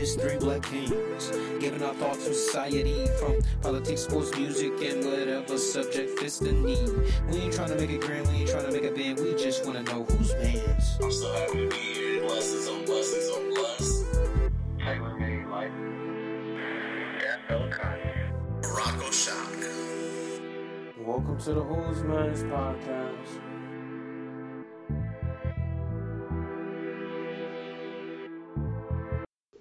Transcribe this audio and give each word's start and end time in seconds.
just 0.00 0.18
three 0.18 0.38
black 0.38 0.62
kings. 0.62 1.30
Giving 1.60 1.82
our 1.82 1.92
thoughts 1.94 2.24
to 2.24 2.32
society 2.32 3.06
from 3.18 3.38
politics, 3.60 4.02
sports, 4.02 4.34
music, 4.34 4.72
and 4.80 5.04
whatever 5.04 5.58
subject 5.58 6.18
fits 6.18 6.38
the 6.38 6.52
need. 6.52 6.88
We 7.28 7.36
ain't 7.36 7.52
trying 7.52 7.68
to 7.68 7.74
make 7.76 7.90
it 7.90 8.00
grand, 8.00 8.26
we 8.28 8.34
ain't 8.36 8.48
trying 8.48 8.64
to 8.64 8.72
make 8.72 8.84
a 8.84 8.94
band, 8.94 9.20
we 9.20 9.34
just 9.34 9.66
wanna 9.66 9.82
know 9.82 10.04
who's 10.04 10.32
man's. 10.34 10.98
I'm 11.02 11.12
so 11.12 11.30
happy 11.34 11.58
to 11.58 11.68
be 11.68 11.76
here. 11.76 12.22
Blessings 12.22 12.66
on 12.68 12.84
blessings 12.86 13.28
on 13.28 13.50
blessings. 13.50 14.18
Taylor 14.78 15.18
made 15.18 15.46
life. 15.48 15.72
Morocco 18.62 19.10
shock. 19.10 19.52
Welcome 20.98 21.38
to 21.40 21.54
the 21.54 21.62
Who's 21.62 22.02
Man's 22.04 22.42
podcast. 22.44 23.49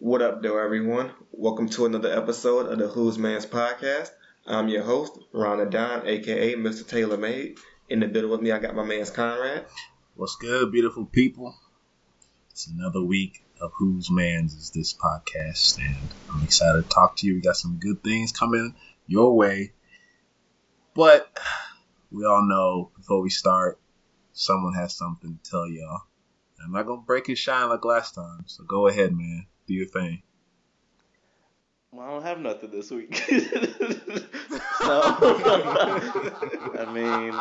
What 0.10 0.24
up, 0.24 0.42
though, 0.42 0.58
everyone? 0.58 1.12
Welcome 1.32 1.70
to 1.70 1.86
another 1.86 2.12
episode 2.12 2.66
of 2.66 2.80
the 2.80 2.88
Who's 2.88 3.20
Man's 3.20 3.46
podcast. 3.46 4.10
I'm 4.48 4.68
your 4.68 4.82
host, 4.82 5.16
Ron 5.32 5.70
Don, 5.70 6.08
aka 6.08 6.56
Mr. 6.56 6.88
Taylor 6.88 7.16
Made. 7.16 7.60
In 7.90 8.00
the 8.00 8.08
middle 8.08 8.32
with 8.32 8.42
me, 8.42 8.52
I 8.52 8.58
got 8.58 8.74
my 8.74 8.84
man's 8.84 9.12
Conrad. 9.12 9.68
What's 10.16 10.36
good, 10.38 10.72
beautiful 10.72 11.06
people? 11.06 11.54
It's 12.50 12.66
another 12.66 13.04
week 13.04 13.46
of 13.62 13.72
Who's 13.78 14.10
Man's 14.10 14.56
is 14.56 14.72
this 14.72 14.96
podcast, 14.96 15.78
and 15.78 15.96
I'm 16.34 16.44
excited 16.44 16.82
to 16.82 16.90
talk 16.90 17.18
to 17.18 17.28
you. 17.28 17.36
We 17.36 17.42
got 17.42 17.58
some 17.58 17.78
good 17.78 18.04
things 18.04 18.32
coming 18.32 18.74
your 19.06 19.38
way, 19.38 19.74
but 20.96 21.40
we 22.10 22.26
all 22.26 22.48
know 22.48 22.90
before 22.98 23.22
we 23.22 23.30
start, 23.30 23.80
someone 24.34 24.74
has 24.74 24.96
something 24.96 25.38
to 25.44 25.52
tell 25.52 25.70
y'all. 25.70 26.02
I'm 26.66 26.72
not 26.72 26.88
gonna 26.88 27.02
break 27.02 27.28
his 27.28 27.38
shine 27.38 27.70
like 27.70 27.86
last 27.86 28.16
time, 28.16 28.46
so 28.48 28.64
go 28.64 28.88
ahead, 28.88 29.16
man. 29.16 29.46
Do 29.70 29.76
your 29.76 29.86
thing. 29.86 30.24
Well, 31.92 32.08
I 32.08 32.10
don't 32.10 32.24
have 32.24 32.40
nothing 32.40 32.72
this 32.72 32.90
week. 32.90 33.16
so, 33.28 33.28
I 36.74 36.92
mean, 36.92 37.36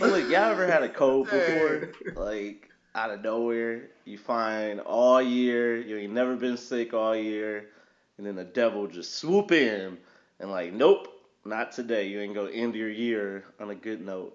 well, 0.00 0.12
look, 0.12 0.30
y'all 0.30 0.50
ever 0.50 0.66
had 0.66 0.82
a 0.82 0.88
cold 0.88 1.28
before? 1.28 1.90
Like, 2.16 2.70
out 2.94 3.10
of 3.10 3.20
nowhere, 3.20 3.90
you 4.06 4.16
find 4.16 4.80
all 4.80 5.20
year, 5.20 5.76
you 5.76 5.98
ain't 5.98 6.14
never 6.14 6.36
been 6.36 6.56
sick 6.56 6.94
all 6.94 7.14
year, 7.14 7.68
and 8.16 8.26
then 8.26 8.34
the 8.34 8.44
devil 8.44 8.86
just 8.86 9.16
swoop 9.16 9.52
in 9.52 9.98
and, 10.40 10.50
like, 10.50 10.72
nope, 10.72 11.08
not 11.44 11.72
today. 11.72 12.08
You 12.08 12.22
ain't 12.22 12.34
gonna 12.34 12.50
end 12.50 12.74
your 12.74 12.88
year 12.88 13.44
on 13.60 13.68
a 13.68 13.74
good 13.74 14.00
note. 14.00 14.34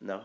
No? 0.00 0.22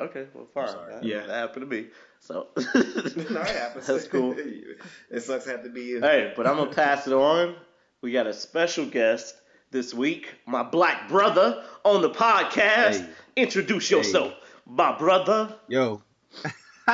Okay, 0.00 0.28
well, 0.32 0.46
fine. 0.54 0.88
That, 0.88 1.04
Yeah. 1.04 1.26
that 1.26 1.34
happened 1.34 1.68
to 1.70 1.76
me. 1.76 1.88
So, 2.20 2.48
no, 2.56 2.62
it 2.64 3.48
happens. 3.48 3.86
That's 3.86 4.06
cool. 4.06 4.36
it 5.10 5.20
sucks 5.20 5.44
to 5.44 5.50
have 5.50 5.64
to 5.64 5.70
be 5.70 5.82
you. 5.82 6.00
Hey, 6.00 6.32
but 6.36 6.46
I'm 6.46 6.56
gonna 6.56 6.72
pass 6.72 7.06
it 7.06 7.12
on. 7.12 7.56
We 8.02 8.12
got 8.12 8.26
a 8.26 8.32
special 8.32 8.86
guest 8.86 9.34
this 9.70 9.94
week, 9.94 10.28
my 10.46 10.62
black 10.62 11.08
brother 11.08 11.64
on 11.84 12.02
the 12.02 12.10
podcast. 12.10 13.00
Hey. 13.00 13.08
Introduce 13.36 13.90
yourself, 13.90 14.34
my 14.66 14.96
brother. 14.96 15.56
Yo. 15.68 16.02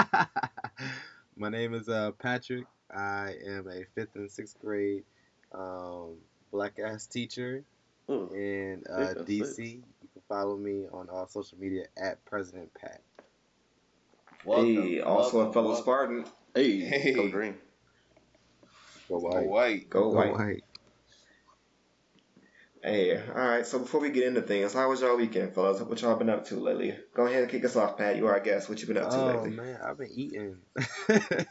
My 1.38 1.50
name 1.50 1.74
is 1.74 1.88
uh, 1.88 2.12
Patrick. 2.12 2.64
I 2.90 3.34
am 3.46 3.68
a 3.68 3.84
fifth 3.94 4.14
and 4.14 4.30
sixth 4.30 4.58
grade 4.58 5.04
um, 5.52 6.14
black 6.50 6.78
ass 6.78 7.06
teacher 7.06 7.62
Ooh, 8.10 8.30
in 8.32 8.82
uh, 8.90 9.14
DC. 9.26 9.44
sixth. 9.44 9.58
You 9.58 10.08
can 10.12 10.22
follow 10.28 10.56
me 10.56 10.86
on 10.92 11.08
all 11.10 11.26
social 11.26 11.58
media 11.58 11.84
at 11.98 12.24
President 12.24 12.70
Pat. 12.80 13.02
Hey, 14.44 15.00
also 15.00 15.40
a 15.40 15.52
fellow 15.52 15.74
Spartan. 15.74 16.24
Hey, 16.54 16.80
Hey. 16.80 17.12
go 17.14 17.28
green. 17.28 17.54
Go 19.08 19.18
white. 19.18 19.32
Go 19.32 19.40
white. 19.40 19.48
white. 19.48 19.90
Go 19.90 20.00
Go 20.02 20.08
white. 20.10 20.32
white. 20.32 20.64
Hey, 22.82 23.16
all 23.18 23.34
right. 23.34 23.66
So 23.66 23.80
before 23.80 24.00
we 24.00 24.10
get 24.10 24.24
into 24.24 24.42
things, 24.42 24.72
how 24.72 24.88
was 24.88 25.00
y'all 25.00 25.16
weekend, 25.16 25.54
fellas? 25.54 25.80
What 25.80 26.00
y'all 26.02 26.16
been 26.16 26.30
up 26.30 26.46
to 26.46 26.56
lately? 26.56 26.96
Go 27.14 27.26
ahead 27.26 27.42
and 27.42 27.50
kick 27.50 27.64
us 27.64 27.74
off, 27.74 27.96
Pat. 27.98 28.16
You 28.16 28.26
are 28.28 28.34
our 28.34 28.40
guest. 28.40 28.68
What 28.68 28.80
you 28.80 28.86
been 28.86 28.98
up 28.98 29.10
to 29.10 29.16
Oh 29.16 29.26
lately? 29.26 29.50
Oh 29.50 29.54
man, 29.54 29.80
I've 29.84 29.98
been 29.98 30.10
eating. 30.14 30.56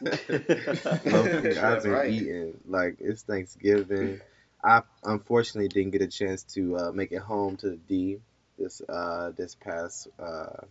That's 1.04 1.58
I've 1.58 1.82
been 1.82 1.92
right. 1.92 2.10
eating. 2.10 2.54
Like 2.66 2.96
it's 3.00 3.22
Thanksgiving. 3.22 4.20
I 4.64 4.82
unfortunately 5.04 5.68
didn't 5.68 5.92
get 5.92 6.02
a 6.02 6.08
chance 6.08 6.42
to 6.54 6.76
uh, 6.76 6.92
make 6.92 7.12
it 7.12 7.20
home 7.20 7.56
to 7.58 7.70
the 7.70 7.76
D 7.76 8.18
this 8.58 8.80
uh 8.88 9.32
this 9.36 9.54
past 9.54 10.08
uh 10.18 10.64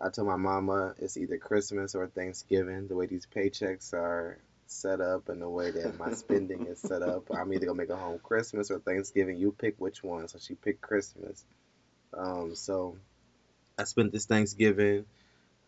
I 0.00 0.10
told 0.10 0.28
my 0.28 0.36
mama 0.36 0.94
it's 0.98 1.16
either 1.16 1.38
Christmas 1.38 1.94
or 1.94 2.06
Thanksgiving. 2.06 2.86
The 2.86 2.94
way 2.94 3.06
these 3.06 3.26
paychecks 3.26 3.94
are 3.94 4.38
set 4.66 5.00
up 5.00 5.28
and 5.28 5.40
the 5.40 5.48
way 5.48 5.70
that 5.70 5.98
my 5.98 6.12
spending 6.12 6.66
is 6.66 6.80
set 6.80 7.02
up, 7.02 7.24
I'm 7.30 7.52
either 7.52 7.66
gonna 7.66 7.78
make 7.78 7.90
a 7.90 7.96
home 7.96 8.18
Christmas 8.22 8.70
or 8.70 8.78
Thanksgiving. 8.78 9.36
You 9.36 9.52
pick 9.52 9.76
which 9.78 10.02
one. 10.02 10.28
So 10.28 10.38
she 10.38 10.54
picked 10.54 10.82
Christmas. 10.82 11.44
Um, 12.12 12.54
so 12.54 12.96
I 13.78 13.84
spent 13.84 14.12
this 14.12 14.26
Thanksgiving 14.26 15.06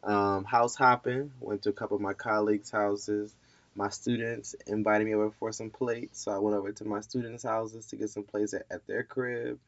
um, 0.03 0.45
house 0.45 0.75
hopping. 0.75 1.33
Went 1.41 1.63
to 1.63 1.71
a 1.71 1.75
couple 1.75 1.97
of 1.97 2.03
my 2.03 2.15
colleagues' 2.15 2.71
houses. 2.71 3.35
My 3.75 3.91
students 3.91 4.55
invited 4.67 5.07
me 5.07 5.15
over 5.15 5.31
for 5.39 5.53
some 5.53 5.71
plates, 5.71 6.23
so 6.25 6.33
I 6.33 6.39
went 6.39 6.57
over 6.57 6.73
to 6.73 6.85
my 6.85 7.01
students' 7.01 7.45
houses 7.45 7.87
to 7.87 7.97
get 7.97 8.11
some 8.11 8.25
plates 8.25 8.53
at, 8.53 8.67
at 8.71 8.87
their 8.87 9.05
crib. 9.05 9.59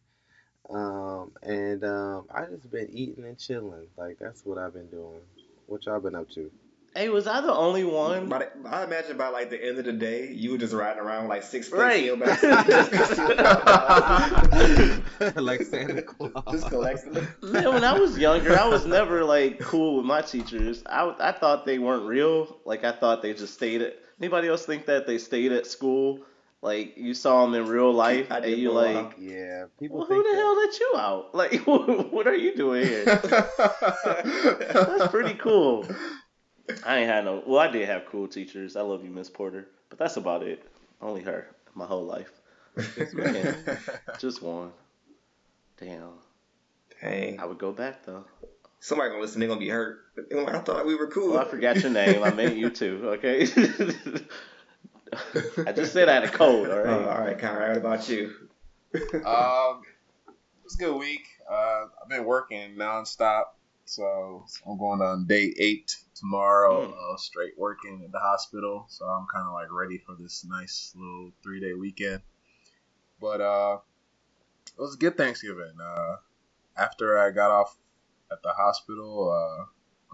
Um, 0.69 1.33
and 1.43 1.83
um, 1.85 2.27
I 2.33 2.45
just 2.47 2.71
been 2.71 2.91
eating 2.93 3.25
and 3.25 3.39
chilling. 3.39 3.87
Like 3.97 4.19
that's 4.19 4.45
what 4.45 4.59
I've 4.59 4.75
been 4.75 4.89
doing. 4.89 5.21
What 5.67 5.87
y'all 5.87 6.01
been 6.01 6.15
up 6.15 6.29
to? 6.31 6.51
Hey, 6.95 7.09
was 7.09 7.29
I 7.29 7.41
the 7.41 7.55
only 7.55 7.85
one? 7.85 8.29
By 8.29 8.41
the, 8.41 8.51
I 8.69 8.83
imagine 8.83 9.17
by 9.17 9.29
like 9.29 9.49
the 9.51 9.65
end 9.65 9.79
of 9.79 9.85
the 9.85 9.93
day, 9.93 10.33
you 10.33 10.51
were 10.53 10.59
just 10.59 10.75
riding 10.75 11.01
around 11.01 11.29
like 11.29 11.45
six 11.45 11.69
plates 11.69 11.85
Right. 11.85 12.09
in 12.13 12.19
like 15.45 15.63
Santa 15.63 16.03
Claus. 16.03 16.33
just 16.51 16.69
collecting. 16.69 17.15
Man, 17.43 17.75
when 17.75 17.85
I 17.85 17.97
was 17.99 18.19
younger, 18.19 18.57
I 18.59 18.69
was 18.69 18.87
never 18.87 19.25
like 19.25 19.61
cool 19.61 19.97
with 19.99 20.07
my 20.07 20.21
teachers. 20.23 20.83
I, 20.87 21.15
I 21.21 21.33
thought 21.33 21.65
they 21.65 21.79
weren't 21.79 22.07
real. 22.07 22.59
Like 22.65 22.85
I 22.85 22.93
thought 22.93 23.23
they 23.23 23.35
just 23.35 23.55
stayed 23.55 23.83
at. 23.83 23.97
Anybody 24.21 24.49
else 24.49 24.67
think 24.67 24.87
that 24.87 25.07
they 25.07 25.19
stayed 25.19 25.53
at 25.53 25.67
school? 25.67 26.21
Like 26.63 26.99
you 26.99 27.15
saw 27.15 27.47
them 27.47 27.55
in 27.55 27.67
real 27.69 27.91
life, 27.93 28.31
and 28.31 28.45
you 28.45 28.71
for 28.71 28.81
a 28.81 28.93
while. 28.93 29.05
like, 29.05 29.15
Yeah, 29.19 29.65
people 29.79 29.99
well, 29.99 30.07
who 30.07 30.23
the 30.23 30.29
that. 30.29 30.37
hell 30.37 30.57
let 30.57 30.79
you 30.81 30.93
out? 30.97 31.35
Like, 31.35 31.55
what 32.13 32.27
are 32.27 32.35
you 32.35 32.55
doing 32.55 32.85
here? 32.87 33.05
That's 34.75 35.09
pretty 35.11 35.35
cool. 35.35 35.87
I 36.85 36.99
ain't 36.99 37.09
had 37.11 37.25
no. 37.25 37.43
Well, 37.47 37.59
I 37.59 37.69
did 37.69 37.89
have 37.89 38.05
cool 38.07 38.29
teachers. 38.29 38.77
I 38.77 38.83
love 38.83 39.03
you, 39.03 39.11
Miss 39.11 39.31
Porter, 39.31 39.69
but 39.89 39.99
that's 39.99 40.17
about 40.19 40.43
it. 40.43 40.63
Only 41.01 41.23
her 41.23 41.49
my 41.75 41.87
whole 41.87 42.05
life. 42.05 42.31
Man, 43.15 43.57
just 44.19 44.43
one. 44.43 44.71
Damn. 45.79 46.11
Dang. 47.01 47.41
I 47.41 47.47
would 47.47 47.59
go 47.59 47.73
back 47.73 48.05
though. 48.05 48.25
Somebody 48.79 49.11
gonna 49.11 49.23
listen, 49.23 49.41
they 49.41 49.47
gonna 49.47 49.59
be 49.61 49.69
hurt. 49.69 50.01
I 50.33 50.59
thought 50.61 50.87
we 50.87 50.95
were 50.95 51.09
cool. 51.09 51.33
Well, 51.33 51.41
I 51.41 51.45
forgot 51.45 51.83
your 51.83 51.91
name. 51.91 52.23
I 52.23 52.31
meant 52.33 52.57
you 52.57 52.71
too. 52.71 53.01
Okay. 53.15 53.47
I 55.67 55.73
just 55.73 55.93
said 55.93 56.09
I 56.09 56.15
had 56.15 56.25
a 56.25 56.29
cold. 56.31 56.69
All 56.69 56.73
Oh, 56.79 56.83
right. 56.85 57.09
all 57.09 57.21
right, 57.25 57.39
Conrad, 57.39 57.69
what 57.71 57.77
about 57.79 58.09
you? 58.09 58.33
Um, 58.95 59.83
it 60.29 60.65
was 60.65 60.75
a 60.75 60.79
good 60.79 60.97
week. 60.97 61.27
Uh, 61.51 61.85
I've 62.03 62.09
been 62.09 62.25
working 62.25 62.77
nonstop, 62.77 63.45
so 63.85 64.45
I'm 64.67 64.79
going 64.79 65.01
on 65.01 65.27
day 65.27 65.53
eight 65.59 65.97
tomorrow. 66.15 66.87
Mm. 66.87 66.93
Uh, 66.93 67.17
straight 67.17 67.59
working 67.59 68.03
at 68.05 68.13
the 68.13 68.19
hospital, 68.19 68.87
so 68.89 69.05
I'm 69.05 69.27
kind 69.33 69.47
of 69.47 69.53
like 69.53 69.73
ready 69.73 69.99
for 69.99 70.15
this 70.19 70.45
nice 70.49 70.93
little 70.97 71.33
three 71.43 71.61
day 71.61 71.75
weekend. 71.75 72.23
But 73.21 73.41
uh, 73.41 73.79
it 74.67 74.81
was 74.81 74.95
a 74.95 74.99
good 74.99 75.17
Thanksgiving. 75.17 75.75
Uh, 75.83 76.17
after 76.77 77.19
I 77.19 77.31
got 77.31 77.51
off 77.51 77.77
at 78.33 78.43
the 78.43 78.51
hospital, 78.53 79.31
uh, 79.31 79.65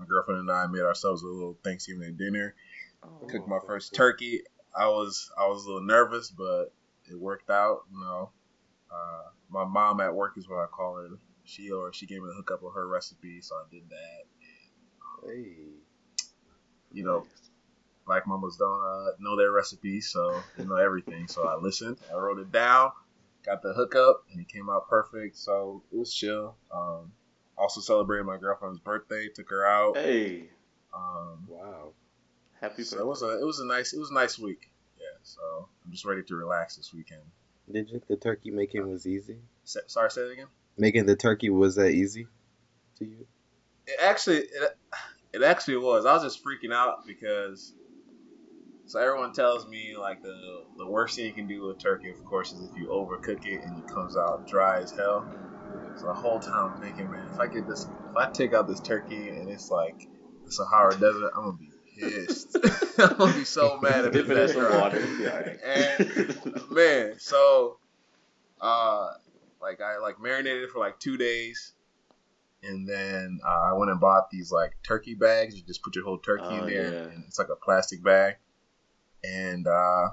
my 0.00 0.06
girlfriend 0.06 0.40
and 0.40 0.50
I 0.50 0.66
made 0.66 0.82
ourselves 0.82 1.22
a 1.22 1.26
little 1.26 1.56
Thanksgiving 1.62 2.16
dinner. 2.16 2.54
Oh, 3.02 3.26
Cooked 3.26 3.46
my 3.48 3.58
first 3.66 3.94
turkey. 3.94 4.40
I 4.76 4.88
was 4.88 5.30
I 5.38 5.46
was 5.46 5.64
a 5.64 5.68
little 5.68 5.82
nervous, 5.86 6.30
but 6.30 6.72
it 7.10 7.18
worked 7.18 7.50
out. 7.50 7.82
You 7.92 8.00
know, 8.00 8.30
uh, 8.90 9.30
my 9.50 9.64
mom 9.64 10.00
at 10.00 10.14
work 10.14 10.34
is 10.36 10.48
what 10.48 10.58
I 10.58 10.66
call 10.66 10.96
her. 10.96 11.08
She 11.44 11.70
or 11.70 11.92
she 11.92 12.06
gave 12.06 12.20
me 12.22 12.28
the 12.28 12.34
hookup 12.34 12.62
of 12.62 12.72
her 12.74 12.86
recipe, 12.88 13.40
so 13.40 13.54
I 13.56 13.62
did 13.70 13.88
that. 13.88 15.26
Hey. 15.26 15.54
You 16.92 17.04
know, 17.04 17.26
black 18.06 18.26
mamas 18.26 18.56
don't 18.56 18.80
uh, 18.82 19.10
know 19.18 19.36
their 19.36 19.52
recipes, 19.52 20.08
so 20.08 20.44
they 20.56 20.64
know 20.64 20.76
everything. 20.76 21.28
So 21.28 21.46
I 21.46 21.56
listened, 21.56 21.98
I 22.10 22.16
wrote 22.16 22.38
it 22.38 22.50
down, 22.52 22.90
got 23.44 23.62
the 23.62 23.72
hookup, 23.74 24.24
and 24.32 24.40
it 24.40 24.48
came 24.48 24.70
out 24.70 24.88
perfect. 24.88 25.36
So 25.36 25.82
it 25.92 25.96
was 25.96 26.14
chill. 26.14 26.56
Um, 26.72 27.12
also 27.58 27.80
celebrated 27.80 28.24
my 28.24 28.38
girlfriend's 28.38 28.78
birthday, 28.78 29.28
took 29.34 29.50
her 29.50 29.66
out. 29.66 29.96
Hey, 29.96 30.48
Um, 30.94 31.46
Wow. 31.48 31.92
Happy 32.68 32.84
so 32.84 32.98
it 32.98 33.06
was 33.06 33.22
a 33.22 33.40
it 33.40 33.44
was 33.44 33.60
a 33.60 33.66
nice 33.66 33.92
it 33.92 33.98
was 33.98 34.10
a 34.10 34.14
nice 34.14 34.38
week. 34.38 34.70
Yeah, 34.98 35.04
so 35.22 35.68
I'm 35.84 35.92
just 35.92 36.04
ready 36.04 36.22
to 36.22 36.34
relax 36.34 36.76
this 36.76 36.92
weekend. 36.92 37.22
Did 37.70 37.86
you 37.88 37.92
think 37.92 38.06
the 38.06 38.16
turkey 38.16 38.50
making 38.50 38.88
was 38.88 39.06
easy? 39.06 39.38
Sa- 39.64 39.80
sorry, 39.86 40.10
say 40.10 40.22
it 40.22 40.32
again. 40.32 40.46
Making 40.78 41.06
the 41.06 41.16
turkey 41.16 41.50
was 41.50 41.74
that 41.76 41.90
easy 41.90 42.26
to 42.98 43.04
you? 43.04 43.26
It 43.86 43.98
actually, 44.02 44.38
it, 44.38 44.78
it 45.32 45.42
actually 45.42 45.78
was. 45.78 46.06
I 46.06 46.14
was 46.14 46.22
just 46.22 46.44
freaking 46.44 46.72
out 46.72 47.06
because 47.06 47.72
So 48.86 49.00
everyone 49.00 49.32
tells 49.32 49.66
me 49.66 49.96
like 49.96 50.22
the 50.22 50.64
the 50.78 50.86
worst 50.86 51.16
thing 51.16 51.26
you 51.26 51.32
can 51.32 51.48
do 51.48 51.66
with 51.66 51.78
turkey, 51.78 52.10
of 52.10 52.24
course, 52.24 52.52
is 52.52 52.62
if 52.70 52.76
you 52.76 52.88
overcook 52.88 53.44
it 53.44 53.64
and 53.64 53.78
it 53.78 53.86
comes 53.92 54.16
out 54.16 54.46
dry 54.46 54.80
as 54.80 54.92
hell. 54.92 55.26
So 55.96 56.06
the 56.06 56.14
whole 56.14 56.38
time 56.40 56.72
I'm 56.72 56.80
thinking, 56.80 57.10
man, 57.10 57.26
if 57.32 57.40
I 57.40 57.46
get 57.46 57.66
this, 57.66 57.84
if 57.84 58.16
I 58.16 58.26
take 58.30 58.54
out 58.54 58.68
this 58.68 58.80
turkey 58.80 59.30
and 59.30 59.48
it's 59.48 59.70
like 59.70 60.08
the 60.44 60.52
Sahara 60.52 60.92
Desert, 60.92 61.32
I'm 61.36 61.44
gonna 61.44 61.56
be 61.58 61.70
pissed. 61.98 62.56
I'm 62.98 63.16
gonna 63.16 63.32
be 63.34 63.44
so 63.44 63.78
mad 63.80 64.04
if 64.06 64.12
Dip 64.12 64.26
it 64.26 64.30
in 64.30 64.36
that 64.36 64.50
some 64.50 64.80
water. 64.80 65.04
Yeah, 65.18 65.30
all 65.30 65.40
right. 65.40 65.58
And 65.64 66.70
man, 66.70 67.14
so 67.18 67.78
uh, 68.60 69.12
like 69.60 69.80
I 69.80 69.98
like 69.98 70.20
marinated 70.20 70.70
for 70.70 70.78
like 70.78 70.98
two 71.00 71.16
days, 71.16 71.72
and 72.62 72.88
then 72.88 73.40
uh, 73.46 73.70
I 73.70 73.72
went 73.74 73.90
and 73.90 74.00
bought 74.00 74.30
these 74.30 74.50
like 74.52 74.72
turkey 74.86 75.14
bags. 75.14 75.56
You 75.56 75.62
just 75.62 75.82
put 75.82 75.94
your 75.94 76.04
whole 76.04 76.18
turkey 76.18 76.44
Oh, 76.46 76.64
in 76.64 76.66
there, 76.72 76.92
yeah. 76.92 77.00
and 77.12 77.24
it's 77.26 77.38
like 77.38 77.48
a 77.48 77.56
plastic 77.56 78.02
bag. 78.02 78.36
And 79.24 79.66
uh, 79.66 80.10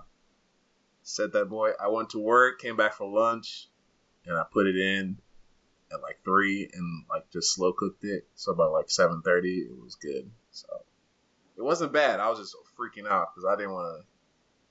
set 1.04 1.34
that 1.34 1.50
boy. 1.50 1.72
I 1.82 1.88
went 1.90 2.10
to 2.12 2.20
work, 2.20 2.60
came 2.60 2.76
back 2.78 2.94
for 2.94 3.08
lunch, 3.08 3.68
and 4.26 4.38
I 4.38 4.44
put 4.52 4.66
it 4.68 4.76
in 4.76 5.18
at 5.92 6.02
like 6.02 6.20
three, 6.26 6.68
and 6.74 7.06
like 7.10 7.30
just 7.32 7.54
slow 7.54 7.74
cooked 7.74 8.04
it. 8.04 8.28
So 8.36 8.52
about 8.54 8.72
like 8.72 8.90
seven 8.90 9.22
thirty, 9.22 9.60
it 9.60 9.78
was 9.84 9.96
good. 9.96 10.32
So 10.52 10.68
it 11.58 11.62
wasn't 11.62 11.94
bad. 11.94 12.20
I 12.20 12.30
was 12.30 12.40
just 12.40 12.56
freaking 12.78 13.08
out 13.08 13.30
because 13.34 13.48
I 13.48 13.56
didn't 13.56 13.74
want 13.74 14.02
to. 14.02 14.06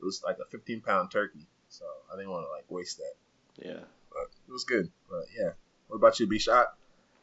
It 0.00 0.04
was 0.04 0.22
like 0.24 0.38
a 0.44 0.50
15 0.50 0.80
pound 0.80 1.10
turkey, 1.10 1.46
so 1.68 1.84
I 2.12 2.16
didn't 2.16 2.30
want 2.30 2.46
to 2.46 2.50
like 2.50 2.64
waste 2.68 2.98
that. 2.98 3.66
yeah. 3.66 3.80
But 4.10 4.28
it 4.48 4.52
was 4.52 4.64
good. 4.64 4.90
But 5.08 5.24
yeah, 5.38 5.50
what 5.88 5.96
about 5.96 6.20
you, 6.20 6.26
B 6.26 6.38
shot? 6.38 6.74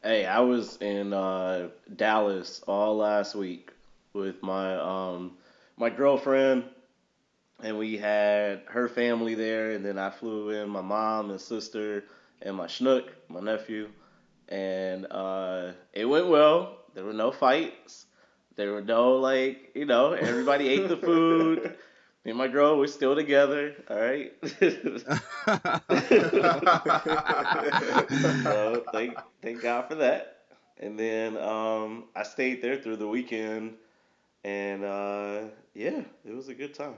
Hey, 0.02 0.24
I 0.26 0.40
was 0.40 0.78
in 0.78 1.12
uh, 1.12 1.68
Dallas 1.94 2.62
all 2.66 2.96
last 2.96 3.34
week 3.34 3.70
with 4.12 4.42
my 4.42 4.76
um 4.76 5.36
my 5.76 5.90
girlfriend, 5.90 6.64
and 7.62 7.78
we 7.78 7.98
had 7.98 8.62
her 8.68 8.88
family 8.88 9.34
there, 9.34 9.72
and 9.72 9.84
then 9.84 9.98
I 9.98 10.10
flew 10.10 10.50
in 10.50 10.68
my 10.68 10.80
mom 10.80 11.30
and 11.30 11.40
sister 11.40 12.04
and 12.42 12.56
my 12.56 12.66
schnook, 12.66 13.08
my 13.28 13.40
nephew, 13.40 13.90
and 14.48 15.06
uh, 15.10 15.72
it 15.92 16.06
went 16.06 16.28
well. 16.28 16.78
There 16.94 17.04
were 17.04 17.12
no 17.12 17.30
fights. 17.30 18.06
There 18.60 18.72
were 18.72 18.82
no 18.82 19.16
like 19.16 19.72
you 19.74 19.86
know 19.86 20.12
everybody 20.12 20.68
ate 20.68 20.88
the 20.88 20.96
food. 20.96 21.76
Me 22.24 22.32
and 22.32 22.38
my 22.38 22.48
girl 22.48 22.78
we're 22.78 22.86
still 22.88 23.16
together. 23.16 23.74
All 23.90 23.98
right. 23.98 24.32
so 28.42 28.84
thank 28.92 29.18
thank 29.42 29.62
God 29.62 29.88
for 29.88 29.96
that. 29.96 30.36
And 30.78 30.98
then 30.98 31.36
um, 31.38 32.04
I 32.16 32.22
stayed 32.22 32.62
there 32.62 32.76
through 32.76 32.96
the 32.96 33.08
weekend, 33.08 33.74
and 34.44 34.84
uh, 34.84 35.42
yeah, 35.74 36.02
it 36.24 36.34
was 36.34 36.48
a 36.48 36.54
good 36.54 36.74
time. 36.74 36.94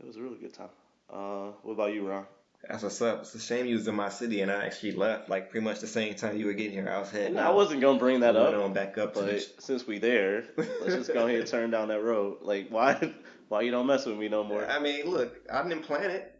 It 0.00 0.06
was 0.06 0.16
a 0.16 0.22
really 0.22 0.38
good 0.38 0.54
time. 0.54 0.70
Uh, 1.12 1.52
what 1.62 1.74
about 1.74 1.94
you, 1.94 2.08
Ron? 2.08 2.26
That's 2.66 2.82
what's 2.82 3.00
up. 3.00 3.20
It's 3.20 3.34
a 3.34 3.40
shame 3.40 3.66
you 3.66 3.76
was 3.76 3.86
in 3.86 3.94
my 3.94 4.08
city 4.08 4.40
and 4.40 4.50
I 4.50 4.66
actually 4.66 4.92
left 4.92 5.28
like 5.28 5.50
pretty 5.50 5.64
much 5.64 5.80
the 5.80 5.86
same 5.86 6.14
time 6.14 6.36
you 6.38 6.46
were 6.46 6.52
getting 6.52 6.72
here. 6.72 6.88
I 6.88 6.98
was 6.98 7.10
heading 7.10 7.36
And 7.36 7.40
I 7.40 7.50
wasn't 7.50 7.80
gonna 7.80 7.98
bring 7.98 8.20
that 8.20 8.36
up, 8.36 8.54
on 8.54 8.72
back 8.72 8.98
up 8.98 9.14
but 9.14 9.40
since 9.58 9.86
we 9.86 9.98
there, 9.98 10.44
let's 10.56 10.94
just 10.94 11.14
go 11.14 11.26
ahead 11.26 11.40
and 11.40 11.48
turn 11.48 11.70
down 11.70 11.88
that 11.88 12.02
road. 12.02 12.38
Like, 12.42 12.68
why 12.68 13.14
why 13.48 13.62
you 13.62 13.70
don't 13.70 13.86
mess 13.86 14.06
with 14.06 14.18
me 14.18 14.28
no 14.28 14.42
more? 14.42 14.66
I 14.66 14.80
mean, 14.80 15.06
look, 15.06 15.38
I 15.52 15.62
didn't 15.62 15.82
plan 15.84 16.10
it. 16.10 16.34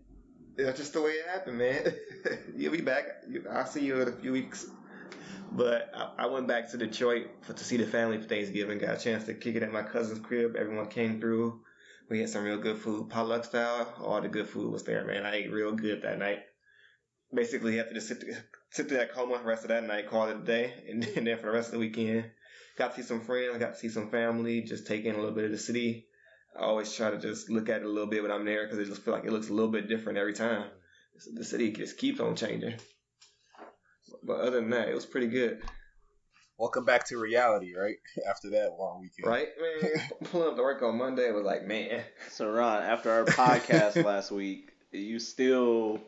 That's 0.56 0.78
just 0.78 0.92
the 0.92 1.00
way 1.00 1.12
it 1.12 1.26
happened, 1.28 1.58
man. 1.58 1.94
You'll 2.56 2.72
be 2.72 2.80
back. 2.80 3.22
I'll 3.50 3.64
see 3.64 3.84
you 3.84 4.00
in 4.00 4.08
a 4.08 4.12
few 4.12 4.32
weeks. 4.32 4.66
But 5.52 5.92
I, 5.94 6.24
I 6.24 6.26
went 6.26 6.48
back 6.48 6.70
to 6.72 6.76
Detroit 6.76 7.28
for, 7.42 7.52
to 7.52 7.64
see 7.64 7.76
the 7.76 7.86
family 7.86 8.18
for 8.18 8.24
Thanksgiving. 8.26 8.78
Got 8.78 8.96
a 8.96 8.98
chance 8.98 9.24
to 9.26 9.34
kick 9.34 9.54
it 9.54 9.62
at 9.62 9.72
my 9.72 9.82
cousin's 9.82 10.18
crib. 10.18 10.56
Everyone 10.56 10.88
came 10.88 11.20
through. 11.20 11.60
We 12.10 12.20
had 12.20 12.30
some 12.30 12.44
real 12.44 12.58
good 12.58 12.78
food, 12.78 13.10
potluck 13.10 13.44
style. 13.44 13.92
All 14.02 14.20
the 14.20 14.28
good 14.28 14.48
food 14.48 14.72
was 14.72 14.84
there, 14.84 15.04
man. 15.04 15.26
I 15.26 15.36
ate 15.36 15.52
real 15.52 15.72
good 15.72 16.02
that 16.02 16.18
night. 16.18 16.40
Basically, 17.34 17.76
had 17.76 17.88
to 17.88 17.94
just 17.94 18.08
sit, 18.08 18.24
sit 18.70 18.88
through 18.88 18.96
that 18.96 19.12
coma 19.12 19.38
the 19.38 19.44
rest 19.44 19.64
of 19.64 19.68
that 19.68 19.84
night, 19.84 20.08
call 20.08 20.28
it 20.28 20.36
a 20.36 20.40
day, 20.40 20.72
and, 20.88 21.04
and 21.16 21.26
then 21.26 21.36
for 21.36 21.46
the 21.46 21.52
rest 21.52 21.68
of 21.68 21.72
the 21.72 21.78
weekend, 21.80 22.30
got 22.78 22.94
to 22.94 23.02
see 23.02 23.06
some 23.06 23.20
friends, 23.20 23.58
got 23.58 23.74
to 23.74 23.78
see 23.78 23.90
some 23.90 24.10
family, 24.10 24.62
just 24.62 24.86
take 24.86 25.04
in 25.04 25.14
a 25.14 25.18
little 25.18 25.34
bit 25.34 25.44
of 25.44 25.50
the 25.50 25.58
city. 25.58 26.06
I 26.58 26.62
always 26.62 26.92
try 26.92 27.10
to 27.10 27.18
just 27.18 27.50
look 27.50 27.68
at 27.68 27.82
it 27.82 27.86
a 27.86 27.88
little 27.88 28.08
bit 28.08 28.22
when 28.22 28.32
I'm 28.32 28.46
there 28.46 28.64
because 28.64 28.78
it 28.78 28.86
just 28.86 29.02
feel 29.02 29.12
like 29.12 29.24
it 29.24 29.32
looks 29.32 29.50
a 29.50 29.52
little 29.52 29.70
bit 29.70 29.88
different 29.88 30.18
every 30.18 30.32
time. 30.32 30.64
The 31.34 31.44
city 31.44 31.72
just 31.72 31.98
keeps 31.98 32.20
on 32.20 32.36
changing. 32.36 32.74
But 34.22 34.40
other 34.40 34.60
than 34.60 34.70
that, 34.70 34.88
it 34.88 34.94
was 34.94 35.04
pretty 35.04 35.26
good, 35.26 35.62
Welcome 36.58 36.84
back 36.84 37.06
to 37.06 37.18
reality, 37.18 37.74
right? 37.76 37.96
After 38.28 38.50
that 38.50 38.72
long 38.78 39.00
weekend, 39.00 39.26
right, 39.26 39.48
man? 39.60 39.90
Pulling 40.24 40.48
up 40.48 40.56
to 40.56 40.62
work 40.62 40.82
on 40.82 40.98
Monday 40.98 41.30
was 41.30 41.44
like, 41.44 41.64
man, 41.64 42.02
So 42.30 42.50
Ron, 42.50 42.82
after 42.82 43.10
our 43.12 43.24
podcast 43.24 44.02
last 44.04 44.32
week, 44.32 44.72
you 44.90 45.20
still 45.20 46.00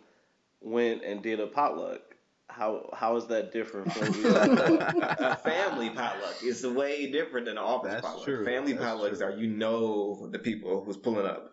went 0.60 1.04
and 1.04 1.22
did 1.22 1.38
a 1.40 1.46
potluck. 1.46 2.00
How 2.48 2.90
how 2.92 3.14
is 3.14 3.28
that 3.28 3.52
different 3.52 3.92
from 3.92 4.10
when 4.12 4.22
we 4.24 4.28
left 4.28 4.70
off? 4.98 5.20
a 5.20 5.36
family 5.36 5.88
potluck 5.90 6.42
is 6.42 6.66
way 6.66 7.08
different 7.12 7.46
than 7.46 7.56
an 7.56 7.62
office 7.62 7.92
That's 7.92 8.06
potluck. 8.06 8.24
true. 8.24 8.44
Family 8.44 8.72
That's 8.72 8.84
potlucks 8.84 9.18
true. 9.18 9.26
are 9.28 9.36
you 9.36 9.46
know 9.46 10.28
the 10.32 10.38
people 10.40 10.82
who's 10.84 10.96
pulling 10.96 11.26
up. 11.26 11.52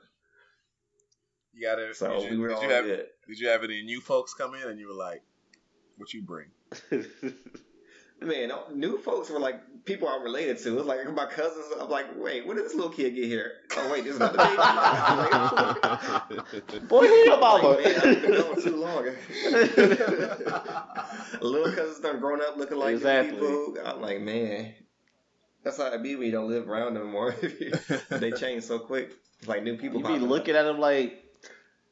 You 1.53 1.67
got 1.67 1.77
it. 1.77 1.95
So 1.95 2.19
did 2.21 2.23
you, 2.23 2.29
we 2.31 2.37
were 2.39 2.47
did 2.47 2.57
all 2.57 2.63
you 2.63 2.69
have 2.71 2.85
good. 2.85 3.05
did 3.27 3.39
you 3.39 3.47
have 3.49 3.63
any 3.63 3.83
new 3.83 4.01
folks 4.01 4.33
come 4.33 4.55
in 4.55 4.63
and 4.67 4.79
you 4.79 4.87
were 4.87 4.95
like, 4.95 5.21
"What 5.97 6.11
you 6.15 6.23
bring?" 6.23 6.47
Man, 8.19 8.51
new 8.73 8.97
folks 8.97 9.29
were 9.29 9.39
like 9.39 9.61
people 9.85 10.07
I'm 10.07 10.23
related 10.23 10.57
to. 10.59 10.69
It 10.73 10.75
was 10.75 10.85
like 10.87 11.07
my 11.13 11.25
cousins. 11.27 11.65
I'm 11.79 11.87
like, 11.89 12.07
wait, 12.17 12.47
when 12.47 12.57
did 12.57 12.65
this 12.65 12.73
little 12.73 12.89
kid 12.91 13.13
get 13.15 13.25
here? 13.25 13.51
Oh 13.77 13.91
wait, 13.91 14.03
this 14.05 14.15
is 14.15 14.21
another 14.21 14.37
baby. 14.37 14.57
Boy, 16.87 17.03
you 17.03 17.29
know 17.29 17.39
Like, 17.39 17.63
about 17.63 17.79
man, 17.79 17.95
I've 17.95 18.21
been 18.21 18.31
going 18.31 18.61
too 18.61 18.75
long. 18.75 19.05
little 21.41 21.71
cousins 21.73 21.99
done 21.99 22.19
grown 22.19 22.41
up 22.41 22.57
looking 22.57 22.77
like 22.77 22.95
Exactly. 22.95 23.33
people. 23.39 23.75
I'm 23.85 24.01
like, 24.01 24.19
man, 24.21 24.73
that's 25.63 25.77
how 25.77 25.91
it 25.93 26.01
be 26.01 26.15
when 26.15 26.25
you 26.25 26.31
don't 26.31 26.49
live 26.49 26.67
around 26.67 26.95
them 26.95 27.03
anymore. 27.03 27.35
they 28.09 28.31
change 28.31 28.63
so 28.63 28.79
quick. 28.79 29.11
It's 29.39 29.47
like 29.47 29.61
new 29.63 29.77
people. 29.77 29.99
You 29.99 30.03
be 30.05 30.09
popping 30.09 30.23
up. 30.23 30.29
looking 30.29 30.55
at 30.55 30.63
them 30.63 30.79
like, 30.79 31.23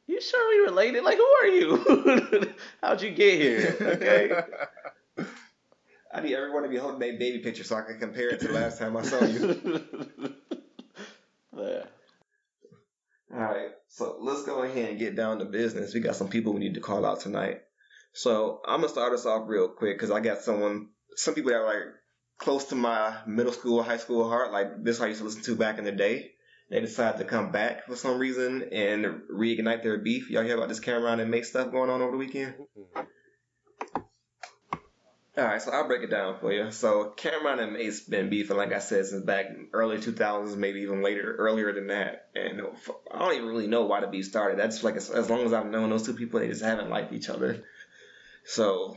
you 0.08 0.20
sure 0.22 0.50
we 0.50 0.58
related? 0.72 1.04
Like, 1.04 1.18
who 1.18 1.28
are 1.42 1.48
you? 1.48 2.48
How'd 2.82 3.02
you 3.02 3.12
get 3.12 3.40
here? 3.40 3.76
Okay. 3.80 4.32
I 6.16 6.22
need 6.22 6.34
everyone 6.34 6.64
to 6.64 6.70
be 6.70 6.78
holding 6.78 7.00
their 7.00 7.20
baby 7.20 7.40
picture 7.40 7.66
so 7.66 7.76
I 7.76 7.82
can 7.82 8.00
compare 8.00 8.30
it 8.30 8.40
to 8.40 8.48
the 8.48 8.54
last 8.54 8.80
time 8.80 8.96
I 8.96 9.02
saw 9.02 9.22
you. 9.26 9.84
yeah. 11.58 11.84
All 13.34 13.42
right, 13.42 13.72
so 13.90 14.18
let's 14.22 14.46
go 14.46 14.64
ahead 14.64 14.92
and 14.92 15.00
get 15.00 15.18
down 15.18 15.40
to 15.40 15.46
business. 15.46 15.94
We 15.94 16.00
got 16.00 16.16
some 16.16 16.30
people 16.30 16.54
we 16.54 16.62
need 16.62 16.76
to 16.76 16.80
call 16.80 17.06
out 17.06 17.20
tonight. 17.20 17.64
So 18.14 18.62
I'm 18.66 18.80
gonna 18.80 18.88
start 18.88 19.12
us 19.12 19.26
off 19.26 19.50
real 19.50 19.68
quick 19.68 19.98
because 19.98 20.10
I 20.10 20.22
got 20.22 20.40
someone, 20.40 20.88
some 21.18 21.34
people 21.34 21.52
that 21.52 21.58
are 21.58 21.66
like 21.66 21.94
close 22.38 22.64
to 22.66 22.76
my 22.76 23.18
middle 23.28 23.52
school, 23.52 23.84
high 23.84 23.98
school 23.98 24.30
heart. 24.30 24.54
Like 24.54 24.86
this, 24.86 25.02
I 25.02 25.08
used 25.08 25.20
to 25.20 25.26
listen 25.26 25.44
to 25.44 25.56
back 25.58 25.80
in 25.80 25.84
the 25.84 25.92
day. 25.92 26.32
They 26.70 26.80
decided 26.80 27.18
to 27.18 27.26
come 27.26 27.52
back 27.52 27.88
for 27.88 27.98
some 27.98 28.20
reason 28.20 28.70
and 28.72 29.06
reignite 29.30 29.84
their 29.84 29.98
beef. 29.98 30.30
Y'all 30.30 30.44
hear 30.44 30.56
about 30.56 30.70
this 30.70 30.80
Cam'ron 30.80 31.20
and 31.20 31.30
Mase 31.30 31.50
stuff 31.50 31.72
going 31.72 31.90
on 31.90 32.02
over 32.02 32.12
the 32.12 32.18
weekend? 32.18 32.54
Mm-hmm. 32.54 33.02
All 35.38 35.44
right, 35.44 35.62
so 35.62 35.72
I'll 35.72 35.88
break 35.88 36.02
it 36.02 36.10
down 36.10 36.40
for 36.40 36.54
you. 36.54 36.72
So 36.72 37.14
Cam'ron 37.18 37.62
and 37.62 37.74
Mase 37.74 38.00
been 38.00 38.30
beefing, 38.30 38.56
like 38.56 38.72
I 38.72 38.80
said, 38.80 39.06
since 39.06 39.26
back 39.26 39.48
early 39.74 39.98
2000s, 39.98 40.56
maybe 40.56 40.82
even 40.82 41.04
later, 41.04 41.36
earlier 41.36 41.74
than 41.74 41.88
that. 41.88 42.30
And 42.36 42.62
I 43.12 43.20
don't 43.20 43.34
even 43.34 43.48
really 43.48 43.68
know 43.68 43.86
why 43.86 44.00
the 44.00 44.08
beef 44.08 44.26
started. 44.26 44.58
That's 44.58 44.82
like 44.82 44.96
as, 44.96 45.10
as 45.10 45.30
long 45.30 45.42
as 45.42 45.52
I've 45.52 45.66
known 45.66 45.90
those 45.90 46.06
two 46.06 46.14
people, 46.14 46.40
they 46.40 46.48
just 46.48 46.64
haven't 46.64 46.90
liked 46.90 47.12
each 47.12 47.28
other. 47.28 47.66
So, 48.46 48.96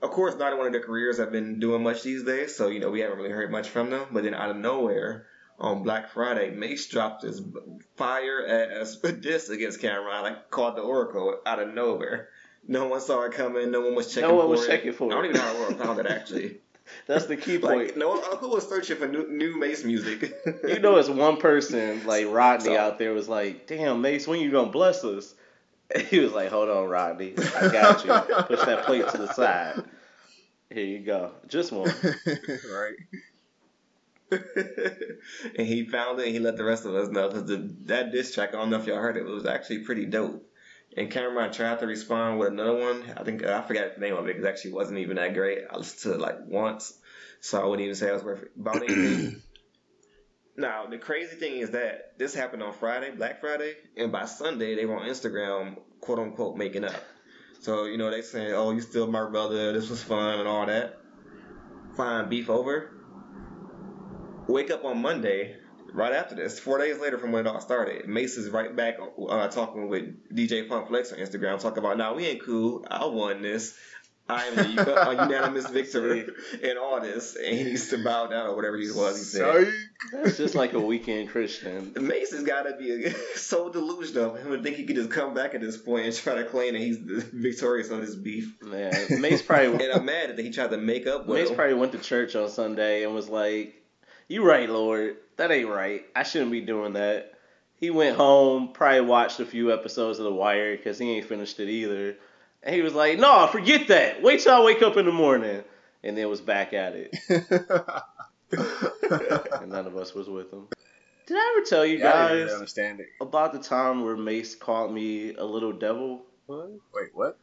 of 0.00 0.10
course, 0.10 0.36
neither 0.36 0.56
one 0.56 0.66
of 0.66 0.72
their 0.72 0.84
careers 0.84 1.18
have 1.18 1.32
been 1.32 1.58
doing 1.58 1.82
much 1.82 2.04
these 2.04 2.22
days. 2.22 2.54
So 2.54 2.68
you 2.68 2.78
know 2.78 2.90
we 2.90 3.00
haven't 3.00 3.18
really 3.18 3.30
heard 3.30 3.50
much 3.50 3.68
from 3.68 3.90
them. 3.90 4.06
But 4.12 4.22
then 4.22 4.34
out 4.34 4.50
of 4.50 4.56
nowhere, 4.56 5.26
on 5.58 5.82
Black 5.82 6.10
Friday, 6.10 6.50
Mase 6.50 6.86
dropped 6.86 7.22
this 7.22 7.40
fire 7.96 8.46
ass 8.46 8.96
diss 9.20 9.48
against 9.48 9.80
Cam'ron, 9.80 10.22
like 10.22 10.50
called 10.50 10.76
the 10.76 10.82
Oracle 10.82 11.40
out 11.44 11.58
of 11.58 11.74
nowhere. 11.74 12.28
No 12.68 12.88
one 12.88 13.00
saw 13.00 13.22
it 13.22 13.32
coming. 13.32 13.70
No 13.70 13.80
one 13.80 13.94
was 13.94 14.12
checking. 14.12 14.28
No 14.28 14.34
one 14.36 14.46
for 14.46 14.50
was 14.50 14.64
it. 14.64 14.68
checking 14.68 14.92
for 14.92 15.10
it. 15.10 15.12
I 15.12 15.16
don't 15.16 15.24
even 15.26 15.36
know 15.36 15.42
how 15.42 15.54
world 15.60 15.78
found 15.78 15.98
it 16.00 16.06
actually. 16.06 16.58
That's 17.06 17.26
the 17.26 17.36
key 17.36 17.58
point. 17.58 17.78
Like 17.88 17.96
no 17.96 18.10
one 18.10 18.20
who 18.38 18.48
was 18.48 18.68
searching 18.68 18.96
for 18.96 19.08
new, 19.08 19.28
new 19.28 19.56
Mase 19.58 19.84
music. 19.84 20.32
You 20.68 20.78
know, 20.78 20.96
it's 20.96 21.08
one 21.08 21.36
person 21.38 22.06
like 22.06 22.26
Rodney 22.30 22.66
So- 22.66 22.76
out 22.78 22.98
there 22.98 23.12
was 23.12 23.28
like, 23.28 23.66
"Damn, 23.66 24.00
Mase, 24.02 24.26
when 24.28 24.40
you 24.40 24.50
gonna 24.50 24.70
bless 24.70 25.04
us?" 25.04 25.34
He 26.08 26.18
was 26.18 26.32
like, 26.32 26.50
"Hold 26.50 26.68
on, 26.68 26.88
Rodney, 26.88 27.34
I 27.56 27.68
got 27.68 28.04
you. 28.04 28.12
Push 28.44 28.64
that 28.66 28.84
plate 28.84 29.08
to 29.08 29.18
the 29.18 29.32
side. 29.32 29.82
Here 30.70 30.84
you 30.84 30.98
go, 31.00 31.30
just 31.48 31.70
one." 31.72 31.92
right? 32.26 32.94
and 35.56 35.66
he 35.66 35.84
found 35.84 36.18
it 36.18 36.26
and 36.26 36.32
he 36.32 36.40
let 36.40 36.56
the 36.56 36.64
rest 36.64 36.84
of 36.84 36.94
us 36.94 37.08
know 37.08 37.28
because 37.28 37.44
that 37.86 38.10
diss 38.12 38.34
track, 38.34 38.50
I 38.50 38.58
don't 38.58 38.70
know 38.70 38.78
if 38.78 38.86
y'all 38.86 38.96
heard 38.98 39.16
it, 39.16 39.20
it 39.20 39.26
was 39.26 39.46
actually 39.46 39.80
pretty 39.80 40.06
dope. 40.06 40.44
And 40.96 41.10
Cam'ron 41.10 41.52
tried 41.52 41.78
to 41.80 41.86
respond 41.86 42.38
with 42.38 42.48
another 42.48 42.74
one. 42.74 43.04
I 43.16 43.22
think 43.22 43.44
I 43.44 43.60
forgot 43.60 43.94
the 43.94 44.00
name 44.00 44.14
of 44.14 44.24
it 44.24 44.28
because 44.28 44.44
it 44.44 44.48
actually 44.48 44.72
wasn't 44.72 44.98
even 45.00 45.16
that 45.16 45.34
great. 45.34 45.64
I 45.70 45.76
listened 45.76 46.12
to 46.12 46.14
it 46.14 46.20
like 46.20 46.38
once, 46.46 46.98
so 47.40 47.60
I 47.60 47.66
wouldn't 47.66 47.84
even 47.84 47.94
say 47.94 48.08
I 48.08 48.14
was 48.14 48.24
worth 48.24 48.44
about 48.58 48.76
anything. 48.88 49.42
Now 50.56 50.86
the 50.86 50.96
crazy 50.96 51.36
thing 51.36 51.58
is 51.58 51.72
that 51.72 52.18
this 52.18 52.34
happened 52.34 52.62
on 52.62 52.72
Friday, 52.72 53.10
Black 53.10 53.40
Friday, 53.40 53.74
and 53.96 54.10
by 54.10 54.24
Sunday 54.24 54.74
they 54.74 54.86
were 54.86 54.96
on 54.96 55.06
Instagram, 55.06 55.76
quote 56.00 56.18
unquote, 56.18 56.56
making 56.56 56.84
up. 56.84 57.04
So 57.60 57.84
you 57.84 57.98
know 57.98 58.10
they 58.10 58.22
saying, 58.22 58.54
"Oh, 58.54 58.70
you 58.70 58.80
still 58.80 59.06
my 59.06 59.28
brother. 59.28 59.72
This 59.74 59.90
was 59.90 60.02
fun 60.02 60.38
and 60.38 60.48
all 60.48 60.64
that." 60.64 60.98
Fine, 61.94 62.30
beef 62.30 62.48
over. 62.48 62.90
Wake 64.48 64.70
up 64.70 64.84
on 64.84 65.02
Monday, 65.02 65.56
right 65.92 66.12
after 66.12 66.34
this, 66.34 66.58
four 66.58 66.78
days 66.78 66.98
later 66.98 67.18
from 67.18 67.32
when 67.32 67.46
it 67.46 67.50
all 67.50 67.60
started. 67.60 68.06
Mase 68.08 68.36
is 68.36 68.50
right 68.50 68.74
back 68.74 68.96
uh, 69.28 69.48
talking 69.48 69.88
with 69.88 70.34
DJ 70.34 70.68
Funk 70.68 70.88
Flex 70.88 71.12
on 71.12 71.18
Instagram, 71.18 71.60
talking 71.60 71.78
about, 71.78 71.96
"Now 71.98 72.14
we 72.14 72.26
ain't 72.26 72.42
cool. 72.42 72.84
I 72.90 73.04
won 73.06 73.42
this. 73.42 73.76
I 74.28 74.44
am 74.46 74.56
the 74.56 75.08
a 75.08 75.24
unanimous 75.24 75.70
victor 75.70 76.14
in 76.60 76.76
all 76.76 77.00
this, 77.00 77.36
and 77.36 77.56
he 77.56 77.62
needs 77.62 77.90
to 77.90 78.02
bow 78.02 78.26
down 78.26 78.48
or 78.48 78.56
whatever 78.56 78.76
he 78.76 78.90
was." 78.90 79.18
He 79.18 79.24
said. 79.24 79.72
That's 80.12 80.36
just 80.36 80.54
like 80.54 80.72
a 80.74 80.80
weekend 80.80 81.30
Christian. 81.30 81.92
Mase 81.98 82.32
has 82.32 82.42
got 82.42 82.64
to 82.64 82.76
be 82.76 83.08
so 83.34 83.70
delusional 83.70 84.34
of 84.34 84.42
him 84.42 84.52
to 84.52 84.62
think 84.62 84.76
he 84.76 84.84
could 84.84 84.96
just 84.96 85.10
come 85.10 85.32
back 85.32 85.54
at 85.54 85.60
this 85.60 85.76
point 85.76 86.06
and 86.06 86.14
try 86.14 86.34
to 86.34 86.44
claim 86.44 86.74
that 86.74 86.80
he's 86.82 86.98
victorious 86.98 87.90
on 87.90 88.00
this 88.00 88.14
beef. 88.14 88.60
Man, 88.62 88.92
Mase 89.20 89.42
probably 89.42 89.66
And 89.84 89.92
I'm 89.94 90.04
mad 90.04 90.36
that 90.36 90.38
he 90.38 90.50
tried 90.50 90.70
to 90.70 90.76
make 90.76 91.06
up 91.06 91.26
with 91.26 91.38
Mase 91.38 91.50
him. 91.50 91.56
probably 91.56 91.74
went 91.74 91.92
to 91.92 91.98
church 91.98 92.36
on 92.36 92.48
Sunday 92.50 93.04
and 93.04 93.14
was 93.14 93.28
like, 93.28 93.74
"You 94.28 94.44
right, 94.44 94.68
Lord. 94.68 95.16
That 95.36 95.50
ain't 95.50 95.68
right. 95.68 96.04
I 96.14 96.22
shouldn't 96.22 96.50
be 96.52 96.60
doing 96.60 96.94
that." 96.94 97.32
He 97.78 97.90
went 97.90 98.16
home, 98.16 98.70
probably 98.72 99.02
watched 99.02 99.38
a 99.40 99.44
few 99.44 99.70
episodes 99.72 100.18
of 100.18 100.24
The 100.24 100.32
Wire 100.32 100.76
because 100.76 100.98
he 100.98 101.10
ain't 101.12 101.26
finished 101.26 101.60
it 101.60 101.68
either. 101.68 102.16
And 102.62 102.74
he 102.74 102.80
was 102.82 102.94
like, 102.94 103.18
"No, 103.18 103.46
forget 103.52 103.88
that. 103.88 104.22
Wait 104.22 104.40
till 104.40 104.54
I 104.54 104.64
wake 104.64 104.82
up 104.82 104.96
in 104.96 105.04
the 105.06 105.12
morning." 105.12 105.62
And 106.02 106.16
then 106.16 106.28
was 106.28 106.40
back 106.40 106.72
at 106.72 106.94
it, 106.94 107.16
and 108.52 109.70
none 109.70 109.86
of 109.86 109.96
us 109.96 110.14
was 110.14 110.28
with 110.28 110.52
him. 110.52 110.68
Did 111.26 111.36
I 111.36 111.54
ever 111.56 111.66
tell 111.66 111.84
you 111.84 111.98
Yeah, 111.98 112.14
I 112.14 112.28
didn't 112.28 112.46
guys 112.46 112.54
understand 112.54 113.00
it. 113.00 113.06
about 113.20 113.52
the 113.52 113.58
time 113.58 114.04
where 114.04 114.16
Mase 114.16 114.54
called 114.54 114.92
me 114.92 115.34
a 115.34 115.44
little 115.44 115.72
devil? 115.72 116.22
Wait, 116.46 116.78
what? 117.12 117.38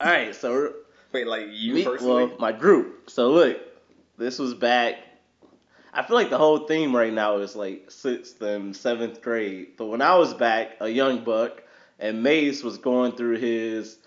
All 0.00 0.06
right, 0.06 0.34
so 0.34 0.72
Wait, 1.12 1.26
like 1.26 1.46
you 1.50 1.74
Me- 1.74 1.84
personally? 1.84 2.26
Well, 2.26 2.36
my 2.38 2.52
group. 2.52 3.10
So 3.10 3.30
look, 3.32 3.58
this 4.16 4.38
was 4.38 4.54
back. 4.54 4.98
I 5.92 6.02
feel 6.02 6.16
like 6.16 6.30
the 6.30 6.38
whole 6.38 6.66
theme 6.66 6.94
right 6.94 7.12
now 7.12 7.38
is 7.38 7.56
like 7.56 7.90
sixth 7.90 8.40
and 8.42 8.76
seventh 8.76 9.22
grade. 9.22 9.76
But 9.76 9.86
when 9.86 10.02
I 10.02 10.16
was 10.16 10.34
back, 10.34 10.76
a 10.80 10.88
young 10.88 11.24
buck, 11.24 11.62
and 11.98 12.22
Mase 12.22 12.62
was 12.62 12.78
going 12.78 13.12
through 13.12 13.38
his 13.38 13.98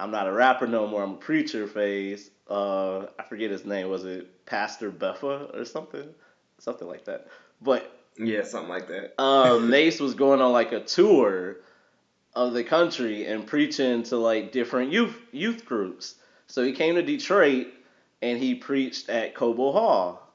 I'm 0.00 0.10
not 0.10 0.26
a 0.26 0.32
rapper 0.32 0.66
no 0.66 0.86
more, 0.86 1.02
I'm 1.02 1.12
a 1.12 1.16
preacher 1.16 1.66
phase. 1.66 2.30
Uh, 2.48 3.06
I 3.18 3.22
forget 3.28 3.50
his 3.50 3.66
name. 3.66 3.90
Was 3.90 4.04
it 4.04 4.46
Pastor 4.46 4.90
Buffa 4.90 5.50
or 5.54 5.64
something? 5.64 6.08
Something 6.58 6.88
like 6.88 7.04
that. 7.04 7.28
But 7.60 7.92
yeah, 8.18 8.42
something 8.44 8.70
like 8.70 8.88
that. 8.88 9.20
um, 9.22 9.68
Mase 9.70 10.00
was 10.00 10.14
going 10.14 10.40
on 10.40 10.52
like 10.52 10.72
a 10.72 10.80
tour 10.80 11.56
of 12.34 12.54
the 12.54 12.64
country 12.64 13.26
and 13.26 13.46
preaching 13.46 14.02
to 14.04 14.16
like 14.16 14.52
different 14.52 14.90
youth 14.90 15.16
youth 15.32 15.66
groups. 15.66 16.14
So 16.46 16.64
he 16.64 16.72
came 16.72 16.94
to 16.94 17.02
Detroit 17.02 17.68
and 18.22 18.38
he 18.38 18.54
preached 18.54 19.08
at 19.10 19.34
Cobo 19.34 19.72
Hall. 19.72 20.29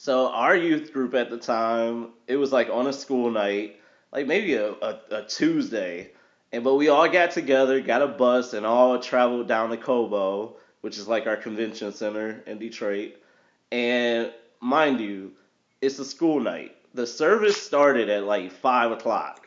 So 0.00 0.28
our 0.28 0.56
youth 0.56 0.94
group 0.94 1.12
at 1.12 1.28
the 1.28 1.36
time, 1.36 2.12
it 2.26 2.36
was 2.36 2.52
like 2.52 2.70
on 2.70 2.86
a 2.86 2.92
school 2.92 3.30
night, 3.30 3.78
like 4.10 4.26
maybe 4.26 4.54
a, 4.54 4.70
a, 4.70 4.98
a 5.10 5.22
Tuesday. 5.24 6.12
And 6.52 6.64
but 6.64 6.76
we 6.76 6.88
all 6.88 7.06
got 7.06 7.32
together, 7.32 7.82
got 7.82 8.00
a 8.00 8.08
bus, 8.08 8.54
and 8.54 8.64
all 8.64 8.98
traveled 8.98 9.46
down 9.46 9.68
to 9.68 9.76
Cobo, 9.76 10.56
which 10.80 10.96
is 10.96 11.06
like 11.06 11.26
our 11.26 11.36
convention 11.36 11.92
center 11.92 12.42
in 12.46 12.58
Detroit. 12.58 13.16
And 13.70 14.32
mind 14.58 15.00
you, 15.00 15.32
it's 15.82 15.98
a 15.98 16.06
school 16.06 16.40
night. 16.40 16.74
The 16.94 17.06
service 17.06 17.60
started 17.60 18.08
at 18.08 18.24
like 18.24 18.52
five 18.52 18.92
o'clock. 18.92 19.46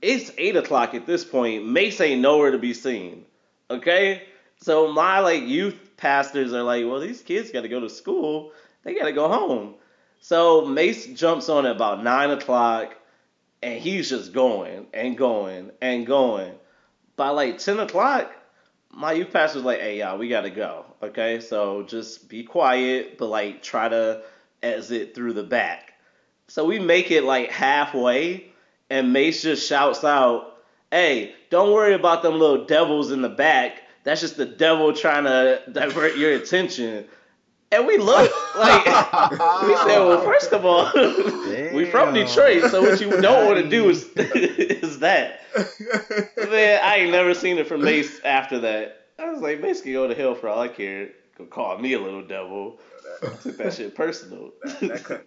It's 0.00 0.30
eight 0.38 0.54
o'clock 0.54 0.94
at 0.94 1.04
this 1.04 1.24
point. 1.24 1.66
Mase 1.66 2.00
ain't 2.00 2.20
nowhere 2.20 2.52
to 2.52 2.58
be 2.58 2.74
seen. 2.74 3.24
Okay, 3.68 4.22
so 4.58 4.92
my 4.92 5.18
like 5.18 5.42
youth 5.42 5.96
pastors 5.96 6.52
are 6.52 6.62
like, 6.62 6.84
well, 6.86 7.00
these 7.00 7.22
kids 7.22 7.50
got 7.50 7.62
to 7.62 7.68
go 7.68 7.80
to 7.80 7.90
school. 7.90 8.52
They 8.82 8.94
got 8.94 9.04
to 9.04 9.12
go 9.12 9.28
home. 9.28 9.74
So 10.20 10.64
Mase 10.64 11.06
jumps 11.06 11.48
on 11.48 11.66
at 11.66 11.76
about 11.76 12.02
nine 12.02 12.30
o'clock, 12.30 12.96
and 13.62 13.80
he's 13.80 14.08
just 14.08 14.32
going 14.32 14.86
and 14.92 15.16
going 15.16 15.70
and 15.80 16.06
going. 16.06 16.52
By 17.16 17.30
like 17.30 17.58
ten 17.58 17.80
o'clock, 17.80 18.32
my 18.90 19.12
youth 19.12 19.32
pastor's 19.32 19.64
like, 19.64 19.80
hey, 19.80 19.98
y'all, 19.98 20.18
we 20.18 20.28
got 20.28 20.42
to 20.42 20.50
go. 20.50 20.84
Okay, 21.02 21.40
so 21.40 21.82
just 21.82 22.28
be 22.28 22.44
quiet, 22.44 23.18
but 23.18 23.26
like 23.26 23.62
try 23.62 23.88
to 23.88 24.22
exit 24.62 25.14
through 25.14 25.32
the 25.32 25.42
back. 25.42 25.92
So 26.48 26.64
we 26.64 26.78
make 26.78 27.10
it 27.10 27.24
like 27.24 27.50
halfway, 27.50 28.52
and 28.90 29.12
Mase 29.12 29.42
just 29.42 29.68
shouts 29.68 30.04
out, 30.04 30.58
"Hey, 30.90 31.34
don't 31.50 31.72
worry 31.72 31.94
about 31.94 32.22
them 32.22 32.38
little 32.38 32.66
devils 32.66 33.10
in 33.10 33.22
the 33.22 33.28
back. 33.28 33.82
That's 34.04 34.20
just 34.20 34.36
the 34.36 34.46
devil 34.46 34.92
trying 34.92 35.24
to 35.24 35.62
divert 35.70 36.16
your 36.16 36.32
attention." 36.32 37.06
And 37.72 37.86
we 37.86 37.96
look 37.96 38.30
like 38.54 38.84
we 38.86 39.76
said, 39.76 39.98
"Well, 39.98 40.22
first 40.22 40.52
of 40.52 40.66
all, 40.66 40.90
we 41.74 41.86
from 41.86 42.12
Detroit, 42.12 42.70
so 42.70 42.82
what 42.82 43.00
you 43.00 43.10
don't 43.20 43.46
want 43.46 43.58
to 43.58 43.68
do 43.68 43.88
is 43.88 44.04
is 44.16 44.98
that." 44.98 45.40
Man, 46.36 46.80
I 46.82 46.96
ain't 46.96 47.12
never 47.12 47.32
seen 47.32 47.56
it 47.56 47.66
from 47.66 47.82
Mase 47.82 48.20
after 48.24 48.58
that. 48.60 49.06
I 49.18 49.30
was 49.30 49.40
like, 49.40 49.60
Mase 49.60 49.80
can 49.80 49.92
go 49.94 50.06
to 50.06 50.14
hell 50.14 50.34
for 50.34 50.48
all 50.48 50.60
I 50.60 50.68
care. 50.68 51.10
Go 51.38 51.46
call 51.46 51.78
me 51.78 51.94
a 51.94 52.00
little 52.00 52.26
devil. 52.26 52.78
I 53.22 53.28
took 53.42 53.56
that 53.56 53.72
shit 53.72 53.94
personal. 53.94 54.50
That 54.80 55.04
could, 55.04 55.22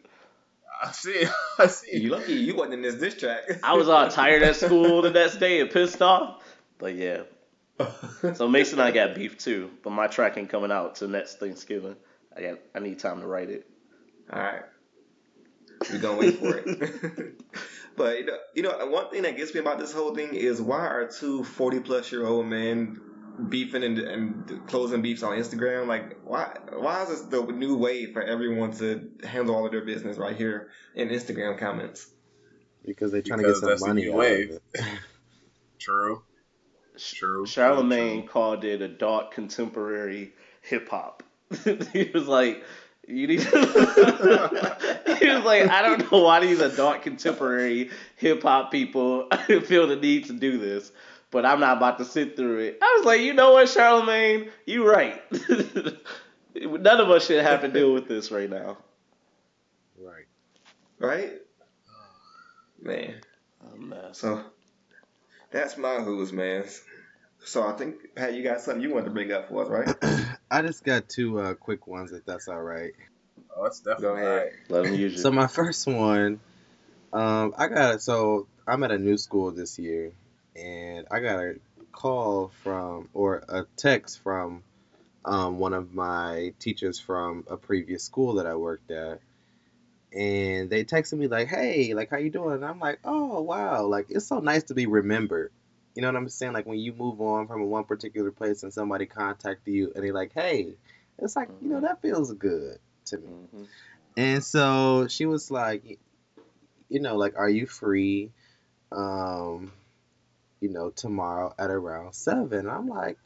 I 0.84 0.92
see. 0.92 1.26
I 1.58 1.68
see. 1.68 1.98
You 1.98 2.10
lucky 2.10 2.34
you 2.34 2.56
wasn't 2.56 2.76
in 2.76 2.82
this 2.84 2.96
diss 2.96 3.16
track. 3.16 3.44
I 3.64 3.74
was 3.74 3.90
all 3.90 4.08
tired 4.10 4.44
at 4.44 4.56
school 4.56 5.02
the 5.02 5.10
next 5.10 5.38
day 5.38 5.62
and 5.62 5.70
pissed 5.72 6.02
off. 6.02 6.44
But 6.78 6.96
yeah. 6.96 7.24
So 8.36 8.48
Mason 8.48 8.80
and 8.80 8.88
I 8.88 8.92
got 8.92 9.16
beef 9.16 9.38
too, 9.38 9.70
but 9.84 9.90
my 9.90 10.08
track 10.08 10.38
ain't 10.38 10.50
coming 10.50 10.72
out 10.72 10.96
till 10.96 11.08
next 11.08 11.40
Thanksgiving. 11.40 11.96
I 12.36 12.42
got 12.42 12.60
I 12.76 12.80
need 12.80 13.00
time 13.00 13.22
to 13.22 13.28
write 13.28 13.50
it. 13.50 13.68
All 14.32 14.40
right. 14.40 14.64
We're 15.92 16.00
gonna 16.00 16.18
wait 16.18 16.40
for 16.40 16.58
it. 16.58 17.42
but 17.98 18.18
you 18.20 18.26
know, 18.26 18.38
you 18.56 18.64
know, 18.64 18.86
one 18.88 19.10
thing 19.10 19.24
that 19.24 19.38
gets 19.38 19.54
me 19.54 19.60
about 19.60 19.80
this 19.80 19.94
whole 19.94 20.16
thing 20.16 20.34
is 20.34 20.62
why 20.62 20.86
are 20.88 21.08
two 21.08 21.44
40 21.44 21.82
plus 21.82 22.12
year 22.12 22.26
old 22.26 22.46
men 22.48 23.00
beefing 23.50 23.84
and, 23.84 24.00
and 24.00 24.68
closing 24.68 25.02
beefs 25.02 25.24
on 25.24 25.38
Instagram? 25.38 25.88
Like, 25.88 26.18
why 26.24 26.58
why 26.74 27.04
is 27.04 27.10
this 27.10 27.22
the 27.22 27.44
new 27.44 27.78
way 27.78 28.12
for 28.12 28.22
everyone 28.24 28.72
to 28.78 29.10
handle 29.24 29.56
all 29.56 29.66
of 29.66 29.72
their 29.72 29.86
business 29.86 30.18
right 30.18 30.36
here 30.36 30.70
in 30.96 31.10
Instagram 31.10 31.60
comments? 31.60 32.08
because 32.86 33.12
they're 33.12 33.22
trying 33.22 33.40
Because 33.40 33.62
to 33.62 33.68
get 33.68 33.80
some 33.80 33.90
money 33.90 34.04
new 34.04 34.12
out 34.14 34.18
wave. 34.18 34.50
of 34.52 34.62
it. 34.74 34.86
True. 35.80 36.22
True. 36.98 37.46
Charlemagne 37.46 38.28
called 38.28 38.64
it 38.64 38.82
adult 38.82 39.32
contemporary 39.32 40.34
hip 40.62 40.90
hop. 40.90 41.24
he 41.94 42.12
was 42.14 42.28
like, 42.28 42.64
you 43.08 43.28
need. 43.28 43.42
he 43.42 43.50
was 43.50 45.44
like, 45.44 45.70
I 45.70 45.82
don't 45.82 46.12
know 46.12 46.22
why 46.24 46.40
these 46.40 46.60
adult 46.60 47.04
contemporary 47.04 47.92
hip 48.16 48.42
hop 48.42 48.72
people 48.72 49.28
feel 49.66 49.88
the 49.88 49.96
need 49.96 50.26
to 50.26 50.34
do 50.34 50.58
this, 50.58 50.92
but 51.32 51.46
I'm 51.46 51.60
not 51.60 51.78
about 51.78 52.00
to 52.00 52.06
sit 52.06 52.36
through 52.36 52.60
it. 52.60 52.80
I 52.82 52.96
was 52.98 53.06
like, 53.06 53.22
you 53.22 53.34
know 53.34 53.54
what, 53.54 53.70
Charlemagne, 53.70 54.50
you 54.66 54.90
right. 54.90 55.22
None 56.56 57.00
of 57.02 57.10
us 57.12 57.26
should 57.28 57.44
have 57.44 57.62
to 57.62 57.68
deal 57.68 57.94
with 57.94 58.08
this 58.08 58.32
right 58.32 58.50
now. 58.50 58.78
Right. 60.00 60.26
Right? 61.00 61.34
Oh. 61.90 62.82
Man. 62.82 63.16
A 63.74 63.78
mess. 63.78 64.20
So 64.20 64.44
that's 65.52 65.78
my 65.78 65.96
who's 65.96 66.32
man. 66.34 66.66
So 67.44 67.68
I 67.68 67.74
think 67.74 68.16
Pat, 68.16 68.34
you 68.34 68.44
got 68.44 68.62
something 68.62 68.82
you 68.82 68.92
wanted 68.94 69.06
to 69.06 69.12
bring 69.12 69.32
up 69.32 69.50
for 69.50 69.64
us, 69.64 69.70
right? 69.70 69.96
I 70.50 70.62
just 70.62 70.84
got 70.84 71.10
two 71.10 71.40
uh, 71.40 71.54
quick 71.56 71.88
ones, 71.88 72.12
if 72.12 72.26
that's 72.26 72.48
all 72.48 72.62
right. 72.62 72.94
Oh, 73.56 73.64
that's 73.64 73.80
Go 73.80 73.94
definitely 73.94 74.22
ahead. 74.22 74.44
right. 74.44 74.52
Let 74.70 74.84
them 74.84 74.96
use 74.96 75.22
So 75.22 75.32
my 75.32 75.48
first 75.48 75.88
one, 75.88 76.40
um, 77.14 77.54
I 77.58 77.68
got 77.68 78.02
so 78.02 78.48
I'm 78.68 78.84
at 78.84 78.92
a 78.92 78.98
new 78.98 79.18
school 79.18 79.52
this 79.52 79.80
year, 79.80 80.12
and 80.56 81.08
I 81.10 81.20
got 81.20 81.40
a 81.40 81.56
call 81.92 82.52
from 82.64 83.10
or 83.14 83.44
a 83.48 83.66
text 83.76 84.20
from 84.22 84.64
um, 85.24 85.58
one 85.58 85.74
of 85.74 85.94
my 85.94 86.54
teachers 86.60 87.00
from 87.00 87.46
a 87.50 87.58
previous 87.58 88.04
school 88.04 88.36
that 88.36 88.46
I 88.46 88.56
worked 88.56 88.92
at, 88.92 89.20
and 90.14 90.70
they 90.70 90.84
texted 90.84 91.18
me 91.18 91.28
like, 91.28 91.48
"Hey, 91.48 91.94
like 91.94 92.12
how 92.12 92.18
you 92.18 92.30
doing?" 92.30 92.56
And 92.56 92.66
I'm 92.66 92.80
like, 92.80 93.00
"Oh 93.04 93.42
wow, 93.42 93.86
like 93.88 94.08
it's 94.10 94.28
so 94.28 94.40
nice 94.40 94.64
to 94.66 94.74
be 94.74 94.86
remembered." 94.86 95.52
You 95.96 96.02
know 96.02 96.10
what 96.10 96.18
I'm 96.18 96.30
saying? 96.30 96.54
Like 96.54 96.66
when 96.66 96.78
you 96.78 96.94
move 96.94 97.22
on 97.22 97.48
from 97.48 97.64
one 97.68 97.86
particular 97.86 98.32
place 98.32 98.64
and 98.64 98.74
somebody 98.74 99.06
contact 99.06 99.68
you 99.68 99.92
and 99.96 100.04
they're 100.04 100.14
like, 100.14 100.34
"Hey," 100.34 100.76
it's 101.18 101.36
like 101.36 101.50
you 101.62 101.70
know 101.70 101.82
that 101.82 102.02
feels 102.02 102.34
good 102.34 102.80
to 103.06 103.18
me. 103.18 103.28
Mhm. 103.54 103.68
And 104.18 104.44
so 104.44 105.08
she 105.08 105.26
was 105.26 105.50
like, 105.52 106.00
you 106.90 107.00
know, 107.00 107.16
like, 107.18 107.38
are 107.38 107.50
you 107.50 107.66
free, 107.66 108.32
um, 108.92 109.72
you 110.62 110.70
know, 110.70 110.90
tomorrow 110.90 111.54
at 111.58 111.70
around 111.70 112.14
seven? 112.14 112.70
I'm 112.70 112.88
like, 112.88 113.18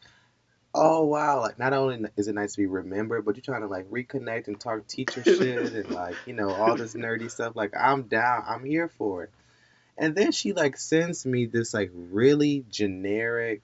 oh 0.73 1.03
wow, 1.05 1.41
like 1.41 1.57
not 1.57 1.73
only 1.73 2.05
is 2.17 2.27
it 2.27 2.35
nice 2.35 2.53
to 2.53 2.57
be 2.57 2.67
remembered, 2.67 3.25
but 3.25 3.35
you're 3.35 3.43
trying 3.43 3.61
to 3.61 3.67
like 3.67 3.89
reconnect 3.89 4.47
and 4.47 4.59
talk 4.59 4.85
teacher 4.87 5.23
shit 5.23 5.73
and 5.73 5.89
like 5.89 6.17
you 6.25 6.33
know 6.33 6.51
all 6.51 6.75
this 6.75 6.93
nerdy 6.93 7.29
stuff. 7.29 7.55
Like 7.55 7.73
I'm 7.75 8.03
down, 8.03 8.43
I'm 8.47 8.63
here 8.63 8.87
for 8.87 9.23
it. 9.23 9.31
And 9.99 10.15
then 10.15 10.31
she 10.31 10.53
like 10.53 10.77
sends 10.77 11.25
me 11.25 11.45
this 11.45 11.73
like 11.73 11.91
really 11.93 12.65
generic, 12.69 13.61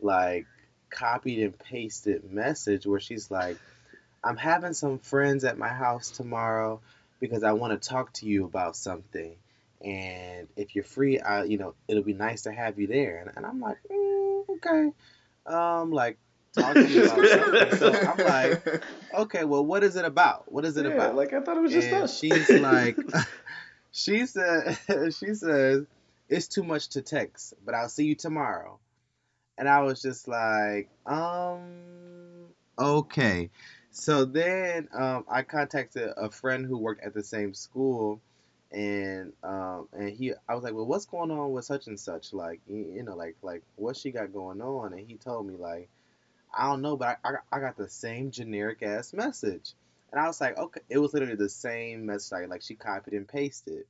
like 0.00 0.46
copied 0.90 1.42
and 1.42 1.58
pasted 1.58 2.30
message 2.30 2.86
where 2.86 3.00
she's 3.00 3.30
like, 3.30 3.58
I'm 4.24 4.36
having 4.38 4.72
some 4.72 4.98
friends 4.98 5.44
at 5.44 5.58
my 5.58 5.68
house 5.68 6.10
tomorrow 6.10 6.80
because 7.20 7.42
I 7.44 7.52
want 7.52 7.80
to 7.80 7.88
talk 7.88 8.12
to 8.14 8.26
you 8.26 8.44
about 8.46 8.76
something. 8.76 9.36
And 9.84 10.48
if 10.56 10.74
you're 10.74 10.84
free, 10.84 11.20
I, 11.20 11.44
you 11.44 11.58
know, 11.58 11.74
it'll 11.86 12.02
be 12.02 12.14
nice 12.14 12.42
to 12.42 12.52
have 12.52 12.78
you 12.78 12.86
there. 12.88 13.18
And, 13.26 13.36
and 13.36 13.46
I'm 13.46 13.60
like, 13.60 13.76
mm, 13.92 14.42
okay. 14.56 14.90
Um, 15.46 15.92
like, 15.92 16.18
talking 16.52 16.98
about 16.98 17.24
something. 17.26 17.76
So 17.76 17.92
I'm 17.92 18.18
like, 18.24 18.82
okay, 19.14 19.44
well, 19.44 19.64
what 19.64 19.84
is 19.84 19.96
it 19.96 20.04
about? 20.04 20.50
What 20.50 20.64
is 20.64 20.76
it 20.76 20.86
Yeah, 20.86 20.94
about? 20.94 21.14
like 21.14 21.32
I 21.32 21.40
thought 21.40 21.56
it 21.56 21.60
was 21.60 21.72
just 21.72 21.88
and 21.88 22.04
us. 22.04 22.18
she's 22.18 22.50
like, 22.50 22.96
she 23.92 24.26
said, 24.26 24.78
she 25.14 25.34
says, 25.34 25.84
it's 26.28 26.48
too 26.48 26.62
much 26.62 26.88
to 26.90 27.02
text, 27.02 27.54
but 27.64 27.74
I'll 27.74 27.88
see 27.88 28.04
you 28.04 28.14
tomorrow. 28.14 28.78
And 29.56 29.68
I 29.68 29.82
was 29.82 30.00
just 30.00 30.28
like, 30.28 30.88
um, 31.06 32.46
okay. 32.78 33.50
So 33.90 34.24
then 34.24 34.88
um, 34.92 35.24
I 35.28 35.42
contacted 35.42 36.10
a 36.16 36.30
friend 36.30 36.64
who 36.64 36.78
worked 36.78 37.02
at 37.04 37.14
the 37.14 37.24
same 37.24 37.54
school, 37.54 38.20
and 38.70 39.32
um, 39.42 39.88
and 39.92 40.10
he, 40.10 40.32
I 40.48 40.54
was 40.54 40.62
like, 40.62 40.74
well, 40.74 40.86
what's 40.86 41.06
going 41.06 41.30
on 41.30 41.52
with 41.52 41.64
such 41.64 41.86
and 41.88 41.98
such? 41.98 42.32
Like, 42.32 42.60
you, 42.68 43.02
know, 43.02 43.16
like 43.16 43.36
like 43.42 43.62
what 43.76 43.96
she 43.96 44.12
got 44.12 44.32
going 44.32 44.60
on? 44.60 44.92
And 44.92 45.08
he 45.08 45.16
told 45.16 45.46
me 45.48 45.56
like, 45.56 45.88
I 46.56 46.68
don't 46.68 46.82
know, 46.82 46.96
but 46.96 47.18
I, 47.24 47.28
I, 47.28 47.56
I 47.56 47.60
got 47.60 47.76
the 47.76 47.88
same 47.88 48.30
generic 48.30 48.82
ass 48.82 49.12
message. 49.12 49.72
And 50.10 50.20
I 50.20 50.26
was 50.26 50.40
like, 50.40 50.56
okay, 50.56 50.80
it 50.88 50.98
was 50.98 51.12
literally 51.12 51.34
the 51.36 51.48
same 51.48 52.06
message. 52.06 52.32
Like, 52.32 52.48
like 52.48 52.62
she 52.62 52.74
copied 52.74 53.14
and 53.14 53.28
pasted. 53.28 53.84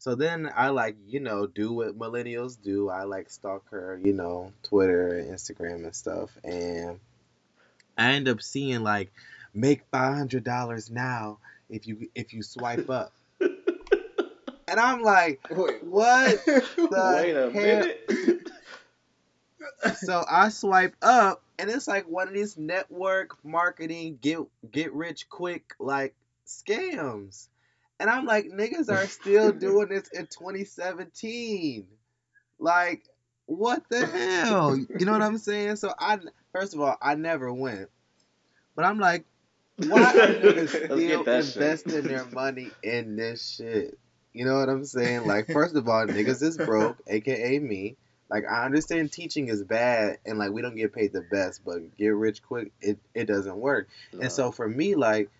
So 0.00 0.14
then 0.14 0.48
I 0.54 0.68
like, 0.68 0.96
you 1.06 1.18
know, 1.18 1.46
do 1.48 1.72
what 1.72 1.98
millennials 1.98 2.60
do. 2.62 2.88
I 2.88 3.02
like 3.02 3.30
stalk 3.30 3.68
her, 3.70 4.00
you 4.02 4.12
know, 4.12 4.52
Twitter 4.62 5.18
and 5.18 5.30
Instagram 5.30 5.82
and 5.84 5.94
stuff. 5.94 6.30
And 6.44 7.00
I 7.96 8.12
end 8.12 8.28
up 8.28 8.40
seeing 8.40 8.84
like, 8.84 9.12
make 9.54 9.82
five 9.90 10.14
hundred 10.16 10.44
dollars 10.44 10.90
now 10.90 11.38
if 11.68 11.86
you 11.88 12.08
if 12.14 12.32
you 12.32 12.42
swipe 12.44 12.88
up. 12.88 13.12
and 13.40 14.78
I'm 14.78 15.02
like, 15.02 15.40
Wait, 15.50 15.82
what 15.82 16.44
the 16.46 17.12
Wait 17.16 17.32
a 17.36 17.50
hell? 17.50 17.50
minute. 17.50 18.50
so 19.96 20.24
I 20.30 20.50
swipe 20.50 20.94
up, 21.02 21.42
and 21.58 21.68
it's 21.70 21.88
like 21.88 22.08
one 22.08 22.28
of 22.28 22.34
these 22.34 22.56
network 22.56 23.36
marketing 23.44 24.18
get 24.20 24.38
get 24.70 24.92
rich 24.92 25.28
quick 25.28 25.74
like 25.78 26.14
scams, 26.46 27.48
and 27.98 28.08
I'm 28.08 28.24
like, 28.24 28.46
niggas 28.46 28.90
are 28.90 29.06
still 29.06 29.52
doing 29.58 29.88
this 29.88 30.08
in 30.08 30.26
2017. 30.26 31.86
Like, 32.60 33.04
what 33.46 33.82
the 33.90 34.06
hell? 34.06 34.76
You 34.76 35.06
know 35.06 35.12
what 35.12 35.22
I'm 35.22 35.38
saying? 35.38 35.76
So 35.76 35.92
I 35.98 36.18
first 36.52 36.74
of 36.74 36.80
all, 36.80 36.96
I 37.02 37.14
never 37.14 37.52
went, 37.52 37.88
but 38.76 38.84
I'm 38.84 38.98
like, 38.98 39.24
why 39.76 40.02
are 40.02 40.12
niggas 40.12 40.68
still 40.68 41.24
shit. 41.24 41.56
investing 41.56 42.02
their 42.02 42.24
money 42.26 42.70
in 42.82 43.16
this 43.16 43.56
shit? 43.56 43.98
You 44.32 44.44
know 44.44 44.58
what 44.60 44.68
I'm 44.68 44.84
saying? 44.84 45.26
Like, 45.26 45.46
first 45.46 45.74
of 45.74 45.88
all, 45.88 46.06
niggas 46.06 46.42
is 46.42 46.56
broke, 46.56 46.98
aka 47.06 47.58
me. 47.58 47.96
Like, 48.30 48.44
I 48.48 48.64
understand 48.64 49.10
teaching 49.10 49.48
is 49.48 49.62
bad 49.62 50.18
and 50.26 50.38
like 50.38 50.50
we 50.50 50.62
don't 50.62 50.76
get 50.76 50.92
paid 50.92 51.12
the 51.12 51.22
best, 51.22 51.64
but 51.64 51.96
get 51.96 52.08
rich 52.08 52.42
quick, 52.42 52.72
it, 52.80 52.98
it 53.14 53.24
doesn't 53.24 53.56
work. 53.56 53.88
No. 54.12 54.20
And 54.20 54.32
so 54.32 54.52
for 54.52 54.68
me, 54.68 54.94
like, 54.94 55.30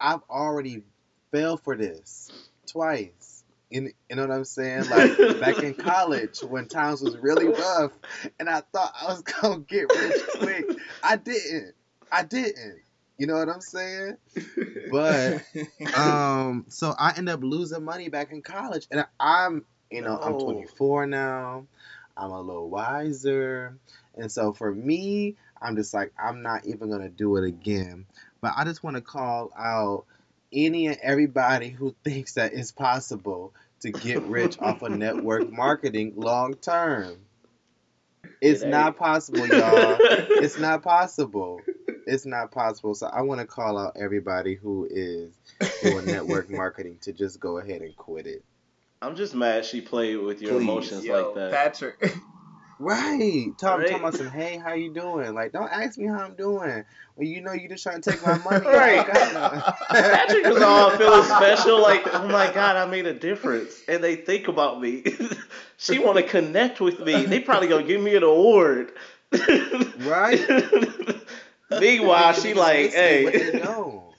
I've 0.00 0.22
already 0.28 0.82
fell 1.30 1.56
for 1.56 1.76
this 1.76 2.30
twice. 2.66 3.44
You, 3.70 3.90
you 4.10 4.16
know 4.16 4.26
what 4.26 4.34
I'm 4.34 4.44
saying? 4.44 4.90
Like 4.90 5.40
back 5.40 5.62
in 5.62 5.74
college 5.78 6.40
when 6.40 6.66
times 6.68 7.00
was 7.00 7.16
really 7.16 7.46
rough 7.46 7.92
and 8.38 8.48
I 8.48 8.60
thought 8.72 8.92
I 9.00 9.06
was 9.06 9.22
gonna 9.22 9.60
get 9.60 9.90
rich 9.94 10.22
quick. 10.38 10.64
I 11.02 11.16
didn't. 11.16 11.74
I 12.10 12.24
didn't. 12.24 12.82
You 13.18 13.26
know 13.26 13.36
what 13.36 13.48
I'm 13.48 13.60
saying? 13.60 14.16
But 14.90 15.42
um, 15.96 16.66
so 16.68 16.94
I 16.98 17.14
ended 17.16 17.34
up 17.34 17.42
losing 17.42 17.84
money 17.84 18.08
back 18.08 18.32
in 18.32 18.42
college, 18.42 18.86
and 18.90 19.06
I'm, 19.20 19.64
you 19.90 20.02
know, 20.02 20.18
I'm 20.18 20.38
24 20.38 21.06
now. 21.06 21.66
I'm 22.16 22.30
a 22.30 22.40
little 22.40 22.68
wiser, 22.68 23.78
and 24.14 24.30
so 24.30 24.52
for 24.52 24.72
me, 24.72 25.36
I'm 25.60 25.76
just 25.76 25.94
like, 25.94 26.12
I'm 26.22 26.42
not 26.42 26.66
even 26.66 26.90
gonna 26.90 27.08
do 27.08 27.36
it 27.36 27.44
again. 27.44 28.06
But 28.40 28.54
I 28.56 28.64
just 28.64 28.82
want 28.82 28.96
to 28.96 29.02
call 29.02 29.52
out 29.56 30.04
any 30.52 30.88
and 30.88 30.98
everybody 31.02 31.70
who 31.70 31.94
thinks 32.04 32.34
that 32.34 32.52
it's 32.52 32.72
possible 32.72 33.54
to 33.80 33.90
get 33.90 34.22
rich 34.22 34.58
off 34.60 34.82
of 34.82 34.92
network 34.92 35.50
marketing 35.52 36.14
long 36.16 36.54
term. 36.54 37.16
It's 38.40 38.62
It 38.62 38.68
not 38.68 38.96
possible, 38.96 39.46
y'all. 39.46 39.98
It's 40.42 40.58
not 40.58 40.82
possible. 40.82 41.60
It's 42.06 42.26
not 42.26 42.50
possible. 42.50 42.94
So 42.94 43.06
I 43.06 43.22
want 43.22 43.40
to 43.40 43.46
call 43.46 43.78
out 43.78 43.96
everybody 43.96 44.56
who 44.56 44.88
is 44.90 45.32
doing 45.80 46.06
network 46.06 46.50
marketing 46.50 46.98
to 47.02 47.12
just 47.12 47.38
go 47.38 47.58
ahead 47.58 47.80
and 47.82 47.96
quit 47.96 48.26
it. 48.26 48.42
I'm 49.02 49.16
just 49.16 49.34
mad 49.34 49.64
she 49.64 49.80
played 49.80 50.16
with 50.16 50.40
your 50.40 50.52
Please, 50.52 50.62
emotions 50.62 51.04
yo, 51.04 51.26
like 51.26 51.34
that. 51.34 51.52
Patrick. 51.52 52.14
Right. 52.78 53.52
Talk, 53.60 53.78
Right. 53.78 53.90
talking 53.90 54.00
about 54.00 54.14
some, 54.14 54.30
hey, 54.30 54.56
how 54.56 54.72
you 54.72 54.92
doing? 54.92 55.34
Like, 55.34 55.52
don't 55.52 55.70
ask 55.70 55.96
me 55.96 56.06
how 56.08 56.18
I'm 56.18 56.34
doing. 56.34 56.84
Well, 57.14 57.28
you 57.28 57.40
know 57.40 57.52
you're 57.52 57.68
just 57.68 57.84
trying 57.84 58.02
to 58.02 58.10
take 58.10 58.26
my 58.26 58.38
money. 58.38 58.66
Right. 58.66 58.98
I 58.98 59.12
got 59.12 59.34
none. 59.34 59.74
Patrick 59.90 60.46
was 60.46 60.62
all 60.62 60.90
feeling 60.90 61.22
special, 61.22 61.80
like, 61.80 62.02
oh 62.12 62.26
my 62.26 62.52
god, 62.52 62.74
I 62.74 62.86
made 62.86 63.06
a 63.06 63.14
difference, 63.14 63.80
and 63.86 64.02
they 64.02 64.16
think 64.16 64.48
about 64.48 64.80
me. 64.80 65.04
she 65.76 66.00
want 66.00 66.16
to 66.16 66.24
connect 66.24 66.80
with 66.80 66.98
me. 66.98 67.24
They 67.24 67.38
probably 67.38 67.68
gonna 67.68 67.84
give 67.84 68.00
me 68.00 68.16
an 68.16 68.24
award. 68.24 68.90
Right? 70.00 70.40
Meanwhile, 71.70 72.32
she 72.32 72.54
like, 72.54 72.92
listening, 72.94 73.24
what 73.24 73.32
they 73.32 73.52
hey, 73.52 73.58
don't. 73.60 74.11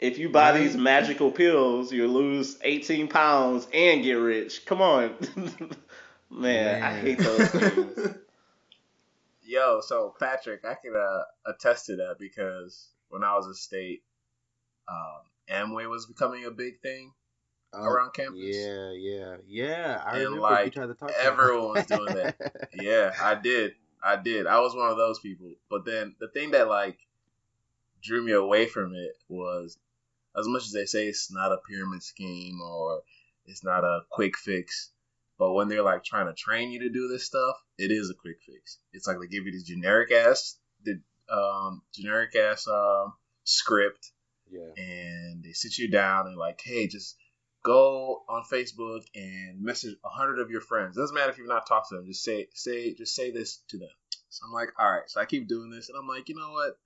If 0.00 0.18
you 0.18 0.28
buy 0.30 0.52
Right. 0.52 0.60
these 0.60 0.76
magical 0.76 1.30
pills, 1.30 1.92
you 1.92 2.06
lose 2.08 2.58
18 2.62 3.08
pounds 3.08 3.68
and 3.72 4.02
get 4.02 4.14
rich. 4.14 4.64
Come 4.66 4.80
on, 4.82 5.14
man, 6.30 6.82
I 6.82 6.92
hate 6.92 7.18
those 7.18 7.50
things. 7.50 7.98
Yo, 9.42 9.80
so 9.80 10.14
Patrick, 10.18 10.64
I 10.64 10.74
can 10.74 10.94
uh, 10.96 11.22
attest 11.50 11.86
to 11.86 11.96
that 11.96 12.16
because 12.18 12.88
when 13.08 13.24
I 13.24 13.34
was 13.34 13.46
a 13.46 13.54
state, 13.54 14.02
um, 14.88 15.22
Amway 15.50 15.88
was 15.88 16.06
becoming 16.06 16.44
a 16.44 16.50
big 16.50 16.80
thing 16.80 17.12
Oh, 17.72 17.84
around 17.84 18.12
campus. 18.14 18.38
Yeah, 18.40 18.90
yeah, 18.92 19.36
yeah. 19.46 20.02
I 20.04 20.16
And, 20.16 20.24
remember 20.24 20.64
you 20.64 20.70
tried 20.70 20.86
to 20.86 20.94
talk 20.94 21.10
to 21.10 21.22
everyone 21.24 21.70
was 21.70 21.86
doing 21.86 22.14
that. 22.14 22.36
Yeah, 22.74 23.12
I 23.20 23.34
did. 23.34 23.72
I 24.02 24.16
did. 24.16 24.46
I 24.46 24.60
was 24.60 24.74
one 24.74 24.90
of 24.90 24.96
those 24.96 25.18
people. 25.18 25.52
But 25.68 25.84
then 25.84 26.14
the 26.20 26.28
thing 26.28 26.52
that 26.52 26.68
like 26.68 26.98
drew 28.02 28.22
me 28.22 28.32
away 28.32 28.66
from 28.66 28.94
it 28.94 29.12
was 29.28 29.78
as 30.38 30.46
much 30.46 30.64
as 30.64 30.72
they 30.72 30.86
say 30.86 31.08
it's 31.08 31.32
not 31.32 31.52
a 31.52 31.58
pyramid 31.68 32.02
scheme 32.02 32.60
or 32.60 33.02
it's 33.46 33.64
not 33.64 33.84
a 33.84 34.00
quick 34.10 34.36
fix, 34.36 34.90
but 35.38 35.52
when 35.52 35.68
they're 35.68 35.82
like 35.82 36.04
trying 36.04 36.26
to 36.26 36.34
train 36.34 36.70
you 36.70 36.80
to 36.80 36.90
do 36.90 37.08
this 37.08 37.24
stuff, 37.24 37.56
it 37.78 37.90
is 37.90 38.10
a 38.10 38.14
quick 38.14 38.36
fix. 38.46 38.78
It's 38.92 39.06
like 39.06 39.18
they 39.20 39.26
give 39.26 39.46
you 39.46 39.52
this 39.52 39.64
generic 39.64 40.12
ass 40.12 40.56
the 40.84 41.00
um 41.32 41.82
generic 41.94 42.34
ass 42.34 42.66
um 42.66 43.12
script 43.44 44.12
yeah. 44.50 44.70
and 44.76 45.44
they 45.44 45.52
sit 45.52 45.78
you 45.78 45.90
down 45.90 46.26
and 46.26 46.36
like, 46.36 46.60
hey, 46.62 46.86
just 46.86 47.16
go 47.62 48.22
on 48.28 48.42
Facebook 48.50 49.02
and 49.14 49.60
message 49.60 49.94
a 50.04 50.08
hundred 50.08 50.40
of 50.40 50.50
your 50.50 50.60
friends. 50.60 50.96
Doesn't 50.96 51.14
matter 51.14 51.30
if 51.30 51.38
you've 51.38 51.48
not 51.48 51.66
talked 51.66 51.88
to 51.90 51.96
them. 51.96 52.06
Just 52.06 52.24
say 52.24 52.48
say 52.54 52.94
just 52.94 53.14
say 53.14 53.30
this 53.30 53.62
to 53.68 53.78
them. 53.78 53.88
So 54.28 54.46
I'm 54.46 54.52
like, 54.52 54.70
all 54.78 54.90
right. 54.90 55.08
So 55.08 55.20
I 55.20 55.24
keep 55.24 55.48
doing 55.48 55.70
this, 55.70 55.88
and 55.88 55.98
I'm 55.98 56.06
like, 56.06 56.28
you 56.28 56.36
know 56.36 56.52
what? 56.52 56.78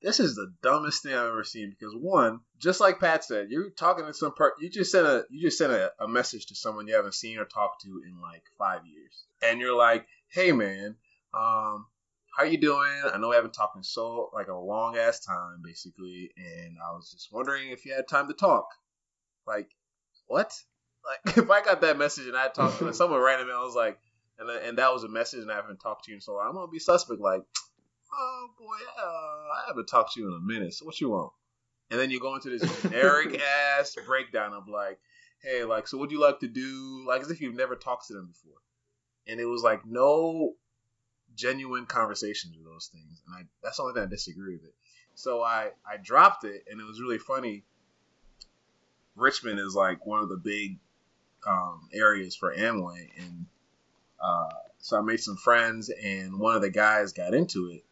This 0.00 0.20
is 0.20 0.36
the 0.36 0.54
dumbest 0.62 1.02
thing 1.02 1.14
I've 1.14 1.26
ever 1.26 1.42
seen 1.42 1.70
because 1.70 1.92
one, 1.94 2.40
just 2.58 2.80
like 2.80 3.00
Pat 3.00 3.24
said, 3.24 3.50
you're 3.50 3.70
talking 3.70 4.06
to 4.06 4.14
some 4.14 4.32
per 4.32 4.52
you 4.60 4.70
just 4.70 4.92
sent 4.92 5.06
a 5.06 5.24
you 5.28 5.42
just 5.42 5.58
sent 5.58 5.72
a, 5.72 5.92
a 5.98 6.06
message 6.06 6.46
to 6.46 6.54
someone 6.54 6.86
you 6.86 6.94
haven't 6.94 7.14
seen 7.14 7.38
or 7.38 7.44
talked 7.44 7.82
to 7.82 8.02
in 8.06 8.20
like 8.20 8.44
five 8.58 8.82
years, 8.86 9.24
and 9.42 9.60
you're 9.60 9.76
like, 9.76 10.06
hey 10.28 10.52
man, 10.52 10.94
um, 11.34 11.86
how 12.36 12.44
you 12.44 12.58
doing? 12.58 13.02
I 13.12 13.18
know 13.18 13.30
we 13.30 13.34
haven't 13.34 13.54
talked 13.54 13.76
in 13.76 13.82
so 13.82 14.30
like 14.32 14.46
a 14.46 14.54
long 14.54 14.96
ass 14.96 15.18
time, 15.18 15.60
basically, 15.64 16.30
and 16.36 16.76
I 16.78 16.94
was 16.94 17.10
just 17.10 17.32
wondering 17.32 17.70
if 17.70 17.84
you 17.84 17.92
had 17.92 18.06
time 18.06 18.28
to 18.28 18.34
talk. 18.34 18.68
Like, 19.46 19.68
what? 20.28 20.52
Like, 21.04 21.36
if 21.36 21.50
I 21.50 21.64
got 21.64 21.80
that 21.80 21.98
message 21.98 22.28
and 22.28 22.36
I 22.36 22.48
talked 22.48 22.78
to 22.78 22.94
someone 22.94 23.20
random, 23.20 23.48
and 23.48 23.56
I 23.56 23.64
was 23.64 23.74
like, 23.74 23.98
and 24.38 24.48
and 24.48 24.78
that 24.78 24.92
was 24.92 25.02
a 25.02 25.08
message, 25.08 25.40
and 25.40 25.50
I 25.50 25.56
haven't 25.56 25.78
talked 25.78 26.04
to 26.04 26.12
you 26.12 26.16
in 26.16 26.20
so 26.20 26.34
long, 26.34 26.46
I'm 26.46 26.54
gonna 26.54 26.68
be 26.68 26.78
suspect. 26.78 27.20
Like, 27.20 27.42
oh 28.12 28.48
boy, 28.58 28.76
uh, 29.00 29.06
I 29.06 29.68
haven't 29.68 29.86
talked 29.86 30.14
to 30.14 30.20
you 30.20 30.28
in 30.28 30.34
a 30.34 30.40
minute. 30.40 30.74
So 30.74 30.86
what 30.86 31.00
you 31.00 31.10
want? 31.10 31.32
And 31.90 31.98
then 31.98 32.10
you 32.10 32.20
go 32.20 32.34
into 32.34 32.50
this 32.50 32.82
generic 32.82 33.40
ass 33.78 33.96
breakdown 34.06 34.52
of 34.52 34.68
like, 34.68 34.98
hey, 35.42 35.64
like, 35.64 35.88
so 35.88 35.96
what 35.96 36.08
do 36.08 36.14
you 36.14 36.20
like 36.20 36.40
to 36.40 36.48
do? 36.48 37.04
Like, 37.06 37.22
as 37.22 37.30
if 37.30 37.40
you've 37.40 37.56
never 37.56 37.76
talked 37.76 38.08
to 38.08 38.14
them 38.14 38.26
before. 38.26 38.58
And 39.26 39.40
it 39.40 39.46
was 39.46 39.62
like 39.62 39.86
no 39.86 40.54
genuine 41.38 41.86
conversations 41.86 42.56
with 42.56 42.66
those 42.66 42.90
things, 42.92 43.22
and 43.26 43.34
I 43.36 43.46
that's 43.62 43.76
the 43.76 43.84
only 43.84 43.94
thing 43.94 44.02
I 44.02 44.06
disagree 44.06 44.54
with 44.54 44.64
it. 44.64 44.74
So 45.14 45.42
I 45.42 45.70
I 45.86 45.96
dropped 46.02 46.44
it, 46.44 46.64
and 46.70 46.80
it 46.80 46.84
was 46.84 47.00
really 47.00 47.18
funny. 47.18 47.64
Richmond 49.16 49.58
is 49.58 49.74
like 49.74 50.04
one 50.06 50.22
of 50.22 50.28
the 50.28 50.36
big 50.36 50.78
um, 51.46 51.88
areas 51.92 52.36
for 52.36 52.54
Amway, 52.54 53.08
and 53.18 53.46
uh, 54.22 54.48
so 54.78 54.98
I 54.98 55.02
made 55.02 55.20
some 55.20 55.36
friends, 55.36 55.90
and 55.90 56.38
one 56.38 56.56
of 56.56 56.62
the 56.62 56.70
guys 56.70 57.12
got 57.12 57.34
into 57.34 57.70
it, 57.70 57.84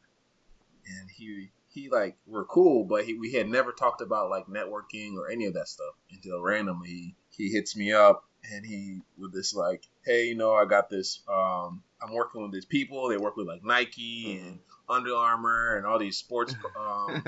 and 0.87 1.11
he 1.11 1.51
he 1.69 1.89
like 1.91 2.17
we're 2.27 2.45
cool, 2.45 2.85
but 2.85 3.05
he, 3.05 3.15
we 3.15 3.33
had 3.33 3.49
never 3.49 3.73
talked 3.73 4.01
about 4.01 4.31
like 4.31 4.47
networking 4.47 5.17
or 5.17 5.31
any 5.31 5.47
of 5.47 5.55
that 5.55 5.69
stuff 5.69 5.95
until 6.11 6.41
randomly 6.41 7.15
he 7.29 7.51
hits 7.51 7.77
me 7.77 7.93
up 7.93 8.25
and 8.53 8.65
he 8.65 9.01
with 9.19 9.33
this 9.33 9.55
like, 9.55 9.85
hey, 10.05 10.29
you 10.29 10.35
know, 10.35 10.55
I 10.55 10.65
got 10.65 10.89
this. 10.89 11.23
Um, 11.29 11.83
I'm 12.01 12.13
working 12.13 12.43
with 12.43 12.53
these 12.53 12.65
people. 12.65 13.09
They 13.09 13.17
work 13.17 13.37
with 13.37 13.47
like 13.47 13.65
Nike 13.65 14.41
and 14.41 14.59
Under 14.89 15.15
Armour 15.15 15.77
and 15.77 15.87
all 15.87 15.99
these 15.99 16.17
sports 16.17 16.55
um, 16.79 17.23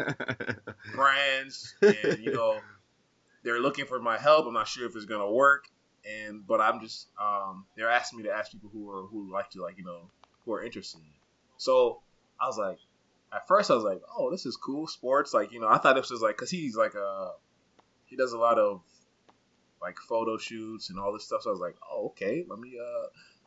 brands, 0.94 1.74
and 1.82 2.18
you 2.18 2.32
know, 2.32 2.58
they're 3.42 3.60
looking 3.60 3.86
for 3.86 4.00
my 4.00 4.18
help. 4.18 4.46
I'm 4.46 4.54
not 4.54 4.68
sure 4.68 4.86
if 4.86 4.94
it's 4.94 5.06
gonna 5.06 5.30
work, 5.30 5.66
and 6.04 6.46
but 6.46 6.60
I'm 6.60 6.80
just 6.80 7.08
um, 7.20 7.66
they're 7.76 7.90
asking 7.90 8.18
me 8.18 8.24
to 8.24 8.32
ask 8.32 8.52
people 8.52 8.70
who 8.72 8.90
are 8.90 9.06
who 9.06 9.32
like 9.32 9.50
to 9.50 9.62
like 9.62 9.78
you 9.78 9.84
know 9.84 10.10
who 10.44 10.52
are 10.52 10.62
interested. 10.62 11.00
So 11.56 12.00
I 12.40 12.46
was 12.46 12.58
like, 12.58 12.78
at 13.32 13.46
first 13.46 13.70
I 13.70 13.74
was 13.74 13.84
like, 13.84 14.00
oh, 14.16 14.30
this 14.30 14.46
is 14.46 14.56
cool 14.56 14.86
sports. 14.86 15.34
Like 15.34 15.52
you 15.52 15.60
know, 15.60 15.68
I 15.68 15.78
thought 15.78 15.96
this 15.96 16.10
was 16.10 16.20
like 16.22 16.36
because 16.36 16.50
he's 16.50 16.76
like 16.76 16.94
a 16.94 17.32
he 18.06 18.16
does 18.16 18.32
a 18.32 18.38
lot 18.38 18.58
of 18.58 18.82
like 19.80 19.96
photo 20.08 20.38
shoots 20.38 20.90
and 20.90 20.98
all 20.98 21.12
this 21.12 21.24
stuff. 21.24 21.42
So 21.42 21.50
I 21.50 21.52
was 21.52 21.60
like, 21.60 21.76
oh, 21.90 22.06
okay, 22.08 22.44
let 22.48 22.58
me 22.58 22.78
uh 22.80 23.02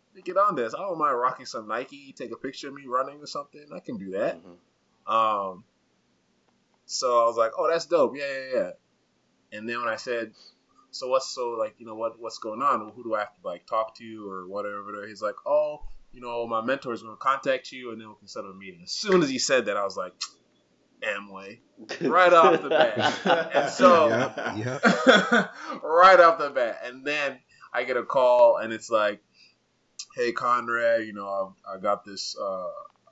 let 0.10 0.16
me 0.16 0.22
get 0.22 0.38
on 0.38 0.56
this. 0.56 0.74
I 0.74 0.80
don't 0.80 0.98
mind 0.98 1.18
rocking 1.18 1.46
some 1.46 1.68
Nike, 1.68 2.14
take 2.18 2.32
a 2.32 2.38
picture 2.38 2.68
of 2.68 2.74
me 2.74 2.84
running 2.88 3.20
or 3.22 3.28
something. 3.28 3.66
I 3.74 3.80
can 3.80 3.98
do 3.98 4.12
that. 4.12 4.40
Mhm. 4.44 5.12
Um, 5.12 5.64
so 6.86 7.24
I 7.24 7.26
was 7.26 7.38
like, 7.38 7.52
oh, 7.58 7.70
that's 7.70 7.86
dope. 7.86 8.16
Yeah, 8.16 8.26
yeah, 8.28 8.54
yeah. 8.54 8.72
And 9.54 9.68
then 9.68 9.80
when 9.80 9.90
I 9.90 9.96
said, 9.96 10.34
so 10.92 11.08
what's 11.08 11.34
so 11.34 11.52
like, 11.52 11.76
you 11.80 11.86
know, 11.86 11.96
what 11.96 12.20
what's 12.20 12.38
going 12.38 12.62
on? 12.62 12.92
Who 12.96 13.04
do 13.04 13.16
I 13.16 13.20
have 13.20 13.34
to 13.42 13.48
like 13.48 13.66
talk 13.66 13.96
to 13.98 14.30
or 14.30 14.48
whatever? 14.48 15.08
He's 15.08 15.22
like, 15.22 15.36
oh, 15.46 15.82
you 16.14 16.22
know, 16.22 16.48
my 16.48 16.62
mentor 16.62 16.94
is 16.94 17.02
going 17.02 17.14
to 17.14 17.20
contact 17.20 17.72
you 17.72 17.92
and 17.92 18.02
then 18.02 18.10
we 18.10 18.16
can 18.16 18.28
set 18.28 18.44
up 18.44 18.52
a 18.52 18.54
meeting. 18.54 18.82
As 18.84 18.92
soon 18.92 19.22
as 19.22 19.30
he 19.30 19.40
said 19.40 19.66
that, 19.66 19.78
I 19.78 19.84
was 19.84 19.98
like, 19.98 20.14
Amway, 21.02 21.60
right 22.02 22.32
off 22.32 22.62
the 22.62 22.70
bat. 22.70 23.56
And 23.56 23.70
so, 23.70 24.08
Yep, 24.36 24.58
yep. 24.58 24.84
right 25.84 26.20
off 26.20 26.38
the 26.38 26.52
bat. 26.54 26.82
And 26.86 27.06
then 27.06 27.40
I 27.74 27.84
get 27.84 27.98
a 27.98 28.04
call 28.04 28.58
and 28.58 28.72
it's 28.72 28.90
like, 28.90 29.22
hey 30.16 30.32
Conrad, 30.32 31.06
you 31.06 31.14
know, 31.14 31.56
I, 31.68 31.76
I 31.76 31.78
got 31.80 32.06
this. 32.06 32.36
Uh, 32.40 32.68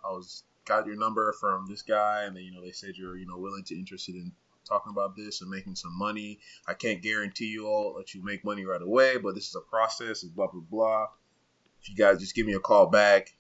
I 0.06 0.12
was 0.12 0.44
got 0.66 0.86
your 0.86 0.96
number 0.96 1.34
from 1.40 1.66
this 1.68 1.82
guy, 1.82 2.24
and 2.24 2.36
then 2.36 2.44
you 2.44 2.52
know 2.52 2.62
they 2.62 2.72
said 2.72 2.96
you're 2.96 3.18
you 3.18 3.26
know 3.26 3.38
willing 3.38 3.64
to 3.66 3.76
interested 3.76 4.16
in 4.16 4.32
talking 4.68 4.92
about 4.92 5.16
this 5.16 5.42
and 5.42 5.50
making 5.50 5.76
some 5.76 5.98
money. 5.98 6.40
I 6.68 6.74
can't 6.74 7.02
guarantee 7.02 7.48
you 7.48 7.68
all 7.68 7.96
that 7.98 8.14
you 8.14 8.24
make 8.24 8.46
money 8.46 8.66
right 8.66 8.82
away, 8.82 9.18
but 9.18 9.36
this 9.36 9.48
is 9.48 9.56
a 9.56 9.62
process. 9.62 10.24
And 10.24 10.36
blah 10.36 10.48
blah 10.48 10.62
blah. 10.62 11.08
If 11.82 11.89
you 11.89 11.96
guys 11.96 12.20
just 12.20 12.36
give 12.36 12.46
me 12.46 12.54
a 12.54 12.60
call 12.60 12.88
back, 12.88 13.36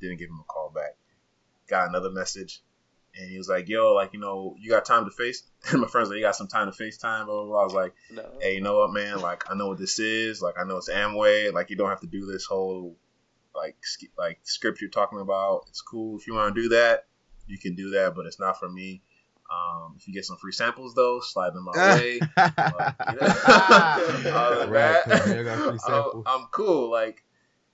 didn't 0.00 0.18
give 0.18 0.28
him 0.30 0.40
a 0.40 0.44
call 0.44 0.70
back. 0.74 0.96
Got 1.68 1.88
another 1.88 2.10
message. 2.10 2.62
And 3.18 3.30
he 3.30 3.38
was 3.38 3.48
like, 3.48 3.68
"Yo, 3.68 3.94
like 3.94 4.12
you 4.12 4.20
know, 4.20 4.54
you 4.60 4.70
got 4.70 4.84
time 4.84 5.04
to 5.04 5.10
face?" 5.10 5.42
And 5.72 5.80
my 5.80 5.88
friends 5.88 6.08
like, 6.08 6.16
"You 6.18 6.22
got 6.22 6.36
some 6.36 6.46
time 6.48 6.70
to 6.70 6.76
FaceTime?" 6.82 7.26
Blah, 7.26 7.34
blah, 7.34 7.44
blah. 7.46 7.60
I 7.60 7.64
was 7.64 7.74
like, 7.74 7.94
No. 8.10 8.22
hey, 8.40 8.54
you 8.54 8.60
know 8.60 8.78
what, 8.78 8.92
man? 8.92 9.20
Like, 9.20 9.50
I 9.50 9.54
know 9.54 9.68
what 9.68 9.78
this 9.78 9.98
is. 9.98 10.40
Like, 10.40 10.54
I 10.58 10.64
know 10.64 10.76
it's 10.76 10.88
Amway. 10.90 11.52
Like, 11.52 11.70
you 11.70 11.76
don't 11.76 11.88
have 11.88 12.00
to 12.02 12.06
do 12.06 12.26
this 12.26 12.44
whole 12.44 12.96
like 13.54 13.76
sk- 13.82 14.12
like 14.16 14.38
script 14.44 14.80
you're 14.80 14.90
talking 14.90 15.20
about. 15.20 15.62
It's 15.68 15.80
cool 15.82 16.16
if 16.18 16.26
you 16.26 16.34
want 16.34 16.54
to 16.54 16.62
do 16.62 16.68
that. 16.70 17.06
You 17.46 17.58
can 17.58 17.74
do 17.74 17.90
that, 17.90 18.14
but 18.14 18.26
it's 18.26 18.38
not 18.38 18.58
for 18.58 18.68
me. 18.68 19.02
Um, 19.50 19.94
if 19.98 20.06
you 20.06 20.12
get 20.14 20.26
some 20.26 20.36
free 20.36 20.52
samples 20.52 20.94
though, 20.94 21.20
slide 21.20 21.54
them 21.54 21.64
my 21.64 21.72
way. 21.94 22.20
Other 23.48 24.58
than 24.58 24.70
Right, 24.70 25.04
that, 25.04 25.04
'cause 25.06 25.26
you 25.32 25.44
got 25.44 25.58
free 25.60 25.78
I'm. 25.86 26.02
I'm 26.26 26.46
cool. 26.52 26.90
Like, 26.90 27.24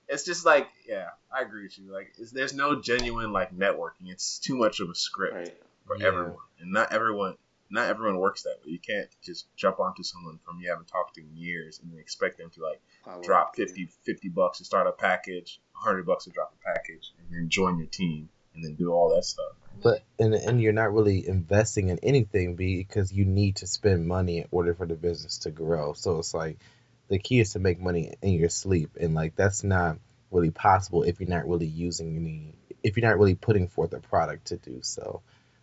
it's 0.07 0.23
just 0.25 0.45
like, 0.45 0.67
yeah, 0.87 1.07
I 1.35 1.41
agree 1.41 1.63
with 1.63 1.77
you. 1.79 1.91
Like, 1.91 2.13
it's, 2.17 2.31
there's 2.31 2.53
no 2.53 2.79
genuine 2.81 3.31
like 3.31 3.55
networking. 3.55 4.07
It's 4.09 4.39
too 4.39 4.55
much 4.55 4.79
of 4.79 4.89
a 4.89 4.95
script 4.95 5.35
Right. 5.35 5.57
for 5.87 5.97
Yeah. 5.97 6.07
everyone, 6.07 6.35
and 6.59 6.71
not 6.71 6.91
everyone 6.93 7.35
not 7.71 7.89
everyone 7.89 8.19
works 8.19 8.43
that 8.43 8.57
way. 8.63 8.71
You 8.73 8.79
can't 8.79 9.09
just 9.23 9.47
jump 9.55 9.79
onto 9.79 10.03
someone 10.03 10.37
from 10.45 10.59
you 10.61 10.69
haven't 10.69 10.87
talked 10.87 11.15
to 11.15 11.21
in 11.21 11.35
years 11.35 11.79
and 11.81 11.97
expect 11.99 12.37
them 12.37 12.51
to 12.51 12.61
like 12.61 12.79
Follow 13.03 13.23
drop 13.23 13.47
up. 13.49 13.55
50, 13.55 13.89
50 14.03 14.29
bucks 14.29 14.59
to 14.59 14.65
start 14.65 14.85
a 14.85 14.91
package, 14.91 15.59
100 15.73 16.05
bucks 16.05 16.25
to 16.25 16.29
drop 16.29 16.53
a 16.53 16.63
package, 16.63 17.11
and 17.17 17.27
then 17.35 17.49
join 17.49 17.79
your 17.79 17.87
team 17.87 18.29
and 18.53 18.63
then 18.63 18.75
do 18.75 18.91
all 18.91 19.13
that 19.15 19.25
stuff. 19.25 19.51
But 19.81 20.03
and 20.19 20.35
and 20.35 20.61
you're 20.61 20.73
not 20.73 20.93
really 20.93 21.27
investing 21.27 21.89
in 21.89 21.97
anything 22.03 22.55
because 22.55 23.11
you 23.11 23.25
need 23.25 23.57
to 23.57 23.67
spend 23.67 24.07
money 24.07 24.37
in 24.37 24.45
order 24.51 24.75
for 24.75 24.85
the 24.85 24.95
business 24.95 25.39
to 25.39 25.49
grow. 25.51 25.93
So 25.93 26.19
it's 26.19 26.35
like 26.35 26.59
the 27.07 27.19
key 27.19 27.39
is 27.39 27.53
to 27.53 27.59
make 27.59 27.79
money 27.79 28.13
in 28.21 28.33
your 28.33 28.49
sleep, 28.49 28.97
and 28.99 29.13
like 29.13 29.35
that's 29.35 29.63
not 29.63 29.97
really 30.31 30.51
possible 30.51 31.03
if 31.03 31.19
you're 31.19 31.29
not 31.29 31.47
really 31.47 31.67
using 31.67 32.17
any, 32.17 32.53
if 32.83 32.97
you're 32.97 33.07
not 33.07 33.17
really 33.17 33.35
putting 33.35 33.67
forth 33.67 33.93
a 33.93 33.99
product 33.99 34.47
to 34.47 34.57
do 34.57 34.79
so, 34.81 35.21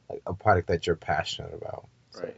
like 0.08 0.22
a 0.26 0.34
product 0.34 0.68
that 0.68 0.86
you're 0.86 0.96
passionate 0.96 1.52
about. 1.54 1.88
So, 2.10 2.22
Right. 2.22 2.36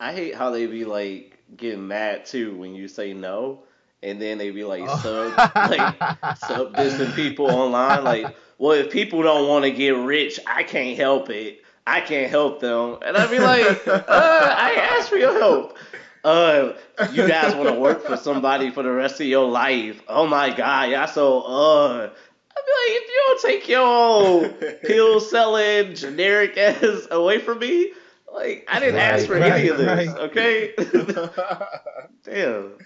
I 0.00 0.12
hate 0.12 0.34
how 0.34 0.50
they 0.50 0.66
be 0.66 0.84
like 0.84 1.38
getting 1.56 1.88
mad 1.88 2.26
too 2.26 2.56
when 2.56 2.74
you 2.74 2.88
say 2.88 3.14
no, 3.14 3.62
and 4.02 4.20
then 4.20 4.38
they 4.38 4.50
be 4.50 4.64
like 4.64 4.82
Oh. 4.86 4.98
sub 4.98 5.36
like 5.56 5.98
sub 6.38 6.76
dissing 6.76 7.14
people 7.14 7.46
online. 7.46 8.04
Like, 8.04 8.36
well, 8.58 8.72
if 8.72 8.90
people 8.90 9.22
don't 9.22 9.48
want 9.48 9.64
to 9.64 9.70
get 9.70 9.96
rich, 9.96 10.38
I 10.46 10.62
can't 10.62 10.96
help 10.96 11.30
it. 11.30 11.60
I 11.86 12.00
can't 12.00 12.30
help 12.30 12.60
them, 12.60 12.98
and 13.04 13.14
I'd 13.16 13.30
be 13.30 13.38
like, 13.38 13.86
uh, 13.86 14.02
I 14.08 14.74
asked 14.96 15.10
for 15.10 15.16
your 15.16 15.38
help. 15.38 15.76
Uh, 16.24 16.72
you 17.12 17.26
guys 17.28 17.54
want 17.54 17.68
to 17.68 17.74
work 17.74 18.02
for 18.04 18.16
somebody 18.16 18.70
for 18.70 18.82
the 18.82 18.90
rest 18.90 19.20
of 19.20 19.26
your 19.26 19.46
life? 19.48 20.02
Oh 20.08 20.26
my 20.26 20.54
god, 20.56 20.90
y'all 20.90 21.06
so 21.06 21.42
uh. 21.42 22.10
I 22.56 22.60
be 22.66 22.72
like, 22.80 23.02
if 23.02 23.08
you 23.08 23.22
don't 23.26 23.40
take 23.42 23.68
your 23.68 24.48
pill 24.84 25.20
selling 25.20 25.94
generic 25.94 26.56
ass 26.56 27.08
away 27.10 27.38
from 27.40 27.58
me, 27.58 27.92
like 28.32 28.66
I 28.68 28.80
didn't 28.80 29.00
ask 29.00 29.26
for 29.26 29.34
Right, 29.34 29.52
any 29.52 29.68
of 29.68 29.76
this, 29.78 30.08
right, 30.08 30.18
okay? 30.30 30.72
Damn. 32.24 32.78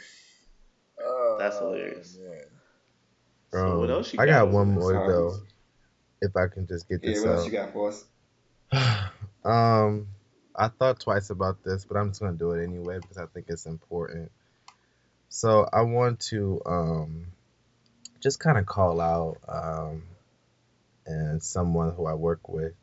That's 1.38 1.57
Oh, 1.57 1.61
hilarious. 1.61 2.18
man. 2.20 2.44
So 3.53 3.79
what 3.81 3.90
else 3.90 4.12
you 4.12 4.18
I 4.18 4.27
got? 4.27 4.33
got 4.46 4.51
one 4.51 4.74
more 4.74 4.92
Sorry. 4.92 5.14
though. 5.14 5.37
If 6.20 6.37
I 6.37 6.48
can 6.48 6.66
just 6.66 6.88
get 6.88 7.03
Yeah, 7.03 7.11
this 7.11 7.24
what 7.24 7.31
else 7.31 7.44
out. 7.44 7.46
you 7.46 7.53
got 7.53 7.72
for 7.72 7.88
us? 7.88 8.05
um, 9.44 10.09
I 10.59 10.68
thought 10.68 10.99
twice 10.99 11.31
about 11.31 11.62
this, 11.62 11.85
but 11.85 11.97
I'm 11.97 12.09
just 12.09 12.21
gonna 12.21 12.37
do 12.37 12.51
it 12.51 12.64
anyway 12.64 12.99
because 12.99 13.16
I 13.16 13.27
think 13.27 13.47
it's 13.49 13.66
important. 13.66 14.33
So 15.29 15.68
I 15.73 15.83
want 15.83 16.21
to 16.31 16.61
um 16.66 17.27
just 18.21 18.40
kind 18.40 18.59
of 18.59 18.66
call 18.66 19.01
out 19.01 19.38
um 19.49 20.03
and 21.07 21.42
someone 21.42 21.94
who 21.94 22.07
I 22.07 22.14
work 22.14 22.49
with. 22.49 22.75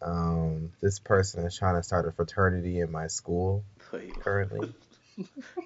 Um, 0.00 0.72
this 0.80 0.98
person 0.98 1.44
is 1.44 1.56
trying 1.56 1.76
to 1.76 1.82
start 1.82 2.08
a 2.08 2.12
fraternity 2.12 2.80
in 2.80 2.90
my 2.90 3.06
school 3.06 3.64
Wait, 3.92 4.18
currently. 4.18 4.72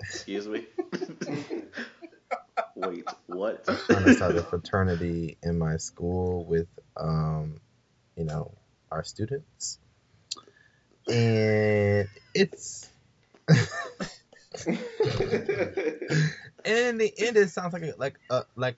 excuse 0.00 0.46
me. 0.46 0.66
Wait, 2.74 3.08
what? 3.26 3.64
trying 3.64 4.04
to 4.04 4.12
start 4.12 4.36
a 4.36 4.42
fraternity 4.42 5.38
in 5.42 5.58
my 5.58 5.78
school 5.78 6.44
with 6.44 6.68
um, 6.98 7.60
you 8.16 8.24
know, 8.24 8.52
our 8.90 9.04
students. 9.04 9.78
And 11.08 12.08
it's 12.34 12.90
and 14.66 14.78
in 16.64 16.98
the 16.98 17.12
end 17.18 17.36
it 17.36 17.50
sounds 17.50 17.72
like 17.72 17.82
a, 17.82 17.94
like 17.98 18.18
uh 18.30 18.42
like 18.56 18.76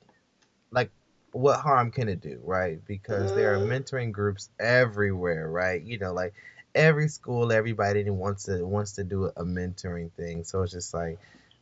like 0.71 0.91
what 1.33 1.61
harm 1.61 1.91
can 1.91 2.09
it 2.09 2.21
do 2.21 2.41
right? 2.45 2.85
Because 2.87 3.33
there 3.33 3.55
are 3.55 3.59
mentoring 3.61 4.13
groups 4.13 4.51
everywhere 4.59 5.51
right? 5.51 5.83
You 5.83 5.99
know 5.99 6.13
like 6.13 6.35
every 6.75 7.09
school 7.09 7.53
everybody 7.53 8.09
wants 8.11 8.45
to 8.45 8.65
wants 8.65 8.93
to 8.95 9.05
do 9.05 9.27
a 9.27 9.45
mentoring 9.45 10.13
thing. 10.13 10.45
So 10.45 10.63
it's 10.63 10.73
just 10.73 10.95
like 10.95 11.19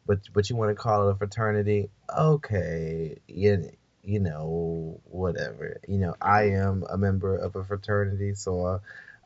but 0.07 0.21
but 0.33 0.51
you 0.51 0.57
want 0.57 0.71
to 0.71 0.75
call 0.75 1.09
it 1.09 1.13
a 1.13 1.17
fraternity? 1.17 1.91
Okay 2.17 3.19
you, 3.29 3.71
you 4.03 4.21
know 4.21 5.01
whatever. 5.05 5.81
You 5.89 5.99
know 5.99 6.15
i 6.21 6.45
am 6.51 6.85
a 6.89 6.97
member 6.99 7.37
of 7.37 7.57
a 7.57 7.65
fraternity 7.65 8.35
so 8.35 8.65
uh, 8.67 8.79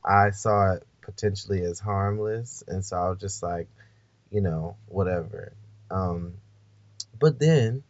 i 0.05 0.31
saw 0.31 0.74
it 0.74 0.87
potentially 1.02 1.62
as 1.62 1.78
harmless 1.78 2.62
and 2.68 2.84
so 2.84 2.96
i 2.96 3.08
was 3.10 3.18
just 3.20 3.42
like 3.42 3.68
you 4.30 4.40
know 4.40 4.76
whatever 4.86 5.52
um 5.90 6.34
but 7.18 7.38
then 7.38 7.82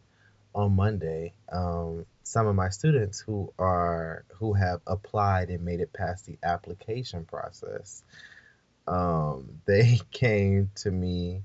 on 0.53 0.75
Monday, 0.75 1.33
um, 1.51 2.05
some 2.23 2.47
of 2.47 2.55
my 2.55 2.69
students 2.69 3.19
who 3.19 3.53
are 3.57 4.25
who 4.35 4.53
have 4.53 4.81
applied 4.85 5.49
and 5.49 5.63
made 5.63 5.79
it 5.79 5.93
past 5.93 6.25
the 6.25 6.37
application 6.43 7.25
process, 7.25 8.03
um, 8.87 9.61
they 9.65 9.99
came 10.11 10.71
to 10.75 10.91
me, 10.91 11.41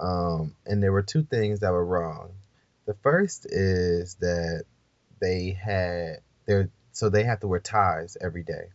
um, 0.00 0.54
and 0.66 0.82
there 0.82 0.92
were 0.92 1.02
two 1.02 1.22
things 1.22 1.60
that 1.60 1.72
were 1.72 1.84
wrong. 1.84 2.32
The 2.86 2.94
first 2.94 3.46
is 3.46 4.16
that 4.16 4.64
they 5.20 5.50
had 5.50 6.18
their 6.46 6.68
so 6.90 7.08
they 7.08 7.24
have 7.24 7.40
to 7.40 7.48
wear 7.48 7.60
ties 7.60 8.16
every 8.20 8.42
day. 8.42 8.70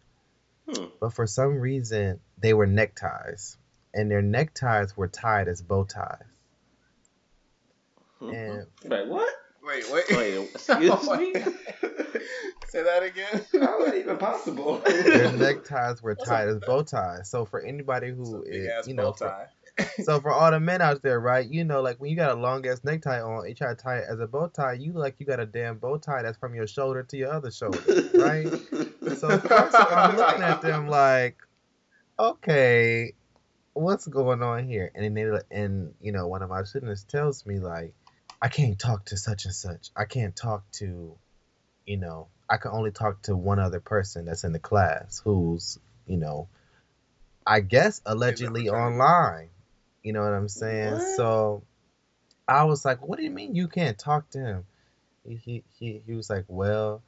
Hmm. 0.69 0.85
But 0.99 1.13
for 1.13 1.25
some 1.27 1.59
reason, 1.59 2.19
they 2.37 2.53
were 2.53 2.67
neckties, 2.67 3.57
and 3.93 4.09
their 4.11 4.21
neckties 4.21 4.95
were 4.97 5.07
tied 5.07 5.47
as 5.47 5.61
bow 5.61 5.83
ties. 5.85 6.23
And 8.19 8.65
Wait, 8.83 9.07
what? 9.07 9.29
Wait, 9.63 9.85
wait. 9.91 10.05
Wait, 10.11 10.49
excuse 10.55 11.09
me? 11.09 11.33
Say 12.67 12.83
that 12.83 13.03
again. 13.03 13.45
How 13.61 13.81
is 13.83 13.91
that 13.91 13.95
even 13.97 14.17
possible? 14.17 14.79
their 14.79 15.31
neckties 15.31 16.01
were 16.01 16.15
tied 16.15 16.47
as 16.49 16.59
bow 16.59 16.83
ties. 16.83 17.29
So 17.29 17.45
for 17.45 17.61
anybody 17.61 18.07
It's 18.07 18.19
a 18.19 18.23
who 18.23 18.43
big 18.43 18.53
is, 18.53 18.67
ass 18.69 18.87
you 18.87 18.95
bow 18.95 19.03
know, 19.03 19.13
for- 19.13 19.27
tie. 19.29 19.47
So 20.03 20.19
for 20.19 20.31
all 20.31 20.51
the 20.51 20.59
men 20.59 20.81
out 20.81 21.01
there, 21.01 21.19
right? 21.19 21.47
You 21.47 21.63
know, 21.63 21.81
like 21.81 21.97
when 21.99 22.09
you 22.09 22.15
got 22.15 22.31
a 22.31 22.39
long 22.39 22.65
ass 22.67 22.81
necktie 22.83 23.21
on, 23.21 23.47
you 23.47 23.53
try 23.53 23.69
to 23.69 23.75
tie 23.75 23.97
it 23.97 24.05
as 24.09 24.19
a 24.19 24.27
bow 24.27 24.47
tie. 24.47 24.73
You 24.73 24.93
look 24.93 25.03
like 25.03 25.15
you 25.19 25.25
got 25.25 25.39
a 25.39 25.45
damn 25.45 25.77
bow 25.77 25.97
tie 25.97 26.23
that's 26.23 26.37
from 26.37 26.55
your 26.55 26.67
shoulder 26.67 27.03
to 27.03 27.17
your 27.17 27.31
other 27.31 27.51
shoulder, 27.51 27.79
right? 28.13 28.47
So 29.17 29.29
I'm 29.49 30.15
looking 30.15 30.43
at 30.43 30.61
them 30.61 30.87
like, 30.87 31.37
okay, 32.19 33.13
what's 33.73 34.07
going 34.07 34.41
on 34.41 34.67
here? 34.67 34.91
And 34.95 35.03
then 35.03 35.13
they 35.13 35.55
and 35.55 35.93
you 36.01 36.11
know 36.11 36.27
one 36.27 36.41
of 36.41 36.49
my 36.49 36.63
students 36.63 37.03
tells 37.03 37.45
me 37.45 37.59
like, 37.59 37.93
I 38.41 38.49
can't 38.49 38.77
talk 38.77 39.05
to 39.05 39.17
such 39.17 39.45
and 39.45 39.53
such. 39.53 39.89
I 39.95 40.05
can't 40.05 40.35
talk 40.35 40.69
to, 40.73 41.15
you 41.85 41.97
know, 41.97 42.27
I 42.49 42.57
can 42.57 42.71
only 42.71 42.91
talk 42.91 43.23
to 43.23 43.35
one 43.35 43.59
other 43.59 43.79
person 43.79 44.25
that's 44.25 44.43
in 44.43 44.53
the 44.53 44.59
class 44.59 45.21
who's, 45.23 45.79
you 46.05 46.17
know, 46.17 46.47
I 47.45 47.61
guess 47.61 48.01
allegedly 48.05 48.69
online. 48.69 49.49
You 50.07 50.13
know 50.13 50.21
what 50.21 50.33
I'm 50.33 50.47
saying? 50.47 50.93
What? 50.93 51.17
So 51.17 51.63
I 52.47 52.63
was 52.63 52.85
like, 52.85 53.05
what 53.05 53.17
do 53.17 53.25
you 53.25 53.29
mean 53.29 53.55
you 53.55 53.67
can't 53.67 53.97
talk 53.99 54.29
to 54.31 54.39
him? 54.39 54.65
He 55.27 55.63
he 55.77 56.01
he, 56.05 56.13
was 56.13 56.29
like, 56.29 56.45
well 56.47 57.01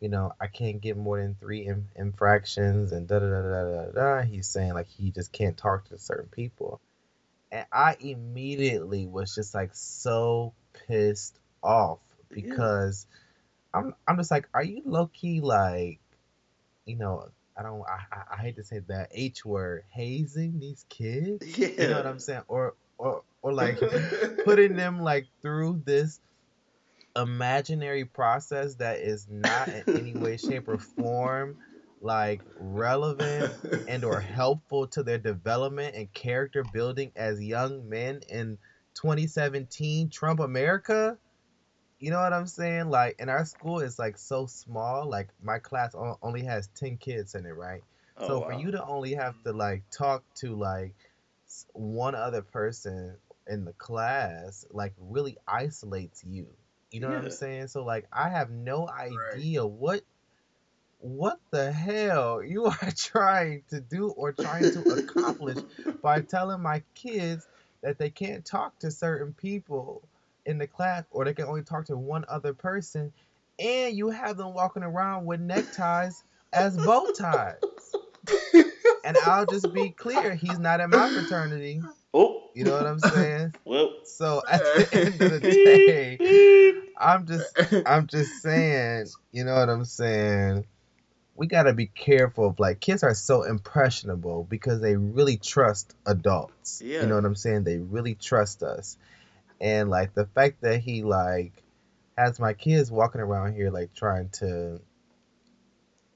you 0.00 0.08
know, 0.08 0.32
I 0.40 0.48
can't 0.48 0.80
get 0.80 0.96
more 0.96 1.20
than 1.20 1.36
three 1.36 1.64
in, 1.64 1.86
infractions 1.94 2.90
and 2.90 3.06
da 3.06 3.20
da 3.20 3.28
da 3.30 3.42
da 3.42 3.62
da 3.62 3.90
da. 3.92 4.22
He's 4.22 4.48
saying 4.48 4.74
like 4.74 4.88
he 4.88 5.12
just 5.12 5.30
can't 5.30 5.56
talk 5.56 5.88
to 5.88 5.98
certain 5.98 6.28
people, 6.28 6.80
and 7.52 7.64
I 7.72 7.96
immediately 8.00 9.06
was 9.06 9.32
just 9.32 9.54
like 9.54 9.70
so 9.74 10.54
pissed 10.88 11.38
off 11.62 12.00
Yeah. 12.30 12.34
because 12.34 13.06
I'm 13.72 13.94
I'm 14.08 14.16
just 14.16 14.32
like, 14.32 14.48
are 14.52 14.64
you 14.64 14.82
low 14.84 15.06
key 15.06 15.40
like, 15.40 16.00
you 16.84 16.96
know, 16.96 17.30
I 17.56 17.62
don't 17.62 17.82
I, 17.82 18.16
I, 18.16 18.22
I 18.34 18.36
hate 18.38 18.56
to 18.56 18.64
say 18.64 18.80
that 18.88 19.08
H 19.12 19.44
word 19.44 19.82
hazing 19.90 20.58
these 20.58 20.84
kids, 20.88 21.58
yeah. 21.58 21.68
you 21.68 21.88
know 21.88 21.96
what 21.96 22.06
I'm 22.06 22.18
saying, 22.18 22.42
or 22.48 22.74
or 22.98 23.22
or 23.42 23.52
like 23.52 23.78
putting 24.44 24.76
them 24.76 25.00
like 25.00 25.26
through 25.42 25.82
this 25.84 26.20
imaginary 27.16 28.04
process 28.04 28.76
that 28.76 29.00
is 29.00 29.26
not 29.28 29.68
in 29.68 29.96
any 29.96 30.14
way 30.14 30.36
shape 30.36 30.68
or 30.68 30.78
form 30.78 31.58
like 32.00 32.42
relevant 32.58 33.52
and 33.86 34.04
or 34.04 34.20
helpful 34.38 34.86
to 34.88 35.02
their 35.02 35.18
development 35.18 35.94
and 35.94 36.12
character 36.12 36.64
building 36.72 37.12
as 37.14 37.40
young 37.40 37.88
men 37.88 38.20
in 38.28 38.58
2017 38.94 40.10
Trump 40.10 40.40
America 40.40 41.18
you 42.02 42.10
know 42.10 42.18
what 42.18 42.32
I'm 42.32 42.48
saying? 42.48 42.90
Like 42.90 43.14
and 43.20 43.30
our 43.30 43.44
school 43.44 43.78
is 43.78 43.96
like 43.96 44.18
so 44.18 44.46
small 44.46 45.08
like 45.08 45.28
my 45.40 45.60
class 45.60 45.94
only 46.20 46.42
has 46.42 46.68
10 46.74 46.96
kids 46.96 47.36
in 47.36 47.46
it 47.46 47.54
right? 47.54 47.84
Oh, 48.18 48.26
so 48.26 48.40
for 48.40 48.52
you 48.54 48.72
to 48.72 48.84
only 48.84 49.14
have 49.14 49.40
to 49.44 49.52
like 49.52 49.84
talk 49.92 50.24
to 50.36 50.56
like 50.56 50.94
one 51.74 52.16
other 52.16 52.42
person 52.42 53.14
in 53.46 53.64
the 53.64 53.72
class 53.74 54.66
like 54.72 54.94
really 54.98 55.38
isolates 55.46 56.24
you. 56.28 56.48
You 56.90 57.00
know 57.00 57.08
what 57.08 57.18
I'm 57.18 57.30
saying? 57.30 57.68
So 57.68 57.84
like 57.84 58.08
I 58.12 58.30
have 58.30 58.50
no 58.50 58.88
idea 58.88 59.64
what 59.64 60.00
what 60.98 61.38
the 61.52 61.70
hell 61.70 62.42
you 62.42 62.64
are 62.82 62.92
trying 62.96 63.62
to 63.70 63.78
do 63.78 64.08
or 64.08 64.32
trying 64.32 64.72
to 64.72 64.80
accomplish 64.92 65.58
by 66.02 66.20
telling 66.20 66.62
my 66.62 66.82
kids 66.96 67.46
that 67.80 67.98
they 67.98 68.10
can't 68.10 68.44
talk 68.44 68.76
to 68.80 68.90
certain 68.90 69.32
people 69.34 70.02
in 70.46 70.58
the 70.58 70.66
class 70.66 71.04
or 71.10 71.24
they 71.24 71.34
can 71.34 71.46
only 71.46 71.62
talk 71.62 71.86
to 71.86 71.96
one 71.96 72.24
other 72.28 72.52
person 72.52 73.12
and 73.58 73.96
you 73.96 74.10
have 74.10 74.36
them 74.36 74.54
walking 74.54 74.82
around 74.82 75.24
with 75.24 75.40
neckties 75.40 76.22
as 76.52 76.76
bow 76.76 77.10
ties. 77.16 77.56
And 79.04 79.16
I'll 79.26 79.46
just 79.46 79.72
be 79.72 79.90
clear, 79.90 80.34
he's 80.34 80.58
not 80.58 80.80
in 80.80 80.90
my 80.90 81.10
fraternity. 81.10 81.82
Oh. 82.14 82.50
You 82.54 82.64
know 82.64 82.72
what 82.72 82.86
I'm 82.86 83.00
saying? 83.00 83.54
Well. 83.64 83.94
So 84.04 84.42
at 84.50 84.60
the 84.60 84.88
end 84.92 85.22
of 85.22 85.40
the 85.40 85.50
day, 85.50 86.72
I'm 86.98 87.26
just 87.26 87.84
I'm 87.86 88.06
just 88.06 88.42
saying, 88.42 89.06
you 89.32 89.44
know 89.44 89.54
what 89.54 89.68
I'm 89.68 89.84
saying? 89.84 90.66
We 91.34 91.46
gotta 91.46 91.72
be 91.72 91.86
careful 91.86 92.46
of 92.46 92.60
like 92.60 92.80
kids 92.80 93.02
are 93.02 93.14
so 93.14 93.42
impressionable 93.42 94.44
because 94.44 94.80
they 94.80 94.96
really 94.96 95.36
trust 95.36 95.94
adults. 96.06 96.82
Yeah. 96.84 97.02
You 97.02 97.06
know 97.08 97.16
what 97.16 97.24
I'm 97.24 97.34
saying? 97.34 97.64
They 97.64 97.78
really 97.78 98.14
trust 98.14 98.62
us. 98.62 98.96
And 99.62 99.88
like 99.88 100.12
the 100.12 100.26
fact 100.26 100.60
that 100.62 100.80
he 100.80 101.04
like 101.04 101.62
has 102.18 102.38
my 102.38 102.52
kids 102.52 102.90
walking 102.90 103.20
around 103.20 103.54
here 103.54 103.70
like 103.70 103.94
trying 103.94 104.28
to 104.28 104.80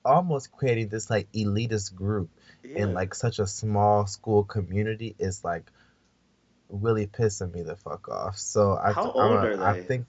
almost 0.05 0.53
creating 0.53 0.89
this 0.89 1.09
like 1.09 1.31
elitist 1.33 1.95
group 1.95 2.29
yeah. 2.65 2.79
in 2.83 2.93
like 2.93 3.15
such 3.15 3.39
a 3.39 3.47
small 3.47 4.07
school 4.07 4.45
community 4.45 5.15
is 5.19 5.45
like 5.45 5.71
really 6.69 7.07
pissing 7.07 7.55
me 7.55 7.63
the 7.63 7.77
fuck 7.77 8.09
off. 8.09 8.37
So 8.37 8.77
I, 8.77 8.93
How 8.93 9.13
old 9.13 9.17
are 9.17 9.63
I 9.63 9.81
think 9.81 10.07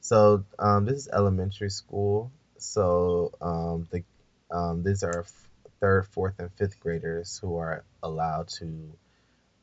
so. 0.00 0.44
Um, 0.58 0.84
this 0.84 0.98
is 0.98 1.08
elementary 1.12 1.70
school. 1.70 2.30
So 2.58 3.32
um, 3.40 3.88
the 3.90 4.04
um, 4.50 4.84
these 4.84 5.02
are 5.02 5.20
f- 5.20 5.48
third, 5.80 6.06
fourth, 6.06 6.34
and 6.38 6.50
fifth 6.52 6.78
graders 6.78 7.38
who 7.42 7.56
are 7.56 7.84
allowed 8.02 8.48
to 8.60 8.92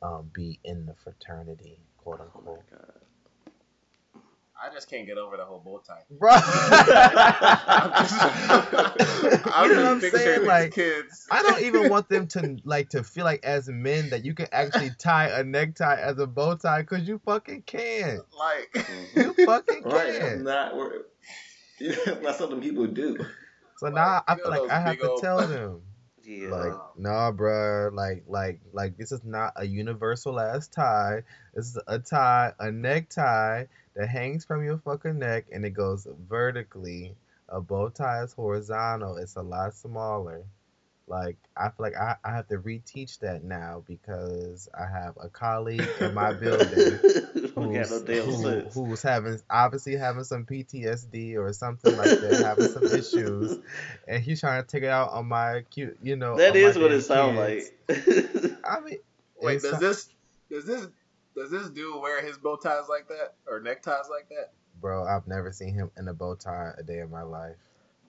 um, 0.02 0.30
be 0.32 0.60
in 0.62 0.86
the 0.86 0.94
fraternity, 0.94 1.78
quote 2.04 2.20
Oh 2.20 2.24
unquote. 2.24 2.70
god. 2.70 2.80
I 4.62 4.72
just 4.72 4.88
can't 4.88 5.06
get 5.06 5.18
over 5.18 5.36
the 5.36 5.44
whole 5.44 5.58
bow 5.58 5.82
tie. 5.86 6.04
Bro, 6.10 6.30
I'm 9.52 9.68
you 9.68 9.76
know 9.76 9.78
just 9.82 9.84
what 9.84 9.86
I'm 9.86 10.00
saying? 10.00 10.46
Like, 10.46 10.72
kids. 10.72 11.26
I 11.30 11.42
don't 11.42 11.60
even 11.62 11.90
want 11.90 12.08
them 12.08 12.26
to 12.28 12.56
like 12.64 12.90
to 12.90 13.02
feel 13.02 13.24
like 13.24 13.44
as 13.44 13.68
men 13.68 14.10
that 14.10 14.24
you 14.24 14.32
can 14.32 14.46
actually 14.52 14.90
tie 14.98 15.28
a 15.28 15.42
necktie 15.44 16.00
as 16.00 16.18
a 16.18 16.26
bow 16.26 16.54
tie 16.54 16.80
because 16.82 17.06
you 17.06 17.20
fucking 17.26 17.62
can. 17.62 18.20
like. 18.38 18.86
You 19.16 19.34
fucking 19.44 19.82
right? 19.82 19.92
That's 19.92 20.18
can. 20.18 20.44
not. 20.44 20.72
That's 21.80 22.22
not 22.22 22.36
something 22.36 22.60
people 22.60 22.86
do. 22.86 23.18
So 23.78 23.88
now 23.88 24.22
I 24.26 24.36
feel 24.36 24.50
like 24.50 24.70
I 24.70 24.80
have 24.80 24.98
to 24.98 25.18
tell 25.20 25.46
them, 25.46 25.82
Yeah. 26.26 26.48
like, 26.50 26.72
um, 26.72 26.80
nah, 26.96 27.32
bruh, 27.32 27.94
like, 27.94 28.24
like, 28.26 28.60
like, 28.72 28.96
this 28.96 29.12
is 29.12 29.24
not 29.24 29.52
a 29.56 29.64
universal 29.64 30.40
ass 30.40 30.68
tie. 30.68 31.22
This 31.54 31.66
is 31.66 31.78
a 31.86 31.98
tie, 31.98 32.52
a 32.58 32.70
necktie 32.70 33.66
that 33.96 34.08
hangs 34.08 34.44
from 34.44 34.64
your 34.64 34.78
fucking 34.78 35.18
neck 35.18 35.46
and 35.52 35.64
it 35.64 35.70
goes 35.70 36.06
vertically. 36.28 37.14
A 37.48 37.60
bow 37.60 37.88
tie 37.90 38.22
is 38.22 38.32
horizontal. 38.32 39.16
It's 39.16 39.36
a 39.36 39.42
lot 39.42 39.74
smaller. 39.74 40.44
Like, 41.06 41.36
I 41.56 41.68
feel 41.68 41.74
like 41.78 41.96
I, 41.96 42.16
I 42.24 42.30
have 42.34 42.48
to 42.48 42.58
reteach 42.58 43.18
that 43.20 43.44
now 43.44 43.84
because 43.86 44.68
I 44.74 44.86
have 44.86 45.16
a 45.20 45.28
colleague 45.28 45.88
in 46.00 46.14
my 46.14 46.32
building 46.40 46.98
we 47.56 47.74
got 47.74 47.86
who's, 47.86 47.90
no 47.90 48.02
damn 48.06 48.24
who- 48.24 48.42
sense. 48.42 48.74
who's 48.74 49.02
having 49.02 49.40
obviously 49.50 49.96
having 49.96 50.24
some 50.24 50.44
PTSD 50.44 51.36
or 51.36 51.52
something 51.52 51.96
like 51.96 52.10
that, 52.20 52.42
having 52.44 52.68
some 52.68 52.84
issues, 52.98 53.58
and 54.08 54.22
he's 54.22 54.40
trying 54.40 54.62
to 54.62 54.68
take 54.68 54.82
it 54.82 54.88
out 54.88 55.10
on 55.10 55.26
my 55.26 55.62
cute, 55.70 55.96
you 56.02 56.16
know. 56.16 56.36
That 56.36 56.54
on 56.56 56.62
my 56.62 56.68
is 56.68 56.78
what 56.78 56.92
it 56.92 57.02
sounds 57.02 57.36
like. 57.36 57.78
I 58.68 58.80
mean, 58.80 58.98
Wait, 59.40 59.62
does 59.62 59.70
so- 59.70 59.76
this 59.76 60.08
does 60.50 60.66
this 60.66 60.86
does 61.36 61.50
this 61.50 61.68
dude 61.70 62.00
wear 62.00 62.24
his 62.24 62.38
bow 62.38 62.56
ties 62.56 62.88
like 62.88 63.08
that 63.08 63.34
or 63.46 63.60
neckties 63.60 64.08
like 64.10 64.28
that? 64.30 64.52
bro? 64.80 65.04
I've 65.04 65.26
never 65.26 65.50
seen 65.50 65.72
him 65.74 65.90
in 65.96 66.08
a 66.08 66.12
bow 66.14 66.34
tie 66.34 66.72
a 66.76 66.82
day 66.82 66.98
in 66.98 67.10
my 67.10 67.22
life. 67.22 67.56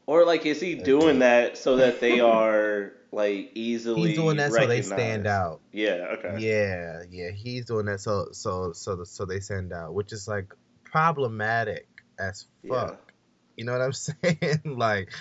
Or 0.08 0.26
like, 0.26 0.46
is 0.46 0.62
he 0.62 0.76
doing 0.76 1.18
uh, 1.18 1.20
that 1.20 1.58
so 1.58 1.78
that 1.78 2.00
they 2.00 2.20
are 2.22 2.94
like 3.12 3.52
easily? 3.56 4.10
He's 4.10 4.18
doing 4.18 4.38
that 4.38 4.52
so 4.52 4.68
they 4.68 4.82
stand 4.82 5.28
out. 5.28 5.62
Yeah. 5.72 6.16
Okay. 6.18 6.38
Yeah, 6.40 7.04
yeah, 7.10 7.32
he's 7.32 7.66
doing 7.66 7.86
that 7.86 8.02
so 8.02 8.28
so 8.32 8.74
so 8.74 9.04
so 9.04 9.26
they 9.26 9.40
send 9.40 9.74
out, 9.74 9.94
which 9.94 10.12
is 10.14 10.28
like 10.28 10.54
problematic 10.84 11.88
as 12.20 12.46
Yeah. 12.64 12.88
fuck. 12.88 13.14
You 13.58 13.66
know 13.66 13.72
what 13.74 13.82
I'm 13.82 13.94
saying? 13.94 14.62
like 14.66 15.12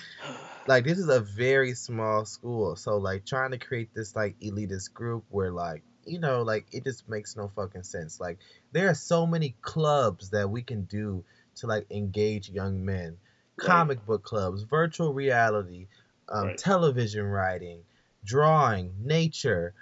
like 0.67 0.85
this 0.85 0.99
is 0.99 1.09
a 1.09 1.21
very 1.21 1.75
small 1.75 2.25
school 2.25 2.77
so 2.77 2.97
like 2.97 3.27
trying 3.27 3.51
to 3.51 3.59
create 3.59 3.91
this 3.95 4.17
like 4.17 4.37
elitist 4.41 4.93
group 4.95 5.25
where 5.29 5.51
like 5.51 5.83
you 6.07 6.19
know 6.19 6.43
like 6.43 6.67
it 6.73 6.85
just 6.85 7.09
makes 7.09 7.37
no 7.37 7.51
fucking 7.55 7.83
sense 7.83 8.21
like 8.21 8.39
there 8.73 8.89
are 8.89 8.95
so 8.95 9.27
many 9.27 9.57
clubs 9.63 10.31
that 10.31 10.49
we 10.49 10.63
can 10.63 10.85
do 10.85 11.25
to 11.57 11.67
like 11.67 11.87
engage 11.91 12.49
young 12.49 12.85
men 12.85 13.17
Right. 13.63 13.67
comic 13.67 14.05
book 14.05 14.23
clubs 14.25 14.63
virtual 14.63 15.13
reality 15.15 15.87
um, 16.29 16.51
Right. 16.51 16.57
television 16.57 17.25
writing 17.25 17.85
drawing 18.25 18.95
nature 19.05 19.75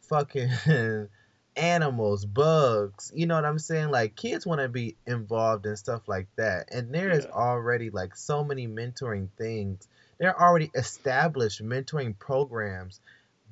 fucking 0.00 0.50
animals, 1.56 2.24
bugs. 2.24 3.12
You 3.14 3.26
know 3.26 3.34
what 3.36 3.44
I'm 3.44 3.58
saying? 3.58 3.90
Like 3.90 4.16
kids 4.16 4.46
want 4.46 4.60
to 4.60 4.68
be 4.68 4.96
involved 5.06 5.66
in 5.66 5.76
stuff 5.76 6.08
like 6.08 6.28
that. 6.36 6.68
And 6.72 6.94
there 6.94 7.10
is 7.10 7.26
Yeah. 7.26 7.32
already 7.32 7.90
like 7.90 8.16
so 8.16 8.42
many 8.44 8.66
mentoring 8.66 9.28
things. 9.38 9.86
There 10.18 10.34
are 10.34 10.48
already 10.48 10.70
established 10.74 11.62
mentoring 11.62 12.18
programs 12.18 13.00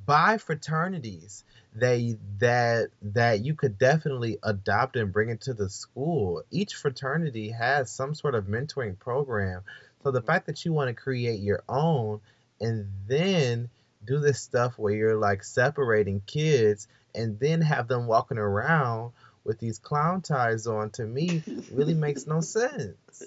by 0.06 0.38
fraternities 0.38 1.44
that 1.76 2.18
that 2.38 2.88
that 3.02 3.44
you 3.44 3.54
could 3.54 3.78
definitely 3.78 4.38
adopt 4.42 4.96
and 4.96 5.12
bring 5.12 5.30
into 5.30 5.54
the 5.54 5.68
school. 5.68 6.42
Each 6.50 6.74
fraternity 6.74 7.50
has 7.50 7.90
some 7.90 8.14
sort 8.14 8.34
of 8.34 8.44
mentoring 8.46 8.98
program. 8.98 9.62
So 10.02 10.10
the 10.10 10.22
fact 10.22 10.46
that 10.46 10.64
you 10.64 10.72
want 10.72 10.88
to 10.88 10.94
create 10.94 11.40
your 11.40 11.62
own 11.68 12.20
and 12.60 12.88
then 13.06 13.68
do 14.04 14.18
this 14.18 14.40
stuff 14.40 14.78
where 14.78 14.94
you're 14.94 15.16
like 15.16 15.44
separating 15.44 16.22
kids 16.26 16.88
and 17.14 17.38
then 17.38 17.60
have 17.60 17.88
them 17.88 18.06
walking 18.06 18.38
around 18.38 19.12
with 19.44 19.58
these 19.58 19.78
clown 19.78 20.20
ties 20.20 20.66
on 20.66 20.90
to 20.90 21.04
me 21.04 21.42
really 21.72 21.94
makes 21.94 22.26
no 22.26 22.40
sense. 22.40 22.96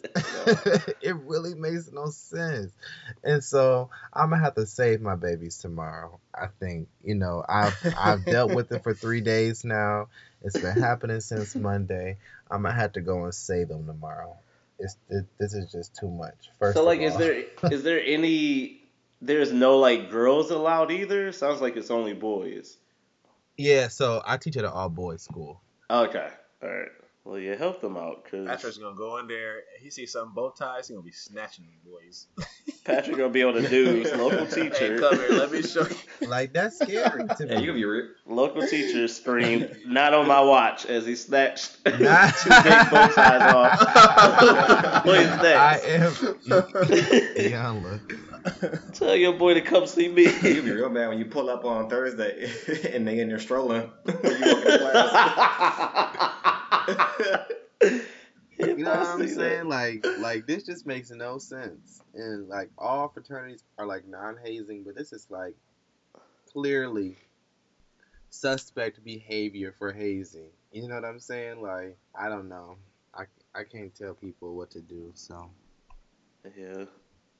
it 1.01 1.15
really 1.25 1.55
makes 1.55 1.91
no 1.91 2.09
sense. 2.09 2.71
And 3.23 3.43
so 3.43 3.89
I'm 4.13 4.29
gonna 4.29 4.43
have 4.43 4.55
to 4.55 4.65
save 4.65 5.01
my 5.01 5.15
babies 5.15 5.57
tomorrow. 5.57 6.19
I 6.33 6.47
think, 6.59 6.87
you 7.03 7.15
know, 7.15 7.43
I've 7.47 7.75
I've 7.97 8.25
dealt 8.25 8.53
with 8.53 8.71
it 8.71 8.83
for 8.83 8.93
three 8.93 9.21
days 9.21 9.63
now. 9.63 10.07
It's 10.43 10.59
been 10.59 10.77
happening 10.77 11.21
since 11.21 11.55
Monday. 11.55 12.17
I'm 12.49 12.63
gonna 12.63 12.75
have 12.75 12.93
to 12.93 13.01
go 13.01 13.23
and 13.23 13.33
save 13.33 13.69
them 13.69 13.87
tomorrow. 13.87 14.35
It's 14.77 14.97
it, 15.09 15.25
this 15.39 15.53
is 15.53 15.71
just 15.71 15.95
too 15.95 16.09
much. 16.09 16.51
First 16.59 16.75
so 16.75 16.83
like, 16.83 16.99
is 17.01 17.17
there 17.17 17.43
is 17.71 17.83
there 17.83 18.01
any? 18.03 18.81
There's 19.21 19.53
no 19.53 19.79
like 19.79 20.11
girls 20.11 20.51
allowed 20.51 20.91
either. 20.91 21.31
Sounds 21.31 21.61
like 21.61 21.77
it's 21.77 21.91
only 21.91 22.13
boys. 22.13 22.77
Yeah, 23.57 23.87
so 23.87 24.21
I 24.25 24.37
teach 24.37 24.57
at 24.57 24.65
an 24.65 24.71
all 24.71 24.89
boys 24.89 25.21
school. 25.21 25.62
Okay, 25.93 26.27
all 26.63 26.69
right. 26.69 26.87
Well, 27.25 27.39
you 27.39 27.55
help 27.55 27.79
them 27.79 27.95
out 27.95 28.23
because 28.25 28.47
Patrick's 28.47 28.77
gonna 28.77 28.97
go 28.97 29.17
in 29.17 29.27
there. 29.27 29.61
He 29.79 29.91
sees 29.91 30.11
some 30.11 30.33
bow 30.33 30.49
ties. 30.49 30.87
He 30.89 30.93
gonna 30.93 31.05
be 31.05 31.11
snatching 31.11 31.63
them 31.65 31.75
boys. 31.85 32.27
Patrick 32.83 33.15
gonna 33.15 33.29
be 33.29 33.39
able 33.41 33.53
to 33.53 33.69
do 33.69 33.85
his 34.03 34.11
local 34.13 34.45
Hey, 34.45 34.69
teacher. 34.69 34.99
come 34.99 35.15
here. 35.15 35.29
Let 35.29 35.51
me 35.51 35.61
show 35.61 35.81
you. 35.87 35.95
Like 36.27 36.53
that's 36.53 36.77
scary 36.79 37.27
to 37.37 37.45
Yeah, 37.47 37.55
me. 37.55 37.61
you 37.61 37.65
can 37.67 37.75
be 37.75 37.85
real. 37.85 38.07
Local 38.25 38.65
teacher 38.65 39.07
screamed, 39.09 39.69
"Not 39.85 40.13
on 40.13 40.25
my 40.27 40.41
watch!" 40.41 40.85
as 40.85 41.05
he 41.05 41.15
snatched 41.15 41.83
two 41.83 41.91
big 41.91 42.01
Nah. 42.01 42.31
bow 42.89 43.07
ties 43.09 43.53
off. 43.53 45.03
Boy's 45.03 45.27
I 45.27 45.79
am 45.85 46.13
young 47.51 47.83
look. 47.83 48.13
Tell 48.93 49.15
your 49.15 49.33
boy 49.33 49.53
to 49.55 49.61
come 49.61 49.87
see 49.87 50.07
me. 50.07 50.23
You 50.43 50.55
can 50.55 50.65
be 50.65 50.71
real 50.71 50.89
bad 50.89 51.09
when 51.09 51.17
you 51.17 51.25
pull 51.25 51.49
up 51.49 51.65
on 51.65 51.89
Thursday 51.89 52.49
and 52.93 53.07
they 53.07 53.19
in 53.19 53.29
there 53.29 53.39
strolling 53.39 53.89
when 54.03 54.39
you 54.39 54.51
walk 54.51 54.65
into 54.65 54.77
class. 54.77 55.11
You 58.59 58.77
know 58.77 58.91
what 58.91 58.99
I'm 58.99 59.27
saying? 59.27 59.67
Like, 59.67 60.05
like 60.19 60.45
this 60.45 60.63
just 60.63 60.85
makes 60.85 61.09
no 61.11 61.37
sense. 61.37 62.01
And 62.13 62.47
like 62.47 62.69
all 62.77 63.09
fraternities 63.09 63.63
are 63.77 63.85
like 63.85 64.07
non-hazing, 64.07 64.83
but 64.83 64.95
this 64.95 65.11
is 65.13 65.27
like 65.29 65.55
clearly 66.51 67.17
suspect 68.29 69.03
behavior 69.03 69.73
for 69.77 69.91
hazing. 69.91 70.49
You 70.71 70.87
know 70.87 70.95
what 70.95 71.05
I'm 71.05 71.19
saying? 71.19 71.61
Like, 71.61 71.97
I 72.15 72.29
don't 72.29 72.49
know. 72.49 72.77
I 73.13 73.25
I 73.55 73.63
can't 73.63 73.93
tell 73.93 74.13
people 74.13 74.55
what 74.55 74.71
to 74.71 74.81
do. 74.81 75.11
So 75.13 75.49
Yeah, 76.57 76.85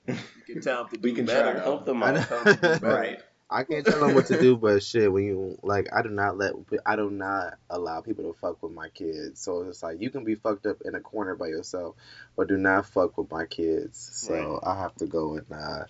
You 0.08 0.16
can 0.56 0.62
tell 0.62 0.84
him 0.84 0.90
to 0.90 0.98
do 0.98 1.02
We 1.10 1.14
can 1.16 1.26
better. 1.26 1.54
try. 1.54 1.64
help 1.64 1.86
them 1.86 2.04
I 2.04 2.10
out. 2.10 2.14
know. 2.16 2.22
Tell 2.24 2.40
him 2.44 2.46
to 2.46 2.54
do 2.54 2.80
better. 2.80 2.86
right. 2.88 3.22
I 3.50 3.64
can't 3.64 3.86
tell 3.86 4.00
them 4.00 4.16
what 4.16 4.26
to 4.28 4.40
do, 4.42 4.58
but 4.58 4.82
shit, 4.82 5.12
when 5.14 5.26
you 5.26 5.60
like, 5.62 5.88
I 5.94 6.02
do 6.02 6.10
not 6.10 6.38
let, 6.38 6.54
I 6.88 6.96
do 6.96 7.12
not 7.12 7.54
allow 7.70 8.02
people 8.02 8.24
to 8.34 8.40
fuck 8.40 8.64
with 8.64 8.72
my 8.72 8.90
kids. 8.90 9.40
So 9.42 9.62
it's 9.64 9.84
like 9.84 10.02
you 10.02 10.10
can 10.10 10.24
be 10.24 10.34
fucked 10.36 10.66
up 10.66 10.78
in 10.84 10.96
a 10.96 11.00
corner 11.00 11.36
by 11.36 11.48
yourself, 11.48 11.96
but 12.36 12.48
do 12.48 12.58
not 12.58 12.88
fuck 12.88 13.16
with 13.18 13.30
my 13.30 13.46
kids. 13.46 14.00
So 14.14 14.34
Right. 14.34 14.60
I 14.64 14.82
have 14.82 14.96
to 14.96 15.06
go 15.06 15.36
and 15.36 15.46
uh, 15.52 15.84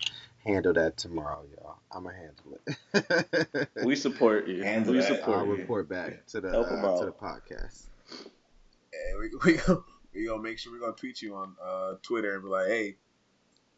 handle 0.44 0.74
that 0.74 0.98
tomorrow, 0.98 1.42
y'all. 1.56 1.76
I'ma 1.90 2.10
handle 2.10 2.58
it. 3.54 3.68
We 3.84 3.96
support 3.96 4.46
you. 4.46 4.62
Handle 4.62 4.92
we 4.92 4.98
that. 5.00 5.06
support 5.08 5.38
I'll 5.38 5.46
you. 5.46 5.52
report 5.52 5.88
back 5.88 6.26
to 6.28 6.42
the 6.42 6.48
uh, 6.48 6.98
to 7.00 7.06
the 7.06 7.12
podcast. 7.12 7.84
Yeah, 8.92 9.18
we 9.18 9.30
we 9.52 9.56
gonna, 9.58 9.80
we 10.14 10.26
gonna 10.26 10.42
make 10.42 10.58
sure 10.58 10.72
we're 10.72 10.80
gonna 10.80 10.92
tweet 10.92 11.22
you 11.22 11.34
on 11.34 11.54
uh, 11.64 11.94
Twitter 12.02 12.34
and 12.34 12.42
be 12.42 12.48
like, 12.50 12.66
hey, 12.66 12.96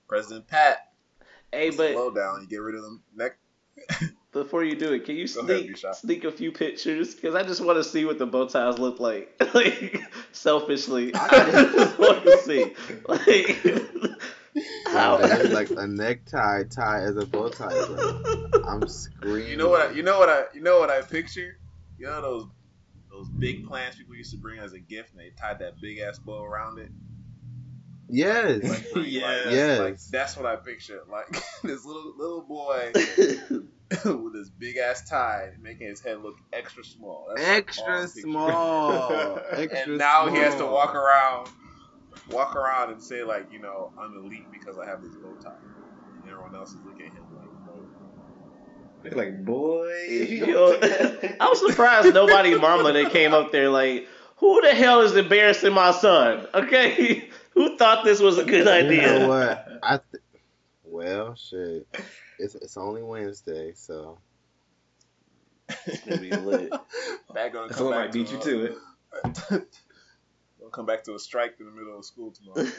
President 0.08 0.46
Pat, 0.46 0.92
Hey, 1.52 1.70
slow 1.70 2.10
down. 2.10 2.42
You 2.42 2.48
get 2.48 2.58
rid 2.58 2.74
of 2.74 2.82
them 2.82 3.02
neck. 3.14 3.38
before 4.32 4.64
you 4.64 4.76
do 4.76 4.92
it, 4.92 5.04
can 5.04 5.16
you 5.16 5.26
Go 5.28 5.40
ahead, 5.40 5.76
sneak 5.76 5.94
sneak 5.94 6.24
a 6.24 6.32
few 6.32 6.52
pictures? 6.52 7.14
Because 7.14 7.34
I 7.34 7.42
just 7.42 7.64
want 7.64 7.78
to 7.78 7.84
see 7.84 8.04
what 8.04 8.18
the 8.18 8.26
bow 8.26 8.46
ties 8.46 8.78
look 8.78 9.00
like. 9.00 9.34
like 9.54 10.02
selfishly, 10.32 11.14
I 11.14 11.28
just 11.74 11.98
want 11.98 12.22
to 12.24 12.38
see. 12.38 12.74
Like 13.06 13.86
how. 14.86 15.16
Wow, 15.16 15.16
that 15.18 15.40
is 15.40 15.52
like 15.52 15.70
a 15.70 15.86
necktie 15.86 16.64
tie 16.64 17.02
as 17.02 17.16
a 17.16 17.26
bow 17.26 17.48
tie, 17.48 17.68
bro. 17.68 18.50
I'm 18.66 18.86
screaming. 18.88 19.50
You 19.50 19.56
know 19.56 19.68
what? 19.68 19.90
I, 19.90 19.92
you 19.92 20.02
know 20.02 20.18
what 20.18 20.28
I 20.28 20.44
you 20.54 20.62
know 20.62 20.78
what 20.78 20.90
I 20.90 21.02
picture? 21.02 21.58
You 21.98 22.06
know 22.06 22.20
those 22.20 22.46
those 23.10 23.28
big 23.28 23.66
plants 23.66 23.96
people 23.96 24.14
used 24.14 24.32
to 24.32 24.38
bring 24.38 24.58
as 24.58 24.72
a 24.72 24.78
gift, 24.78 25.12
and 25.12 25.20
they 25.20 25.30
tied 25.30 25.58
that 25.60 25.80
big 25.80 25.98
ass 25.98 26.18
bow 26.18 26.42
around 26.42 26.78
it. 26.78 26.90
Yes. 28.08 28.62
Like, 28.62 28.94
like, 28.94 29.06
Yes. 29.06 29.46
Yes. 29.50 29.78
like 29.80 29.98
that's 30.10 30.36
what 30.36 30.46
I 30.46 30.56
picture. 30.56 31.00
Like 31.10 31.26
this 31.64 31.84
little 31.84 32.14
little 32.16 32.42
boy 32.42 32.92
with 34.04 34.32
this 34.34 34.48
big 34.50 34.76
ass 34.76 35.08
tie, 35.08 35.50
making 35.60 35.88
his 35.88 36.00
head 36.00 36.20
look 36.22 36.36
extra 36.52 36.84
small. 36.84 37.26
That's 37.28 37.46
Extra 37.48 38.08
small. 38.08 39.40
Extra 39.50 39.92
and 39.92 39.98
now 39.98 40.28
he 40.28 40.38
has 40.38 40.56
to 40.56 40.66
walk 40.66 40.94
around, 40.94 41.48
walk 42.30 42.56
around 42.56 42.90
and 42.90 43.02
say 43.02 43.22
like, 43.22 43.52
you 43.52 43.60
know, 43.60 43.92
I'm 43.98 44.16
elite 44.16 44.46
because 44.50 44.76
I 44.78 44.86
have 44.86 45.02
this 45.02 45.14
bow 45.14 45.36
tie, 45.42 45.50
and 46.22 46.30
everyone 46.30 46.54
else 46.56 46.70
is 46.70 46.80
looking 46.84 47.06
at 47.06 47.12
him 47.12 47.24
like, 47.36 47.46
bro. 47.64 47.86
They're 49.02 49.12
like, 49.12 49.44
boy. 49.44 49.92
Yo, 50.08 50.78
I 51.38 51.48
was 51.48 51.64
surprised 51.64 52.12
nobody 52.12 52.58
mama 52.58 52.92
that 52.92 53.12
came 53.12 53.34
up 53.34 53.52
there 53.52 53.70
like, 53.70 54.08
who 54.38 54.60
the 54.62 54.74
hell 54.74 55.00
is 55.02 55.14
embarrassing 55.14 55.72
my 55.72 55.92
son? 55.92 56.46
Okay, 56.54 57.28
who 57.56 57.76
thought 57.76 58.04
this 58.04 58.20
was 58.20 58.38
a 58.38 58.44
good 58.44 58.66
You 58.66 58.70
idea? 58.70 59.20
know 59.20 59.28
what? 59.28 59.66
I 59.82 59.98
th- 60.12 60.22
well, 60.84 61.34
shit. 61.34 61.88
It's 62.38 62.54
it's 62.54 62.76
only 62.76 63.02
Wednesday, 63.02 63.72
so 63.74 64.18
It's 65.86 66.00
gonna 66.02 66.20
be 66.20 66.30
lit. 66.32 66.72
That 67.34 67.52
gonna 67.52 67.68
come 67.68 67.76
Someone 67.78 67.94
back 67.94 68.04
might 68.06 68.12
beat 68.12 68.30
you 68.30 68.38
to 68.38 68.76
uh, 69.14 69.28
it. 69.28 69.42
Gonna 70.58 70.70
come 70.72 70.86
back 70.86 71.04
to 71.04 71.14
a 71.14 71.18
strike 71.18 71.56
in 71.60 71.66
the 71.66 71.72
middle 71.72 71.98
of 71.98 72.04
school 72.04 72.30
tomorrow. 72.32 72.64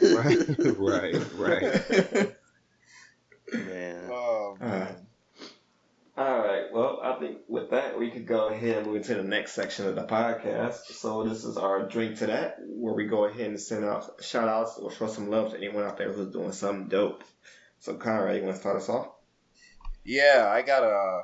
right, 0.78 1.16
right, 1.36 1.72
right. 1.88 2.32
Man. 3.52 4.10
Oh 4.10 4.56
man. 4.60 5.07
All 6.18 6.40
right. 6.40 6.64
Well, 6.72 6.98
I 7.00 7.16
think 7.20 7.38
with 7.46 7.70
that, 7.70 7.96
we 7.96 8.10
could 8.10 8.26
go 8.26 8.48
ahead 8.48 8.78
and 8.78 8.86
move 8.88 8.96
into 8.96 9.14
the 9.14 9.22
next 9.22 9.52
section 9.52 9.86
of 9.86 9.94
the 9.94 10.02
podcast. 10.02 10.86
So 10.90 11.22
this 11.22 11.44
is 11.44 11.56
our 11.56 11.86
drink 11.86 12.18
to 12.18 12.26
that, 12.26 12.56
where 12.58 12.92
we 12.92 13.06
go 13.06 13.26
ahead 13.26 13.46
and 13.46 13.60
send 13.60 13.84
out 13.84 14.20
shout 14.20 14.48
outs 14.48 14.78
or 14.78 14.90
show 14.90 15.06
some 15.06 15.30
love 15.30 15.52
to 15.52 15.58
anyone 15.58 15.84
out 15.84 15.96
there 15.96 16.12
who's 16.12 16.32
doing 16.32 16.50
something 16.50 16.88
dope. 16.88 17.22
So 17.78 17.94
Conrad, 17.94 18.34
you 18.34 18.42
want 18.42 18.56
to 18.56 18.60
start 18.60 18.78
us 18.78 18.88
off? 18.88 19.12
Yeah, 20.02 20.50
I 20.52 20.62
got 20.62 20.82
a 20.82 21.20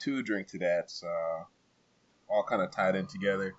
two 0.00 0.24
drink 0.24 0.48
to 0.48 0.58
that. 0.58 0.92
Uh, 1.00 1.44
all 2.28 2.42
kind 2.42 2.60
of 2.60 2.72
tied 2.72 2.96
in 2.96 3.06
together. 3.06 3.54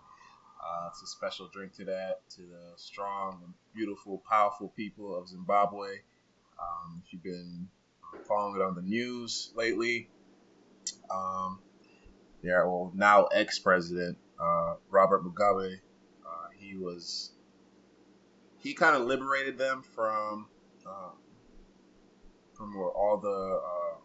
Uh, 0.61 0.89
it's 0.89 1.01
a 1.03 1.07
special 1.07 1.47
drink 1.53 1.73
to 1.75 1.85
that 1.85 2.19
to 2.31 2.41
the 2.41 2.73
strong 2.75 3.39
and 3.45 3.53
beautiful, 3.73 4.21
powerful 4.29 4.73
people 4.75 5.17
of 5.17 5.29
Zimbabwe. 5.29 5.99
Um, 6.59 7.01
if 7.05 7.13
you've 7.13 7.23
been 7.23 7.69
following 8.27 8.59
it 8.59 8.61
on 8.61 8.75
the 8.75 8.81
news 8.81 9.53
lately, 9.55 10.09
um, 11.09 11.59
well 12.43 12.91
now 12.95 13.25
ex-president 13.25 14.17
uh, 14.39 14.75
Robert 14.89 15.23
Mugabe, 15.23 15.79
uh, 16.25 16.47
he 16.57 16.75
was 16.75 17.31
he 18.57 18.73
kind 18.73 18.95
of 18.95 19.03
liberated 19.03 19.57
them 19.57 19.83
from 19.95 20.47
um, 20.85 21.17
from 22.53 22.75
all 22.77 23.17
the 23.17 23.29
um, 23.29 24.01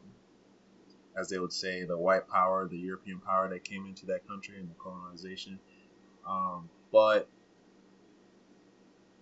as 1.16 1.28
they 1.28 1.38
would 1.38 1.52
say 1.52 1.84
the 1.84 1.98
white 1.98 2.28
power, 2.28 2.68
the 2.68 2.78
European 2.78 3.20
power 3.20 3.48
that 3.48 3.64
came 3.64 3.86
into 3.86 4.07
that 4.07 4.26
country 4.28 4.59
and 4.59 4.70
the 4.70 4.74
colonization. 4.74 5.59
Um, 6.26 6.68
but 6.92 7.28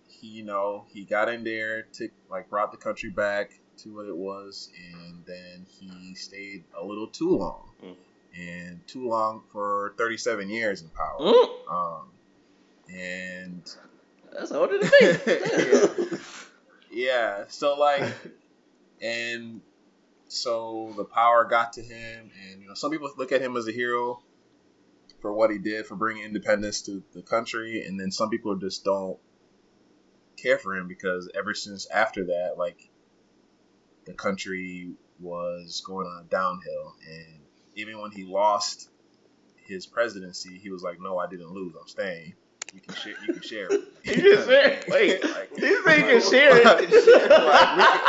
he, 0.07 0.27
you 0.27 0.43
know, 0.43 0.85
he 0.89 1.05
got 1.05 1.29
in 1.29 1.43
there, 1.43 1.83
took 1.93 2.11
like 2.29 2.49
brought 2.49 2.71
the 2.71 2.77
country 2.77 3.09
back 3.09 3.59
to 3.79 3.95
what 3.95 4.07
it 4.07 4.15
was, 4.15 4.69
and 4.93 5.23
then 5.25 5.65
he 5.79 6.15
stayed 6.15 6.63
a 6.79 6.83
little 6.85 7.07
too 7.07 7.37
long, 7.37 7.69
Mm. 7.83 7.95
and 8.37 8.87
too 8.87 9.07
long 9.07 9.43
for 9.51 9.93
37 9.97 10.49
years 10.49 10.81
in 10.81 10.89
power. 10.89 11.19
Mm, 11.19 11.71
Um, 11.71 12.11
and 12.93 13.75
that's 14.31 14.51
older 14.51 14.77
than 14.79 14.89
me. 15.01 16.17
yeah, 16.91 17.45
so 17.47 17.75
like, 17.75 18.03
and 19.01 19.61
so 20.27 20.93
the 20.97 21.05
power 21.05 21.45
got 21.45 21.73
to 21.73 21.81
him, 21.81 22.31
and 22.49 22.61
you 22.61 22.67
know, 22.67 22.73
some 22.73 22.91
people 22.91 23.11
look 23.17 23.31
at 23.31 23.41
him 23.41 23.55
as 23.57 23.67
a 23.67 23.71
hero. 23.71 24.21
for 25.19 25.33
what 25.33 25.49
he 25.49 25.57
did 25.57 25.83
for 25.87 25.95
bringing 25.95 26.23
independence 26.23 26.81
to 26.83 27.01
the 27.13 27.23
country, 27.23 27.83
and 27.83 27.99
then 27.99 28.11
some 28.11 28.29
people 28.29 28.55
just 28.55 28.83
don't 28.85 29.17
care 30.37 30.59
for 30.59 30.75
him 30.75 30.87
because 30.87 31.27
ever 31.33 31.55
since 31.55 31.87
after 31.89 32.25
that, 32.25 32.53
like 32.55 32.87
the 34.07 34.13
country 34.13 34.89
was 35.19 35.83
going 35.85 36.07
on 36.07 36.23
a 36.25 36.29
downhill, 36.29 36.95
and 37.07 37.41
even 37.75 38.01
when 38.01 38.11
he 38.11 38.23
lost 38.23 38.89
his 39.57 39.85
presidency, 39.85 40.57
he 40.57 40.69
was 40.71 40.81
like, 40.81 40.99
"No, 40.99 41.19
I 41.19 41.27
didn't 41.27 41.51
lose. 41.51 41.75
I'm 41.79 41.87
staying. 41.87 42.33
You 42.73 42.81
can 42.81 42.95
share. 42.95 43.13
You 43.25 43.33
can 43.33 43.43
share 43.43 43.67
it. 43.71 43.81
You 44.03 44.13
can 44.13 44.21
share 44.23 44.69
it. 44.69 44.89
Wait, 44.89 45.23
like, 45.23 45.55
this 45.55 45.83
thing 45.83 46.01
can 46.01 46.21
share 46.21 46.57
it. 46.57 46.65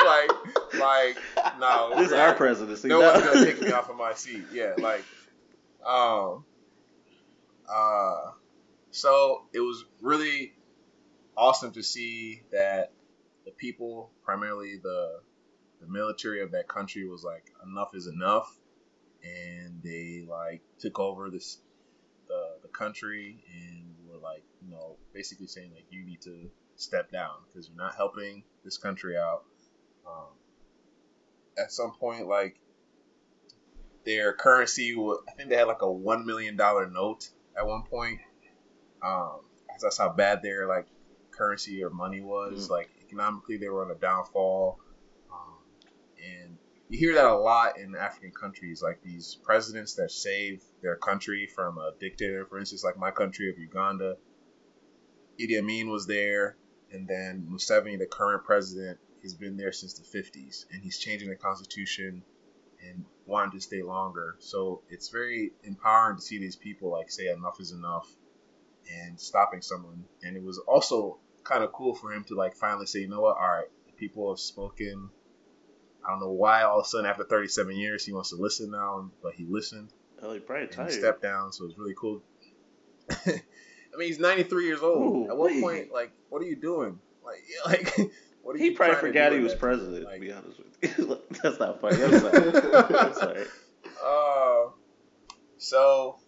like, 0.06 0.72
we 0.72 0.78
like, 0.78 1.16
like, 1.36 1.58
no. 1.58 1.92
This 1.96 2.06
is 2.08 2.12
our 2.12 2.34
presidency. 2.34 2.88
No 2.88 3.00
one's 3.00 3.24
gonna 3.24 3.44
take 3.44 3.60
me 3.60 3.72
off 3.72 3.90
of 3.90 3.96
my 3.96 4.14
seat. 4.14 4.44
Yeah, 4.52 4.74
like, 4.78 5.04
um, 5.84 6.44
uh, 7.68 8.30
so 8.92 9.46
it 9.52 9.60
was 9.60 9.84
really 10.00 10.54
awesome 11.36 11.72
to 11.72 11.82
see 11.82 12.42
that 12.52 12.92
the 13.44 13.50
people, 13.50 14.10
primarily 14.24 14.78
the 14.82 15.20
the 15.80 15.86
military 15.86 16.42
of 16.42 16.50
that 16.52 16.68
country, 16.68 17.06
was 17.08 17.24
like, 17.24 17.44
enough 17.64 17.94
is 17.94 18.06
enough, 18.06 18.56
and 19.22 19.80
they 19.82 20.24
like 20.28 20.62
took 20.78 20.98
over 20.98 21.30
this 21.30 21.58
the 22.28 22.58
the 22.62 22.68
country 22.68 23.42
and 23.52 23.94
were 24.08 24.18
like, 24.18 24.42
you 24.62 24.70
know, 24.70 24.96
basically 25.12 25.46
saying 25.46 25.72
like, 25.74 25.86
you 25.90 26.04
need 26.04 26.20
to 26.22 26.50
step 26.76 27.10
down 27.10 27.30
because 27.46 27.68
you're 27.68 27.76
not 27.76 27.94
helping 27.96 28.44
this 28.64 28.76
country 28.78 29.16
out. 29.16 29.44
Um, 30.06 30.28
at 31.56 31.72
some 31.72 31.92
point, 31.92 32.28
like 32.28 32.56
their 34.04 34.32
currency, 34.32 34.94
I 34.96 35.32
think 35.32 35.48
they 35.48 35.56
had 35.56 35.66
like 35.66 35.82
a 35.82 35.90
one 35.90 36.24
million 36.26 36.56
dollar 36.56 36.88
note 36.88 37.28
at 37.56 37.66
one 37.66 37.82
point. 37.84 38.20
Um, 39.02 39.40
'cause 39.68 39.80
that's 39.82 39.98
how 39.98 40.10
bad 40.10 40.42
their 40.42 40.66
like 40.66 40.86
currency 41.30 41.82
or 41.84 41.90
money 41.90 42.20
was. 42.20 42.66
Mhm. 42.68 42.70
Like 42.70 42.90
economically, 43.02 43.56
they 43.58 43.68
were 43.68 43.84
on 43.84 43.90
a 43.90 43.94
downfall. 43.98 44.80
You 46.88 46.98
hear 46.98 47.14
that 47.16 47.26
a 47.26 47.36
lot 47.36 47.78
in 47.78 47.94
African 47.94 48.30
countries, 48.30 48.82
like 48.82 49.02
these 49.02 49.38
presidents 49.42 49.94
that 49.94 50.10
save 50.10 50.62
their 50.80 50.96
country 50.96 51.46
from 51.46 51.76
a 51.76 51.92
dictator. 52.00 52.46
For 52.46 52.58
instance, 52.58 52.82
like 52.82 52.96
my 52.96 53.10
country 53.10 53.50
of 53.50 53.58
Uganda, 53.58 54.16
Idi 55.38 55.58
Amin 55.58 55.90
was 55.90 56.06
there, 56.06 56.56
and 56.90 57.06
then 57.06 57.46
Museveni, 57.50 57.98
the 57.98 58.06
current 58.06 58.44
president, 58.44 58.98
has 59.22 59.34
been 59.34 59.56
there 59.56 59.72
since 59.72 59.94
the 59.94 60.18
50s, 60.18 60.64
and 60.72 60.82
he's 60.82 60.98
changing 60.98 61.28
the 61.28 61.36
constitution 61.36 62.22
and 62.82 63.04
wanting 63.26 63.52
to 63.52 63.60
stay 63.60 63.82
longer. 63.82 64.36
So 64.38 64.82
it's 64.88 65.08
very 65.08 65.52
empowering 65.64 66.16
to 66.16 66.22
see 66.22 66.38
these 66.38 66.56
people 66.56 66.90
like 66.90 67.10
say 67.10 67.28
enough 67.28 67.60
is 67.60 67.72
enough 67.72 68.08
and 68.90 69.20
stopping 69.20 69.60
someone. 69.60 70.04
And 70.22 70.36
it 70.36 70.42
was 70.42 70.58
also 70.58 71.18
kind 71.44 71.62
of 71.62 71.72
cool 71.72 71.94
for 71.94 72.12
him 72.12 72.24
to 72.24 72.34
like 72.34 72.56
finally 72.56 72.86
say, 72.86 73.00
you 73.00 73.08
know 73.08 73.20
what, 73.20 73.36
all 73.36 73.50
right, 73.50 73.68
the 73.86 73.92
people 73.92 74.30
have 74.30 74.40
spoken. 74.40 75.10
I 76.08 76.12
don't 76.12 76.20
know 76.20 76.30
why 76.32 76.62
all 76.62 76.80
of 76.80 76.86
a 76.86 76.88
sudden 76.88 77.04
after 77.04 77.22
37 77.24 77.76
years 77.76 78.04
he 78.06 78.12
wants 78.12 78.30
to 78.30 78.36
listen 78.36 78.70
now, 78.70 79.10
but 79.22 79.34
he 79.34 79.44
listened 79.46 79.90
Oh, 80.22 80.32
he 80.32 80.40
probably 80.40 80.66
tired. 80.68 80.90
he 80.90 80.96
stepped 80.98 81.20
down, 81.22 81.52
so 81.52 81.66
it's 81.66 81.76
really 81.78 81.94
cool. 82.00 82.22
I 83.10 83.96
mean, 83.96 84.08
he's 84.08 84.18
93 84.18 84.64
years 84.66 84.80
old. 84.82 85.16
Ooh, 85.26 85.30
At 85.30 85.36
what 85.36 85.52
wait. 85.52 85.62
point, 85.62 85.92
like, 85.92 86.12
what 86.30 86.42
are 86.42 86.46
you 86.46 86.56
doing? 86.56 86.98
Like, 87.24 87.42
like, 87.66 88.10
what 88.42 88.56
are 88.56 88.58
He 88.58 88.66
you 88.70 88.74
probably 88.76 88.96
forgot 88.96 89.32
he 89.32 89.38
was 89.40 89.54
president. 89.54 90.06
point? 90.06 90.14
to 90.16 90.20
be 90.20 90.32
honest 90.32 90.58
with 90.58 90.98
you, 90.98 91.18
that's 91.42 91.58
not 91.60 91.80
funny. 91.80 92.02
I'm 92.02 92.18
sorry. 92.18 92.98
I'm 92.98 93.14
sorry. 93.14 93.44
Uh, 94.04 94.70
so 95.58 96.18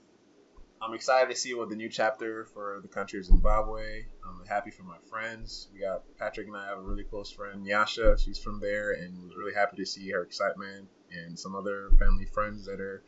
I'm 0.82 0.94
excited 0.94 1.28
to 1.28 1.36
see 1.38 1.52
what 1.52 1.68
the 1.68 1.76
new 1.76 1.90
chapter 1.90 2.46
for 2.46 2.80
the 2.80 2.88
country 2.88 3.18
of 3.18 3.26
Zimbabwe. 3.26 4.06
I'm 4.24 4.46
happy 4.46 4.70
for 4.70 4.82
my 4.82 4.96
friends. 5.10 5.68
We 5.74 5.80
got 5.80 6.04
Patrick 6.18 6.46
and 6.46 6.56
I 6.56 6.68
have 6.68 6.78
a 6.78 6.82
really 6.82 7.04
close 7.04 7.30
friend, 7.30 7.66
Yasha. 7.66 8.16
She's 8.18 8.38
from 8.38 8.60
there, 8.60 8.92
and 8.92 9.24
was 9.24 9.36
really 9.36 9.52
happy 9.52 9.76
to 9.76 9.84
see 9.84 10.08
her 10.10 10.22
excitement 10.22 10.88
and 11.10 11.38
some 11.38 11.54
other 11.54 11.90
family 11.98 12.24
friends 12.24 12.64
that 12.64 12.80
are 12.80 13.02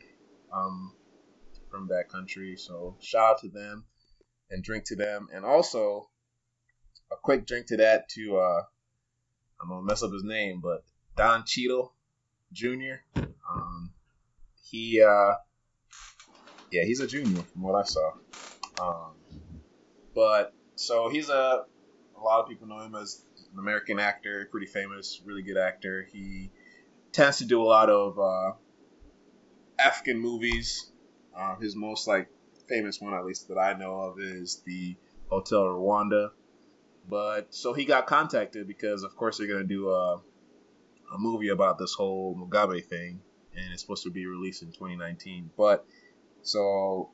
um, 0.52 0.92
from 1.70 1.88
that 1.88 2.10
country. 2.10 2.56
So 2.58 2.96
shout 3.00 3.30
out 3.30 3.38
to 3.38 3.48
them 3.48 3.84
and 4.50 4.62
drink 4.62 4.84
to 4.88 4.96
them, 4.96 5.28
and 5.32 5.42
also 5.46 6.10
a 7.10 7.16
quick 7.16 7.46
drink 7.46 7.68
to 7.68 7.78
that 7.78 8.06
to 8.10 8.36
uh, 8.36 8.62
I'm 9.62 9.70
gonna 9.70 9.82
mess 9.82 10.02
up 10.02 10.12
his 10.12 10.24
name, 10.24 10.60
but 10.62 10.84
Don 11.16 11.44
Cheadle 11.46 11.94
Jr. 12.52 12.96
Um, 13.16 13.92
he 14.62 15.00
uh 15.00 15.36
yeah 16.72 16.84
he's 16.84 17.00
a 17.00 17.06
junior 17.06 17.42
from 17.52 17.62
what 17.62 17.74
i 17.74 17.82
saw. 17.84 18.12
Um 18.78 19.12
but 20.14 20.54
so 20.74 21.08
he's 21.08 21.28
a 21.28 21.64
a 22.16 22.20
lot 22.20 22.40
of 22.40 22.48
people 22.48 22.66
know 22.66 22.80
him 22.80 22.94
as 22.94 23.22
an 23.52 23.58
american 23.58 24.00
actor 24.00 24.48
pretty 24.50 24.66
famous 24.66 25.20
really 25.24 25.42
good 25.42 25.58
actor. 25.58 26.08
He 26.10 26.50
tends 27.12 27.38
to 27.38 27.44
do 27.44 27.62
a 27.62 27.64
lot 27.64 27.90
of 27.90 28.18
uh 28.18 28.52
african 29.78 30.18
movies. 30.18 30.90
Uh, 31.36 31.56
his 31.56 31.74
most 31.74 32.06
like 32.06 32.28
famous 32.68 33.00
one 33.00 33.14
at 33.14 33.24
least 33.24 33.48
that 33.48 33.58
i 33.58 33.72
know 33.72 34.00
of 34.02 34.20
is 34.20 34.62
the 34.66 34.96
hotel 35.28 35.62
rwanda. 35.62 36.30
But 37.08 37.54
so 37.54 37.72
he 37.72 37.84
got 37.84 38.06
contacted 38.06 38.66
because 38.66 39.02
of 39.02 39.16
course 39.16 39.38
they're 39.38 39.48
gonna 39.48 39.64
do 39.64 39.90
a 39.90 40.20
a 41.12 41.18
movie 41.18 41.48
about 41.48 41.78
this 41.78 41.94
whole 41.94 42.34
Mugabe 42.34 42.84
thing, 42.84 43.20
and 43.54 43.72
it's 43.72 43.82
supposed 43.82 44.04
to 44.04 44.10
be 44.10 44.26
released 44.26 44.62
in 44.62 44.68
2019. 44.68 45.50
But 45.56 45.84
so 46.42 47.10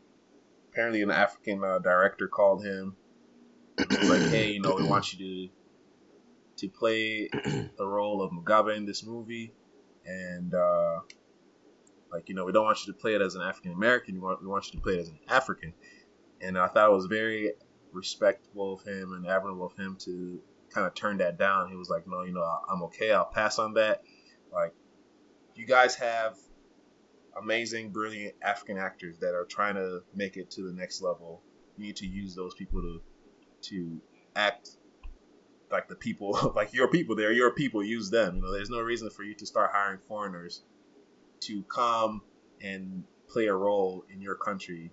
apparently, 0.70 1.03
an 1.03 1.11
African 1.11 1.62
uh, 1.64 1.79
director 1.79 2.29
called 2.29 2.64
him 2.64 2.97
like, 3.79 4.31
"Hey, 4.31 4.53
you 4.53 4.61
know, 4.61 4.74
we 4.76 4.85
want 4.85 5.12
you 5.12 5.18
to 5.18 5.53
to 6.59 6.68
play 6.68 7.29
the 7.79 7.87
role 7.87 8.22
of 8.22 8.33
Mugabe 8.33 8.76
in 8.76 8.85
this 8.85 9.05
movie, 9.05 9.53
and 10.05 10.53
uh, 10.55 11.01
like, 12.12 12.29
you 12.29 12.35
know, 12.35 12.45
we 12.45 12.53
don't 12.53 12.64
want 12.64 12.85
you 12.87 12.93
to 12.93 12.99
play 12.99 13.14
it 13.14 13.22
as 13.22 13.35
an 13.35 13.43
African 13.43 13.72
American. 13.72 14.14
We 14.14 14.20
want 14.20 14.43
we 14.43 14.49
want 14.49 14.66
you 14.66 14.72
to 14.72 14.83
play 14.83 14.95
it 14.95 15.01
as 15.01 15.09
an 15.09 15.20
African." 15.29 15.72
And 16.41 16.57
I 16.57 16.68
thought 16.68 16.89
it 16.89 16.95
was 16.95 17.07
very 17.07 17.53
respectful 17.93 18.74
of 18.74 18.83
him 18.83 19.12
and 19.12 19.26
admirable 19.26 19.66
of 19.66 19.76
him 19.76 19.97
to 20.01 20.41
kind 20.72 20.87
of 20.87 20.95
turn 20.95 21.18
that 21.18 21.39
down. 21.39 21.68
He 21.68 21.76
was 21.76 21.91
like, 21.91 22.07
no, 22.07 22.22
you 22.22 22.33
know, 22.33 22.43
I'm 22.68 22.83
okay. 22.85 23.12
I'll 23.12 23.24
pass 23.24 23.59
on 23.59 23.74
that. 23.74 24.03
Like, 24.53 24.72
you 25.55 25.66
guys 25.66 25.97
have 25.97 26.37
amazing, 27.41 27.91
brilliant 27.91 28.34
African 28.43 28.78
actors 28.78 29.18
that 29.18 29.34
are 29.34 29.45
trying 29.45 29.74
to 29.74 30.03
make 30.14 30.36
it 30.36 30.51
to 30.53 30.62
the 30.62 30.72
next 30.72 31.03
level. 31.03 31.43
You 31.76 31.86
need 31.86 31.97
to 31.97 32.07
use 32.07 32.34
those 32.34 32.55
people 32.55 32.80
to 32.82 33.01
to 33.61 34.01
act 34.36 34.70
like 35.70 35.89
the 35.89 35.97
people, 35.97 36.53
like 36.57 36.72
your 36.72 36.89
people. 36.89 37.16
They're 37.16 37.32
your 37.32 37.53
people. 37.53 37.82
Use 37.82 38.11
them. 38.11 38.36
You 38.36 38.43
know, 38.43 38.53
there's 38.53 38.70
no 38.70 38.80
reason 38.80 39.11
for 39.11 39.22
you 39.22 39.34
to 39.34 39.47
start 39.47 39.70
hiring 39.72 40.01
foreigners 40.09 40.62
to 41.41 41.62
come 41.64 42.22
and 42.61 43.05
play 43.28 43.47
a 43.47 43.55
role 43.55 44.05
in 44.12 44.20
your 44.20 44.34
country 44.34 44.91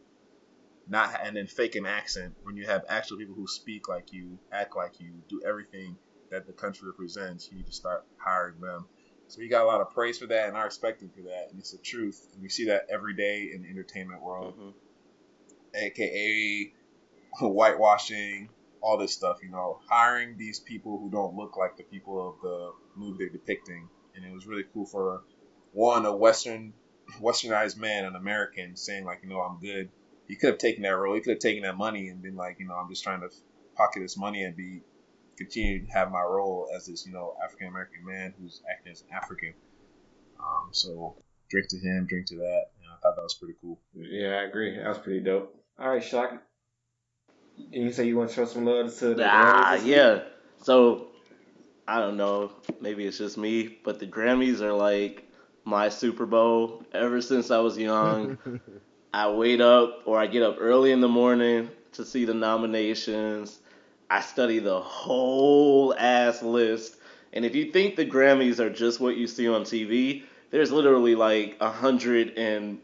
not 0.88 1.20
and 1.24 1.36
then 1.36 1.48
fake 1.48 1.76
an 1.76 1.86
accent 1.86 2.36
when 2.44 2.56
you 2.56 2.66
have 2.66 2.84
actual 2.90 3.18
people 3.18 3.36
who 3.36 3.48
speak 3.48 3.88
like 3.88 4.14
you, 4.14 4.38
act 4.52 4.76
like 4.76 5.00
you, 5.00 5.14
do 5.30 5.42
everything 5.46 5.96
that 6.30 6.46
the 6.46 6.54
country 6.54 6.88
represents. 6.88 7.50
You 7.50 7.58
need 7.58 7.68
to 7.68 7.74
start 7.74 8.06
hiring 8.18 8.60
them. 8.60 8.88
So 9.28 9.42
he 9.42 9.48
got 9.48 9.64
a 9.64 9.68
lot 9.68 9.82
of 9.82 9.92
praise 9.92 10.20
for 10.20 10.28
that, 10.28 10.48
and 10.48 10.58
I 10.58 10.64
respect 10.64 11.02
him 11.02 11.10
for 11.10 11.24
that, 11.24 11.48
and 11.50 11.60
it's 11.60 11.72
the 11.72 11.78
truth. 11.78 12.28
And 12.34 12.42
we 12.42 12.50
see 12.50 12.66
that 12.66 12.88
every 12.90 13.16
day 13.16 13.52
in 13.54 13.64
the 13.64 13.70
entertainment 13.70 14.22
world, 14.22 14.58
Mhm. 14.58 14.74
aka 15.74 16.74
whitewashing, 17.42 18.50
all 18.82 18.98
this 18.98 19.14
stuff. 19.14 19.42
You 19.42 19.50
know, 19.50 19.80
hiring 19.90 20.38
these 20.38 20.60
people 20.60 21.00
who 21.00 21.10
don't 21.10 21.36
look 21.36 21.58
like 21.58 21.78
the 21.78 21.84
people 21.84 22.30
of 22.30 22.42
the 22.42 22.74
movie 22.96 23.18
they're 23.20 23.30
depicting, 23.30 23.90
and 24.16 24.26
it 24.26 24.32
was 24.32 24.48
really 24.48 24.66
cool 24.74 24.86
for 24.86 25.24
one 25.74 26.06
a 26.06 26.16
Western, 26.16 26.74
Westernized 27.20 27.78
man, 27.78 28.06
an 28.06 28.16
American, 28.16 28.76
saying 28.76 29.06
like, 29.06 29.22
you 29.24 29.30
know, 29.30 29.42
I'm 29.42 29.60
good 29.60 29.90
he 30.28 30.36
could 30.36 30.50
have 30.50 30.58
taken 30.58 30.84
that 30.84 30.96
role. 30.96 31.16
He 31.16 31.22
could 31.22 31.32
have 31.32 31.40
taken 31.40 31.64
that 31.64 31.78
money 31.78 32.10
and 32.10 32.22
been 32.22 32.36
like, 32.36 32.60
you 32.60 32.68
know, 32.68 32.76
I'm 32.76 32.90
just 32.90 33.04
trying 33.04 33.22
to 33.22 33.30
pocket 33.76 34.00
this 34.00 34.18
money 34.18 34.44
and 34.44 34.56
be 34.56 34.82
continue 35.38 35.86
to 35.86 35.92
have 35.92 36.12
my 36.12 36.22
role 36.22 36.68
as 36.76 36.88
this, 36.88 37.06
you 37.06 37.14
know, 37.14 37.36
African 37.44 37.68
American 37.68 38.06
man 38.06 38.34
who's 38.40 38.62
acting 38.70 38.92
as 38.92 39.02
an 39.02 39.08
African. 39.14 39.54
Um, 40.40 40.70
so 40.72 41.16
drink 41.50 41.68
to 41.70 41.78
him, 41.78 42.06
drink 42.08 42.28
to 42.28 42.36
that, 42.38 42.66
and 42.82 42.92
I 42.92 42.98
thought 43.02 43.16
that 43.16 43.24
was 43.24 43.36
pretty 43.36 43.56
cool. 43.62 43.80
Yeah, 43.94 44.40
I 44.40 44.44
agree. 44.44 44.78
That 44.78 44.88
was 44.88 44.98
pretty 44.98 45.22
dope. 45.22 45.56
All 45.80 45.90
right, 45.90 46.04
Shock. 46.04 46.42
And 47.58 47.84
you 47.84 47.92
say 47.92 48.06
you 48.06 48.18
want 48.18 48.30
to 48.30 48.36
show 48.36 48.46
some 48.46 48.66
love 48.66 48.94
to 48.98 49.14
the 49.14 49.26
Ah, 49.26 49.76
Grammys 49.76 49.78
this 49.78 49.86
yeah. 49.86 50.20
So 50.62 51.08
I 51.88 52.00
don't 52.00 52.18
know. 52.18 52.52
Maybe 52.82 53.06
it's 53.06 53.18
just 53.18 53.38
me, 53.38 53.78
but 53.84 54.00
the 54.00 54.08
Grammys 54.08 54.62
are 54.62 54.74
like 54.74 55.30
my 55.64 55.90
Super 55.90 56.26
Bowl. 56.26 56.84
Ever 56.94 57.22
since 57.22 57.52
I 57.52 57.60
was 57.60 57.78
young, 57.78 58.38
I 59.14 59.30
wait 59.30 59.62
up 59.62 60.02
or 60.06 60.20
I 60.20 60.28
get 60.28 60.44
up 60.44 60.58
early 60.60 60.92
in 60.92 61.02
the 61.02 61.08
morning 61.08 61.70
to 61.94 62.06
see 62.06 62.26
the 62.26 62.34
nominations. 62.34 63.60
I 64.10 64.22
study 64.22 64.60
the 64.60 64.80
whole 64.80 65.94
ass 65.98 66.44
list. 66.44 66.98
And 67.34 67.44
if 67.46 67.56
you 67.56 67.72
think 67.72 67.96
the 67.96 68.06
Grammys 68.06 68.60
are 68.60 68.70
just 68.70 69.00
what 69.00 69.18
you 69.18 69.28
see 69.28 69.48
on 69.48 69.64
TV, 69.64 70.24
there's 70.52 70.72
literally 70.72 71.16
like 71.16 71.58
a 71.60 71.70
hundred 71.70 72.38
and 72.38 72.80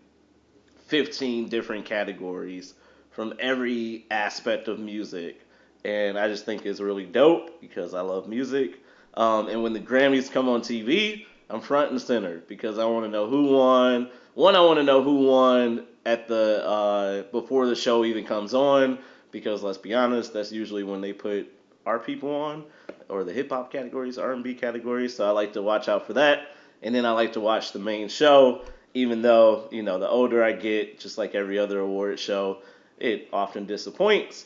15 0.88 1.48
different 1.48 1.86
categories 1.86 2.74
from 3.12 3.34
every 3.40 4.06
aspect 4.10 4.68
of 4.68 4.80
music. 4.80 5.42
And 5.86 6.18
I 6.18 6.28
just 6.28 6.46
think 6.46 6.66
it's 6.66 6.80
really 6.80 7.06
dope 7.06 7.62
because 7.62 7.94
I 7.94 8.02
love 8.02 8.28
music. 8.28 8.80
Um, 9.14 9.48
and 9.48 9.64
when 9.64 9.74
the 9.74 9.80
Grammys 9.80 10.32
come 10.32 10.50
on 10.50 10.62
TV, 10.62 11.26
I'm 11.50 11.62
front 11.62 11.92
and 11.92 12.02
center 12.02 12.42
because 12.48 12.78
I 12.78 12.86
want 12.86 13.06
to 13.06 13.12
know 13.12 13.28
who 13.28 13.54
won. 13.54 14.10
One, 14.34 14.56
I 14.56 14.62
want 14.62 14.78
to 14.80 14.84
know 14.84 15.02
who 15.04 15.28
won 15.28 15.86
at 16.06 16.28
the 16.28 16.66
uh, 16.66 17.22
before 17.32 17.68
the 17.68 17.76
show 17.76 18.06
even 18.06 18.26
comes 18.26 18.54
on 18.54 19.00
because 19.32 19.64
let's 19.64 19.78
be 19.78 19.94
honest, 19.94 20.34
that's 20.34 20.52
usually 20.52 20.84
when 20.84 21.02
they 21.02 21.14
put 21.14 21.52
our 21.86 22.00
people 22.00 22.34
on 22.34 22.64
or 23.10 23.24
the 23.24 23.34
hip 23.34 23.50
hop 23.50 23.72
categories, 23.72 24.18
R&B 24.18 24.56
categories. 24.56 25.16
So 25.16 25.28
I 25.28 25.32
like 25.32 25.54
to 25.54 25.62
watch 25.62 25.88
out 25.90 26.08
for 26.08 26.14
that. 26.14 26.48
And 26.84 26.94
then 26.94 27.06
I 27.06 27.12
like 27.12 27.34
to 27.34 27.40
watch 27.40 27.74
the 27.74 27.80
main 27.80 28.08
show, 28.08 28.64
even 28.94 29.22
though 29.22 29.68
you 29.72 29.84
know 29.84 30.00
the 30.00 30.10
older 30.10 30.44
I 30.44 30.52
get, 30.52 31.00
just 31.00 31.18
like 31.18 31.36
every 31.36 31.60
other 31.60 31.80
award 31.80 32.20
show, 32.20 32.60
it 33.00 33.30
often 33.32 33.66
disappoints. 33.66 34.46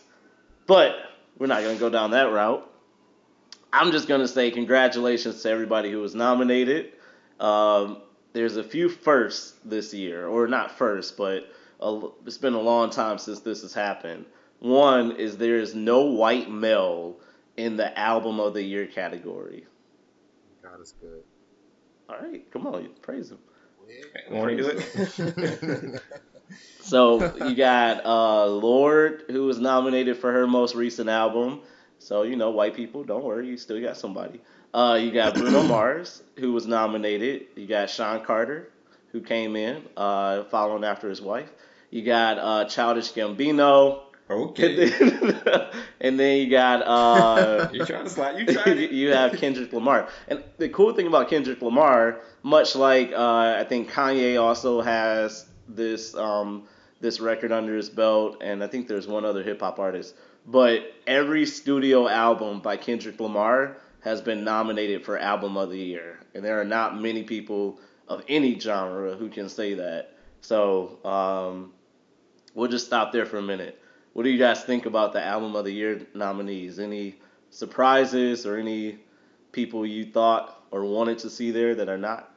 But 0.67 0.95
we're 1.37 1.47
not 1.47 1.61
gonna 1.61 1.77
go 1.77 1.89
down 1.89 2.11
that 2.11 2.31
route. 2.31 2.69
I'm 3.71 3.91
just 3.91 4.07
gonna 4.07 4.27
say 4.27 4.51
congratulations 4.51 5.41
to 5.43 5.49
everybody 5.49 5.91
who 5.91 5.99
was 5.99 6.13
nominated. 6.13 6.91
Um, 7.39 8.01
there's 8.33 8.57
a 8.57 8.63
few 8.63 8.89
firsts 8.89 9.53
this 9.63 9.93
year, 9.93 10.27
or 10.27 10.47
not 10.47 10.71
first, 10.77 11.15
but 11.15 11.49
a, 11.79 12.01
it's 12.25 12.37
been 12.37 12.53
a 12.53 12.61
long 12.61 12.89
time 12.89 13.17
since 13.17 13.39
this 13.39 13.61
has 13.61 13.73
happened. 13.73 14.25
One 14.59 15.11
is 15.13 15.37
there 15.37 15.57
is 15.57 15.75
no 15.75 16.03
white 16.03 16.49
male 16.49 17.17
in 17.57 17.77
the 17.77 17.97
album 17.97 18.39
of 18.39 18.53
the 18.53 18.63
year 18.63 18.87
category. 18.87 19.65
God 20.63 20.81
is 20.81 20.93
good. 20.99 21.23
All 22.09 22.17
right, 22.17 22.49
come 22.51 22.67
on, 22.67 22.89
praise 23.01 23.31
him. 23.31 23.39
Want 24.29 24.49
to 24.51 24.57
do 24.57 24.67
it? 24.69 26.01
So 26.79 27.35
you 27.47 27.55
got 27.55 28.05
uh, 28.05 28.45
Lorde, 28.45 29.23
who 29.29 29.45
was 29.45 29.59
nominated 29.59 30.17
for 30.17 30.31
her 30.31 30.45
most 30.45 30.75
recent 30.75 31.09
album. 31.09 31.61
So 31.97 32.21
you 32.23 32.35
know, 32.35 32.51
white 32.51 32.75
people, 32.75 33.03
don't 33.03 33.23
worry, 33.23 33.47
you 33.47 33.57
still 33.57 33.81
got 33.81 33.97
somebody. 33.97 34.39
Uh, 34.73 34.99
you 35.01 35.11
got 35.11 35.33
Bruno 35.33 35.63
Mars, 35.67 36.21
who 36.37 36.53
was 36.53 36.67
nominated. 36.67 37.47
You 37.55 37.65
got 37.65 37.89
Shawn 37.89 38.23
Carter, 38.23 38.69
who 39.11 39.21
came 39.21 39.55
in 39.55 39.83
uh, 39.97 40.43
following 40.45 40.83
after 40.83 41.09
his 41.09 41.21
wife. 41.21 41.51
You 41.89 42.03
got 42.03 42.37
uh, 42.37 42.65
Childish 42.65 43.13
Gambino. 43.13 44.01
Okay. 44.29 44.91
and 46.01 46.19
then 46.19 46.37
you 46.37 46.49
got 46.49 46.81
uh, 46.81 47.69
you're 47.73 47.85
trying 47.85 48.05
to 48.05 48.09
slide? 48.09 48.39
You 48.39 48.45
trying 48.53 48.77
to? 48.77 48.93
you 48.93 49.09
have 49.11 49.33
Kendrick 49.33 49.71
Lamar. 49.71 50.09
And 50.27 50.43
the 50.57 50.69
cool 50.69 50.93
thing 50.93 51.05
about 51.05 51.29
Kendrick 51.29 51.61
Lamar, 51.61 52.21
much 52.41 52.75
like 52.75 53.11
uh, 53.11 53.55
I 53.59 53.65
think 53.65 53.91
Kanye 53.91 54.41
also 54.41 54.81
has 54.81 55.45
this 55.67 56.15
um, 56.15 56.67
this 57.01 57.19
record 57.19 57.51
under 57.51 57.75
his 57.75 57.89
belt, 57.89 58.37
and 58.41 58.63
I 58.63 58.67
think 58.67 58.87
there's 58.87 59.07
one 59.07 59.25
other 59.25 59.43
hip 59.43 59.59
hop 59.59 59.77
artist. 59.77 60.15
But 60.47 60.93
every 61.05 61.45
studio 61.45 62.07
album 62.07 62.61
by 62.61 62.77
Kendrick 62.77 63.19
Lamar 63.19 63.77
has 64.01 64.21
been 64.21 64.43
nominated 64.43 65.03
for 65.05 65.17
album 65.19 65.55
of 65.55 65.69
the 65.69 65.79
year, 65.79 66.19
and 66.33 66.43
there 66.43 66.59
are 66.59 66.65
not 66.65 66.99
many 66.99 67.23
people 67.23 67.79
of 68.07 68.23
any 68.27 68.59
genre 68.59 69.15
who 69.15 69.29
can 69.29 69.49
say 69.49 69.75
that. 69.75 70.15
So 70.41 70.99
um, 71.05 71.73
we'll 72.55 72.69
just 72.69 72.87
stop 72.87 73.11
there 73.11 73.25
for 73.25 73.37
a 73.37 73.41
minute. 73.41 73.79
What 74.15 74.23
do 74.23 74.29
you 74.29 74.39
guys 74.39 74.63
think 74.63 74.85
about 74.85 75.11
the 75.11 75.21
album 75.21 75.57
of 75.57 75.65
the 75.65 75.73
year 75.73 76.07
nominees? 76.13 76.79
Any 76.79 77.15
surprises 77.49 78.45
or 78.45 78.55
any 78.55 78.99
people 79.51 79.85
you 79.85 80.05
thought 80.05 80.57
or 80.71 80.85
wanted 80.85 81.17
to 81.19 81.29
see 81.29 81.51
there 81.51 81.75
that 81.75 81.89
are 81.89 81.97
not? 81.97 82.31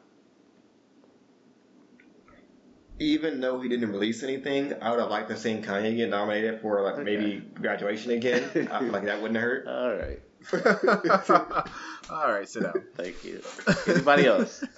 Even 2.98 3.40
though 3.40 3.60
he 3.60 3.68
didn't 3.68 3.92
release 3.92 4.24
anything, 4.24 4.74
I 4.82 4.90
would 4.90 4.98
have 4.98 5.08
liked 5.08 5.28
to 5.28 5.36
see 5.36 5.52
Kanye 5.58 5.94
get 5.96 6.10
nominated 6.10 6.60
for 6.60 6.82
like 6.82 6.94
Okay. 6.94 7.04
maybe 7.04 7.36
graduation 7.54 8.10
again. 8.10 8.42
I 8.72 8.80
feel 8.80 8.88
like 8.88 9.04
that 9.04 9.22
wouldn't 9.22 9.38
hurt. 9.38 9.68
All 9.68 9.94
right, 9.94 10.20
All 12.10 12.32
right, 12.32 12.48
sit 12.48 12.64
down. 12.64 12.82
thank 12.96 13.22
you. 13.22 13.40
Anybody 13.86 14.26
else? 14.26 14.64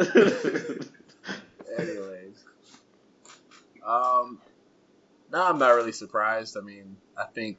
Anyways, 1.79 2.45
um, 3.87 4.39
no, 5.33 5.47
I'm 5.47 5.59
not 5.59 5.71
really 5.71 5.93
surprised. 5.93 6.57
I 6.57 6.61
mean, 6.61 6.97
I 7.17 7.25
think 7.25 7.59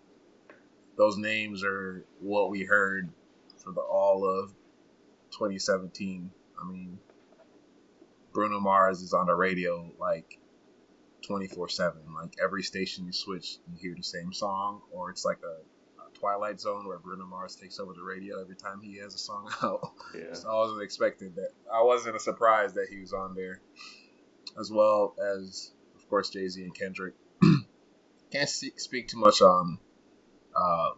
those 0.97 1.17
names 1.17 1.63
are 1.63 2.05
what 2.19 2.49
we 2.49 2.63
heard 2.63 3.09
for 3.57 3.71
the 3.71 3.81
all 3.81 4.25
of 4.25 4.49
2017. 5.31 6.31
I 6.61 6.71
mean, 6.71 6.99
Bruno 8.33 8.59
Mars 8.59 9.01
is 9.01 9.13
on 9.13 9.27
the 9.27 9.35
radio 9.35 9.91
like 9.99 10.39
24 11.21 11.69
7. 11.69 12.01
Like 12.13 12.35
every 12.43 12.63
station 12.63 13.05
you 13.05 13.13
switch, 13.13 13.57
you 13.71 13.77
hear 13.79 13.95
the 13.95 14.03
same 14.03 14.33
song, 14.33 14.81
or 14.91 15.09
it's 15.09 15.25
like 15.25 15.39
a, 15.43 16.01
a 16.01 16.19
Twilight 16.19 16.59
Zone 16.59 16.87
where 16.87 16.99
Bruno 16.99 17.25
Mars 17.25 17.55
takes 17.55 17.79
over 17.79 17.93
the 17.93 18.03
radio 18.03 18.41
every 18.41 18.55
time 18.55 18.81
he 18.81 18.97
has 18.97 19.13
a 19.15 19.19
song 19.19 19.49
out. 19.63 19.81
yeah. 20.15 20.33
So 20.33 20.49
I 20.49 20.55
wasn't 20.55 20.81
expecting 20.83 21.33
that. 21.35 21.51
I 21.73 21.81
wasn't 21.83 22.19
surprised 22.21 22.75
that 22.75 22.87
he 22.89 22.99
was 22.99 23.13
on 23.13 23.35
there, 23.35 23.61
as 24.59 24.71
well 24.71 25.15
as 25.39 25.71
of 25.95 26.07
course 26.09 26.29
Jay 26.29 26.47
Z 26.47 26.61
and 26.61 26.75
Kendrick. 26.75 27.13
Can't 28.31 28.49
see, 28.49 28.71
speak 28.77 29.07
too 29.09 29.17
much 29.19 29.41
on 29.41 29.77
uh, 30.55 30.89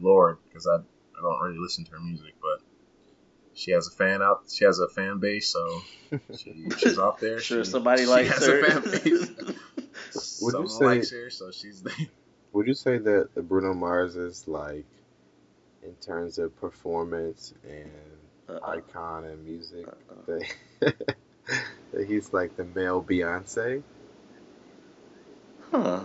Lorde 0.00 0.38
because 0.48 0.66
I 0.66 0.76
I 0.76 1.22
don't 1.22 1.40
really 1.42 1.58
listen 1.58 1.84
to 1.84 1.90
her 1.92 2.00
music, 2.00 2.34
but 2.40 2.62
she 3.54 3.72
has 3.72 3.86
a 3.88 3.90
fan 3.90 4.22
out. 4.22 4.44
She 4.50 4.64
has 4.64 4.78
a 4.78 4.88
fan 4.88 5.18
base, 5.18 5.48
so 5.52 5.82
she, 6.36 6.66
she's 6.78 6.98
out 6.98 7.20
there. 7.20 7.40
Sure, 7.40 7.64
She- 7.64 7.70
somebody 7.70 8.02
she 8.04 8.08
likes 8.08 8.28
has 8.30 8.46
her. 8.46 8.60
a 8.60 8.70
fan 8.80 8.82
base. 8.90 9.30
Would 10.42 10.54
you 10.62 10.68
say- 10.68 10.84
likes 10.84 11.10
her, 11.10 11.28
so 11.30 11.50
she's 11.50 11.82
there. 11.84 11.94
Would 12.52 12.66
you 12.66 12.74
say 12.74 12.98
that 12.98 13.28
Bruno 13.48 13.74
Mars 13.74 14.16
is 14.16 14.48
like, 14.48 14.86
in 15.82 15.94
terms 16.00 16.38
of 16.38 16.58
performance 16.60 17.52
and 17.68 17.90
Uh-uh. 18.48 18.70
icon 18.78 19.24
and 19.24 19.44
music, 19.44 19.86
Uh-uh. 19.86 20.40
that, 20.80 20.94
that 21.92 22.06
he's 22.08 22.32
like 22.32 22.56
the 22.56 22.64
male 22.64 23.02
Beyonce? 23.02 23.82
Huh. 25.70 26.04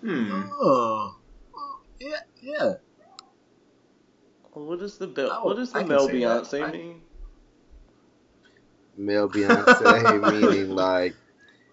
Hmm. 0.00 0.42
Oh, 0.52 1.16
yeah, 1.98 2.20
yeah. 2.40 2.72
What 4.52 4.78
does 4.80 4.98
the 4.98 5.06
bel- 5.06 5.30
Oh, 5.30 5.44
what 5.44 5.56
does 5.56 5.72
the 5.72 5.78
I 5.78 5.82
can 5.82 5.88
male. 5.90 6.08
Beyonce 6.08 6.62
I- 6.62 6.72
mean? 6.72 7.02
Male 8.96 9.28
Beyonce 9.28 10.32
meaning 10.42 10.70
like 10.70 11.14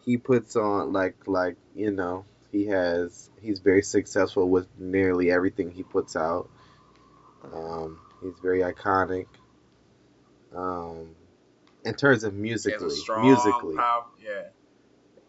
he 0.06 0.18
puts 0.18 0.56
on 0.56 0.94
like 0.94 1.16
like 1.28 1.58
you 1.76 1.92
know 1.92 2.24
he 2.52 2.68
has 2.68 3.30
he's 3.42 3.60
very 3.60 3.82
successful 3.82 4.50
with 4.50 4.68
nearly 4.78 5.32
everything 5.32 5.72
he 5.72 5.84
puts 5.84 6.16
out. 6.16 6.50
Um, 7.52 8.00
he's 8.22 8.38
very 8.42 8.60
iconic. 8.60 9.26
Um, 10.56 11.16
in 11.84 11.94
terms 11.96 12.24
of 12.24 12.32
She 12.34 12.38
has 12.38 12.42
musically, 12.42 12.88
a 12.88 12.92
strong 12.92 13.26
musically, 13.26 13.76
pop. 13.76 14.14
Yeah. 14.24 14.44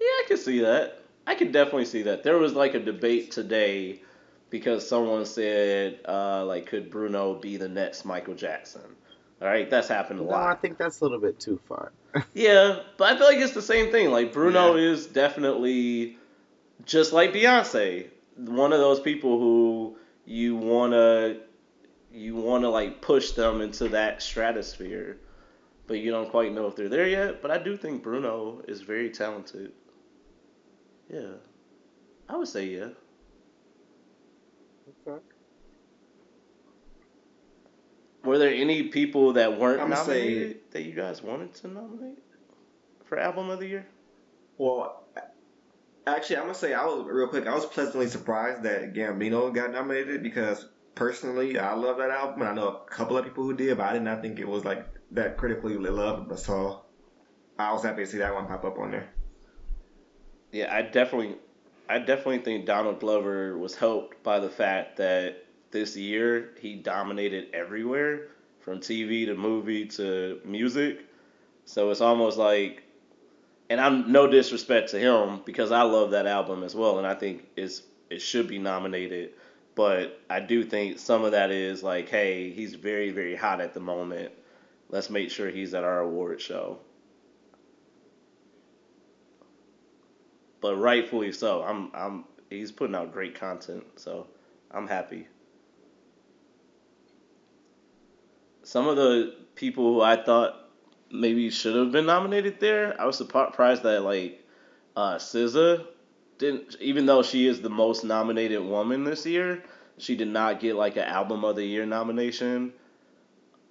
Yeah, 0.00 0.06
I 0.06 0.24
can 0.28 0.36
see 0.36 0.60
that. 0.60 1.02
I 1.28 1.34
can 1.34 1.52
definitely 1.52 1.84
see 1.84 2.02
that. 2.04 2.22
There 2.22 2.38
was 2.38 2.54
like 2.54 2.72
a 2.72 2.78
debate 2.80 3.30
today 3.30 4.00
because 4.48 4.88
someone 4.88 5.26
said, 5.26 6.00
uh, 6.08 6.42
like, 6.46 6.64
could 6.64 6.90
Bruno 6.90 7.34
be 7.34 7.58
the 7.58 7.68
next 7.68 8.06
Michael 8.06 8.34
Jackson? 8.34 8.80
All 9.42 9.46
right, 9.46 9.68
that's 9.68 9.88
happened 9.88 10.20
a 10.20 10.22
no, 10.22 10.30
lot. 10.30 10.48
I 10.48 10.54
think 10.54 10.78
that's 10.78 11.00
a 11.00 11.04
little 11.04 11.20
bit 11.20 11.38
too 11.38 11.60
far. 11.68 11.92
Yeah, 12.32 12.80
but 12.96 13.12
I 13.12 13.18
feel 13.18 13.26
like 13.26 13.36
it's 13.36 13.52
the 13.52 13.60
same 13.60 13.92
thing. 13.92 14.10
Like 14.10 14.32
Bruno 14.32 14.76
is 14.76 15.06
definitely 15.06 16.16
just 16.86 17.12
like 17.12 17.34
Beyonce, 17.34 18.06
one 18.36 18.72
of 18.72 18.78
those 18.78 18.98
people 18.98 19.38
who 19.38 19.98
you 20.24 20.56
wanna 20.56 21.36
you 22.10 22.34
wanna 22.36 22.70
like 22.70 23.02
push 23.02 23.32
them 23.32 23.60
into 23.60 23.90
that 23.90 24.22
stratosphere, 24.22 25.18
but 25.86 25.98
you 25.98 26.10
don't 26.10 26.30
quite 26.30 26.54
know 26.54 26.66
if 26.66 26.74
they're 26.74 26.88
there 26.88 27.06
yet. 27.06 27.42
But 27.42 27.50
I 27.50 27.58
do 27.58 27.76
think 27.76 28.02
Bruno 28.02 28.62
is 28.66 28.80
very 28.80 29.10
talented. 29.10 29.72
Yeah, 31.12 31.32
I 32.28 32.36
would 32.36 32.48
say 32.48 32.66
yeah. 32.66 32.88
Okay. 35.06 35.22
Were 38.24 38.38
there 38.38 38.52
any 38.52 38.84
people 38.84 39.34
that 39.34 39.58
weren't 39.58 39.80
I'ma 39.80 39.96
say- 39.96 40.28
nominated 40.28 40.60
that 40.72 40.82
you 40.82 40.92
guys 40.92 41.22
wanted 41.22 41.54
to 41.54 41.68
nominate 41.68 42.18
for 43.04 43.18
album 43.18 43.48
of 43.48 43.58
the 43.60 43.66
year? 43.66 43.86
Well, 44.58 45.04
actually, 46.06 46.36
I'm 46.36 46.42
gonna 46.42 46.54
say 46.54 46.74
I 46.74 46.84
was 46.84 47.06
real 47.08 47.28
quick. 47.28 47.46
I 47.46 47.54
was 47.54 47.64
pleasantly 47.64 48.08
surprised 48.08 48.64
that 48.64 48.92
Gambino 48.92 49.54
got 49.54 49.70
nominated 49.72 50.22
because 50.22 50.66
personally, 50.94 51.58
I 51.58 51.74
love 51.74 51.98
that 51.98 52.10
album, 52.10 52.42
and 52.42 52.50
I 52.50 52.54
know 52.54 52.68
a 52.68 52.90
couple 52.90 53.16
of 53.16 53.24
people 53.24 53.44
who 53.44 53.54
did, 53.54 53.78
but 53.78 53.84
I 53.84 53.92
did 53.94 54.02
not 54.02 54.20
think 54.20 54.38
it 54.40 54.48
was 54.48 54.64
like 54.64 54.86
that 55.12 55.36
critically 55.38 55.76
loved. 55.76 56.28
But 56.28 56.40
so 56.40 56.82
I 57.58 57.72
was 57.72 57.82
happy 57.84 58.04
to 58.04 58.10
see 58.10 58.18
that 58.18 58.34
one 58.34 58.46
pop 58.46 58.64
up 58.64 58.78
on 58.78 58.90
there. 58.90 59.08
Yeah, 60.52 60.74
I 60.74 60.82
definitely, 60.82 61.36
I 61.88 61.98
definitely 61.98 62.38
think 62.38 62.66
Donald 62.66 63.00
Glover 63.00 63.56
was 63.58 63.74
helped 63.74 64.22
by 64.22 64.40
the 64.40 64.48
fact 64.48 64.96
that 64.96 65.44
this 65.70 65.96
year 65.96 66.54
he 66.60 66.74
dominated 66.76 67.48
everywhere, 67.52 68.28
from 68.60 68.80
TV 68.80 69.26
to 69.26 69.34
movie 69.34 69.86
to 69.86 70.40
music. 70.44 71.00
So 71.64 71.90
it's 71.90 72.00
almost 72.00 72.38
like 72.38 72.82
and 73.70 73.80
I'm 73.80 74.12
no 74.12 74.26
disrespect 74.26 74.90
to 74.90 74.98
him 74.98 75.42
because 75.44 75.72
I 75.72 75.82
love 75.82 76.12
that 76.12 76.26
album 76.26 76.62
as 76.64 76.74
well, 76.74 76.98
and 76.98 77.06
I 77.06 77.14
think 77.14 77.46
it's 77.56 77.82
it 78.10 78.20
should 78.22 78.48
be 78.48 78.58
nominated. 78.58 79.32
But 79.74 80.20
I 80.30 80.40
do 80.40 80.64
think 80.64 80.98
some 80.98 81.24
of 81.24 81.32
that 81.32 81.50
is 81.50 81.82
like, 81.82 82.08
hey, 82.08 82.50
he's 82.50 82.74
very 82.74 83.10
very 83.10 83.36
hot 83.36 83.60
at 83.60 83.74
the 83.74 83.80
moment. 83.80 84.32
Let's 84.90 85.10
make 85.10 85.30
sure 85.30 85.50
he's 85.50 85.74
at 85.74 85.84
our 85.84 86.00
award 86.00 86.40
show. 86.40 86.78
But 90.60 90.76
rightfully 90.76 91.32
so. 91.32 91.62
I'm 91.62 91.90
I'm 91.94 92.24
he's 92.50 92.72
putting 92.72 92.94
out 92.94 93.12
great 93.12 93.34
content, 93.34 93.84
so 93.96 94.26
I'm 94.70 94.88
happy. 94.88 95.26
Some 98.62 98.86
of 98.86 98.96
the 98.96 99.34
people 99.54 99.94
who 99.94 100.00
I 100.00 100.22
thought 100.22 100.68
maybe 101.10 101.48
should 101.50 101.74
have 101.74 101.92
been 101.92 102.06
nominated 102.06 102.60
there, 102.60 103.00
I 103.00 103.06
was 103.06 103.16
surprised 103.16 103.82
that 103.84 104.02
like 104.02 104.44
uh 104.96 105.16
SZA 105.16 105.86
didn't 106.38 106.76
even 106.80 107.06
though 107.06 107.22
she 107.22 107.46
is 107.46 107.60
the 107.60 107.70
most 107.70 108.04
nominated 108.04 108.60
woman 108.62 109.04
this 109.04 109.24
year, 109.26 109.62
she 109.96 110.16
did 110.16 110.28
not 110.28 110.60
get 110.60 110.76
like 110.76 110.96
an 110.96 111.04
album 111.04 111.44
of 111.44 111.56
the 111.56 111.64
year 111.64 111.86
nomination. 111.86 112.72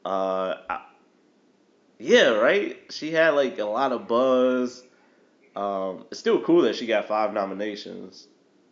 Uh 0.05 0.55
I, 0.69 0.81
yeah, 1.99 2.29
right? 2.29 2.77
She 2.89 3.11
had 3.11 3.31
like 3.31 3.59
a 3.59 3.65
lot 3.65 3.91
of 3.91 4.07
buzz. 4.07 4.83
Um, 5.57 6.05
it's 6.11 6.19
still 6.19 6.39
cool 6.41 6.61
that 6.61 6.75
she 6.75 6.85
got 6.85 7.07
five 7.07 7.33
nominations, 7.33 8.27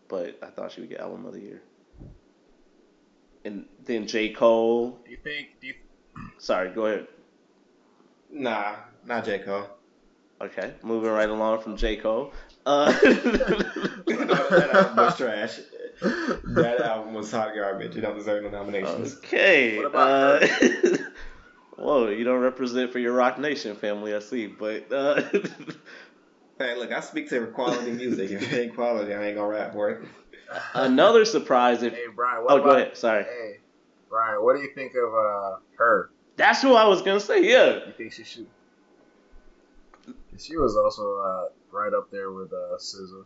but 0.08 0.38
I 0.44 0.48
thought 0.48 0.72
she 0.72 0.82
would 0.82 0.90
get 0.92 1.00
album 1.00 1.26
of 1.26 1.34
the 1.34 1.42
year. 1.42 1.62
And 3.44 3.66
then 3.84 4.06
J. 4.06 4.30
Cole. 4.30 5.00
Do 5.04 5.10
you 5.10 5.18
think? 5.18 5.60
Do 5.60 5.68
you, 5.68 5.74
Sorry, 6.38 6.70
go 6.70 6.86
ahead. 6.86 7.08
Nah, 8.32 8.76
not 9.04 9.26
J 9.26 9.40
Cole. 9.40 9.68
Okay, 10.40 10.74
moving 10.84 11.10
right 11.10 11.30
along 11.30 11.62
from 11.62 11.76
J. 11.76 11.96
Cole. 11.96 12.32
Uh, 12.68 12.92
that 13.02 14.70
album 14.74 14.96
was 14.96 15.18
trash. 15.18 15.60
That 16.02 16.82
album 16.82 17.16
was 17.16 17.32
hot 17.32 17.56
garbage. 17.56 17.96
It 17.96 18.02
don't 18.02 18.16
deserve 18.16 18.44
no 18.44 18.50
nominations. 18.50 19.16
okay. 19.16 19.78
What 19.78 19.88
about 19.88 20.44
uh, 20.44 20.98
Whoa, 21.78 22.10
you 22.10 22.24
don't 22.24 22.40
represent 22.40 22.92
for 22.92 23.00
your 23.00 23.14
Roc 23.14 23.38
Nation 23.38 23.76
family, 23.76 24.16
I 24.16 24.20
see. 24.20 24.48
But 24.48 24.92
uh, 24.92 25.22
Hey, 26.58 26.76
look, 26.78 26.92
I 26.92 27.02
speak 27.02 27.30
to 27.30 27.40
her 27.42 27.48
quality 27.48 27.92
music. 27.92 28.32
If 28.32 28.52
it 28.54 28.58
ain't 28.58 28.76
quality, 28.76 29.14
I 29.14 29.26
ain't 29.28 29.36
gonna 29.36 29.48
rap 29.50 29.74
for 29.74 29.90
it. 29.90 30.06
another 30.74 31.26
surprise 31.26 31.84
if. 31.84 31.94
hey 31.94 32.06
Brian, 32.16 32.44
what 32.44 32.54
Oh, 32.54 32.58
about? 32.58 32.66
go 32.66 32.76
ahead. 32.76 32.98
Sorry. 32.98 33.24
Hey, 33.24 33.60
Brian, 34.10 34.44
what 34.44 34.56
do 34.56 34.62
you 34.62 34.70
think 34.74 34.94
of 34.96 35.14
uh 35.14 35.58
her? 35.78 36.12
That's 36.38 36.62
who 36.62 36.74
I 36.76 36.86
was 36.88 37.02
gonna 37.02 37.20
say. 37.20 37.44
Yeah. 37.44 37.86
You 37.88 37.94
think 37.98 38.14
she 38.14 38.24
should? 38.24 38.48
She 40.38 40.58
was 40.58 40.76
also 40.78 41.18
uh, 41.18 41.46
right 41.72 41.94
up 41.94 42.12
there 42.12 42.32
with 42.32 42.52
uh, 42.54 42.76
SZA. 42.78 43.24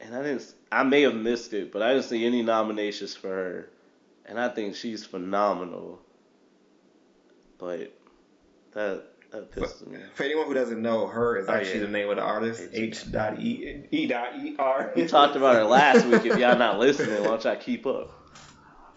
and 0.00 0.14
I 0.14 0.22
didn't. 0.22 0.54
I 0.70 0.82
may 0.84 1.02
have 1.02 1.14
missed 1.14 1.52
it, 1.54 1.72
but 1.72 1.82
I 1.82 1.92
didn't 1.94 2.04
see 2.04 2.24
any 2.24 2.42
nominations 2.42 3.14
for 3.16 3.28
her, 3.28 3.68
and 4.26 4.38
I 4.38 4.48
think 4.48 4.74
she's 4.76 5.04
phenomenal. 5.04 6.00
But 7.58 7.92
that 8.72 9.04
that 9.30 9.52
pisses 9.52 9.86
me. 9.86 9.98
For 10.14 10.22
anyone 10.24 10.46
who 10.46 10.54
doesn't 10.54 10.80
know, 10.80 11.06
her 11.06 11.36
is 11.36 11.48
Oh, 11.48 11.52
actually 11.52 11.80
yeah. 11.80 11.86
the 11.86 11.92
name 11.92 12.08
of 12.10 12.16
the 12.16 12.22
artist. 12.22 12.68
H 12.72 13.10
dot 13.12 13.40
E 13.40 13.84
E 13.90 14.06
dot 14.06 14.36
E 14.36 14.56
R. 14.58 14.92
We 14.96 15.06
talked 15.06 15.36
about 15.36 15.54
her 15.56 15.64
last 15.64 16.06
week. 16.06 16.24
If 16.24 16.38
y'all 16.38 16.58
not 16.58 16.78
listening, 16.78 17.20
why 17.22 17.28
don't 17.28 17.44
y'all 17.44 17.56
keep 17.56 17.86
up? 17.86 18.10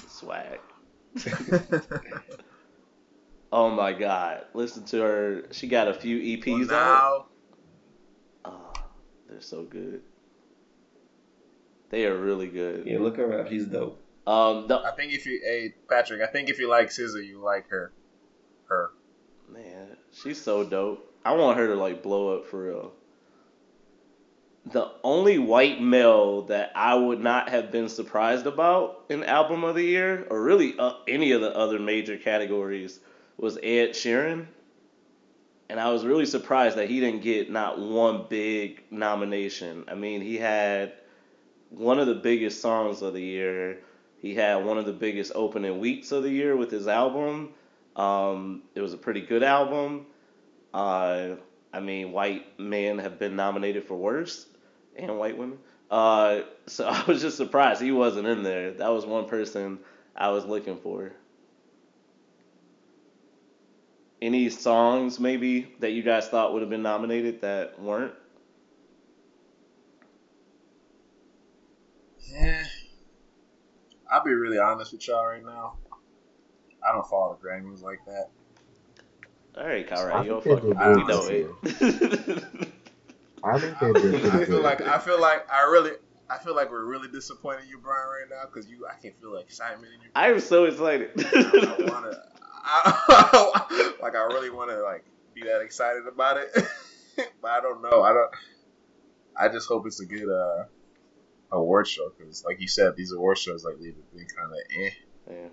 Swag. 0.07 0.59
Oh 3.53 3.69
my 3.69 3.91
God! 3.91 4.45
Listen 4.53 4.85
to 4.85 5.01
her. 5.01 5.43
She 5.51 5.67
got 5.67 5.89
a 5.89 5.93
few 5.93 6.17
EPs 6.37 6.69
well, 6.69 6.79
out. 6.79 7.29
Oh, 8.45 8.73
they're 9.29 9.41
so 9.41 9.63
good. 9.63 10.01
They 11.89 12.05
are 12.05 12.17
really 12.17 12.47
good. 12.47 12.85
Yeah, 12.85 12.99
look 12.99 13.17
her 13.17 13.41
up. 13.41 13.49
She's 13.49 13.65
dope. 13.65 14.01
Um, 14.25 14.67
the, 14.69 14.79
I 14.79 14.91
think 14.95 15.11
if 15.13 15.25
you, 15.25 15.41
hey 15.43 15.73
Patrick, 15.89 16.21
I 16.21 16.27
think 16.27 16.49
if 16.49 16.59
you 16.59 16.69
like 16.69 16.89
SZA, 16.89 17.25
you 17.25 17.41
like 17.41 17.67
her. 17.69 17.77
Her. 17.77 17.91
She's 20.11 20.41
so 20.41 20.63
dope. 20.63 21.07
I 21.23 21.33
want 21.33 21.57
her 21.57 21.67
to 21.67 21.75
like 21.75 22.03
blow 22.03 22.37
up 22.37 22.47
for 22.47 22.63
real. 22.63 22.93
The 24.65 24.91
only 25.03 25.39
white 25.39 25.81
male 25.81 26.43
that 26.43 26.71
I 26.75 26.93
would 26.93 27.19
not 27.19 27.49
have 27.49 27.71
been 27.71 27.89
surprised 27.89 28.45
about 28.45 29.05
in 29.09 29.23
album 29.23 29.63
of 29.63 29.75
the 29.75 29.83
year, 29.83 30.27
or 30.29 30.41
really 30.41 30.77
uh, 30.77 30.93
any 31.07 31.31
of 31.31 31.41
the 31.41 31.55
other 31.55 31.79
major 31.79 32.17
categories, 32.17 32.99
was 33.37 33.57
Ed 33.57 33.91
Sheeran. 33.91 34.45
And 35.69 35.79
I 35.79 35.91
was 35.91 36.05
really 36.05 36.25
surprised 36.25 36.77
that 36.77 36.89
he 36.89 36.99
didn't 36.99 37.21
get 37.21 37.49
not 37.49 37.79
one 37.79 38.25
big 38.29 38.83
nomination. 38.91 39.85
I 39.87 39.95
mean, 39.95 40.21
he 40.21 40.37
had 40.37 40.93
one 41.69 41.97
of 41.97 42.07
the 42.07 42.15
biggest 42.15 42.61
songs 42.61 43.01
of 43.01 43.13
the 43.13 43.21
year. 43.21 43.79
He 44.19 44.35
had 44.35 44.65
one 44.65 44.77
of 44.77 44.85
the 44.85 44.93
biggest 44.93 45.31
opening 45.33 45.79
weeks 45.79 46.11
of 46.11 46.23
the 46.23 46.29
year 46.29 46.55
with 46.55 46.69
his 46.69 46.87
album. 46.87 47.53
Um, 47.95 48.63
it 48.75 48.81
was 48.81 48.93
a 48.93 48.97
pretty 48.97 49.21
good 49.21 49.43
album. 49.43 50.05
Uh, 50.73 51.35
I 51.73 51.79
mean, 51.79 52.11
white 52.11 52.59
men 52.59 52.99
have 52.99 53.19
been 53.19 53.35
nominated 53.35 53.85
for 53.85 53.95
worst, 53.95 54.47
and 54.95 55.17
white 55.17 55.37
women. 55.37 55.57
Uh, 55.89 56.41
so 56.67 56.87
I 56.89 57.03
was 57.05 57.21
just 57.21 57.37
surprised 57.37 57.81
he 57.81 57.91
wasn't 57.91 58.27
in 58.27 58.43
there. 58.43 58.71
That 58.71 58.89
was 58.89 59.05
one 59.05 59.25
person 59.27 59.79
I 60.15 60.29
was 60.29 60.45
looking 60.45 60.77
for. 60.77 61.11
Any 64.21 64.49
songs 64.49 65.19
maybe 65.19 65.73
that 65.79 65.91
you 65.91 66.03
guys 66.03 66.27
thought 66.27 66.53
would 66.53 66.61
have 66.61 66.69
been 66.69 66.83
nominated 66.83 67.41
that 67.41 67.79
weren't? 67.81 68.13
Yeah. 72.31 72.63
I'll 74.11 74.23
be 74.23 74.33
really 74.33 74.59
honest 74.59 74.93
with 74.93 75.07
y'all 75.07 75.25
right 75.25 75.43
now. 75.43 75.77
I 76.87 76.91
don't 76.91 77.07
follow 77.07 77.37
the 77.41 77.47
Grammys 77.47 77.81
like 77.81 77.99
that. 78.05 78.29
All 79.57 79.67
right, 79.67 79.85
I 79.91 79.95
Kyra, 79.95 80.25
you're 80.25 80.41
think 80.41 80.61
they 80.61 80.69
fucking. 80.69 80.95
We 80.95 81.03
know 81.03 81.27
it. 81.27 82.73
I 83.43 83.59
think 83.59 83.79
they 83.79 83.93
did 83.93 84.21
pretty 84.21 84.29
I 84.29 84.45
feel 84.45 84.45
good. 84.45 84.63
like 84.63 84.81
I 84.81 84.99
feel 84.99 85.19
like 85.19 85.51
I 85.51 85.63
really 85.63 85.91
I 86.29 86.37
feel 86.37 86.55
like 86.55 86.71
we're 86.71 86.85
really 86.85 87.09
disappointed 87.09 87.65
you, 87.69 87.77
Brian, 87.79 88.07
right 88.07 88.29
now 88.29 88.45
because 88.45 88.69
you 88.69 88.85
I 88.87 88.99
can 89.01 89.11
feel 89.19 89.35
excitement 89.35 89.93
in 89.93 90.01
you. 90.01 90.07
I 90.15 90.29
am 90.29 90.39
so 90.39 90.65
excited. 90.65 91.11
I 91.17 91.75
wanna, 91.89 92.23
I, 92.63 93.93
like 94.01 94.15
I 94.15 94.23
really 94.25 94.49
want 94.49 94.69
to 94.69 94.81
like 94.81 95.03
be 95.33 95.41
that 95.43 95.61
excited 95.61 96.07
about 96.07 96.37
it, 96.37 96.49
but 97.41 97.51
I 97.51 97.59
don't 97.59 97.81
know. 97.81 98.01
I 98.01 98.13
don't. 98.13 98.31
I 99.35 99.49
just 99.49 99.67
hope 99.67 99.85
it's 99.87 99.99
a 99.99 100.05
good 100.05 100.29
uh 100.29 100.65
award 101.51 101.87
show 101.87 102.09
because, 102.17 102.45
like 102.45 102.61
you 102.61 102.67
said, 102.67 102.95
these 102.95 103.11
award 103.11 103.37
shows 103.37 103.65
like 103.65 103.75
they've 103.81 103.95
been 104.15 104.27
kind 104.27 104.51
of 104.51 104.57
eh. 104.79 104.89
Yeah. 105.29 105.49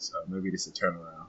So 0.00 0.14
maybe 0.28 0.50
this 0.50 0.66
a 0.66 0.72
turnaround. 0.72 1.26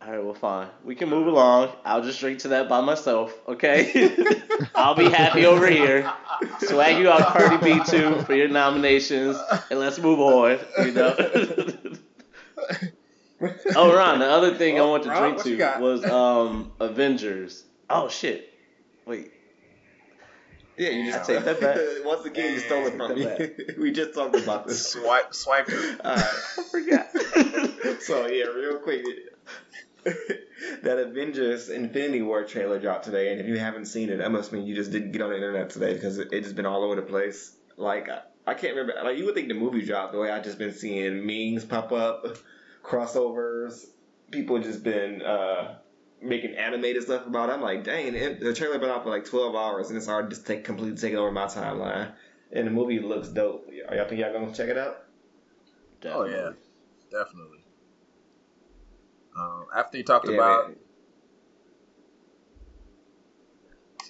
All 0.00 0.10
right, 0.10 0.24
well, 0.24 0.34
fine. 0.34 0.68
We 0.84 0.94
can 0.96 1.08
move 1.08 1.26
along. 1.28 1.70
I'll 1.84 2.02
just 2.02 2.18
drink 2.20 2.40
to 2.40 2.48
that 2.48 2.68
by 2.68 2.80
myself, 2.80 3.32
okay? 3.46 4.08
I'll 4.74 4.96
be 4.96 5.08
happy 5.08 5.46
over 5.46 5.68
here. 5.68 6.12
Swag 6.60 6.98
you 6.98 7.08
out 7.08 7.32
Cardi 7.32 7.58
B 7.58 7.80
too 7.84 8.20
for 8.22 8.34
your 8.34 8.48
nominations, 8.48 9.36
and 9.70 9.78
let's 9.78 10.00
move 10.00 10.18
on. 10.18 10.58
You 10.84 10.90
know. 10.92 11.14
oh, 13.76 13.94
Ron. 13.94 14.18
The 14.18 14.26
other 14.28 14.54
thing 14.54 14.76
I 14.76 14.80
Oh, 14.80 14.90
want 14.90 15.04
to 15.04 15.10
Ron, 15.10 15.34
drink 15.36 15.60
to 15.60 15.80
was 15.80 16.04
um 16.04 16.72
Avengers. 16.80 17.62
Oh 17.88 18.08
shit! 18.08 18.52
Wait. 19.06 19.30
Yeah, 20.76 20.90
you 20.90 21.12
just 21.12 21.28
Take 21.28 21.44
that 21.44 21.60
back. 21.60 21.78
Once 22.04 22.24
again, 22.24 22.54
you 22.54 22.58
stole 22.60 22.86
it 22.86 22.96
from 22.96 23.14
me. 23.14 23.50
We 23.78 23.92
just 23.92 24.14
talked 24.14 24.36
about 24.36 24.66
this. 24.66 24.92
Swipe, 24.92 25.34
swipe. 25.34 25.68
Alright. 26.04 26.24
I 26.24 26.62
forgot. 26.70 27.06
So 28.00 28.26
yeah, 28.26 28.46
real 28.46 28.78
quick, 28.78 29.04
that 30.04 30.98
Avengers 30.98 31.68
Infinity 31.68 32.22
War 32.22 32.44
trailer 32.44 32.80
dropped 32.80 33.04
today, 33.04 33.30
and 33.30 33.40
if 33.40 33.46
you 33.46 33.58
haven't 33.58 33.86
seen 33.86 34.08
it, 34.10 34.16
that 34.18 34.32
must 34.32 34.52
mean 34.52 34.66
you 34.66 34.74
just 34.74 34.90
didn't 34.90 35.12
get 35.12 35.22
on 35.22 35.30
the 35.30 35.36
internet 35.36 35.70
today 35.70 35.94
because 35.94 36.18
it, 36.18 36.28
it's 36.32 36.46
just 36.46 36.56
been 36.56 36.66
all 36.66 36.82
over 36.82 36.96
the 36.96 37.02
place. 37.02 37.54
Like 37.76 38.08
I, 38.08 38.22
I 38.46 38.54
can't 38.54 38.74
remember. 38.74 39.00
Like 39.04 39.18
you 39.18 39.26
would 39.26 39.34
think 39.34 39.48
the 39.48 39.54
movie 39.54 39.84
dropped 39.84 40.12
the 40.12 40.18
way 40.18 40.30
I've 40.30 40.42
just 40.42 40.58
been 40.58 40.72
seeing 40.72 41.24
memes 41.24 41.64
pop 41.64 41.92
up, 41.92 42.38
crossovers. 42.82 43.84
People 44.30 44.58
just 44.58 44.82
been 44.82 45.22
uh, 45.22 45.76
making 46.22 46.54
animated 46.56 47.02
stuff 47.02 47.26
about 47.26 47.48
it. 47.50 47.52
I'm 47.52 47.60
like, 47.62 47.84
dang, 47.84 48.14
it, 48.14 48.40
the 48.40 48.54
trailer 48.54 48.78
been 48.78 48.90
out 48.90 49.02
for 49.04 49.10
like 49.10 49.24
12 49.24 49.54
hours, 49.54 49.88
and 49.88 49.96
it's 49.96 50.08
already 50.08 50.28
just 50.30 50.46
take 50.46 50.64
completely 50.64 50.96
taking 50.98 51.18
over 51.18 51.30
my 51.30 51.46
timeline. 51.46 52.12
And 52.52 52.66
the 52.66 52.70
movie 52.70 53.00
looks 53.00 53.28
dope. 53.28 53.68
Y'all 53.72 54.08
think 54.08 54.20
y'all 54.20 54.32
gonna 54.32 54.54
check 54.54 54.68
it 54.68 54.76
out? 54.78 55.04
Oh 56.04 56.24
yeah, 56.24 56.50
definitely. 57.10 57.64
Um, 59.38 59.66
after 59.74 59.96
you 59.98 60.04
talked 60.04 60.28
Yeah, 60.28 60.34
about 60.34 60.68
man. 60.68 60.76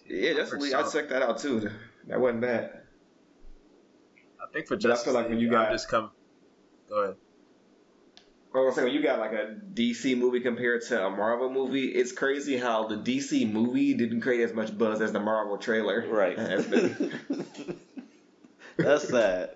Yeah, 0.06 0.34
that's 0.34 0.50
For 0.50 0.56
I 0.58 0.82
checked 0.90 1.10
that 1.10 1.22
out 1.22 1.38
too. 1.38 1.70
That 2.08 2.20
wasn't 2.20 2.40
bad. 2.40 2.80
I 4.40 4.52
think 4.52 4.66
for 4.66 4.76
But 4.76 4.90
I 4.90 4.96
feel 4.96 5.14
like 5.14 5.28
when 5.28 5.38
you 5.38 5.46
I'm 5.48 5.52
got- 5.52 5.70
just 5.70 5.88
come. 5.88 6.10
Go 6.88 6.96
ahead. 7.02 7.16
I 8.54 8.58
was 8.58 8.74
gonna 8.74 8.74
say 8.74 8.84
when 8.84 8.92
you 8.92 9.02
got 9.02 9.18
like 9.18 9.32
a 9.32 9.56
DC 9.74 10.16
movie 10.16 10.40
compared 10.40 10.82
to 10.82 11.06
a 11.06 11.10
Marvel 11.10 11.48
movie, 11.48 11.86
it's 11.86 12.12
crazy 12.12 12.56
how 12.56 12.86
the 12.86 12.96
DC 12.96 13.50
movie 13.50 13.94
didn't 13.94 14.20
create 14.20 14.42
as 14.42 14.52
much 14.52 14.76
buzz 14.76 15.00
as 15.00 15.12
the 15.12 15.20
Marvel 15.20 15.56
trailer. 15.56 16.04
Right. 16.06 16.36
That's 18.76 19.08
sad. 19.08 19.48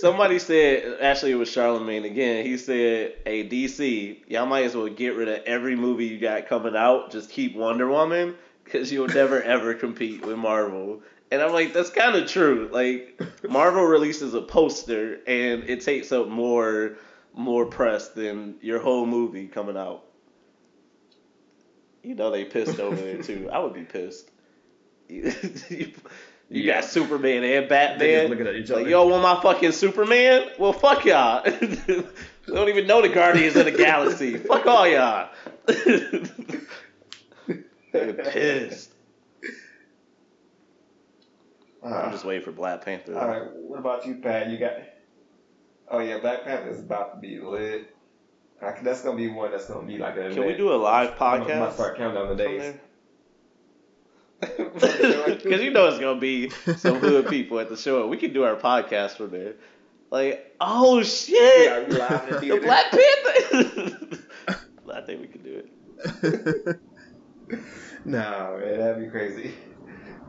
Somebody 0.00 0.38
said, 0.38 0.98
actually, 1.00 1.32
it 1.32 1.36
was 1.36 1.48
Charlemagne 1.48 2.04
again. 2.04 2.44
He 2.44 2.58
said, 2.58 3.12
"Hey 3.24 3.48
DC, 3.48 4.18
y'all 4.26 4.44
might 4.44 4.64
as 4.64 4.76
well 4.76 4.88
get 4.88 5.14
rid 5.14 5.28
of 5.28 5.40
every 5.46 5.76
movie 5.76 6.06
you 6.06 6.18
got 6.18 6.46
coming 6.46 6.76
out. 6.76 7.10
Just 7.10 7.30
keep 7.30 7.54
Wonder 7.54 7.88
Woman, 7.88 8.34
because 8.64 8.92
you'll 8.92 9.08
never 9.08 9.40
ever 9.54 9.74
compete 9.74 10.26
with 10.26 10.36
Marvel." 10.36 11.00
And 11.32 11.40
I'm 11.40 11.52
like, 11.52 11.72
that's 11.72 11.88
kind 11.88 12.14
of 12.14 12.28
true. 12.28 12.68
Like 12.70 13.18
Marvel 13.48 13.84
releases 13.84 14.34
a 14.34 14.42
poster, 14.42 15.14
and 15.26 15.64
it 15.64 15.80
takes 15.80 16.12
up 16.12 16.28
more 16.28 16.98
more 17.34 17.64
press 17.64 18.08
than 18.08 18.56
your 18.60 18.78
whole 18.80 19.06
movie 19.06 19.46
coming 19.48 19.76
out. 19.78 20.04
You 22.02 22.14
know 22.16 22.30
they 22.30 22.44
pissed 22.44 22.78
over 22.78 22.94
there 22.96 23.22
too. 23.22 23.48
I 23.50 23.60
would 23.60 23.72
be 23.72 23.84
pissed. 23.84 24.30
You, 26.50 26.66
got 26.66 26.84
Superman 26.84 27.44
and 27.44 27.66
Batman. 27.66 28.28
looking 28.28 28.46
at 28.46 28.54
each 28.54 28.68
Like, 28.68 28.82
other. 28.82 28.90
y'all 28.90 29.08
want 29.08 29.22
my 29.22 29.40
fucking 29.40 29.72
Superman? 29.72 30.50
Well, 30.58 30.74
fuck 30.74 31.06
y'all. 31.06 31.42
don't 32.46 32.68
even 32.68 32.86
know 32.86 33.00
the 33.00 33.08
Guardians 33.08 33.56
of 33.56 33.64
the 33.64 33.70
Galaxy. 33.70 34.36
fuck 34.36 34.66
all 34.66 34.86
y'all. 34.86 35.30
They're 37.92 38.12
pissed. 38.12 38.91
I'm 41.84 41.92
Uh, 41.92 42.10
just 42.12 42.24
waiting 42.24 42.44
for 42.44 42.52
Black 42.52 42.84
Panther. 42.84 43.18
all 43.18 43.26
right. 43.28 43.42
What 43.54 43.78
about 43.78 44.06
you, 44.06 44.16
Pat? 44.16 44.48
You 44.48 44.58
got? 44.58 44.72
Oh 45.90 45.98
yeah, 45.98 46.18
Black 46.18 46.44
Panther 46.44 46.68
is 46.70 46.80
about 46.80 47.14
to 47.14 47.20
be 47.20 47.40
lit. 47.40 47.94
I 48.60 48.72
can- 48.72 48.84
That's 48.84 49.02
gonna 49.02 49.16
be 49.16 49.28
one 49.28 49.50
that's 49.50 49.66
gonna 49.68 49.86
be 49.86 49.98
like 49.98 50.16
a. 50.16 50.30
Can 50.32 50.46
we 50.46 50.54
do 50.54 50.72
a 50.72 50.76
live 50.76 51.16
podcast? 51.16 51.40
I'm 51.42 51.46
gonna 51.48 51.72
start 51.72 51.96
counting 51.96 52.14
down 52.14 52.36
the 52.36 52.42
days. 52.42 52.74
Because 54.40 55.00
you 55.62 55.70
know 55.70 55.86
it's 55.88 55.98
gonna 55.98 56.20
be 56.20 56.48
some 56.76 56.96
hood 56.96 57.28
people 57.28 57.58
at 57.60 57.68
the 57.68 57.76
show. 57.76 58.06
We 58.08 58.16
can 58.16 58.32
do 58.32 58.44
our 58.44 58.56
podcast 58.56 59.16
from 59.16 59.30
there. 59.30 59.54
Like, 60.10 60.54
oh 60.60 61.02
shit, 61.02 61.64
Yeah, 61.66 61.80
we 61.88 61.94
live 61.94 62.42
in 62.42 62.48
the 62.50 62.54
the. 62.56 62.60
Black 62.60 62.90
Panther. 62.90 64.18
I 64.94 65.00
think 65.00 65.20
we 65.22 65.26
can 65.26 65.42
do 65.42 65.62
it. 65.64 66.80
no, 68.04 68.58
man, 68.60 68.78
that'd 68.78 69.02
be 69.02 69.10
crazy. 69.10 69.54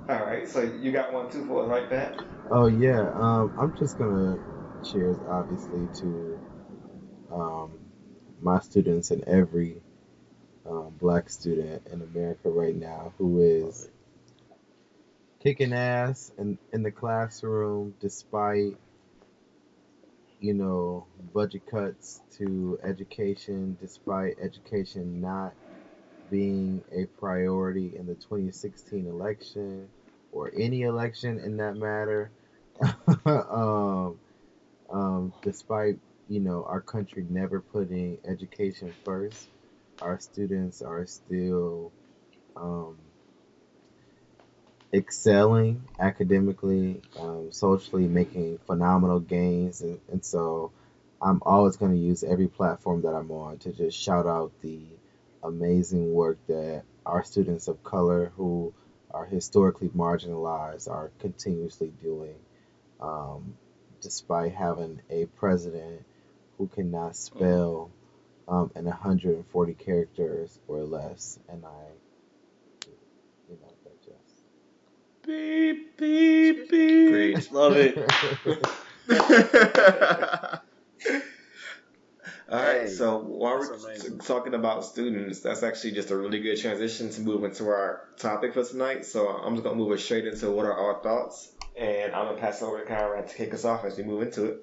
All 0.10 0.20
right, 0.26 0.48
so 0.48 0.62
you 0.62 0.92
got 0.92 1.14
one 1.14 1.30
too 1.30 1.46
for 1.46 1.64
us, 1.64 1.70
right, 1.70 1.90
Pat? 1.90 2.18
Oh 2.50 2.68
yeah, 2.68 3.10
um, 3.14 3.54
I'm 3.58 3.74
just 3.74 3.98
gonna 3.98 4.40
cheers 4.82 5.18
obviously 5.26 5.88
to 5.96 6.40
um, 7.32 7.72
my 8.42 8.60
students 8.60 9.12
and 9.12 9.24
every 9.24 9.82
um, 10.66 10.96
black 11.00 11.30
student 11.30 11.84
in 11.92 12.02
America 12.02 12.50
right 12.50 12.76
now 12.76 13.14
who 13.18 13.42
is 13.42 13.90
kicking 15.40 15.74
ass 15.74 16.32
in, 16.38 16.58
in 16.72 16.84
the 16.84 16.92
classroom 16.92 17.94
despite 18.00 18.78
you 20.40 20.54
know 20.54 21.06
budget 21.34 21.66
cuts 21.66 22.22
to 22.38 22.80
education, 22.84 23.78
despite 23.80 24.38
education 24.40 25.22
not 25.22 25.54
being 26.34 26.84
a 26.92 27.06
priority 27.20 27.96
in 27.96 28.08
the 28.08 28.16
2016 28.16 29.06
election 29.06 29.88
or 30.32 30.52
any 30.58 30.82
election 30.82 31.38
in 31.38 31.58
that 31.58 31.78
matter. 31.78 32.32
um, 33.28 34.18
um, 34.90 35.32
despite 35.44 36.00
you 36.28 36.40
know 36.40 36.66
our 36.68 36.82
country 36.82 37.24
never 37.30 37.62
putting 37.62 38.18
education 38.26 38.92
first, 39.06 39.48
our 40.02 40.20
students 40.20 40.82
are 40.82 41.06
still 41.06 41.92
um, 42.56 42.98
excelling 44.92 45.84
academically, 46.00 47.00
um, 47.20 47.52
socially, 47.52 48.08
making 48.08 48.58
phenomenal 48.66 49.20
gains, 49.20 49.82
and, 49.82 50.00
and 50.12 50.26
so 50.26 50.72
I'm 51.22 51.44
always 51.46 51.78
going 51.78 51.92
to 51.92 51.98
use 52.00 52.24
every 52.24 52.48
platform 52.48 53.04
that 53.04 53.14
I'm 53.14 53.30
on 53.30 53.60
to 53.60 53.72
just 53.72 53.96
shout 53.96 54.26
out 54.26 54.52
the 54.64 54.80
amazing 55.44 56.14
work 56.14 56.38
that 56.48 56.84
our 57.06 57.24
students 57.24 57.68
of 57.68 57.84
color 57.84 58.32
who 58.36 58.74
are 59.12 59.26
historically 59.26 59.90
marginalized 59.90 60.90
are 60.90 61.12
continuously 61.20 61.92
doing, 62.02 62.36
um, 63.00 63.56
despite 64.02 64.54
having 64.54 65.02
a 65.10 65.26
president 65.26 66.04
who 66.58 66.68
cannot 66.68 67.16
spell 67.16 67.92
um, 68.48 68.72
in 68.76 68.86
140 68.86 69.74
characters 69.76 70.60
or 70.68 70.84
less. 70.84 71.40
And 71.50 71.64
I, 71.66 71.86
you 73.50 73.58
know, 73.62 73.74
digest. 73.84 74.44
Beep 75.26 75.98
beep 75.98 76.70
beep. 76.70 77.12
Great. 77.12 77.52
Love 77.52 77.78
it. 77.78 77.98
All 82.50 82.60
right, 82.60 82.82
Hey, 82.82 82.88
so 82.88 83.20
while 83.20 83.58
we're 83.58 84.18
talking 84.18 84.54
about 84.54 84.84
students, 84.84 85.40
that's 85.40 85.64
actually 85.64 85.92
just 85.92 86.12
a 86.12 86.18
really 86.18 86.42
good 86.42 86.60
transition 86.60 87.10
to 87.12 87.22
move 87.22 87.46
into 87.46 87.70
our 87.70 88.10
topic 88.18 88.54
for 88.54 88.64
tonight. 88.66 89.06
So 89.06 89.30
I'm 89.30 89.54
just 89.56 89.64
gonna 89.64 89.78
move 89.78 89.94
us 89.94 90.04
straight 90.04 90.28
into 90.28 90.52
what 90.52 90.66
are 90.66 90.74
our 90.74 91.02
thoughts, 91.02 91.54
and 91.78 92.14
I'm 92.14 92.28
gonna 92.28 92.42
pass 92.42 92.62
it 92.62 92.66
over 92.66 92.82
to 92.82 92.86
Conrad 92.86 93.30
to 93.30 93.36
kick 93.36 93.54
us 93.54 93.64
off 93.64 93.86
as 93.86 93.98
we 93.98 94.04
move 94.04 94.24
into 94.24 94.46
it. 94.46 94.58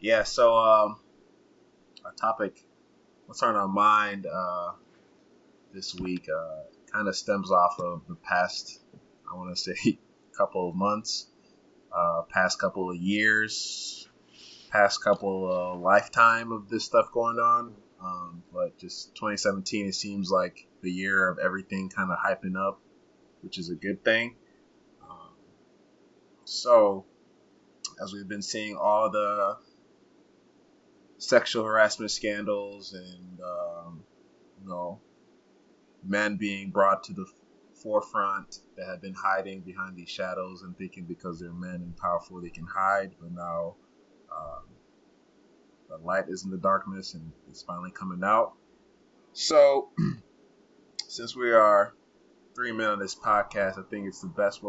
Yeah, 0.00 0.24
so 0.24 0.56
um, 0.56 0.98
our 2.04 2.12
topic, 2.12 2.60
what's 3.26 3.42
on 3.42 3.54
our 3.54 3.68
mind 3.68 4.26
uh, 4.26 4.72
this 5.72 5.94
week, 5.94 6.28
uh, 6.28 6.62
kind 6.92 7.06
of 7.06 7.14
stems 7.14 7.52
off 7.52 7.78
of 7.78 8.02
the 8.08 8.16
past, 8.16 8.80
I 9.30 9.36
want 9.36 9.56
to 9.56 9.62
say, 9.62 9.98
couple 10.36 10.68
of 10.68 10.74
months, 10.74 11.28
uh, 11.96 12.22
past 12.28 12.60
couple 12.60 12.90
of 12.90 12.96
years, 12.96 14.07
past 14.70 15.02
couple 15.02 15.50
of 15.50 15.80
lifetime 15.80 16.52
of 16.52 16.68
this 16.68 16.84
stuff 16.84 17.06
going 17.12 17.38
on. 17.38 17.74
Um, 18.02 18.42
but 18.52 18.78
just 18.78 19.14
2017, 19.16 19.86
it 19.86 19.94
seems 19.94 20.30
like 20.30 20.66
the 20.82 20.90
year 20.90 21.28
of 21.28 21.38
everything 21.38 21.88
kind 21.88 22.10
of 22.10 22.18
hyping 22.18 22.56
up, 22.56 22.80
which 23.42 23.58
is 23.58 23.70
a 23.70 23.74
good 23.74 24.04
thing. 24.04 24.36
Um, 25.02 25.34
so, 26.44 27.04
as 28.02 28.12
we've 28.12 28.28
been 28.28 28.42
seeing 28.42 28.76
all 28.76 29.10
the 29.10 29.56
sexual 31.18 31.64
harassment 31.64 32.10
scandals 32.10 32.94
and 32.94 33.40
um, 33.40 34.02
you 34.62 34.68
know 34.68 35.00
men 36.04 36.36
being 36.36 36.70
brought 36.70 37.02
to 37.02 37.12
the 37.12 37.26
forefront 37.74 38.60
that 38.76 38.86
have 38.86 39.02
been 39.02 39.14
hiding 39.14 39.60
behind 39.60 39.96
these 39.96 40.08
shadows 40.08 40.62
and 40.62 40.76
thinking 40.78 41.04
because 41.04 41.40
they're 41.40 41.52
men 41.52 41.74
and 41.74 41.96
powerful 41.96 42.40
they 42.40 42.48
can 42.48 42.66
hide 42.66 43.10
but 43.20 43.32
now 43.32 43.74
um, 44.34 44.64
the 45.88 45.96
light 46.04 46.24
is 46.28 46.44
in 46.44 46.50
the 46.50 46.58
darkness 46.58 47.14
and 47.14 47.32
it's 47.48 47.62
finally 47.62 47.90
coming 47.90 48.22
out. 48.24 48.52
So 49.32 49.90
since 51.08 51.34
we 51.36 51.52
are 51.52 51.94
three 52.54 52.72
men 52.72 52.88
on 52.88 52.98
this 52.98 53.14
podcast 53.14 53.78
i 53.78 53.82
think 53.88 54.06
it's 54.06 54.20
the 54.20 54.26
best 54.26 54.62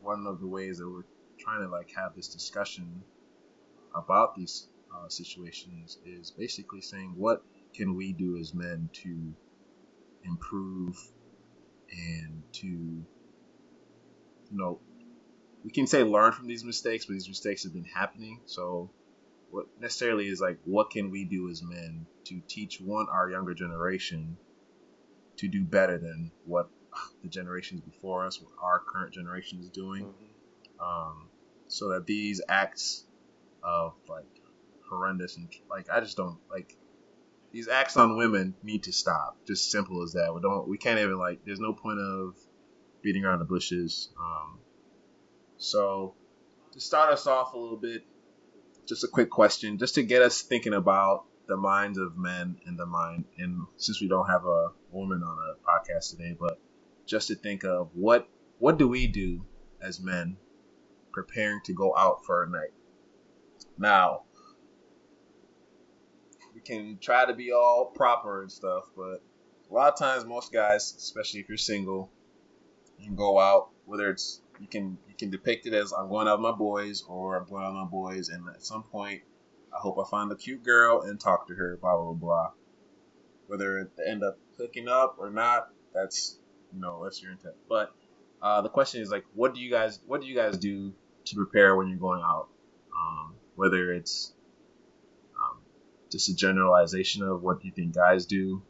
one 0.00 0.26
of 0.26 0.40
the 0.40 0.46
ways 0.46 0.78
that 0.78 0.88
we're 0.88 1.02
trying 1.38 1.60
to 1.60 1.68
like 1.68 1.90
have 1.96 2.14
this 2.14 2.28
discussion 2.28 3.02
about 3.94 4.36
these 4.36 4.68
uh, 4.94 5.08
situations 5.08 5.98
is 6.06 6.30
basically 6.30 6.80
saying 6.80 7.12
what 7.16 7.42
can 7.74 7.96
we 7.96 8.12
do 8.12 8.36
as 8.38 8.54
men 8.54 8.88
to 8.92 9.34
improve 10.24 10.96
and 11.90 12.42
to 12.52 12.66
you 12.66 13.04
know 14.52 14.78
we 15.64 15.70
can 15.70 15.86
say 15.86 16.02
learn 16.02 16.32
from 16.32 16.46
these 16.46 16.64
mistakes 16.64 17.06
but 17.06 17.14
these 17.14 17.28
mistakes 17.28 17.64
have 17.64 17.72
been 17.72 17.84
happening. 17.84 18.40
So 18.46 18.90
necessarily 19.80 20.28
is 20.28 20.40
like 20.40 20.58
what 20.64 20.90
can 20.90 21.10
we 21.10 21.24
do 21.24 21.48
as 21.50 21.62
men 21.62 22.06
to 22.24 22.40
teach 22.48 22.80
one 22.80 23.06
our 23.10 23.30
younger 23.30 23.54
generation 23.54 24.36
to 25.36 25.48
do 25.48 25.64
better 25.64 25.98
than 25.98 26.30
what 26.46 26.68
the 27.22 27.28
generations 27.28 27.80
before 27.80 28.26
us 28.26 28.40
what 28.40 28.52
our 28.62 28.80
current 28.80 29.12
generation 29.12 29.58
is 29.60 29.68
doing 29.68 30.12
um, 30.80 31.28
so 31.68 31.90
that 31.90 32.06
these 32.06 32.40
acts 32.48 33.04
of 33.62 33.94
like 34.08 34.26
horrendous 34.88 35.36
and 35.36 35.48
like 35.70 35.88
I 35.90 36.00
just 36.00 36.16
don't 36.16 36.38
like 36.50 36.76
these 37.52 37.68
acts 37.68 37.96
on 37.96 38.16
women 38.16 38.54
need 38.62 38.84
to 38.84 38.92
stop. 38.92 39.36
Just 39.46 39.70
simple 39.70 40.02
as 40.02 40.12
that. 40.12 40.34
We 40.34 40.40
don't. 40.40 40.66
We 40.68 40.78
can't 40.78 40.98
even 40.98 41.18
like. 41.18 41.44
There's 41.44 41.60
no 41.60 41.72
point 41.72 41.98
of 41.98 42.34
beating 43.02 43.24
around 43.24 43.40
the 43.40 43.44
bushes. 43.44 44.08
Um, 44.18 44.58
so 45.58 46.14
to 46.72 46.80
start 46.80 47.12
us 47.12 47.26
off 47.26 47.52
a 47.54 47.58
little 47.58 47.76
bit, 47.76 48.04
just 48.92 49.04
a 49.04 49.08
quick 49.08 49.30
question, 49.30 49.78
just 49.78 49.94
to 49.94 50.02
get 50.02 50.20
us 50.20 50.42
thinking 50.42 50.74
about 50.74 51.24
the 51.46 51.56
minds 51.56 51.96
of 51.96 52.18
men 52.18 52.58
and 52.66 52.78
the 52.78 52.84
mind. 52.84 53.24
And 53.38 53.62
since 53.78 54.02
we 54.02 54.06
don't 54.06 54.28
have 54.28 54.44
a 54.44 54.68
woman 54.90 55.22
on 55.22 55.38
a 55.38 55.54
podcast 55.66 56.10
today, 56.10 56.36
but 56.38 56.60
just 57.06 57.28
to 57.28 57.34
think 57.34 57.64
of 57.64 57.88
what 57.94 58.28
what 58.58 58.78
do 58.78 58.86
we 58.86 59.06
do 59.06 59.46
as 59.80 59.98
men 59.98 60.36
preparing 61.10 61.60
to 61.64 61.72
go 61.72 61.96
out 61.96 62.26
for 62.26 62.44
a 62.44 62.50
night. 62.50 62.72
Now, 63.78 64.24
we 66.54 66.60
can 66.60 66.98
try 67.00 67.24
to 67.24 67.32
be 67.32 67.50
all 67.50 67.86
proper 67.86 68.42
and 68.42 68.52
stuff, 68.52 68.84
but 68.94 69.22
a 69.70 69.74
lot 69.74 69.90
of 69.90 69.98
times, 69.98 70.26
most 70.26 70.52
guys, 70.52 70.94
especially 70.98 71.40
if 71.40 71.48
you're 71.48 71.56
single, 71.56 72.10
you 72.98 73.06
can 73.06 73.16
go 73.16 73.40
out. 73.40 73.70
Whether 73.86 74.10
it's 74.10 74.41
you 74.60 74.66
can 74.66 74.98
you 75.08 75.14
can 75.18 75.30
depict 75.30 75.66
it 75.66 75.74
as 75.74 75.92
I'm 75.92 76.08
going 76.08 76.28
out 76.28 76.38
with 76.38 76.50
my 76.50 76.56
boys 76.56 77.02
or 77.08 77.36
I'm 77.36 77.48
going 77.48 77.64
out 77.64 77.72
with 77.72 77.82
my 77.82 77.88
boys, 77.88 78.28
and 78.28 78.48
at 78.48 78.64
some 78.64 78.82
point, 78.82 79.22
I 79.74 79.78
hope 79.78 79.98
I 79.98 80.08
find 80.08 80.30
a 80.30 80.36
cute 80.36 80.62
girl 80.62 81.02
and 81.02 81.18
talk 81.18 81.48
to 81.48 81.54
her. 81.54 81.76
Blah 81.80 81.96
blah 81.96 82.12
blah. 82.12 82.50
Whether 83.46 83.90
they 83.96 84.10
end 84.10 84.22
up 84.22 84.38
hooking 84.56 84.88
up 84.88 85.16
or 85.18 85.30
not, 85.30 85.68
that's 85.94 86.38
you 86.72 86.80
know 86.80 87.02
that's 87.04 87.22
your 87.22 87.32
intent. 87.32 87.54
But 87.68 87.92
uh, 88.40 88.62
the 88.62 88.68
question 88.68 89.02
is 89.02 89.10
like, 89.10 89.24
what 89.34 89.54
do 89.54 89.60
you 89.60 89.70
guys 89.70 90.00
what 90.06 90.20
do 90.20 90.26
you 90.26 90.34
guys 90.34 90.58
do 90.58 90.92
to 91.26 91.36
prepare 91.36 91.76
when 91.76 91.88
you're 91.88 91.98
going 91.98 92.22
out? 92.22 92.48
Um, 92.96 93.34
whether 93.56 93.92
it's 93.92 94.32
um, 95.40 95.58
just 96.10 96.28
a 96.28 96.34
generalization 96.34 97.22
of 97.22 97.42
what 97.42 97.64
you 97.64 97.72
think 97.72 97.94
guys 97.94 98.26
do, 98.26 98.62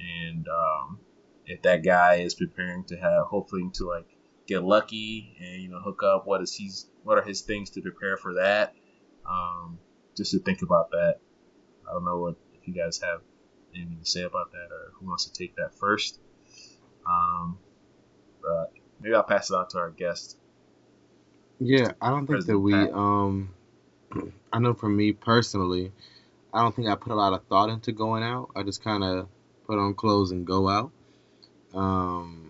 and 0.00 0.46
um, 0.48 0.98
if 1.46 1.62
that 1.62 1.82
guy 1.84 2.16
is 2.16 2.34
preparing 2.34 2.84
to 2.84 2.96
have 2.96 3.26
hopefully 3.26 3.68
to 3.74 3.88
like 3.88 4.06
get 4.46 4.62
lucky 4.62 5.36
and 5.40 5.62
you 5.62 5.68
know 5.68 5.80
hook 5.80 6.02
up, 6.02 6.26
what 6.26 6.42
is 6.42 6.54
he's 6.54 6.86
what 7.02 7.18
are 7.18 7.22
his 7.22 7.42
things 7.42 7.70
to 7.70 7.80
prepare 7.80 8.16
for 8.16 8.34
that? 8.34 8.74
Um, 9.28 9.78
just 10.16 10.32
to 10.32 10.38
think 10.38 10.62
about 10.62 10.90
that. 10.90 11.16
I 11.88 11.92
don't 11.92 12.04
know 12.04 12.18
what 12.18 12.36
if 12.54 12.66
you 12.66 12.74
guys 12.74 13.00
have 13.02 13.20
anything 13.74 13.98
to 13.98 14.06
say 14.06 14.22
about 14.22 14.52
that 14.52 14.68
or 14.70 14.92
who 14.98 15.06
wants 15.06 15.26
to 15.26 15.32
take 15.32 15.56
that 15.56 15.74
first. 15.74 16.20
Um, 17.06 17.58
but 18.42 18.72
maybe 19.00 19.14
I'll 19.14 19.22
pass 19.22 19.50
it 19.50 19.54
on 19.54 19.68
to 19.68 19.78
our 19.78 19.90
guest. 19.90 20.36
Yeah, 21.58 21.92
I 22.00 22.10
don't 22.10 22.26
think 22.26 22.46
that 22.46 22.58
we 22.58 22.72
Pat. 22.72 22.92
um 22.92 23.50
I 24.52 24.58
know 24.58 24.74
for 24.74 24.88
me 24.88 25.12
personally, 25.12 25.92
I 26.52 26.62
don't 26.62 26.74
think 26.74 26.88
I 26.88 26.96
put 26.96 27.12
a 27.12 27.16
lot 27.16 27.32
of 27.32 27.44
thought 27.44 27.70
into 27.70 27.92
going 27.92 28.22
out. 28.22 28.50
I 28.56 28.62
just 28.62 28.82
kind 28.82 29.04
of 29.04 29.28
put 29.66 29.78
on 29.78 29.94
clothes 29.94 30.32
and 30.32 30.46
go 30.46 30.68
out. 30.68 30.90
Um 31.72 32.41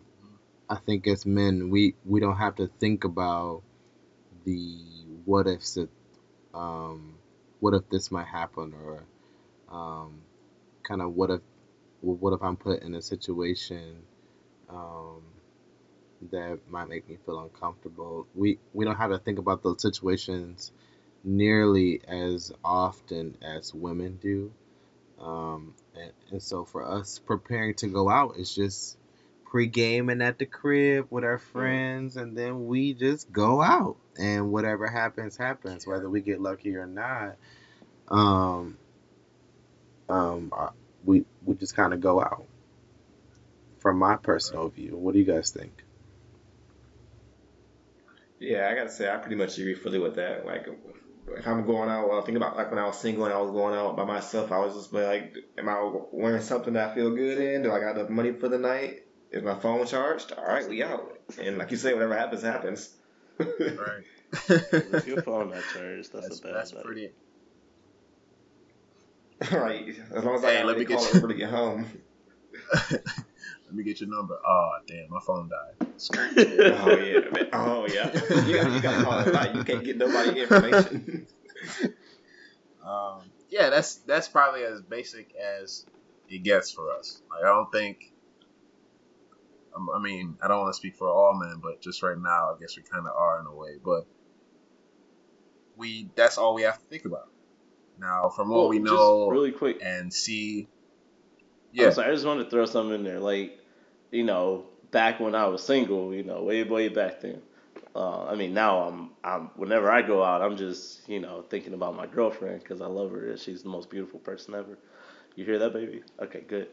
I 0.73 0.77
think 0.77 1.07
as 1.07 1.27
men, 1.27 1.69
we 1.69 1.95
we 2.07 2.19
don't 2.19 2.39
have 2.39 2.57
to 2.57 2.67
think 2.81 3.05
about 3.05 3.63
the 4.47 4.79
what 5.27 5.47
ifs 5.47 5.75
that 5.75 5.91
um 6.55 7.15
what 7.61 7.75
if 7.75 7.89
this 7.91 8.11
might 8.11 8.27
happen 8.27 8.73
or 8.83 9.05
um 9.71 10.23
kind 10.83 11.03
of 11.03 11.15
what 11.15 11.31
if 11.31 11.43
what 12.01 12.33
if 12.33 12.43
I'm 12.43 12.57
put 12.57 12.83
in 12.83 12.95
a 12.95 13.03
situation 13.03 13.97
um 14.71 15.23
that 16.31 16.59
might 16.71 16.89
make 16.89 17.07
me 17.07 17.19
feel 17.27 17.39
uncomfortable. 17.41 18.27
We 18.35 18.59
we 18.73 18.87
don't 18.87 18.97
have 18.97 19.11
to 19.11 19.19
think 19.19 19.39
about 19.39 19.63
those 19.63 19.83
situations 19.83 20.73
nearly 21.23 22.01
as 22.09 22.51
often 22.65 23.37
as 23.43 23.75
women 23.75 24.19
do. 24.23 24.53
Um, 25.21 25.75
and, 25.95 26.13
and 26.31 26.43
so 26.43 26.65
for 26.65 26.83
us 26.85 27.21
preparing 27.21 27.75
to 27.77 27.89
go 27.89 28.09
out, 28.09 28.37
it's 28.39 28.55
just 28.55 28.97
pre-gaming 29.53 30.23
at 30.23 30.39
the 30.39 30.47
crib 30.47 31.09
with 31.11 31.25
our 31.25 31.37
friends, 31.37 32.17
and 32.17 32.35
then 32.35 32.67
we 32.67 32.95
just 32.95 33.31
go 33.31 33.61
out, 33.61 33.99
and 34.19 34.51
whatever 34.51 34.87
happens, 34.87 35.37
happens, 35.37 35.87
whether 35.87 36.09
we 36.09 36.23
get 36.23 36.41
lucky 36.41 36.75
or 36.75 36.87
not. 36.87 37.37
Um, 38.09 38.79
um, 40.09 40.55
uh, 40.57 40.71
we 41.05 41.27
we 41.45 41.55
just 41.55 41.77
kind 41.77 41.93
of 41.93 42.01
go 42.01 42.19
out. 42.19 42.47
From 43.81 43.99
my 43.99 44.17
personal 44.17 44.71
view, 44.71 44.97
what 44.97 45.13
do 45.13 45.19
you 45.19 45.27
guys 45.27 45.51
think? 45.51 45.85
Yeah, 48.41 48.71
I 48.71 48.75
gotta 48.75 48.91
say, 48.91 49.11
I 49.13 49.19
pretty 49.19 49.37
much 49.37 49.59
agree 49.59 49.75
fully 49.75 49.99
with 49.99 50.15
that. 50.15 50.47
Like, 50.47 50.67
if 51.29 51.47
I'm 51.47 51.67
going 51.67 51.91
out, 51.91 52.09
well, 52.09 52.23
think 52.23 52.39
about 52.39 52.57
like 52.57 52.71
when 52.71 52.79
I 52.79 52.87
was 52.87 52.99
single 52.99 53.27
and 53.27 53.35
I 53.35 53.41
was 53.43 53.51
going 53.51 53.75
out 53.75 53.99
by 53.99 54.07
myself, 54.07 54.51
I 54.51 54.61
was 54.61 54.75
just 54.75 54.95
like, 54.95 55.37
am 55.59 55.69
I 55.69 55.93
wearing 56.11 56.41
something 56.41 56.73
that 56.73 56.93
I 56.93 56.95
feel 56.95 57.15
good 57.15 57.37
in? 57.37 57.63
Do 57.65 57.71
I 57.71 57.81
got 57.81 57.99
enough 57.99 58.09
money 58.09 58.33
for 58.33 58.49
the 58.49 58.57
night? 58.57 59.02
Is 59.33 59.43
my 59.43 59.55
phone 59.55 59.87
charged? 59.87 60.33
All 60.33 60.45
right, 60.45 60.69
we 60.69 60.83
out. 60.83 61.19
And 61.41 61.59
like 61.59 61.71
you 61.71 61.77
say, 61.77 61.95
whatever 61.95 62.15
happens, 62.17 62.43
happens. 62.43 62.91
Right. 63.39 64.05
If 64.49 65.07
your 65.07 65.23
phone 65.23 65.51
not 65.51 65.63
charged, 65.73 66.13
that's, 66.13 66.29
that's 66.29 66.39
a 66.41 66.43
bad 66.43 66.55
that's 66.55 66.75
night. 66.75 66.85
pretty. 66.85 67.11
right. 69.51 69.97
As 70.15 70.25
long 70.25 70.35
as 70.37 70.45
I 70.45 70.53
Hey, 70.53 70.59
got 70.59 70.67
let 70.67 70.77
me 70.79 70.85
they 70.85 70.89
get 70.89 70.99
call 70.99 71.13
you- 71.15 71.25
it 71.25 71.29
to 71.29 71.35
get 71.35 71.51
home. 71.51 71.87
Let 72.93 73.75
me 73.79 73.85
get 73.85 74.01
your 74.01 74.11
number. 74.11 74.39
Oh 74.47 74.71
damn, 74.87 75.09
my 75.09 75.21
phone 75.21 75.49
died. 75.49 75.89
Oh 76.37 76.97
yeah, 76.97 77.21
man. 77.31 77.49
oh 77.55 77.87
yeah. 77.91 78.13
You 78.47 78.55
got 78.55 78.71
you 78.73 78.81
got 78.83 78.99
to 78.99 79.05
call 79.05 79.19
it 79.21 79.33
right. 79.33 79.55
You 79.55 79.65
can't 79.65 79.83
get 79.83 79.97
nobody 79.97 80.41
information. 80.43 81.27
Um, 82.85 83.23
yeah, 83.49 83.71
that's 83.71 83.97
that's 84.07 84.29
probably 84.29 84.65
as 84.65 84.83
basic 84.83 85.35
as 85.37 85.87
it 86.29 86.43
gets 86.43 86.71
for 86.71 86.93
us. 86.93 87.23
Like 87.31 87.45
I 87.45 87.49
don't 87.49 87.73
think. 87.73 88.12
I 89.75 89.99
mean, 90.01 90.37
I 90.43 90.49
don't 90.49 90.61
want 90.61 90.73
to 90.73 90.77
speak 90.77 90.97
for 90.97 91.09
all 91.09 91.35
men, 91.35 91.61
but 91.63 91.81
just 91.81 92.03
right 92.03 92.19
now, 92.19 92.55
I 92.55 92.61
guess 92.61 92.77
we 92.77 92.83
kind 92.83 93.07
of 93.07 93.15
are 93.17 93.41
in 93.41 93.47
a 93.47 93.55
way. 93.55 93.79
But 93.83 94.07
we 95.77 96.09
that's 96.15 96.39
all 96.39 96.55
we 96.55 96.63
have 96.63 96.79
to 96.79 96.85
think 96.87 97.05
about. 97.05 97.29
Now, 97.99 98.29
from 98.31 98.49
what 98.51 98.59
Well, 98.59 98.69
we 98.69 98.79
just 98.79 98.91
know 98.91 99.29
really 99.29 99.53
quick. 99.53 99.81
and 99.83 100.13
see, 100.13 100.69
Yeah. 101.73 101.83
yeah, 101.83 101.89
I'm 101.89 101.95
sorry, 101.95 102.09
I 102.11 102.15
just 102.15 102.27
wanted 102.27 102.45
to 102.45 102.51
throw 102.51 102.67
something 102.67 102.95
in 102.97 103.05
there. 103.05 103.21
Like, 103.21 103.59
you 104.11 104.25
know, 104.25 104.67
back 104.91 105.21
when 105.21 105.35
I 105.35 105.47
was 105.47 105.63
single, 105.63 106.15
you 106.15 106.23
know, 106.23 106.43
way 106.43 106.63
way 106.65 106.89
back 106.89 107.21
then. 107.21 107.43
Uh, 107.95 108.25
I 108.25 108.35
mean, 108.35 108.55
now 108.55 108.89
I'm 108.89 109.11
I'm 109.23 109.51
whenever 109.57 109.91
I 109.91 110.03
go 110.03 110.23
out, 110.23 110.43
I'm 110.43 110.57
just 110.57 111.09
you 111.09 111.21
know 111.21 111.43
thinking 111.43 111.75
about 111.75 111.95
my 111.97 112.07
girlfriend 112.07 112.63
because 112.63 112.81
I 112.81 112.87
love 112.87 113.11
her. 113.13 113.37
She's 113.37 113.63
the 113.63 113.69
most 113.69 113.91
beautiful 113.91 114.19
person 114.21 114.55
ever. 114.55 114.79
You 115.35 115.45
hear 115.45 115.59
that, 115.61 115.73
baby? 115.73 116.03
Okay, 116.21 116.43
good. 116.47 116.69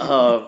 uh, 0.00 0.46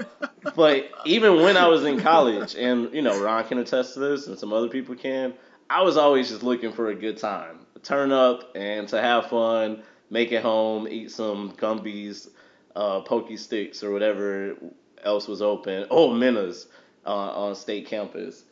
but 0.55 0.91
even 1.05 1.43
when 1.43 1.57
I 1.57 1.69
was 1.69 1.85
in 1.85 2.01
college, 2.01 2.55
and 2.55 2.93
you 2.95 3.03
know, 3.03 3.23
Ron 3.23 3.47
can 3.47 3.59
attest 3.59 3.95
to 3.95 4.01
this, 4.01 4.27
and 4.27 4.39
some 4.39 4.53
other 4.53 4.69
people 4.69 4.95
can. 4.95 5.35
I 5.69 5.83
was 5.83 5.97
always 5.97 6.29
just 6.29 6.43
looking 6.43 6.73
for 6.73 6.89
a 6.89 6.95
good 6.95 7.19
time, 7.19 7.61
turn 7.83 8.13
up, 8.13 8.53
and 8.57 8.89
to 8.89 9.01
have 9.01 9.27
fun, 9.27 9.83
make 10.09 10.33
it 10.33 10.43
home, 10.43 10.89
eat 10.89 11.11
some 11.11 11.55
Gumby's, 11.57 12.29
uh, 12.75 13.01
pokey 13.03 13.37
sticks 13.37 13.83
or 13.83 13.93
whatever 13.93 14.57
else 15.03 15.29
was 15.29 15.43
open. 15.43 15.87
Oh, 15.91 16.13
Minna's 16.13 16.67
uh, 17.07 17.11
on 17.11 17.55
state 17.55 17.87
campus. 17.87 18.45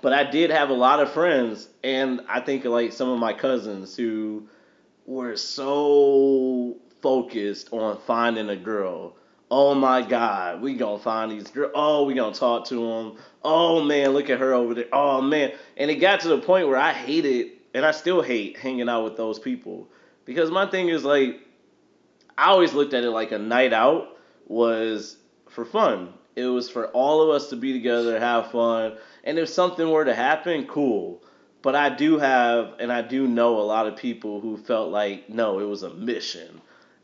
But 0.00 0.12
I 0.12 0.30
did 0.30 0.50
have 0.50 0.70
a 0.70 0.74
lot 0.74 1.00
of 1.00 1.12
friends, 1.12 1.68
and 1.82 2.22
I 2.28 2.40
think 2.40 2.64
like 2.64 2.92
some 2.92 3.08
of 3.08 3.18
my 3.18 3.32
cousins 3.32 3.96
who 3.96 4.48
were 5.06 5.36
so 5.36 6.76
focused 7.02 7.68
on 7.72 7.98
finding 8.06 8.48
a 8.48 8.56
girl. 8.56 9.16
Oh 9.50 9.74
my 9.74 10.00
God, 10.00 10.62
we 10.62 10.74
gonna 10.74 10.98
find 10.98 11.30
these 11.30 11.50
girls. 11.50 11.72
Oh, 11.74 12.04
we 12.04 12.14
gonna 12.14 12.34
talk 12.34 12.66
to 12.68 12.76
them. 12.76 13.18
Oh 13.42 13.82
man, 13.82 14.10
look 14.10 14.30
at 14.30 14.38
her 14.38 14.54
over 14.54 14.72
there. 14.72 14.88
Oh 14.92 15.20
man, 15.20 15.52
and 15.76 15.90
it 15.90 15.96
got 15.96 16.20
to 16.20 16.28
the 16.28 16.38
point 16.38 16.68
where 16.68 16.78
I 16.78 16.92
hated, 16.92 17.52
and 17.74 17.84
I 17.84 17.90
still 17.90 18.22
hate 18.22 18.56
hanging 18.56 18.88
out 18.88 19.04
with 19.04 19.16
those 19.16 19.38
people 19.38 19.88
because 20.24 20.50
my 20.50 20.66
thing 20.66 20.88
is 20.88 21.04
like, 21.04 21.40
I 22.38 22.46
always 22.46 22.72
looked 22.72 22.94
at 22.94 23.04
it 23.04 23.10
like 23.10 23.32
a 23.32 23.38
night 23.38 23.72
out 23.72 24.16
was 24.46 25.18
for 25.50 25.64
fun. 25.64 26.14
It 26.34 26.46
was 26.46 26.70
for 26.70 26.86
all 26.88 27.20
of 27.20 27.28
us 27.28 27.50
to 27.50 27.56
be 27.56 27.74
together, 27.74 28.18
have 28.18 28.50
fun, 28.52 28.96
and 29.24 29.38
if 29.38 29.50
something 29.50 29.90
were 29.90 30.04
to 30.04 30.14
happen, 30.14 30.66
cool. 30.66 31.22
But 31.60 31.76
I 31.76 31.90
do 31.90 32.18
have, 32.18 32.74
and 32.80 32.90
I 32.90 33.02
do 33.02 33.28
know 33.28 33.58
a 33.58 33.62
lot 33.62 33.86
of 33.86 33.96
people 33.96 34.40
who 34.40 34.56
felt 34.56 34.90
like, 34.90 35.28
no, 35.28 35.60
it 35.60 35.64
was 35.64 35.82
a 35.82 35.90
mission. 35.90 36.60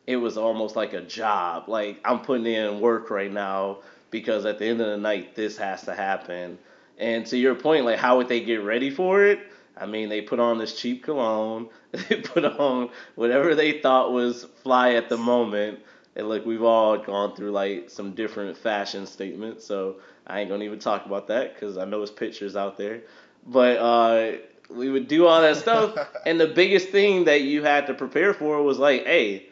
It 0.08 0.16
was 0.16 0.38
almost 0.38 0.74
like 0.74 0.94
a 0.94 1.02
job. 1.02 1.68
Like, 1.68 2.00
I'm 2.02 2.20
putting 2.20 2.46
in 2.46 2.80
work 2.80 3.10
right 3.10 3.30
now 3.30 3.80
because 4.10 4.46
at 4.46 4.58
the 4.58 4.64
end 4.64 4.80
of 4.80 4.86
the 4.86 4.96
night, 4.96 5.34
this 5.34 5.58
has 5.58 5.82
to 5.82 5.94
happen. 5.94 6.56
And 6.96 7.26
to 7.26 7.36
your 7.36 7.54
point, 7.54 7.84
like, 7.84 7.98
how 7.98 8.16
would 8.16 8.26
they 8.26 8.40
get 8.40 8.62
ready 8.62 8.88
for 8.88 9.22
it? 9.22 9.40
I 9.76 9.84
mean, 9.84 10.08
they 10.08 10.22
put 10.22 10.40
on 10.40 10.56
this 10.56 10.80
cheap 10.80 11.04
cologne, 11.04 11.68
they 11.92 12.22
put 12.22 12.42
on 12.42 12.88
whatever 13.16 13.54
they 13.54 13.80
thought 13.82 14.10
was 14.10 14.44
fly 14.62 14.94
at 14.94 15.10
the 15.10 15.18
moment. 15.18 15.80
And 16.16 16.26
look, 16.26 16.46
we've 16.46 16.62
all 16.62 16.96
gone 16.96 17.36
through 17.36 17.50
like 17.50 17.90
some 17.90 18.12
different 18.12 18.56
fashion 18.56 19.04
statements, 19.04 19.66
so 19.66 19.96
I 20.26 20.40
ain't 20.40 20.48
gonna 20.48 20.64
even 20.64 20.78
talk 20.78 21.04
about 21.04 21.26
that 21.26 21.52
because 21.52 21.76
I 21.76 21.84
know 21.84 22.00
it's 22.00 22.10
pictures 22.10 22.56
out 22.56 22.78
there. 22.78 23.02
But 23.46 23.76
uh, 23.76 24.38
we 24.70 24.88
would 24.88 25.06
do 25.06 25.26
all 25.26 25.42
that 25.42 25.56
stuff, 25.56 25.94
and 26.26 26.40
the 26.40 26.46
biggest 26.46 26.88
thing 26.88 27.24
that 27.24 27.42
you 27.42 27.62
had 27.62 27.88
to 27.88 27.94
prepare 27.94 28.32
for 28.32 28.62
was 28.62 28.78
like, 28.78 29.04
hey, 29.04 29.47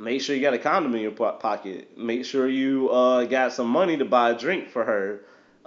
make 0.00 0.22
sure 0.22 0.34
you 0.34 0.42
got 0.42 0.54
a 0.54 0.58
condom 0.58 0.94
in 0.94 1.02
your 1.02 1.12
pocket. 1.12 1.96
Make 1.96 2.24
sure 2.24 2.48
you 2.48 2.90
uh, 2.90 3.24
got 3.24 3.52
some 3.52 3.68
money 3.68 3.98
to 3.98 4.04
buy 4.04 4.30
a 4.30 4.38
drink 4.38 4.70
for 4.70 4.84
her. 4.84 5.20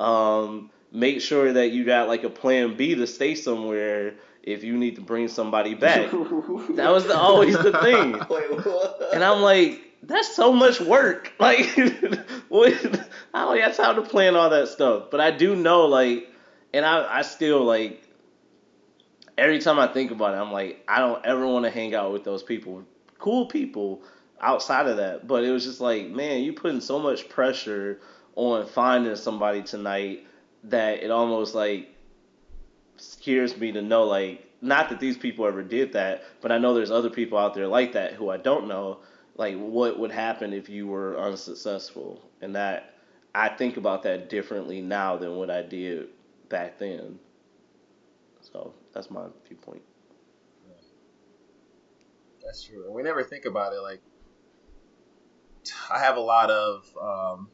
Um, 0.03 0.71
make 0.91 1.21
sure 1.21 1.53
that 1.53 1.69
you 1.69 1.85
got 1.85 2.07
like 2.07 2.23
a 2.23 2.29
plan 2.29 2.75
B 2.75 2.95
to 2.95 3.07
stay 3.07 3.35
somewhere 3.35 4.15
if 4.41 4.63
you 4.63 4.75
need 4.75 4.95
to 4.95 5.01
bring 5.01 5.27
somebody 5.27 5.75
back. 5.75 6.11
that 6.11 6.89
was 6.91 7.05
the, 7.05 7.17
always 7.17 7.57
the 7.57 7.71
thing. 7.79 8.19
Wait. 8.29 9.13
And 9.13 9.23
I'm 9.23 9.41
like, 9.41 9.81
that's 10.01 10.35
so 10.35 10.51
much 10.51 10.81
work. 10.81 11.31
Like, 11.39 11.65
what? 12.49 12.73
I 13.33 13.45
don't 13.45 13.57
got 13.57 13.75
time 13.75 13.95
to 13.95 14.01
plan 14.01 14.35
all 14.35 14.49
that 14.49 14.67
stuff. 14.67 15.05
But 15.11 15.19
I 15.19 15.31
do 15.31 15.55
know, 15.55 15.85
like, 15.85 16.29
and 16.73 16.85
I, 16.85 17.19
I 17.19 17.21
still, 17.21 17.63
like, 17.63 18.01
every 19.37 19.59
time 19.59 19.79
I 19.79 19.87
think 19.87 20.11
about 20.11 20.33
it, 20.33 20.37
I'm 20.37 20.51
like, 20.51 20.83
I 20.87 20.99
don't 20.99 21.25
ever 21.25 21.45
want 21.45 21.65
to 21.65 21.71
hang 21.71 21.93
out 21.95 22.11
with 22.11 22.23
those 22.23 22.43
people. 22.43 22.83
Cool 23.17 23.47
people. 23.47 24.03
Outside 24.43 24.87
of 24.87 24.97
that. 24.97 25.27
But 25.27 25.43
it 25.43 25.51
was 25.51 25.63
just 25.65 25.81
like, 25.81 26.09
man, 26.09 26.43
you 26.43 26.53
putting 26.53 26.81
so 26.81 26.99
much 26.99 27.29
pressure 27.29 27.99
on 28.35 28.65
finding 28.67 29.15
somebody 29.15 29.63
tonight 29.63 30.27
that 30.65 31.03
it 31.03 31.11
almost 31.11 31.55
like 31.55 31.89
scares 32.97 33.57
me 33.57 33.71
to 33.71 33.81
know 33.81 34.03
like 34.03 34.47
not 34.61 34.89
that 34.89 34.99
these 34.99 35.17
people 35.17 35.45
ever 35.45 35.61
did 35.61 35.93
that, 35.93 36.23
but 36.41 36.51
I 36.51 36.57
know 36.57 36.73
there's 36.73 36.91
other 36.91 37.09
people 37.09 37.37
out 37.37 37.53
there 37.53 37.67
like 37.67 37.93
that 37.93 38.13
who 38.13 38.29
I 38.29 38.37
don't 38.37 38.67
know. 38.67 38.99
Like 39.35 39.57
what 39.57 39.99
would 39.99 40.11
happen 40.11 40.53
if 40.53 40.69
you 40.69 40.87
were 40.87 41.19
unsuccessful, 41.19 42.21
and 42.41 42.55
that 42.55 42.93
I 43.33 43.49
think 43.49 43.77
about 43.77 44.03
that 44.03 44.29
differently 44.29 44.79
now 44.79 45.17
than 45.17 45.35
what 45.35 45.49
I 45.49 45.63
did 45.63 46.09
back 46.49 46.77
then. 46.77 47.17
So 48.41 48.73
that's 48.93 49.09
my 49.09 49.25
viewpoint. 49.47 49.81
That's 52.43 52.63
true. 52.63 52.85
And 52.85 52.93
we 52.93 53.01
never 53.01 53.23
think 53.23 53.45
about 53.45 53.73
it. 53.73 53.79
Like, 53.81 54.01
I 55.91 55.99
have 55.99 56.17
a 56.17 56.21
lot 56.21 56.49
of 56.49 56.85
um, 57.01 57.49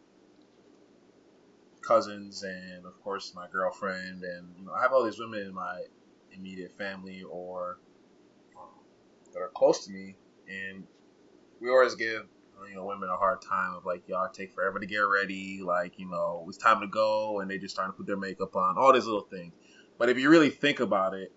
cousins, 1.82 2.44
and 2.44 2.86
of 2.86 3.02
course 3.04 3.34
my 3.36 3.48
girlfriend, 3.52 4.24
and 4.24 4.56
you 4.58 4.66
know, 4.66 4.72
I 4.74 4.82
have 4.82 4.94
all 4.94 5.04
these 5.04 5.20
women 5.20 5.42
in 5.42 5.54
my 5.54 5.84
immediate 6.32 6.72
family 6.78 7.24
or 7.24 7.80
um, 8.58 8.70
that 9.34 9.40
are 9.40 9.50
close 9.50 9.86
to 9.86 9.92
me, 9.92 10.16
and 10.48 10.86
we 11.60 11.70
always 11.70 11.96
give 11.96 12.26
you 12.68 12.76
know 12.76 12.86
women 12.86 13.10
a 13.10 13.18
hard 13.18 13.42
time 13.42 13.74
of 13.74 13.86
like 13.86 14.08
y'all 14.08 14.30
take 14.30 14.54
forever 14.54 14.80
to 14.80 14.86
get 14.86 15.00
ready, 15.00 15.62
like 15.64 16.00
you 16.00 16.10
know 16.10 16.46
it's 16.48 16.58
time 16.58 16.82
to 16.82 16.88
go, 16.88 17.40
and 17.40 17.50
they 17.50 17.58
just 17.58 17.74
starting 17.74 17.94
to 17.94 17.98
put 17.98 18.08
their 18.08 18.18
makeup 18.18 18.56
on, 18.56 18.78
all 18.78 18.94
these 18.94 19.06
little 19.06 19.22
things. 19.22 19.54
But 19.98 20.10
if 20.10 20.18
you 20.18 20.30
really 20.30 20.50
think 20.50 20.80
about 20.80 21.14
it, 21.14 21.32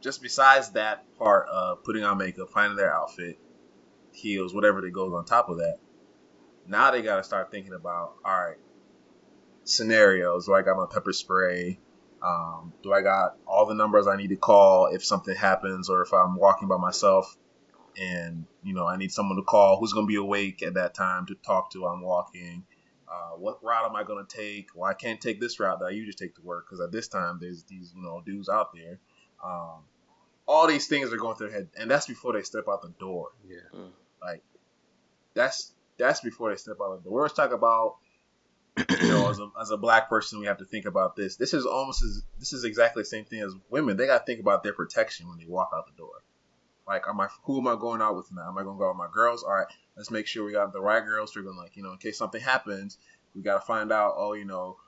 just 0.00 0.22
besides 0.22 0.70
that 0.70 1.04
part 1.18 1.48
of 1.48 1.84
putting 1.84 2.04
on 2.04 2.18
makeup, 2.18 2.50
finding 2.50 2.76
their 2.76 2.94
outfit, 2.94 3.38
heels, 4.12 4.54
whatever 4.54 4.80
that 4.80 4.90
goes 4.90 5.12
on 5.12 5.24
top 5.24 5.48
of 5.48 5.58
that, 5.58 5.78
now 6.66 6.90
they 6.90 7.02
got 7.02 7.16
to 7.16 7.24
start 7.24 7.50
thinking 7.50 7.72
about 7.74 8.14
all 8.24 8.36
right 8.36 8.56
scenarios. 9.64 10.46
Do 10.46 10.54
I 10.54 10.62
got 10.62 10.76
my 10.76 10.86
pepper 10.90 11.12
spray? 11.12 11.78
Um, 12.22 12.72
do 12.82 12.92
I 12.92 13.02
got 13.02 13.36
all 13.46 13.66
the 13.66 13.74
numbers 13.74 14.06
I 14.06 14.16
need 14.16 14.28
to 14.28 14.36
call 14.36 14.86
if 14.86 15.04
something 15.04 15.34
happens, 15.34 15.88
or 15.88 16.02
if 16.02 16.12
I'm 16.12 16.36
walking 16.36 16.68
by 16.68 16.76
myself 16.76 17.36
and 17.98 18.46
you 18.62 18.74
know 18.74 18.86
I 18.86 18.96
need 18.96 19.12
someone 19.12 19.36
to 19.36 19.42
call 19.42 19.78
who's 19.78 19.92
going 19.92 20.06
to 20.06 20.10
be 20.10 20.16
awake 20.16 20.62
at 20.62 20.74
that 20.74 20.94
time 20.94 21.26
to 21.26 21.34
talk 21.34 21.70
to 21.72 21.82
while 21.82 21.92
I'm 21.92 22.02
walking? 22.02 22.64
Uh, 23.08 23.36
what 23.36 23.62
route 23.62 23.84
am 23.84 23.96
I 23.96 24.04
going 24.04 24.24
to 24.24 24.36
take? 24.36 24.68
Well, 24.74 24.88
I 24.88 24.94
can't 24.94 25.20
take 25.20 25.40
this 25.40 25.60
route 25.60 25.80
that 25.80 25.86
I 25.86 25.90
usually 25.90 26.14
take 26.14 26.34
to 26.36 26.42
work 26.42 26.66
because 26.66 26.80
at 26.80 26.92
this 26.92 27.08
time 27.08 27.38
there's 27.40 27.64
these 27.64 27.92
you 27.94 28.02
know 28.02 28.22
dudes 28.24 28.48
out 28.48 28.68
there. 28.74 29.00
Um, 29.44 29.84
all 30.46 30.66
these 30.66 30.86
things 30.86 31.12
are 31.12 31.16
going 31.16 31.36
through 31.36 31.50
their 31.50 31.58
head, 31.58 31.68
and 31.78 31.90
that's 31.90 32.06
before 32.06 32.32
they 32.32 32.42
step 32.42 32.64
out 32.70 32.82
the 32.82 32.94
door. 33.00 33.30
Yeah. 33.46 33.80
Like 34.24 34.42
that's 35.34 35.72
that's 35.98 36.20
before 36.20 36.50
they 36.50 36.56
step 36.56 36.76
out 36.82 37.02
the 37.02 37.08
door. 37.08 37.22
Let's 37.22 37.34
talk 37.34 37.52
about 37.52 37.96
you 38.76 39.08
know, 39.08 39.28
as 39.28 39.38
a, 39.38 39.50
as 39.60 39.70
a 39.70 39.76
black 39.76 40.08
person, 40.08 40.40
we 40.40 40.46
have 40.46 40.58
to 40.58 40.64
think 40.64 40.86
about 40.86 41.14
this. 41.14 41.36
This 41.36 41.52
is 41.52 41.66
almost 41.66 42.02
as 42.02 42.22
this 42.38 42.52
is 42.52 42.64
exactly 42.64 43.02
the 43.02 43.08
same 43.08 43.24
thing 43.24 43.40
as 43.40 43.54
women. 43.68 43.96
They 43.96 44.06
got 44.06 44.20
to 44.20 44.24
think 44.24 44.40
about 44.40 44.62
their 44.62 44.72
protection 44.72 45.28
when 45.28 45.38
they 45.38 45.46
walk 45.46 45.70
out 45.74 45.86
the 45.86 45.96
door. 45.96 46.22
Like, 46.86 47.04
am 47.08 47.20
I 47.20 47.28
who 47.44 47.58
am 47.58 47.68
I 47.68 47.76
going 47.76 48.00
out 48.00 48.16
with 48.16 48.32
now? 48.32 48.48
Am 48.48 48.58
I 48.58 48.62
going 48.62 48.76
to 48.76 48.78
go 48.78 48.86
out 48.86 48.96
with 48.96 49.06
my 49.06 49.12
girls? 49.12 49.42
All 49.42 49.52
right, 49.52 49.66
let's 49.96 50.10
make 50.10 50.26
sure 50.26 50.44
we 50.44 50.52
got 50.52 50.72
the 50.72 50.80
right 50.80 51.04
girls. 51.04 51.34
We're 51.36 51.42
going 51.42 51.56
like, 51.56 51.76
you 51.76 51.82
know, 51.82 51.92
in 51.92 51.98
case 51.98 52.18
something 52.18 52.40
happens, 52.40 52.98
we 53.34 53.42
got 53.42 53.60
to 53.60 53.66
find 53.66 53.92
out. 53.92 54.14
Oh, 54.16 54.32
you 54.32 54.46
know, 54.46 54.78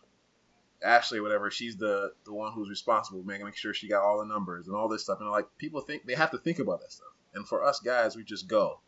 Ashley, 0.83 1.21
whatever, 1.21 1.51
she's 1.51 1.77
the 1.77 2.13
the 2.25 2.33
one 2.33 2.53
who's 2.53 2.71
responsible, 2.71 3.23
making 3.23 3.45
make 3.45 3.57
sure 3.57 3.75
she 3.75 3.89
got 3.89 4.03
all 4.03 4.19
the 4.19 4.25
numbers 4.25 4.67
and 4.67 4.75
all 4.75 4.89
this 4.89 5.03
stuff. 5.03 5.21
And 5.21 5.31
like, 5.31 5.47
people 5.59 5.83
think 5.83 6.07
they 6.07 6.15
have 6.15 6.31
to 6.31 6.39
think 6.39 6.59
about 6.59 6.81
that 6.81 6.93
stuff. 6.93 7.09
And 7.35 7.47
for 7.47 7.65
us 7.65 7.81
guys, 7.81 8.17
we 8.17 8.25
just 8.25 8.49
go. 8.49 8.81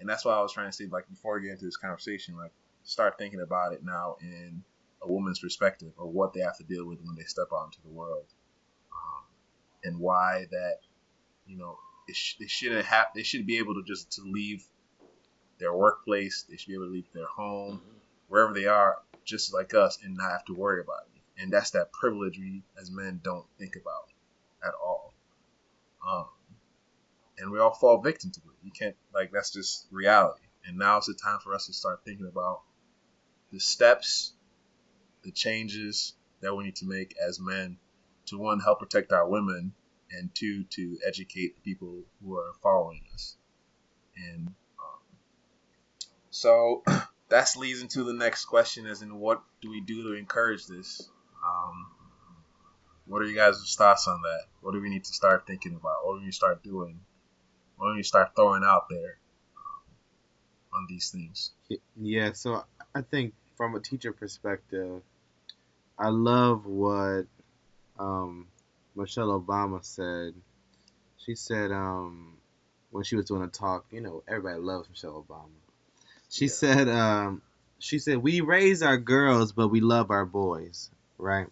And 0.00 0.08
that's 0.08 0.24
why 0.24 0.34
I 0.34 0.42
was 0.42 0.52
trying 0.52 0.68
to 0.68 0.76
say, 0.76 0.86
like, 0.86 1.08
before 1.08 1.34
we 1.34 1.42
get 1.42 1.52
into 1.52 1.64
this 1.64 1.76
conversation, 1.76 2.36
like, 2.36 2.52
start 2.82 3.16
thinking 3.18 3.40
about 3.40 3.72
it 3.72 3.84
now 3.84 4.16
in 4.20 4.62
a 5.02 5.10
woman's 5.10 5.38
perspective 5.38 5.92
or 5.96 6.06
what 6.06 6.32
they 6.32 6.40
have 6.40 6.56
to 6.58 6.64
deal 6.64 6.86
with 6.86 6.98
when 7.02 7.14
they 7.16 7.24
step 7.24 7.48
out 7.54 7.66
into 7.66 7.82
the 7.82 7.92
world, 7.92 8.26
um, 8.92 9.24
and 9.84 9.98
why 9.98 10.46
that 10.50 10.78
you 11.46 11.56
know 11.56 11.76
it 12.08 12.16
sh- 12.16 12.36
they 12.38 12.46
shouldn't 12.46 12.84
have 12.84 13.06
they 13.14 13.22
should 13.22 13.46
be 13.46 13.58
able 13.58 13.74
to 13.74 13.82
just 13.86 14.12
to 14.12 14.22
leave 14.22 14.64
their 15.58 15.72
workplace, 15.72 16.44
they 16.48 16.56
should 16.56 16.68
be 16.68 16.74
able 16.74 16.86
to 16.86 16.92
leave 16.92 17.06
their 17.14 17.26
home, 17.26 17.80
wherever 18.28 18.52
they 18.52 18.66
are, 18.66 18.98
just 19.24 19.54
like 19.54 19.74
us, 19.74 19.98
and 20.02 20.16
not 20.16 20.30
have 20.30 20.44
to 20.46 20.54
worry 20.54 20.80
about 20.80 21.02
it. 21.14 21.42
And 21.42 21.52
that's 21.52 21.70
that 21.70 21.92
privilege 21.92 22.38
we 22.38 22.62
as 22.80 22.90
men 22.90 23.20
don't 23.22 23.46
think 23.58 23.76
about 23.76 24.08
at 24.66 24.74
all. 24.82 25.12
Um, 26.06 26.26
and 27.38 27.50
we 27.50 27.58
all 27.58 27.72
fall 27.72 28.00
victim 28.00 28.30
to 28.30 28.40
it. 28.40 28.64
You 28.64 28.70
can't 28.70 28.96
like 29.12 29.32
that's 29.32 29.50
just 29.50 29.86
reality. 29.90 30.42
And 30.66 30.78
now 30.78 30.98
it's 30.98 31.06
the 31.06 31.14
time 31.14 31.38
for 31.42 31.54
us 31.54 31.66
to 31.66 31.72
start 31.72 32.00
thinking 32.04 32.26
about 32.26 32.62
the 33.52 33.60
steps, 33.60 34.32
the 35.22 35.30
changes 35.30 36.14
that 36.40 36.54
we 36.54 36.64
need 36.64 36.76
to 36.76 36.86
make 36.86 37.14
as 37.16 37.38
men 37.38 37.78
to 38.26 38.38
one 38.38 38.60
help 38.60 38.78
protect 38.80 39.12
our 39.12 39.28
women 39.28 39.72
and 40.10 40.34
two 40.34 40.64
to 40.64 40.98
educate 41.06 41.56
the 41.56 41.60
people 41.62 42.02
who 42.22 42.36
are 42.36 42.52
following 42.62 43.02
us. 43.12 43.36
And 44.16 44.48
um, 44.48 45.00
so 46.30 46.82
that 47.28 47.48
leads 47.56 47.82
into 47.82 48.04
the 48.04 48.14
next 48.14 48.46
question: 48.46 48.86
is 48.86 49.02
in 49.02 49.18
what 49.18 49.42
do 49.60 49.70
we 49.70 49.80
do 49.80 50.02
to 50.04 50.14
encourage 50.14 50.66
this? 50.66 51.08
Um, 51.44 51.86
what 53.06 53.20
are 53.20 53.26
you 53.26 53.34
guys' 53.34 53.74
thoughts 53.76 54.08
on 54.08 54.22
that? 54.22 54.44
What 54.62 54.72
do 54.72 54.80
we 54.80 54.88
need 54.88 55.04
to 55.04 55.12
start 55.12 55.46
thinking 55.46 55.74
about? 55.74 56.04
What 56.04 56.20
do 56.20 56.24
we 56.24 56.32
start 56.32 56.62
doing? 56.62 57.00
What 57.76 57.90
do 57.90 57.96
we 57.96 58.02
start 58.02 58.32
throwing 58.36 58.62
out 58.64 58.88
there 58.88 59.18
um, 59.56 60.80
on 60.80 60.86
these 60.88 61.10
things? 61.10 61.50
Yeah, 62.00 62.32
so 62.32 62.64
I 62.94 63.02
think 63.02 63.34
from 63.56 63.74
a 63.74 63.80
teacher 63.80 64.12
perspective, 64.12 65.02
I 65.98 66.08
love 66.08 66.66
what 66.66 67.26
um, 67.98 68.48
Michelle 68.94 69.40
Obama 69.40 69.84
said. 69.84 70.34
She 71.18 71.34
said 71.34 71.72
um, 71.72 72.36
when 72.90 73.04
she 73.04 73.16
was 73.16 73.26
doing 73.26 73.42
a 73.42 73.48
talk, 73.48 73.86
you 73.90 74.00
know, 74.00 74.22
everybody 74.28 74.60
loves 74.60 74.88
Michelle 74.88 75.24
Obama. 75.28 75.48
She 76.28 76.48
said, 76.48 76.88
um, 76.88 77.42
she 77.78 77.98
said, 77.98 78.18
we 78.18 78.40
raise 78.40 78.82
our 78.82 78.96
girls, 78.96 79.52
but 79.52 79.68
we 79.68 79.80
love 79.80 80.10
our 80.10 80.26
boys, 80.26 80.90
right? 81.18 81.46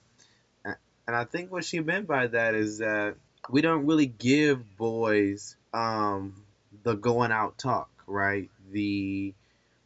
And 1.07 1.17
I 1.17 1.25
think 1.25 1.51
what 1.51 1.65
she 1.65 1.81
meant 1.81 2.07
by 2.07 2.29
that 2.29 2.55
is 2.55 2.79
that 2.79 3.17
we 3.51 3.61
don't 3.61 3.87
really 3.87 4.07
give 4.07 4.77
boys 4.77 5.57
um, 5.73 6.45
the 6.83 6.95
going 6.95 7.33
out 7.33 7.59
talk, 7.59 7.91
right? 8.07 8.51
The 8.71 9.35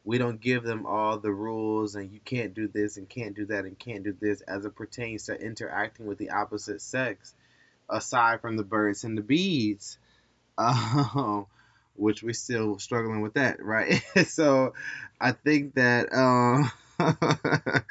we 0.07 0.19
don't 0.19 0.41
give 0.41 0.63
them 0.63 0.87
all 0.87 1.19
the 1.19 1.33
rules 1.33 1.97
and 1.97 2.13
you 2.13 2.21
can't 2.25 2.55
do 2.55 2.69
this 2.69 2.97
and 2.97 3.09
can't 3.09 3.35
do 3.35 3.45
that 3.47 3.65
and 3.65 3.77
can't 3.77 4.05
do 4.05 4.17
this 4.19 4.41
as 4.43 4.65
it 4.65 4.75
pertains 4.77 5.25
to 5.25 5.35
interacting 5.39 6.07
with 6.07 6.17
the 6.17 6.31
opposite 6.31 6.81
sex 6.81 7.35
aside 7.91 8.41
from 8.41 8.57
the 8.57 8.63
birds 8.63 9.03
and 9.05 9.19
the 9.19 9.23
bees 9.23 9.99
um, 10.59 11.47
which 11.97 12.23
we're 12.23 12.33
still 12.33 12.79
struggling 12.79 13.21
with 13.21 13.35
that 13.35 13.63
right 13.63 14.03
so 14.27 14.73
i 15.21 15.33
think 15.33 15.75
that 15.75 16.13
um, 16.13 16.71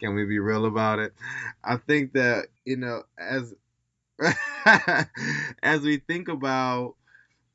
can 0.00 0.14
we 0.14 0.24
be 0.24 0.38
real 0.38 0.66
about 0.66 0.98
it 0.98 1.14
i 1.62 1.76
think 1.76 2.12
that 2.12 2.46
you 2.64 2.76
know 2.76 3.02
as 3.16 3.54
as 5.62 5.80
we 5.82 5.98
think 5.98 6.28
about 6.28 6.94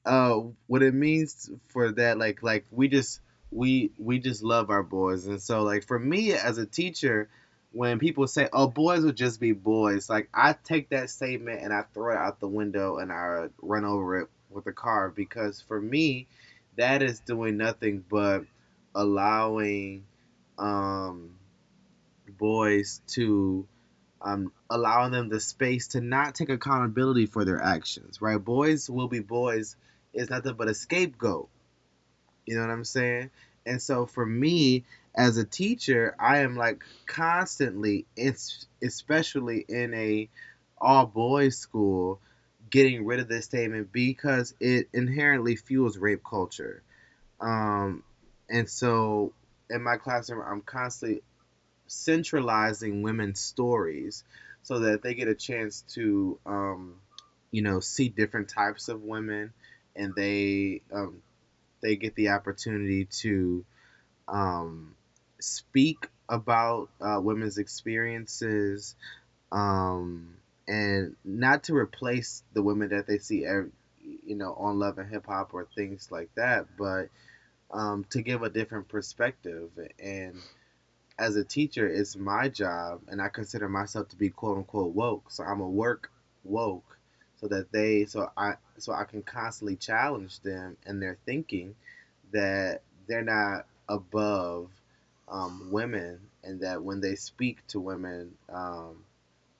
uh, 0.05 0.41
what 0.67 0.83
it 0.83 0.93
means 0.93 1.49
for 1.67 1.91
that 1.93 2.17
like 2.17 2.43
like 2.43 2.65
we 2.71 2.87
just 2.87 3.19
we 3.51 3.91
we 3.97 4.19
just 4.19 4.43
love 4.43 4.69
our 4.69 4.83
boys. 4.83 5.25
And 5.27 5.41
so 5.41 5.63
like 5.63 5.83
for 5.83 5.97
me 5.97 6.33
as 6.33 6.57
a 6.57 6.65
teacher 6.65 7.29
when 7.75 7.99
people 7.99 8.25
say 8.25 8.47
oh 8.53 8.67
boys 8.67 9.03
would 9.03 9.17
just 9.17 9.37
be 9.37 9.51
boys 9.51 10.09
like 10.09 10.29
i 10.33 10.55
take 10.63 10.89
that 10.89 11.09
statement 11.09 11.61
and 11.61 11.73
i 11.73 11.83
throw 11.93 12.13
it 12.13 12.17
out 12.17 12.39
the 12.39 12.47
window 12.47 12.97
and 12.97 13.11
i 13.11 13.47
run 13.61 13.83
over 13.83 14.19
it 14.21 14.29
with 14.49 14.65
a 14.67 14.71
car 14.71 15.09
because 15.09 15.59
for 15.59 15.79
me 15.81 16.25
that 16.77 17.03
is 17.03 17.19
doing 17.19 17.57
nothing 17.57 18.01
but 18.09 18.43
allowing 18.95 20.05
um 20.57 21.31
boys 22.37 23.01
to 23.07 23.67
um 24.21 24.53
allowing 24.69 25.11
them 25.11 25.27
the 25.27 25.41
space 25.41 25.89
to 25.89 25.99
not 25.99 26.33
take 26.33 26.49
accountability 26.49 27.25
for 27.25 27.43
their 27.43 27.61
actions 27.61 28.21
right? 28.21 28.37
Boys 28.37 28.89
will 28.89 29.09
be 29.09 29.19
boys 29.19 29.75
is 30.15 30.29
nothing 30.29 30.55
but 30.55 30.67
a 30.67 30.73
scapegoat 30.73 31.49
you 32.45 32.55
know 32.55 32.61
what 32.61 32.69
I'm 32.69 32.83
saying? 32.83 33.31
And 33.65 33.81
so 33.81 34.05
for 34.05 34.25
me 34.25 34.85
as 35.15 35.37
a 35.37 35.45
teacher, 35.45 36.15
I 36.19 36.39
am 36.39 36.55
like 36.55 36.83
constantly, 37.05 38.05
especially 38.81 39.65
in 39.67 39.93
a 39.93 40.29
all 40.77 41.05
boys 41.05 41.57
school, 41.57 42.19
getting 42.69 43.05
rid 43.05 43.19
of 43.19 43.27
this 43.27 43.45
statement 43.45 43.91
because 43.91 44.53
it 44.59 44.89
inherently 44.93 45.55
fuels 45.55 45.97
rape 45.97 46.21
culture. 46.27 46.83
Um, 47.39 48.03
and 48.49 48.69
so 48.69 49.33
in 49.69 49.81
my 49.81 49.97
classroom, 49.97 50.43
I'm 50.45 50.61
constantly 50.61 51.23
centralizing 51.87 53.01
women's 53.01 53.39
stories 53.39 54.23
so 54.63 54.79
that 54.79 55.01
they 55.01 55.13
get 55.13 55.27
a 55.27 55.35
chance 55.35 55.81
to, 55.93 56.39
um, 56.45 56.95
you 57.51 57.61
know, 57.61 57.79
see 57.79 58.09
different 58.09 58.49
types 58.49 58.89
of 58.89 59.01
women 59.01 59.53
and 59.95 60.13
they 60.15 60.81
um, 60.93 61.21
they 61.81 61.95
get 61.95 62.15
the 62.15 62.29
opportunity 62.29 63.05
to 63.05 63.65
um, 64.27 64.95
speak 65.39 66.07
about 66.29 66.89
uh, 67.01 67.19
women's 67.21 67.57
experiences 67.57 68.95
um, 69.51 70.35
and 70.67 71.15
not 71.23 71.63
to 71.63 71.75
replace 71.75 72.43
the 72.53 72.63
women 72.63 72.89
that 72.89 73.07
they 73.07 73.17
see 73.19 73.45
every, 73.45 73.71
you 74.25 74.35
know 74.35 74.53
on 74.53 74.79
love 74.79 74.97
and 74.97 75.09
hip 75.09 75.25
hop 75.27 75.53
or 75.53 75.67
things 75.75 76.09
like 76.11 76.29
that 76.35 76.65
but 76.77 77.09
um, 77.71 78.05
to 78.11 78.21
give 78.21 78.43
a 78.43 78.49
different 78.49 78.87
perspective. 78.87 79.69
And 79.99 80.35
as 81.17 81.35
a 81.35 81.43
teacher 81.43 81.87
it's 81.87 82.15
my 82.15 82.49
job 82.49 83.01
and 83.07 83.21
i 83.21 83.29
consider 83.29 83.69
myself 83.69 84.07
to 84.09 84.15
be 84.15 84.29
quote 84.29 84.57
unquote 84.57 84.93
woke 84.93 85.31
so 85.31 85.43
i'm 85.43 85.61
a 85.61 85.69
work 85.69 86.11
woke 86.43 86.94
so 87.39 87.47
that 87.47 87.71
they 87.71 88.05
so 88.05 88.29
i 88.37 88.53
so 88.77 88.93
i 88.93 89.03
can 89.03 89.21
constantly 89.23 89.75
challenge 89.75 90.39
them 90.41 90.77
and 90.85 91.01
their 91.01 91.17
thinking 91.25 91.75
that 92.31 92.81
they're 93.07 93.23
not 93.23 93.65
above 93.89 94.69
um, 95.27 95.69
women 95.71 96.19
and 96.43 96.61
that 96.61 96.83
when 96.83 97.01
they 97.01 97.15
speak 97.15 97.65
to 97.67 97.79
women 97.79 98.33
um, 98.49 99.03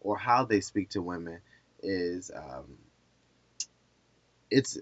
or 0.01 0.17
how 0.17 0.45
they 0.45 0.61
speak 0.61 0.89
to 0.91 1.01
women 1.01 1.39
is 1.83 2.31
um, 2.35 2.77
it's 4.51 4.77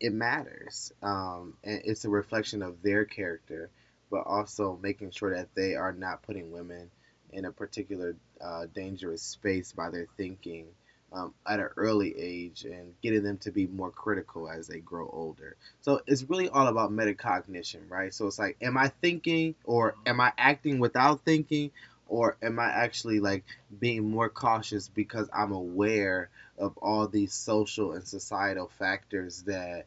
it 0.00 0.12
matters 0.12 0.92
um, 1.02 1.54
and 1.64 1.82
it's 1.84 2.04
a 2.04 2.10
reflection 2.10 2.62
of 2.62 2.82
their 2.82 3.04
character 3.04 3.70
but 4.10 4.26
also 4.26 4.78
making 4.82 5.10
sure 5.10 5.34
that 5.34 5.54
they 5.54 5.74
are 5.74 5.92
not 5.92 6.22
putting 6.22 6.52
women 6.52 6.90
in 7.32 7.44
a 7.44 7.52
particular 7.52 8.16
uh, 8.40 8.66
dangerous 8.74 9.22
space 9.22 9.72
by 9.72 9.90
their 9.90 10.06
thinking 10.16 10.66
um, 11.12 11.34
at 11.46 11.58
an 11.58 11.68
early 11.76 12.16
age 12.18 12.64
and 12.64 12.94
getting 13.02 13.22
them 13.22 13.38
to 13.38 13.50
be 13.50 13.66
more 13.66 13.90
critical 13.90 14.48
as 14.48 14.68
they 14.68 14.78
grow 14.78 15.10
older. 15.12 15.56
So 15.80 16.00
it's 16.06 16.28
really 16.28 16.48
all 16.48 16.68
about 16.68 16.92
metacognition, 16.92 17.88
right? 17.88 18.14
So 18.14 18.26
it's 18.26 18.38
like, 18.38 18.56
am 18.62 18.76
I 18.76 18.88
thinking 18.88 19.54
or 19.64 19.94
am 20.06 20.20
I 20.20 20.32
acting 20.38 20.78
without 20.78 21.24
thinking? 21.24 21.70
Or 22.06 22.36
am 22.42 22.58
I 22.58 22.66
actually 22.66 23.20
like 23.20 23.44
being 23.78 24.10
more 24.10 24.28
cautious 24.28 24.88
because 24.88 25.28
I'm 25.32 25.52
aware 25.52 26.28
of 26.58 26.76
all 26.78 27.06
these 27.06 27.32
social 27.32 27.92
and 27.92 28.06
societal 28.06 28.68
factors 28.78 29.42
that 29.42 29.86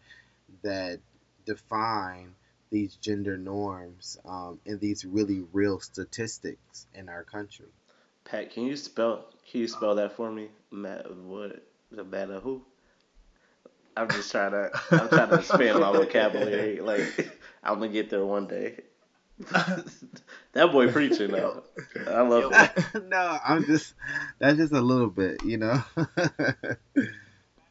that 0.63 0.99
define 1.45 2.33
these 2.69 2.95
gender 2.95 3.37
norms 3.37 4.17
um, 4.25 4.59
and 4.65 4.79
these 4.79 5.03
really 5.03 5.43
real 5.51 5.79
statistics 5.79 6.87
in 6.95 7.09
our 7.09 7.23
country? 7.23 7.67
Pat, 8.23 8.51
can 8.51 8.63
you 8.63 8.77
spell 8.77 9.25
can 9.51 9.61
you 9.61 9.67
spell 9.67 9.95
that 9.95 10.13
for 10.13 10.31
me? 10.31 10.47
Matt, 10.73 11.15
what 11.15 11.65
the 11.91 12.03
matter 12.03 12.39
who? 12.39 12.63
I'm 13.95 14.09
just 14.09 14.31
trying 14.31 14.51
to 14.51 14.71
I'm 14.91 15.07
trying 15.09 15.29
to 15.29 15.35
expand 15.35 15.79
my 15.79 15.91
vocabulary. 15.91 16.79
Like 16.81 17.39
I'm 17.63 17.75
gonna 17.75 17.89
get 17.89 18.09
there 18.09 18.25
one 18.25 18.47
day. 18.47 18.81
that 20.53 20.71
boy 20.71 20.91
preaching 20.91 21.31
though. 21.31 21.63
I 22.07 22.21
love 22.21 22.51
it. 22.53 23.03
no, 23.07 23.37
I'm 23.45 23.65
just 23.65 23.93
that's 24.39 24.57
just 24.57 24.73
a 24.73 24.81
little 24.81 25.09
bit, 25.09 25.43
you 25.43 25.57
know. 25.57 25.83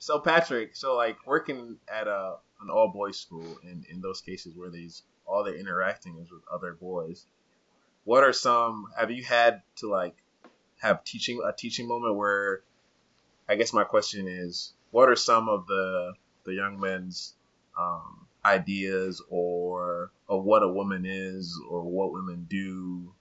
So 0.02 0.18
Patrick, 0.18 0.74
so 0.74 0.96
like 0.96 1.16
working 1.28 1.76
at 1.86 2.08
a 2.08 2.34
an 2.60 2.70
all 2.70 2.88
boys 2.88 3.16
school, 3.16 3.60
and 3.62 3.84
in 3.88 4.00
those 4.00 4.20
cases 4.20 4.56
where 4.56 4.68
these 4.68 5.04
all 5.24 5.44
they're 5.44 5.54
interacting 5.54 6.18
is 6.18 6.28
with 6.28 6.42
other 6.52 6.72
boys, 6.72 7.24
what 8.02 8.24
are 8.24 8.32
some? 8.32 8.86
Have 8.98 9.12
you 9.12 9.22
had 9.22 9.62
to 9.76 9.88
like 9.88 10.16
have 10.80 11.04
teaching 11.04 11.40
a 11.46 11.52
teaching 11.52 11.86
moment 11.86 12.16
where? 12.16 12.62
I 13.48 13.56
guess 13.56 13.72
my 13.72 13.84
question 13.84 14.28
is, 14.28 14.72
what 14.90 15.08
are 15.08 15.16
some 15.16 15.48
of 15.48 15.66
the 15.66 16.14
the 16.44 16.54
young 16.54 16.80
men's 16.80 17.34
um, 17.78 18.26
ideas 18.44 19.22
or 19.30 20.10
of 20.28 20.44
what 20.44 20.62
a 20.62 20.68
woman 20.68 21.04
is 21.06 21.60
or 21.68 21.82
what 21.82 22.12
women 22.12 22.46
do? 22.48 23.12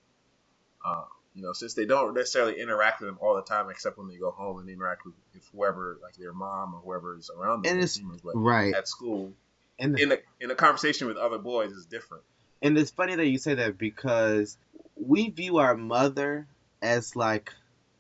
Uh, 0.84 1.04
you 1.34 1.42
know, 1.42 1.54
since 1.54 1.76
they 1.76 1.86
don't 1.86 2.14
necessarily 2.14 2.60
interact 2.60 3.00
with 3.00 3.10
them 3.10 3.18
all 3.22 3.36
the 3.36 3.42
time, 3.42 3.70
except 3.70 3.98
when 3.98 4.08
they 4.08 4.18
go 4.18 4.32
home 4.32 4.60
and 4.60 4.70
interact 4.70 5.06
with, 5.06 5.14
whoever, 5.54 5.98
like 6.02 6.16
their 6.16 6.34
mom 6.34 6.76
or 6.76 6.82
whoever 6.82 7.18
is 7.18 7.30
around 7.30 7.64
them. 7.64 7.74
And 7.74 7.84
it's- 7.84 8.02
right. 8.34 8.74
at 8.74 8.88
school, 8.88 9.34
And 9.80 9.98
in 10.00 10.12
a 10.12 10.18
in 10.40 10.52
a 10.52 10.56
conversation 10.56 11.08
with 11.08 11.18
other 11.18 11.38
boys 11.38 11.72
is 11.72 11.86
different. 11.86 12.24
And 12.62 12.78
it's 12.78 12.92
funny 12.92 13.16
that 13.16 13.26
you 13.26 13.38
say 13.38 13.56
that 13.56 13.78
because 13.78 14.58
we 14.96 15.30
view 15.30 15.58
our 15.58 15.76
mother 15.76 16.48
as 16.82 17.16
like 17.16 17.54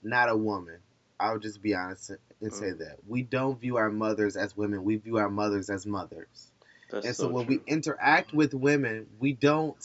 not 0.03 0.29
a 0.29 0.35
woman. 0.35 0.77
I'll 1.21 1.39
just 1.39 1.61
be 1.61 1.75
honest 1.75 2.11
and 2.41 2.53
say 2.53 2.71
that. 2.71 2.97
We 3.07 3.21
don't 3.21 3.59
view 3.59 3.77
our 3.77 3.91
mothers 3.91 4.35
as 4.35 4.57
women. 4.57 4.83
We 4.83 4.95
view 4.95 5.17
our 5.17 5.29
mothers 5.29 5.69
as 5.69 5.85
mothers. 5.85 6.51
That's 6.89 7.05
and 7.05 7.15
so, 7.15 7.23
so 7.23 7.29
when 7.29 7.45
true. 7.45 7.61
we 7.65 7.71
interact 7.71 8.33
with 8.33 8.53
women, 8.53 9.07
we 9.19 9.33
don't 9.33 9.77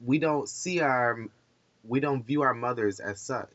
we 0.00 0.18
don't 0.18 0.48
see 0.48 0.80
our 0.80 1.26
we 1.84 2.00
don't 2.00 2.24
view 2.24 2.42
our 2.42 2.54
mothers 2.54 3.00
as 3.00 3.20
such. 3.20 3.52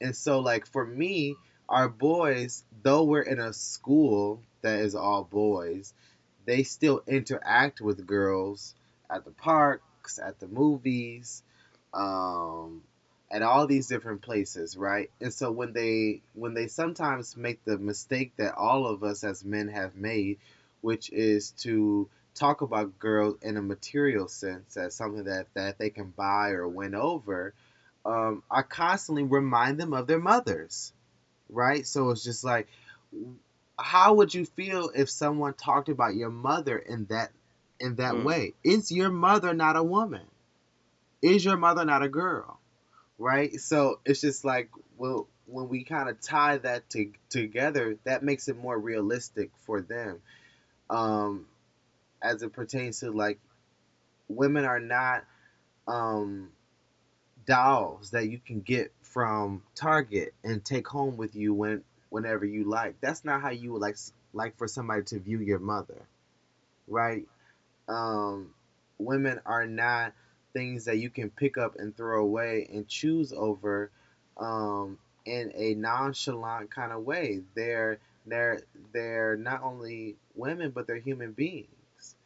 And 0.00 0.16
so 0.16 0.40
like 0.40 0.66
for 0.66 0.84
me, 0.84 1.36
our 1.68 1.88
boys, 1.88 2.64
though 2.82 3.04
we're 3.04 3.22
in 3.22 3.38
a 3.38 3.52
school 3.52 4.40
that 4.62 4.80
is 4.80 4.94
all 4.94 5.24
boys, 5.24 5.92
they 6.46 6.62
still 6.62 7.02
interact 7.06 7.80
with 7.80 8.06
girls 8.06 8.74
at 9.10 9.24
the 9.24 9.30
parks, 9.30 10.18
at 10.18 10.40
the 10.40 10.46
movies, 10.46 11.42
um, 11.92 12.82
at 13.30 13.42
all 13.42 13.66
these 13.66 13.88
different 13.88 14.22
places, 14.22 14.76
right? 14.76 15.10
And 15.20 15.32
so 15.32 15.50
when 15.50 15.72
they 15.72 16.20
when 16.34 16.54
they 16.54 16.66
sometimes 16.66 17.36
make 17.36 17.58
the 17.64 17.78
mistake 17.78 18.30
that 18.36 18.54
all 18.56 18.86
of 18.86 19.02
us 19.02 19.24
as 19.24 19.44
men 19.44 19.68
have 19.68 19.94
made, 19.96 20.38
which 20.80 21.10
is 21.12 21.50
to 21.58 22.08
talk 22.34 22.60
about 22.60 22.98
girls 22.98 23.36
in 23.42 23.56
a 23.56 23.62
material 23.62 24.28
sense 24.28 24.76
as 24.76 24.94
something 24.94 25.24
that 25.24 25.46
that 25.54 25.78
they 25.78 25.90
can 25.90 26.10
buy 26.16 26.50
or 26.50 26.68
win 26.68 26.94
over, 26.94 27.52
um, 28.04 28.42
I 28.50 28.62
constantly 28.62 29.24
remind 29.24 29.78
them 29.80 29.92
of 29.94 30.06
their 30.06 30.18
mothers, 30.18 30.92
right? 31.48 31.86
So 31.86 32.10
it's 32.10 32.24
just 32.24 32.44
like, 32.44 32.66
how 33.78 34.14
would 34.14 34.34
you 34.34 34.44
feel 34.44 34.90
if 34.94 35.08
someone 35.10 35.54
talked 35.54 35.88
about 35.88 36.14
your 36.14 36.30
mother 36.30 36.78
in 36.78 37.06
that 37.06 37.30
in 37.80 37.96
that 37.96 38.14
Mm. 38.14 38.24
way? 38.24 38.54
Is 38.64 38.90
your 38.90 39.10
mother 39.10 39.52
not 39.54 39.76
a 39.76 39.82
woman? 39.82 40.26
Is 41.22 41.44
your 41.44 41.56
mother 41.56 41.84
not 41.84 42.02
a 42.02 42.08
girl? 42.08 42.58
Right? 43.18 43.60
So 43.60 44.00
it's 44.04 44.20
just 44.20 44.44
like 44.44 44.70
well 44.98 45.26
when 45.46 45.68
we 45.68 45.84
kind 45.84 46.08
of 46.08 46.20
tie 46.20 46.58
that 46.58 46.90
to, 46.90 47.12
together, 47.30 47.96
that 48.04 48.22
makes 48.22 48.48
it 48.48 48.56
more 48.56 48.76
realistic 48.76 49.50
for 49.64 49.80
them. 49.80 50.20
Um, 50.90 51.46
as 52.22 52.42
it 52.42 52.52
pertains 52.52 53.00
to 53.00 53.10
like 53.10 53.38
women 54.28 54.64
are 54.64 54.80
not 54.80 55.24
um 55.86 56.48
dolls 57.46 58.10
that 58.10 58.28
you 58.28 58.40
can 58.44 58.60
get 58.60 58.92
from 59.02 59.62
Target 59.74 60.34
and 60.44 60.64
take 60.64 60.86
home 60.86 61.16
with 61.16 61.34
you 61.34 61.54
when 61.54 61.82
whenever 62.10 62.44
you 62.44 62.64
like. 62.64 63.00
That's 63.00 63.24
not 63.24 63.40
how 63.40 63.50
you 63.50 63.72
would 63.72 63.82
like 63.82 63.96
like 64.32 64.56
for 64.56 64.68
somebody 64.68 65.02
to 65.04 65.18
view 65.18 65.38
your 65.38 65.58
mother, 65.58 66.02
right? 66.88 67.26
Um, 67.88 68.52
women 68.98 69.40
are 69.46 69.66
not 69.66 70.12
things 70.56 70.86
that 70.86 70.96
you 70.96 71.10
can 71.10 71.28
pick 71.28 71.58
up 71.58 71.76
and 71.76 71.94
throw 71.94 72.22
away 72.22 72.66
and 72.72 72.88
choose 72.88 73.30
over 73.36 73.90
um, 74.38 74.98
in 75.26 75.52
a 75.54 75.74
nonchalant 75.74 76.70
kind 76.70 76.92
of 76.92 77.04
way. 77.04 77.42
They're 77.54 77.98
they're 78.26 78.62
they're 78.92 79.36
not 79.36 79.62
only 79.62 80.16
women 80.34 80.70
but 80.70 80.86
they're 80.86 80.98
human 80.98 81.32
beings. 81.32 82.16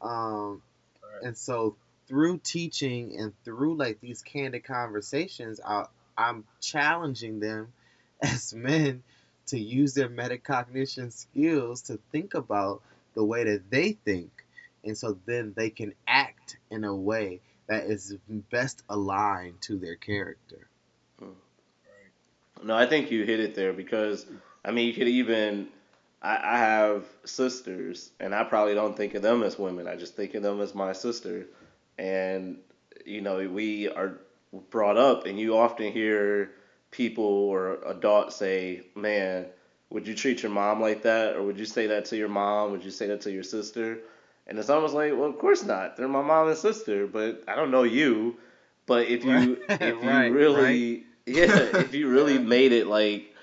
Um, 0.00 0.62
Right. 1.02 1.24
and 1.24 1.36
so 1.36 1.76
through 2.08 2.38
teaching 2.44 3.16
and 3.18 3.32
through 3.44 3.74
like 3.76 4.00
these 4.00 4.22
candid 4.22 4.64
conversations, 4.64 5.60
I, 5.64 5.86
I'm 6.16 6.44
challenging 6.60 7.40
them 7.40 7.72
as 8.22 8.54
men 8.54 9.02
to 9.48 9.58
use 9.58 9.94
their 9.94 10.08
metacognition 10.08 11.12
skills 11.12 11.82
to 11.82 11.98
think 12.12 12.34
about 12.34 12.82
the 13.14 13.24
way 13.24 13.44
that 13.44 13.70
they 13.70 13.92
think, 14.04 14.30
and 14.84 14.96
so 14.96 15.18
then 15.26 15.52
they 15.56 15.70
can 15.70 15.94
act 16.06 16.56
in 16.70 16.84
a 16.84 16.94
way 16.94 17.40
that 17.68 17.84
is 17.84 18.14
best 18.50 18.82
aligned 18.88 19.60
to 19.62 19.78
their 19.78 19.96
character. 19.96 20.68
No, 22.62 22.76
I 22.76 22.86
think 22.86 23.10
you 23.10 23.24
hit 23.24 23.40
it 23.40 23.54
there 23.54 23.72
because 23.72 24.24
I 24.64 24.70
mean 24.70 24.86
you 24.86 24.94
could 24.94 25.08
even 25.08 25.68
I, 26.22 26.38
I 26.42 26.58
have 26.58 27.04
sisters 27.24 28.10
and 28.20 28.34
I 28.34 28.44
probably 28.44 28.74
don't 28.74 28.96
think 28.96 29.14
of 29.14 29.22
them 29.22 29.42
as 29.42 29.58
women. 29.58 29.88
I 29.88 29.96
just 29.96 30.14
think 30.14 30.34
of 30.34 30.42
them 30.42 30.60
as 30.60 30.74
my 30.74 30.92
sister. 30.92 31.46
And 31.98 32.58
you 33.04 33.20
know, 33.20 33.48
we 33.48 33.88
are 33.88 34.18
brought 34.70 34.96
up 34.96 35.26
and 35.26 35.38
you 35.38 35.56
often 35.56 35.92
hear 35.92 36.52
people 36.90 37.24
or 37.24 37.78
adults 37.86 38.36
say, 38.36 38.82
Man, 38.94 39.46
would 39.90 40.06
you 40.06 40.14
treat 40.14 40.42
your 40.42 40.52
mom 40.52 40.80
like 40.80 41.02
that? 41.02 41.34
Or 41.34 41.42
would 41.42 41.58
you 41.58 41.66
say 41.66 41.88
that 41.88 42.04
to 42.06 42.16
your 42.16 42.28
mom? 42.28 42.70
Would 42.70 42.84
you 42.84 42.90
say 42.90 43.08
that 43.08 43.22
to 43.22 43.32
your 43.32 43.42
sister? 43.42 43.98
And 44.46 44.58
it's 44.58 44.70
almost 44.70 44.94
like, 44.94 45.12
well, 45.12 45.30
of 45.30 45.38
course 45.38 45.62
not. 45.64 45.96
They're 45.96 46.08
my 46.08 46.22
mom 46.22 46.48
and 46.48 46.56
sister, 46.56 47.06
but 47.06 47.44
I 47.46 47.54
don't 47.54 47.70
know 47.70 47.84
you. 47.84 48.36
But 48.86 49.06
if 49.08 49.24
you 49.24 49.62
Right, 49.68 49.82
if 49.82 50.02
you 50.02 50.08
right, 50.10 50.32
really 50.32 51.04
yeah, 51.26 51.46
if 51.78 51.94
you 51.94 52.08
really 52.08 52.38
made 52.38 52.72
it 52.72 52.86
like 52.86 53.34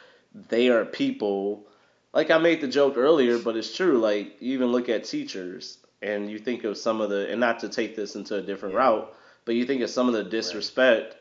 they 0.49 0.69
are 0.69 0.85
people, 0.85 1.67
like 2.13 2.29
I 2.31 2.37
made 2.37 2.61
the 2.61 2.67
joke 2.67 2.95
earlier, 2.97 3.37
but 3.39 3.55
it's 3.55 3.75
true. 3.75 3.99
Like 3.99 4.41
you 4.41 4.53
even 4.53 4.71
look 4.71 4.89
at 4.89 5.05
teachers. 5.05 5.77
and 6.01 6.29
you 6.29 6.39
think 6.39 6.63
of 6.63 6.77
some 6.77 7.01
of 7.01 7.09
the, 7.09 7.29
and 7.29 7.39
not 7.39 7.59
to 7.59 7.69
take 7.69 7.95
this 7.95 8.15
into 8.15 8.35
a 8.35 8.41
different 8.41 8.75
route, 8.75 9.13
but 9.45 9.55
you 9.55 9.65
think 9.65 9.81
of 9.81 9.89
some 9.89 10.07
of 10.07 10.13
the 10.13 10.23
disrespect 10.23 11.15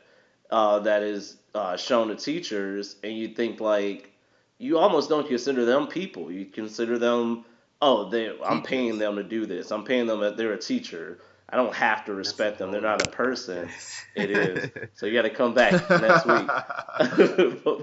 uh, 0.50 0.78
that 0.80 1.02
is 1.02 1.36
uh, 1.54 1.76
shown 1.76 2.08
to 2.08 2.16
teachers, 2.16 2.96
and 3.02 3.12
you 3.16 3.28
think 3.28 3.60
like 3.60 4.10
you 4.58 4.78
almost 4.78 5.08
don't 5.08 5.28
consider 5.28 5.64
them 5.64 5.86
people. 5.86 6.30
You 6.30 6.46
consider 6.46 6.98
them, 6.98 7.44
oh, 7.80 8.08
they, 8.08 8.30
I'm 8.44 8.62
paying 8.62 8.98
them 8.98 9.16
to 9.16 9.22
do 9.22 9.46
this. 9.46 9.70
I'm 9.70 9.84
paying 9.84 10.06
them 10.06 10.20
that 10.20 10.36
they're 10.36 10.52
a 10.52 10.58
teacher. 10.58 11.18
I 11.48 11.56
don't 11.56 11.74
have 11.74 12.04
to 12.06 12.14
respect 12.14 12.58
them. 12.58 12.70
They're 12.70 12.80
not 12.80 13.06
a 13.06 13.10
person. 13.10 13.68
It 14.14 14.32
is. 14.32 14.70
So 14.94 15.06
you 15.06 15.12
got 15.12 15.22
to 15.22 15.30
come 15.30 15.54
back 15.54 15.72
next 15.88 16.26
week. 16.26 16.48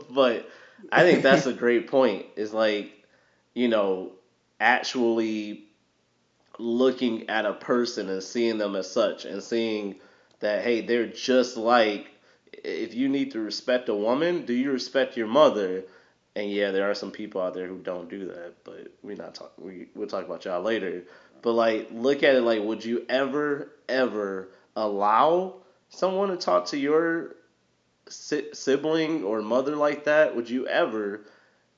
but, 0.09 0.49
I 0.91 1.03
think 1.03 1.23
that's 1.23 1.45
a 1.45 1.53
great 1.53 1.87
point. 1.87 2.25
Is 2.35 2.53
like, 2.53 2.91
you 3.53 3.69
know, 3.69 4.11
actually 4.59 5.63
looking 6.59 7.29
at 7.29 7.45
a 7.45 7.53
person 7.53 8.09
and 8.09 8.21
seeing 8.21 8.57
them 8.57 8.75
as 8.75 8.91
such 8.91 9.23
and 9.23 9.41
seeing 9.41 9.95
that 10.41 10.63
hey, 10.63 10.81
they're 10.81 11.07
just 11.07 11.55
like 11.55 12.07
if 12.63 12.93
you 12.93 13.07
need 13.07 13.31
to 13.31 13.39
respect 13.39 13.89
a 13.89 13.95
woman, 13.95 14.45
do 14.45 14.53
you 14.53 14.71
respect 14.71 15.17
your 15.17 15.27
mother? 15.27 15.83
And 16.35 16.51
yeah, 16.51 16.71
there 16.71 16.89
are 16.89 16.95
some 16.95 17.11
people 17.11 17.41
out 17.41 17.53
there 17.53 17.67
who 17.67 17.77
don't 17.77 18.09
do 18.09 18.27
that, 18.27 18.55
but 18.63 18.87
we're 19.03 19.15
not 19.15 19.35
talk 19.35 19.53
we 19.57 19.87
we'll 19.95 20.07
talk 20.07 20.25
about 20.25 20.43
y'all 20.45 20.61
later. 20.61 21.03
But 21.41 21.53
like 21.53 21.89
look 21.91 22.23
at 22.23 22.35
it 22.35 22.41
like 22.41 22.61
would 22.61 22.83
you 22.83 23.05
ever 23.07 23.71
ever 23.87 24.49
allow 24.75 25.55
someone 25.89 26.29
to 26.29 26.37
talk 26.37 26.65
to 26.67 26.77
your 26.77 27.35
si- 28.09 28.53
sibling 28.53 29.23
or 29.23 29.41
mother 29.41 29.75
like 29.75 30.03
that? 30.05 30.35
Would 30.35 30.49
you 30.49 30.67
ever 30.67 31.21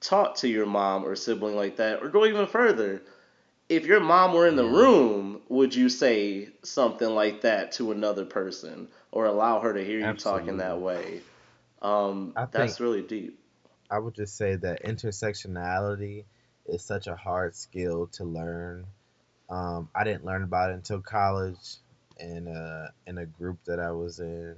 talk 0.02 0.36
to 0.38 0.48
your 0.48 0.66
mom 0.66 1.06
or 1.06 1.16
sibling 1.16 1.56
like 1.56 1.78
that? 1.78 2.02
Or 2.02 2.10
go 2.10 2.26
even 2.26 2.48
further, 2.48 3.04
if 3.70 3.86
your 3.86 4.00
mom 4.00 4.34
were 4.34 4.48
in 4.48 4.56
the 4.56 4.66
room, 4.66 5.42
would 5.50 5.76
you 5.76 5.90
say 5.90 6.50
something 6.64 7.10
like 7.10 7.42
that 7.42 7.74
to 7.74 7.92
another 7.92 8.26
person 8.26 8.88
or 9.12 9.26
allow 9.26 9.60
her 9.60 9.74
to 9.74 9.84
hear 9.84 10.00
you 10.00 10.14
talking 10.14 10.58
that 10.58 10.80
way? 10.80 11.22
Um, 11.82 12.34
I 12.36 12.46
that's 12.46 12.78
think- 12.78 12.80
really 12.80 13.02
deep. 13.02 13.40
I 13.90 14.00
would 14.00 14.16
just 14.16 14.36
say 14.36 14.56
that 14.56 14.84
intersectionality 14.84 16.26
is 16.66 16.84
such 16.84 17.08
a 17.08 17.16
hard 17.16 17.56
skill 17.56 18.08
to 18.14 18.24
learn. 18.26 18.86
Um, 19.50 19.90
I 19.96 20.04
didn't 20.04 20.26
learn 20.26 20.44
about 20.44 20.72
it 20.72 20.74
until 20.74 21.02
college 21.02 21.78
in 22.20 22.48
a, 22.48 22.92
in 23.06 23.18
a 23.18 23.26
group 23.26 23.60
that 23.66 23.80
I 23.80 23.92
was 23.92 24.20
in. 24.20 24.56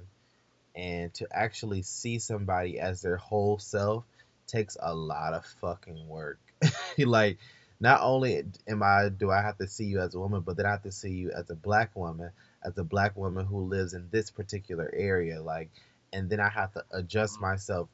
And 0.74 1.12
to 1.14 1.28
actually 1.32 1.82
see 1.82 2.18
somebody 2.18 2.78
as 2.80 3.02
their 3.02 3.16
whole 3.16 3.58
self 3.58 4.04
takes 4.46 4.76
a 4.80 4.94
lot 4.94 5.34
of 5.34 5.44
fucking 5.60 6.08
work. 6.08 6.38
like, 6.98 7.38
not 7.80 8.02
only 8.02 8.44
am 8.68 8.82
I 8.82 9.08
do 9.08 9.30
I 9.30 9.40
have 9.40 9.56
to 9.58 9.66
see 9.66 9.86
you 9.86 10.00
as 10.00 10.14
a 10.14 10.18
woman, 10.18 10.42
but 10.42 10.56
then 10.56 10.66
I 10.66 10.72
have 10.72 10.82
to 10.82 10.92
see 10.92 11.12
you 11.12 11.30
as 11.30 11.48
a 11.50 11.54
black 11.54 11.96
woman, 11.96 12.30
as 12.62 12.76
a 12.76 12.84
black 12.84 13.16
woman 13.16 13.46
who 13.46 13.62
lives 13.62 13.94
in 13.94 14.08
this 14.10 14.30
particular 14.30 14.90
area. 14.92 15.42
Like, 15.42 15.70
and 16.12 16.28
then 16.28 16.40
I 16.40 16.48
have 16.50 16.72
to 16.74 16.84
adjust 16.90 17.40
myself 17.40 17.88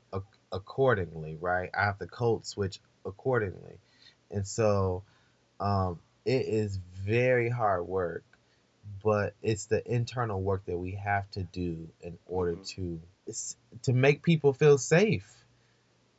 accordingly, 0.53 1.37
right? 1.41 1.71
I 1.75 1.85
have 1.85 1.99
to 1.99 2.07
code 2.07 2.47
switch 2.47 2.81
accordingly, 3.05 3.79
and 4.31 4.47
so 4.47 5.03
um, 5.61 5.99
it 6.25 6.47
is 6.47 6.79
very 7.05 7.49
hard 7.49 7.87
work, 7.87 8.25
but 9.03 9.35
it's 9.43 9.67
the 9.67 9.83
internal 9.91 10.41
work 10.41 10.65
that 10.67 10.79
we 10.79 10.93
have 10.93 11.31
to 11.33 11.43
do 11.43 11.89
in 12.03 12.19
order 12.27 12.57
to 12.57 13.01
to 13.83 13.93
make 13.93 14.23
people 14.23 14.53
feel 14.53 14.79
safe, 14.79 15.29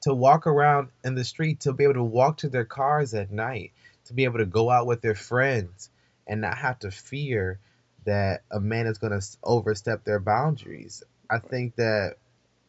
to 0.01 0.13
walk 0.13 0.45
around 0.47 0.89
in 1.03 1.15
the 1.15 1.23
street, 1.23 1.61
to 1.61 1.73
be 1.73 1.85
able 1.85 1.93
to 1.93 2.03
walk 2.03 2.37
to 2.37 2.49
their 2.49 2.65
cars 2.65 3.13
at 3.13 3.31
night, 3.31 3.71
to 4.05 4.13
be 4.13 4.25
able 4.25 4.39
to 4.39 4.45
go 4.45 4.69
out 4.69 4.85
with 4.85 5.01
their 5.01 5.15
friends 5.15 5.89
and 6.27 6.41
not 6.41 6.57
have 6.57 6.79
to 6.79 6.91
fear 6.91 7.59
that 8.05 8.41
a 8.51 8.59
man 8.59 8.87
is 8.87 8.97
going 8.97 9.17
to 9.17 9.25
overstep 9.43 10.03
their 10.03 10.19
boundaries. 10.19 11.03
I 11.29 11.39
think 11.39 11.75
that 11.75 12.15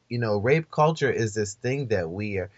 you 0.09 0.19
know, 0.19 0.39
rape 0.39 0.71
culture 0.71 1.11
is 1.11 1.35
this 1.35 1.55
thing 1.55 1.89
that 1.89 2.11
we 2.11 2.39
are 2.39 2.51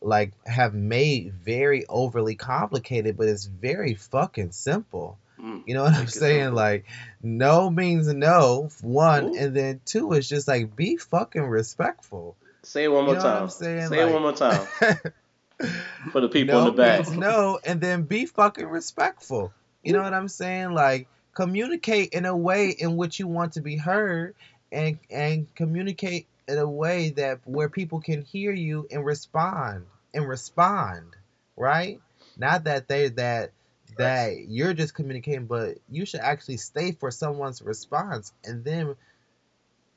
like 0.00 0.32
have 0.46 0.74
made 0.74 1.32
very 1.32 1.86
overly 1.88 2.34
complicated, 2.34 3.16
but 3.16 3.28
it's 3.28 3.46
very 3.46 3.94
fucking 3.94 4.52
simple. 4.52 5.18
Mm. 5.40 5.62
You 5.66 5.74
know 5.74 5.82
what 5.82 5.94
I'm 5.94 6.06
saying? 6.06 6.40
simple. 6.44 6.56
Like, 6.56 6.84
no 7.22 7.70
means 7.70 8.12
no, 8.12 8.68
one, 8.82 9.30
Ooh. 9.30 9.36
and 9.36 9.54
then 9.54 9.80
two 9.84 10.12
is 10.12 10.28
just 10.28 10.46
like 10.46 10.76
be 10.76 10.96
fucking 10.96 11.42
respectful. 11.42 12.36
Say 12.62 12.84
it 12.84 12.88
one 12.88 13.04
You 13.04 13.12
more 13.12 13.14
know 13.14 13.24
what 13.24 13.32
I'm 13.32 13.40
time. 13.40 13.50
Say 13.50 13.78
it 13.78 14.12
one 14.12 14.22
more 14.22 14.32
time 14.32 14.66
for 16.12 16.20
the 16.20 16.28
people 16.28 16.54
no 16.54 16.60
in 16.60 16.64
the 16.66 16.72
back. 16.72 17.06
means 17.06 17.16
no, 17.16 17.58
and 17.64 17.80
then 17.80 18.02
be 18.02 18.26
fucking 18.26 18.66
respectful. 18.66 19.52
You 19.82 19.92
know 19.92 20.02
what 20.02 20.14
I'm 20.14 20.28
saying? 20.28 20.72
Like 20.72 21.08
communicate 21.34 22.12
in 22.12 22.24
a 22.24 22.36
way 22.36 22.70
in 22.70 22.96
which 22.96 23.18
you 23.18 23.26
want 23.26 23.54
to 23.54 23.60
be 23.60 23.76
heard, 23.76 24.34
and 24.72 24.98
and 25.10 25.52
communicate 25.54 26.26
in 26.48 26.58
a 26.58 26.68
way 26.68 27.10
that 27.10 27.40
where 27.44 27.68
people 27.68 28.00
can 28.00 28.22
hear 28.22 28.52
you 28.52 28.86
and 28.90 29.04
respond 29.04 29.86
and 30.12 30.28
respond, 30.28 31.16
right? 31.56 32.00
Not 32.36 32.64
that 32.64 32.88
they 32.88 33.08
that 33.10 33.52
that 33.98 34.32
you're 34.48 34.74
just 34.74 34.94
communicating, 34.94 35.46
but 35.46 35.78
you 35.90 36.04
should 36.06 36.20
actually 36.20 36.56
stay 36.58 36.92
for 36.92 37.10
someone's 37.10 37.62
response 37.62 38.32
and 38.44 38.64
then 38.64 38.96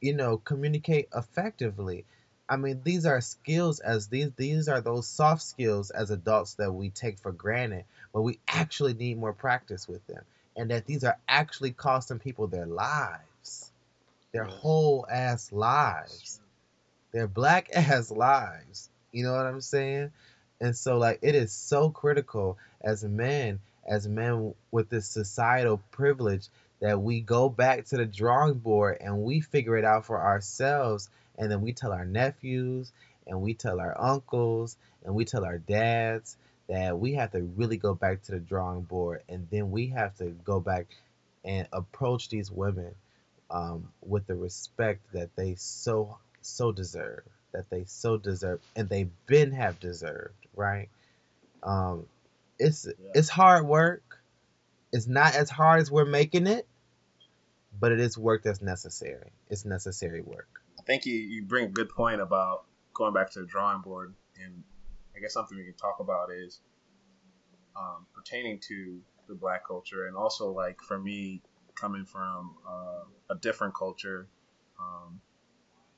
you 0.02 0.14
know 0.14 0.38
communicate 0.38 1.10
effectively. 1.16 2.06
I 2.50 2.56
mean, 2.56 2.82
these 2.84 3.06
are 3.06 3.20
skills 3.20 3.80
as 3.82 4.08
these 4.08 4.32
these 4.38 4.70
are 4.70 4.82
those 4.82 5.08
soft 5.08 5.42
skills 5.42 5.90
as 5.92 6.12
adults 6.12 6.54
that 6.56 6.72
we 6.72 6.90
take 6.90 7.20
for 7.20 7.32
granted, 7.34 7.86
but 8.14 8.22
we 8.22 8.40
actually 8.48 8.94
need 8.94 9.18
more 9.18 9.34
practice 9.34 9.88
with 9.88 10.06
them. 10.08 10.24
And 10.56 10.72
that 10.72 10.86
these 10.86 11.04
are 11.04 11.18
actually 11.28 11.72
costing 11.72 12.20
people 12.20 12.48
their 12.48 12.66
lives. 12.66 13.27
Their 14.34 14.46
whole 14.46 15.06
ass 15.10 15.52
lives. 15.52 16.40
Their 17.12 17.28
black 17.28 17.70
ass 17.74 18.12
lives. 18.12 18.90
You 19.12 19.24
know 19.24 19.34
what 19.34 19.46
I'm 19.46 19.62
saying? 19.62 20.12
And 20.60 20.76
so 20.76 20.98
like 20.98 21.20
it 21.22 21.36
is 21.36 21.52
so 21.54 21.90
critical 21.90 22.58
as 22.82 23.04
men, 23.04 23.60
as 23.86 24.08
men 24.08 24.54
with 24.72 24.90
this 24.90 25.08
societal 25.08 25.82
privilege 25.92 26.50
that 26.82 27.02
we 27.02 27.22
go 27.22 27.50
back 27.50 27.86
to 27.86 27.98
the 27.98 28.06
drawing 28.06 28.56
board 28.56 28.98
and 29.02 29.24
we 29.24 29.40
figure 29.40 29.78
it 29.78 29.86
out 29.86 30.06
for 30.06 30.22
ourselves 30.22 31.10
and 31.38 31.52
then 31.52 31.62
we 31.62 31.74
tell 31.74 31.92
our 31.92 32.06
nephews 32.06 32.92
and 33.26 33.42
we 33.42 33.54
tell 33.54 33.80
our 33.80 34.00
uncles 34.00 34.78
and 35.04 35.16
we 35.16 35.26
tell 35.26 35.46
our 35.46 35.58
dads 35.58 36.38
that 36.68 37.00
we 37.00 37.14
have 37.14 37.32
to 37.32 37.42
really 37.42 37.78
go 37.78 37.94
back 37.94 38.22
to 38.24 38.34
the 38.34 38.40
drawing 38.40 38.82
board 38.82 39.22
and 39.30 39.48
then 39.50 39.72
we 39.72 39.88
have 39.88 40.16
to 40.18 40.26
go 40.26 40.60
back 40.60 40.88
and 41.46 41.68
approach 41.72 42.30
these 42.30 42.52
women 42.52 42.94
um, 43.50 43.90
with 44.02 44.28
the 44.28 44.36
respect 44.36 45.02
that 45.14 45.36
they 45.36 45.56
so 45.56 46.18
so 46.42 46.72
deserve 46.72 47.24
that 47.54 47.70
they 47.70 47.84
so 47.86 48.18
deserve 48.18 48.60
and 48.76 48.90
they 48.90 49.10
been 49.26 49.52
have 49.52 49.80
deserved 49.80 50.36
right? 50.56 50.90
Um 51.64 52.06
it's 52.60 52.88
it's 53.14 53.30
hard 53.30 53.66
work. 53.66 54.20
It's 54.92 55.08
not 55.08 55.36
as 55.36 55.50
hard 55.50 55.82
as 55.82 55.92
we're 55.92 56.06
making 56.06 56.48
it 56.48 56.68
but 57.80 57.92
it 57.92 58.00
is 58.00 58.18
work 58.18 58.44
that's 58.44 58.62
necessary. 58.62 59.32
It's 59.50 59.66
necessary 59.66 60.22
work. 60.22 60.62
I 60.80 60.82
think 60.84 61.06
you, 61.06 61.16
you 61.16 61.44
bring 61.44 61.66
a 61.66 61.70
good 61.70 61.90
point 61.90 62.22
about 62.22 62.66
going 62.94 63.14
back 63.14 63.32
to 63.32 63.40
the 63.42 63.46
drawing 63.46 63.82
board, 63.82 64.14
and 64.44 64.64
I 65.16 65.20
guess 65.20 65.34
something 65.34 65.58
we 65.58 65.64
can 65.64 65.74
talk 65.74 66.00
about 66.00 66.32
is 66.32 66.60
um, 67.76 68.06
pertaining 68.14 68.60
to 68.68 69.00
the 69.28 69.36
black 69.36 69.68
culture, 69.68 70.08
and 70.08 70.16
also 70.16 70.52
like 70.52 70.82
for 70.82 70.98
me 70.98 71.42
coming 71.80 72.06
from 72.06 72.56
uh, 72.68 73.04
a 73.30 73.36
different 73.36 73.76
culture, 73.76 74.28
um, 74.80 75.22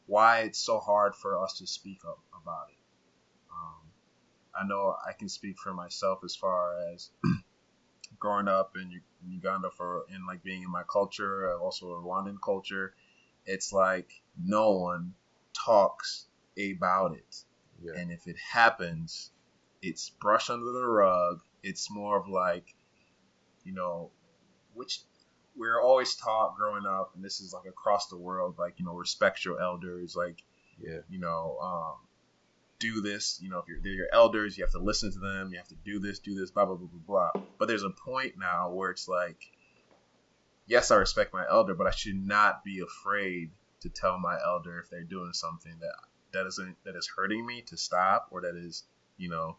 why 0.05 0.39
it's 0.41 0.59
so 0.59 0.79
hard 0.79 1.15
for 1.15 1.41
us 1.43 1.59
to 1.59 1.67
speak 1.67 1.99
up 2.07 2.19
about 2.41 2.67
it. 2.69 2.77
Um, 3.51 3.91
I 4.59 4.67
know 4.67 4.95
I 5.07 5.13
can 5.13 5.29
speak 5.29 5.57
for 5.57 5.73
myself 5.73 6.19
as 6.23 6.35
far 6.35 6.73
as 6.93 7.09
growing 8.19 8.47
up 8.47 8.75
in 8.75 9.01
Uganda 9.27 9.69
for 9.75 10.05
and 10.11 10.25
like 10.27 10.43
being 10.43 10.63
in 10.63 10.71
my 10.71 10.83
culture, 10.91 11.57
also 11.59 11.91
a 11.91 12.01
Rwandan 12.01 12.37
culture. 12.43 12.93
It's 13.45 13.71
like 13.73 14.11
no 14.37 14.71
one 14.71 15.13
talks 15.53 16.27
about 16.57 17.15
it. 17.15 17.43
yeah 17.81 17.93
And 17.95 18.11
if 18.11 18.27
it 18.27 18.35
happens, 18.37 19.31
it's 19.81 20.09
brushed 20.09 20.49
under 20.49 20.71
the 20.71 20.85
rug. 20.85 21.39
It's 21.63 21.89
more 21.89 22.19
of 22.19 22.27
like, 22.27 22.75
you 23.63 23.73
know, 23.73 24.11
which 24.73 24.99
we're 25.55 25.81
always 25.81 26.15
taught 26.15 26.55
growing 26.55 26.85
up, 26.85 27.11
and 27.15 27.23
this 27.23 27.41
is 27.41 27.53
like 27.53 27.65
across 27.65 28.07
the 28.07 28.17
world, 28.17 28.55
like, 28.57 28.75
you 28.77 28.85
know, 28.85 28.93
respect 28.93 29.43
your 29.45 29.61
elders, 29.61 30.15
like, 30.15 30.43
yeah 30.81 30.99
you 31.09 31.19
know, 31.19 31.57
um, 31.61 31.93
do 32.79 33.01
this. 33.01 33.39
You 33.41 33.49
know, 33.49 33.59
if 33.59 33.67
you're, 33.67 33.79
they're 33.81 33.91
your 33.91 34.07
elders, 34.11 34.57
you 34.57 34.63
have 34.63 34.71
to 34.71 34.79
listen 34.79 35.11
to 35.11 35.19
them. 35.19 35.49
You 35.51 35.57
have 35.57 35.67
to 35.67 35.75
do 35.83 35.99
this, 35.99 36.19
do 36.19 36.35
this, 36.35 36.51
blah, 36.51 36.65
blah, 36.65 36.75
blah, 36.75 36.87
blah, 36.87 37.31
blah. 37.33 37.41
But 37.57 37.67
there's 37.67 37.83
a 37.83 37.89
point 37.89 38.35
now 38.39 38.71
where 38.71 38.89
it's 38.89 39.07
like, 39.07 39.51
yes, 40.65 40.91
I 40.91 40.95
respect 40.95 41.33
my 41.33 41.45
elder, 41.49 41.75
but 41.75 41.87
I 41.87 41.91
should 41.91 42.15
not 42.15 42.63
be 42.63 42.79
afraid 42.79 43.51
to 43.81 43.89
tell 43.89 44.17
my 44.17 44.37
elder 44.45 44.79
if 44.79 44.89
they're 44.89 45.03
doing 45.03 45.33
something 45.33 45.73
that 45.81 45.95
that 46.31 46.45
isn't 46.45 46.75
that 46.85 46.95
is 46.95 47.09
hurting 47.15 47.45
me 47.45 47.61
to 47.61 47.77
stop 47.77 48.27
or 48.31 48.41
that 48.41 48.55
is 48.55 48.83
you 49.17 49.29
know 49.29 49.57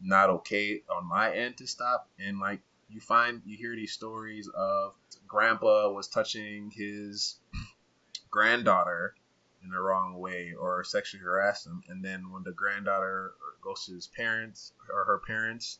not 0.00 0.30
okay 0.30 0.82
on 0.94 1.06
my 1.06 1.34
end 1.34 1.56
to 1.56 1.66
stop 1.66 2.08
and 2.18 2.38
like 2.38 2.60
you 2.88 3.00
find 3.00 3.42
you 3.44 3.56
hear 3.56 3.74
these 3.74 3.92
stories 3.92 4.48
of 4.54 4.94
grandpa 5.26 5.90
was 5.90 6.08
touching 6.08 6.70
his 6.70 7.38
granddaughter 8.30 9.14
in 9.62 9.70
the 9.70 9.78
wrong 9.78 10.18
way 10.18 10.52
or 10.58 10.84
sexually 10.84 11.22
harassed 11.22 11.66
him, 11.66 11.82
and 11.88 12.04
then 12.04 12.30
when 12.30 12.42
the 12.44 12.52
granddaughter 12.52 13.34
goes 13.62 13.86
to 13.86 13.94
his 13.94 14.06
parents 14.06 14.72
or 14.92 15.04
her 15.04 15.20
parents 15.26 15.78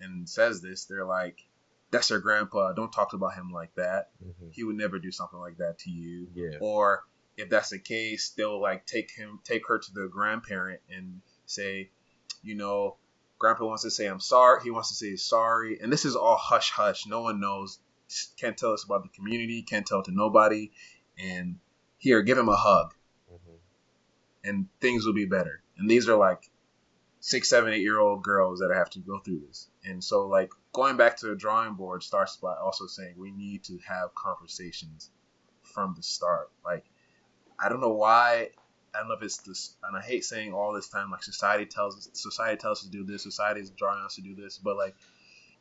and 0.00 0.28
says 0.28 0.62
this, 0.62 0.84
they're 0.86 1.04
like, 1.04 1.44
"That's 1.90 2.08
her 2.08 2.18
grandpa. 2.18 2.72
Don't 2.72 2.92
talk 2.92 3.12
about 3.12 3.34
him 3.34 3.50
like 3.52 3.74
that. 3.74 4.10
Mhm. 4.24 4.52
He 4.52 4.64
would 4.64 4.76
never 4.76 4.98
do 4.98 5.10
something 5.10 5.38
like 5.38 5.58
that 5.58 5.78
to 5.80 5.90
you." 5.90 6.30
Yeah. 6.34 6.58
Or 6.60 7.04
if 7.36 7.50
that's 7.50 7.70
the 7.70 7.78
case, 7.78 8.30
they'll 8.30 8.60
like 8.60 8.86
take 8.86 9.10
him, 9.10 9.40
take 9.44 9.66
her 9.68 9.78
to 9.78 9.92
the 9.92 10.08
grandparent 10.08 10.80
and 10.88 11.20
say, 11.44 11.90
you 12.42 12.54
know, 12.54 12.96
grandpa 13.38 13.66
wants 13.66 13.82
to 13.82 13.90
say 13.90 14.06
I'm 14.06 14.20
sorry. 14.20 14.62
He 14.62 14.70
wants 14.70 14.88
to 14.90 14.94
say 14.94 15.16
sorry, 15.16 15.78
and 15.80 15.92
this 15.92 16.04
is 16.04 16.16
all 16.16 16.36
hush 16.36 16.70
hush. 16.70 17.06
No 17.06 17.22
one 17.22 17.40
knows. 17.40 17.78
Can't 18.36 18.56
tell 18.56 18.72
us 18.72 18.84
about 18.84 19.02
the 19.02 19.08
community. 19.08 19.62
Can't 19.62 19.86
tell 19.86 20.02
to 20.02 20.12
nobody. 20.12 20.70
And 21.18 21.58
here, 21.98 22.22
give 22.22 22.38
him 22.38 22.48
a 22.48 22.56
hug, 22.56 22.94
Mhm. 23.32 23.58
and 24.44 24.68
things 24.80 25.06
will 25.06 25.14
be 25.14 25.24
better. 25.26 25.62
And 25.76 25.90
these 25.90 26.08
are 26.08 26.16
like 26.16 26.50
six, 27.20 27.48
seven, 27.48 27.72
eight 27.72 27.80
year 27.80 27.98
old 27.98 28.22
girls 28.22 28.60
that 28.60 28.72
have 28.72 28.90
to 28.90 29.00
go 29.00 29.18
through 29.18 29.40
this. 29.40 29.68
And 29.84 30.02
so, 30.04 30.26
like 30.26 30.50
going 30.72 30.96
back 30.96 31.16
to 31.18 31.26
the 31.26 31.34
drawing 31.34 31.74
board 31.74 32.02
starts 32.02 32.36
by 32.36 32.54
also 32.54 32.86
saying 32.86 33.14
we 33.16 33.32
need 33.32 33.64
to 33.64 33.78
have 33.78 34.14
conversations 34.14 35.10
from 35.62 35.94
the 35.96 36.02
start. 36.02 36.50
Like 36.64 36.84
I 37.58 37.68
don't 37.68 37.80
know 37.80 37.94
why. 37.94 38.50
I 38.96 39.00
don't 39.00 39.08
know 39.08 39.14
if 39.14 39.22
it's 39.22 39.38
this, 39.38 39.76
and 39.82 39.96
I 39.96 40.00
hate 40.00 40.24
saying 40.24 40.54
all 40.54 40.72
this 40.72 40.88
time. 40.88 41.10
Like 41.10 41.22
society 41.22 41.66
tells 41.66 41.96
us, 41.96 42.08
society 42.14 42.56
tells 42.56 42.78
us 42.78 42.84
to 42.84 42.90
do 42.90 43.04
this, 43.04 43.22
society 43.22 43.60
is 43.60 43.70
drawing 43.70 44.02
us 44.04 44.14
to 44.14 44.22
do 44.22 44.34
this. 44.34 44.58
But 44.58 44.76
like 44.76 44.94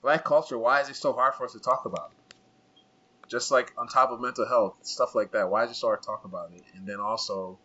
black 0.01 0.23
culture, 0.23 0.57
why 0.57 0.81
is 0.81 0.89
it 0.89 0.95
so 0.95 1.13
hard 1.13 1.35
for 1.35 1.45
us 1.45 1.53
to 1.53 1.59
talk 1.59 1.85
about 1.85 2.11
it? 2.11 2.35
Just 3.27 3.51
like 3.51 3.73
on 3.77 3.87
top 3.87 4.11
of 4.11 4.21
mental 4.21 4.47
health, 4.47 4.75
stuff 4.83 5.15
like 5.15 5.31
that. 5.31 5.49
Why 5.49 5.65
is 5.65 5.71
it 5.71 5.75
so 5.75 5.87
hard 5.87 6.01
to 6.01 6.05
talk 6.05 6.25
about 6.25 6.51
it? 6.53 6.61
And 6.75 6.87
then 6.87 6.99
also, 6.99 7.59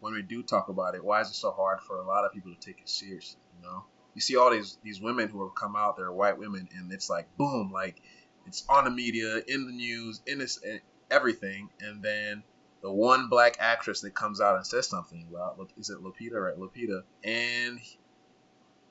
when 0.00 0.12
we 0.12 0.22
do 0.22 0.42
talk 0.42 0.68
about 0.68 0.94
it, 0.94 1.04
why 1.04 1.22
is 1.22 1.28
it 1.28 1.34
so 1.34 1.50
hard 1.50 1.80
for 1.80 1.96
a 1.96 2.06
lot 2.06 2.24
of 2.24 2.32
people 2.32 2.54
to 2.54 2.60
take 2.60 2.80
it 2.80 2.88
seriously? 2.88 3.40
You 3.56 3.66
know, 3.66 3.84
you 4.14 4.20
see 4.20 4.36
all 4.36 4.50
these 4.50 4.78
these 4.84 5.00
women 5.00 5.28
who 5.28 5.42
have 5.44 5.54
come 5.54 5.74
out, 5.74 5.96
they're 5.96 6.12
white 6.12 6.38
women, 6.38 6.68
and 6.76 6.92
it's 6.92 7.10
like 7.10 7.34
boom, 7.36 7.72
like 7.72 8.00
it's 8.46 8.64
on 8.68 8.84
the 8.84 8.90
media, 8.90 9.42
in 9.48 9.66
the 9.66 9.72
news, 9.72 10.20
in 10.26 10.38
this, 10.38 10.58
in 10.58 10.80
everything, 11.10 11.68
and 11.80 12.02
then 12.02 12.42
the 12.86 12.92
one 12.92 13.28
black 13.28 13.56
actress 13.58 14.02
that 14.02 14.14
comes 14.14 14.40
out 14.40 14.54
and 14.54 14.64
says 14.64 14.86
something 14.86 15.26
about 15.28 15.58
is 15.76 15.90
it 15.90 15.98
Lupita 15.98 16.34
right? 16.34 16.56
Lupita. 16.56 17.02
And 17.24 17.80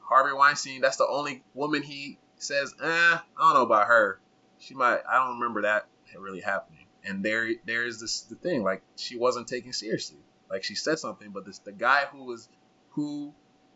Harvey 0.02 0.34
Weinstein 0.34 0.82
that's 0.82 0.98
the 0.98 1.08
only 1.08 1.44
woman 1.54 1.82
he 1.82 2.18
says 2.36 2.74
eh 2.84 2.88
I 2.88 3.22
don't 3.40 3.54
know 3.54 3.62
about 3.62 3.88
her. 3.88 4.20
She 4.60 4.74
might 4.74 5.00
I 5.10 5.16
don't 5.26 5.40
remember 5.40 5.62
that 5.62 5.88
really 6.20 6.42
happening. 6.42 6.88
And 7.06 7.24
there 7.24 7.48
there 7.66 7.86
is 7.86 8.02
this 8.02 8.24
the 8.24 8.36
thing 8.36 8.64
like 8.64 8.82
she 8.98 9.16
wasn't 9.16 9.48
taken 9.48 9.72
seriously. 9.72 10.20
Like 10.50 10.66
she 10.66 10.76
said 10.76 11.00
something 11.00 11.30
but 11.30 11.46
this 11.46 11.60
the 11.60 11.72
guy 11.72 12.04
who 12.12 12.26
was 12.26 12.50
who 12.90 13.34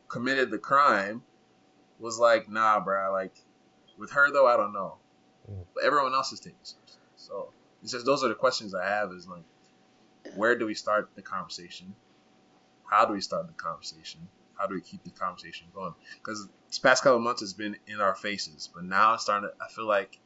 committed 0.10 0.52
the 0.52 0.58
crime 0.58 1.24
was 1.98 2.20
like 2.20 2.50
nah 2.50 2.84
bruh 2.84 3.14
like 3.14 3.36
with 3.98 4.12
her 4.12 4.34
though 4.34 4.48
I 4.48 4.58
don't 4.58 4.74
know. 4.74 4.98
Mm. 5.50 5.64
but 5.74 5.86
everyone 5.86 6.14
else 6.14 6.34
is 6.34 6.42
taking 6.42 6.60
seriously. 6.62 7.00
So 7.16 7.54
it's 7.82 7.94
just 7.94 8.06
those 8.06 8.22
are 8.22 8.28
the 8.28 8.36
questions 8.36 8.76
I 8.76 8.86
have 8.86 9.14
is 9.14 9.26
like 9.26 9.46
where 10.36 10.58
do 10.58 10.66
we 10.66 10.74
start 10.74 11.10
the 11.16 11.22
conversation? 11.22 11.96
How 12.86 13.06
do 13.06 13.14
we 13.14 13.22
start 13.22 13.48
the 13.48 13.54
conversation? 13.54 14.28
How 14.56 14.68
do 14.68 14.76
we 14.76 14.82
keep 14.82 15.04
the 15.04 15.12
conversation 15.12 15.68
going? 15.74 15.94
Because 16.16 16.48
this 16.68 16.80
past 16.80 17.04
couple 17.04 17.20
months 17.20 17.42
has 17.42 17.54
been 17.54 17.78
in 17.88 18.02
our 18.02 18.16
faces, 18.16 18.70
but 18.74 18.84
now 18.84 19.14
it's 19.14 19.24
starting 19.24 19.50
to. 19.50 19.56
I 19.64 19.70
feel 19.70 19.86
like 19.88 20.20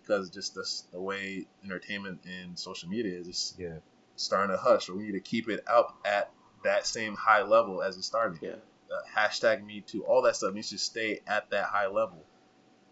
because 0.00 0.30
just 0.30 0.54
this, 0.54 0.84
the 0.92 1.00
way 1.00 1.46
entertainment 1.64 2.20
and 2.26 2.58
social 2.58 2.88
media 2.88 3.18
is 3.18 3.26
just 3.26 3.58
Yeah. 3.58 3.78
starting 4.16 4.54
to 4.54 4.60
hush, 4.60 4.86
so 4.86 4.94
we 4.94 5.04
need 5.04 5.12
to 5.12 5.20
keep 5.20 5.48
it 5.48 5.64
up 5.66 5.98
at 6.04 6.30
that 6.62 6.86
same 6.86 7.14
high 7.14 7.42
level 7.42 7.82
as 7.82 7.96
it 7.96 8.02
started. 8.02 8.38
Yeah. 8.42 8.56
The 8.88 9.02
hashtag 9.16 9.64
Me 9.64 9.80
Too, 9.80 10.04
all 10.04 10.22
that 10.22 10.36
stuff 10.36 10.52
needs 10.52 10.70
to 10.70 10.78
stay 10.78 11.20
at 11.26 11.50
that 11.50 11.64
high 11.64 11.86
level, 11.86 12.24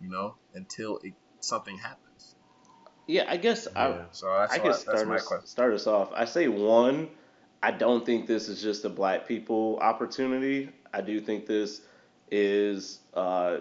you 0.01 0.09
know, 0.11 0.37
until 0.55 0.99
it, 0.99 1.13
something 1.41 1.77
happens. 1.77 2.12
Yeah, 3.07 3.25
I 3.29 3.37
guess 3.37 3.67
I, 3.75 3.89
Yeah. 3.89 4.03
So 4.13 4.33
that's, 4.33 4.53
I 4.53 4.59
can 4.59 4.69
that's 4.69 4.81
start 4.81 5.09
my 5.09 5.17
us, 5.17 5.27
question. 5.27 5.47
start 5.47 5.75
us 5.75 5.87
off. 5.87 6.11
I 6.15 6.25
say 6.25 6.49
one, 6.49 7.09
I 7.63 7.71
don't 7.71 8.05
think 8.07 8.27
this 8.27 8.49
is 8.49 8.63
just 8.63 8.85
a 8.85 8.89
black 8.89 9.27
people 9.27 9.79
opportunity. 9.81 10.71
I 10.93 11.01
do 11.01 11.21
think 11.21 11.47
this 11.47 11.83
is 12.31 13.01
uh, 13.15 13.59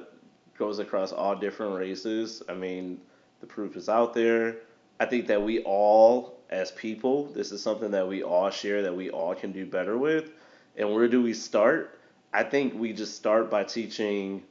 goes 0.57 0.79
across 0.79 1.11
all 1.11 1.35
different 1.35 1.75
races. 1.75 2.43
I 2.47 2.53
mean, 2.53 3.01
the 3.39 3.47
proof 3.47 3.75
is 3.75 3.89
out 3.89 4.13
there. 4.13 4.57
I 4.99 5.05
think 5.05 5.27
that 5.27 5.41
we 5.41 5.63
all, 5.63 6.39
as 6.49 6.71
people, 6.71 7.25
this 7.33 7.51
is 7.51 7.61
something 7.61 7.91
that 7.91 8.07
we 8.07 8.23
all 8.23 8.49
share 8.51 8.83
that 8.83 8.95
we 8.95 9.09
all 9.09 9.33
can 9.33 9.51
do 9.51 9.65
better 9.65 9.97
with. 9.97 10.31
And 10.77 10.93
where 10.93 11.07
do 11.07 11.21
we 11.21 11.33
start? 11.33 11.99
I 12.33 12.43
think 12.43 12.73
we 12.75 12.93
just 12.93 13.15
start 13.15 13.49
by 13.49 13.63
teaching 13.63 14.43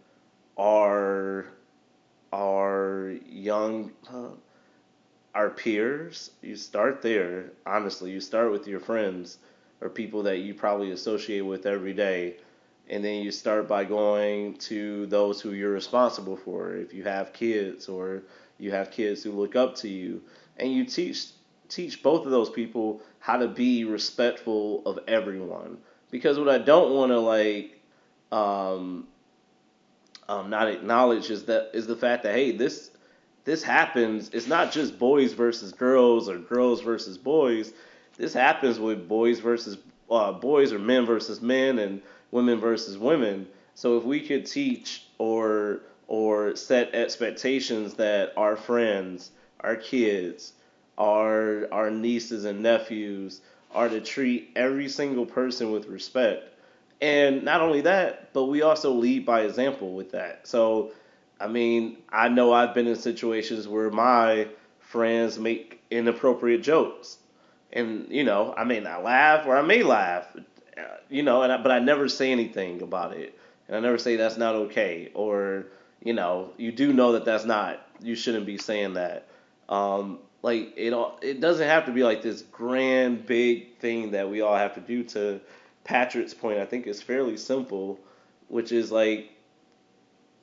our 0.59 1.47
our 2.33 3.15
young 3.27 3.93
uh, 4.09 4.29
our 5.35 5.51
peers, 5.51 6.31
you 6.43 6.57
start 6.57 7.03
there. 7.03 7.53
Honestly, 7.67 8.11
you 8.11 8.21
start 8.21 8.51
with 8.51 8.67
your 8.67 8.81
friends 8.81 9.39
or 9.81 9.89
people 9.89 10.23
that 10.25 10.39
you 10.39 10.55
probably 10.55 10.91
associate 10.91 11.43
with 11.43 11.67
every 11.67 11.93
day. 11.93 12.37
And 12.89 13.05
then 13.05 13.23
you 13.23 13.31
start 13.31 13.69
by 13.69 13.85
going 13.85 14.57
to 14.59 15.07
those 15.07 15.41
who 15.41 15.53
you're 15.53 15.71
responsible 15.71 16.37
for. 16.37 16.75
If 16.75 16.93
you 16.93 17.05
have 17.05 17.33
kids 17.33 17.89
or 17.89 18.23
you 18.59 18.73
have 18.73 18.91
kids 18.91 19.23
who 19.23 19.31
look 19.33 19.55
up 19.55 19.77
to 19.77 19.89
you, 19.89 20.23
and 20.57 20.73
you 20.73 20.85
teach 20.85 21.29
teach 21.69 22.03
both 22.03 22.27
of 22.27 22.33
those 22.33 22.51
people 22.51 23.01
how 23.21 23.37
to 23.37 23.47
be 23.47 23.85
respectful 23.85 24.83
of 24.87 24.99
everyone. 25.07 25.79
Because 26.11 26.39
what 26.39 26.49
I 26.49 26.59
don't 26.59 26.93
want 26.93 27.13
to 27.13 27.21
like 27.21 27.81
um, 28.33 29.07
um, 30.29 30.51
not 30.51 30.69
acknowledge 30.69 31.31
is 31.31 31.45
that 31.45 31.71
is 31.73 31.87
the 31.87 31.97
fact 31.97 32.25
that 32.25 32.35
hey 32.35 32.51
this 32.53 32.90
this 33.45 33.63
happens 33.63 34.31
it's 34.31 34.47
not 34.47 34.73
just 34.73 34.99
boys 34.99 35.33
versus 35.33 35.73
girls 35.73 36.29
or 36.29 36.39
girls 36.39 36.83
versus 36.83 37.19
boys. 37.19 37.73
This 38.17 38.35
happens 38.35 38.79
with 38.79 39.09
boys 39.09 39.41
versus 39.41 39.79
uh, 40.11 40.33
boys 40.33 40.73
or 40.73 40.79
men 40.79 41.07
versus 41.07 41.41
men 41.41 41.79
and 41.79 42.03
women 42.31 42.59
versus 42.59 42.99
women. 42.99 43.47
So 43.75 43.97
if 43.97 44.05
we 44.05 44.21
could 44.21 44.47
teach 44.47 45.07
or 45.19 45.81
or 46.07 46.57
set 46.57 46.95
expectations 46.95 47.95
that 47.95 48.33
our 48.37 48.57
friends 48.57 49.31
our 49.61 49.77
kids 49.77 50.53
our 50.99 51.73
our 51.73 51.91
nieces 51.91 52.45
and 52.45 52.63
nephews 52.63 53.41
are 53.73 53.89
to 53.89 54.01
treat 54.01 54.51
every 54.57 54.89
single 54.89 55.27
person 55.27 55.71
with 55.71 55.87
respect. 55.87 56.45
And 57.01 57.45
not 57.45 57.61
only 57.61 57.83
that, 57.83 58.33
but 58.33 58.45
we 58.45 58.63
also 58.63 58.93
lead 58.93 59.25
by 59.25 59.43
example 59.43 59.95
with 59.95 60.13
that. 60.13 60.47
So, 60.47 60.93
I 61.41 61.49
mean, 61.49 61.97
I 62.11 62.29
know 62.29 62.53
I've 62.53 62.75
been 62.75 62.87
in 62.87 62.97
situations 62.97 63.67
where 63.67 63.91
my 63.91 64.49
friends 64.81 65.39
make 65.39 65.83
inappropriate 65.91 66.63
jokes. 66.63 67.17
And, 67.73 68.09
you 68.11 68.25
know, 68.25 68.53
I 68.57 68.65
may 68.65 68.81
not 68.81 69.05
laugh 69.05 69.47
or 69.47 69.57
I 69.57 69.63
may 69.63 69.83
laugh, 69.83 70.27
uh, 70.37 70.83
you 71.09 71.23
know, 71.23 71.43
and 71.43 71.53
I, 71.53 71.63
but 71.63 71.71
I 71.71 71.79
never 71.79 72.09
say 72.09 72.33
anything 72.33 72.83
about 72.83 73.17
it. 73.17 73.39
And 73.69 73.77
I 73.77 73.81
never 73.81 73.99
say 73.99 74.17
that's 74.17 74.37
not 74.37 74.55
okay 74.57 75.11
or, 75.15 75.67
you 76.03 76.13
know, 76.13 76.53
you 76.57 76.73
do 76.73 76.93
know 76.93 77.13
that 77.13 77.25
that's 77.25 77.45
not, 77.45 77.81
you 78.03 78.17
shouldn't 78.17 78.47
be 78.47 78.59
saying 78.59 78.95
that. 78.95 79.29
Um, 79.69 80.19
like 80.43 80.73
it 80.77 80.93
all, 80.93 81.19
it 81.23 81.41
doesn't 81.41 81.67
have 81.67 81.87
to 81.87 81.93
be 81.93 82.03
like 82.03 82.23
this 82.23 82.43
grand 82.43 83.27
big 83.27 83.79
thing 83.79 84.11
that 84.13 84.29
we 84.29 84.41
all 84.41 84.57
have 84.57 84.75
to 84.75 84.81
do 84.81 85.05
to 85.05 85.41
Patrick's 85.85 86.35
point, 86.35 86.59
I 86.59 86.67
think 86.67 86.87
is 86.87 87.01
fairly 87.01 87.37
simple, 87.37 88.01
which 88.49 88.73
is 88.73 88.91
like 88.91 89.31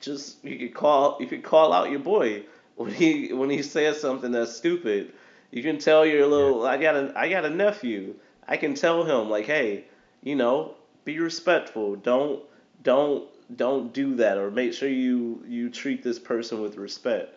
just 0.00 0.44
you 0.44 0.58
could 0.58 0.74
call 0.74 1.18
you 1.20 1.26
could 1.26 1.42
call 1.42 1.72
out 1.72 1.90
your 1.90 2.00
boy 2.00 2.44
when 2.76 2.92
he 2.92 3.32
when 3.32 3.50
he 3.50 3.62
says 3.62 4.00
something 4.00 4.32
that's 4.32 4.56
stupid. 4.56 5.12
You 5.50 5.62
can 5.62 5.78
tell 5.78 6.04
your 6.04 6.26
little 6.26 6.66
I 6.66 6.76
got 6.76 6.96
a 6.96 7.12
I 7.16 7.28
got 7.28 7.44
a 7.44 7.50
nephew. 7.50 8.14
I 8.46 8.56
can 8.56 8.74
tell 8.74 9.04
him 9.04 9.28
like, 9.28 9.46
hey, 9.46 9.84
you 10.22 10.36
know, 10.36 10.74
be 11.04 11.18
respectful. 11.18 11.96
Don't 11.96 12.42
don't 12.82 13.28
don't 13.56 13.92
do 13.92 14.16
that 14.16 14.38
or 14.38 14.50
make 14.50 14.72
sure 14.72 14.88
you 14.88 15.42
you 15.46 15.70
treat 15.70 16.02
this 16.02 16.18
person 16.18 16.60
with 16.60 16.76
respect. 16.76 17.34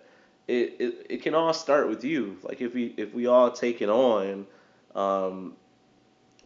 It 0.47 0.75
it, 0.79 1.07
it 1.09 1.21
can 1.23 1.33
all 1.33 1.53
start 1.53 1.87
with 1.87 2.03
you. 2.03 2.37
Like 2.43 2.61
if 2.61 2.73
we 2.73 2.93
if 2.97 3.13
we 3.13 3.27
all 3.27 3.51
take 3.51 3.81
it 3.81 3.89
on, 3.89 4.45
um, 4.95 5.55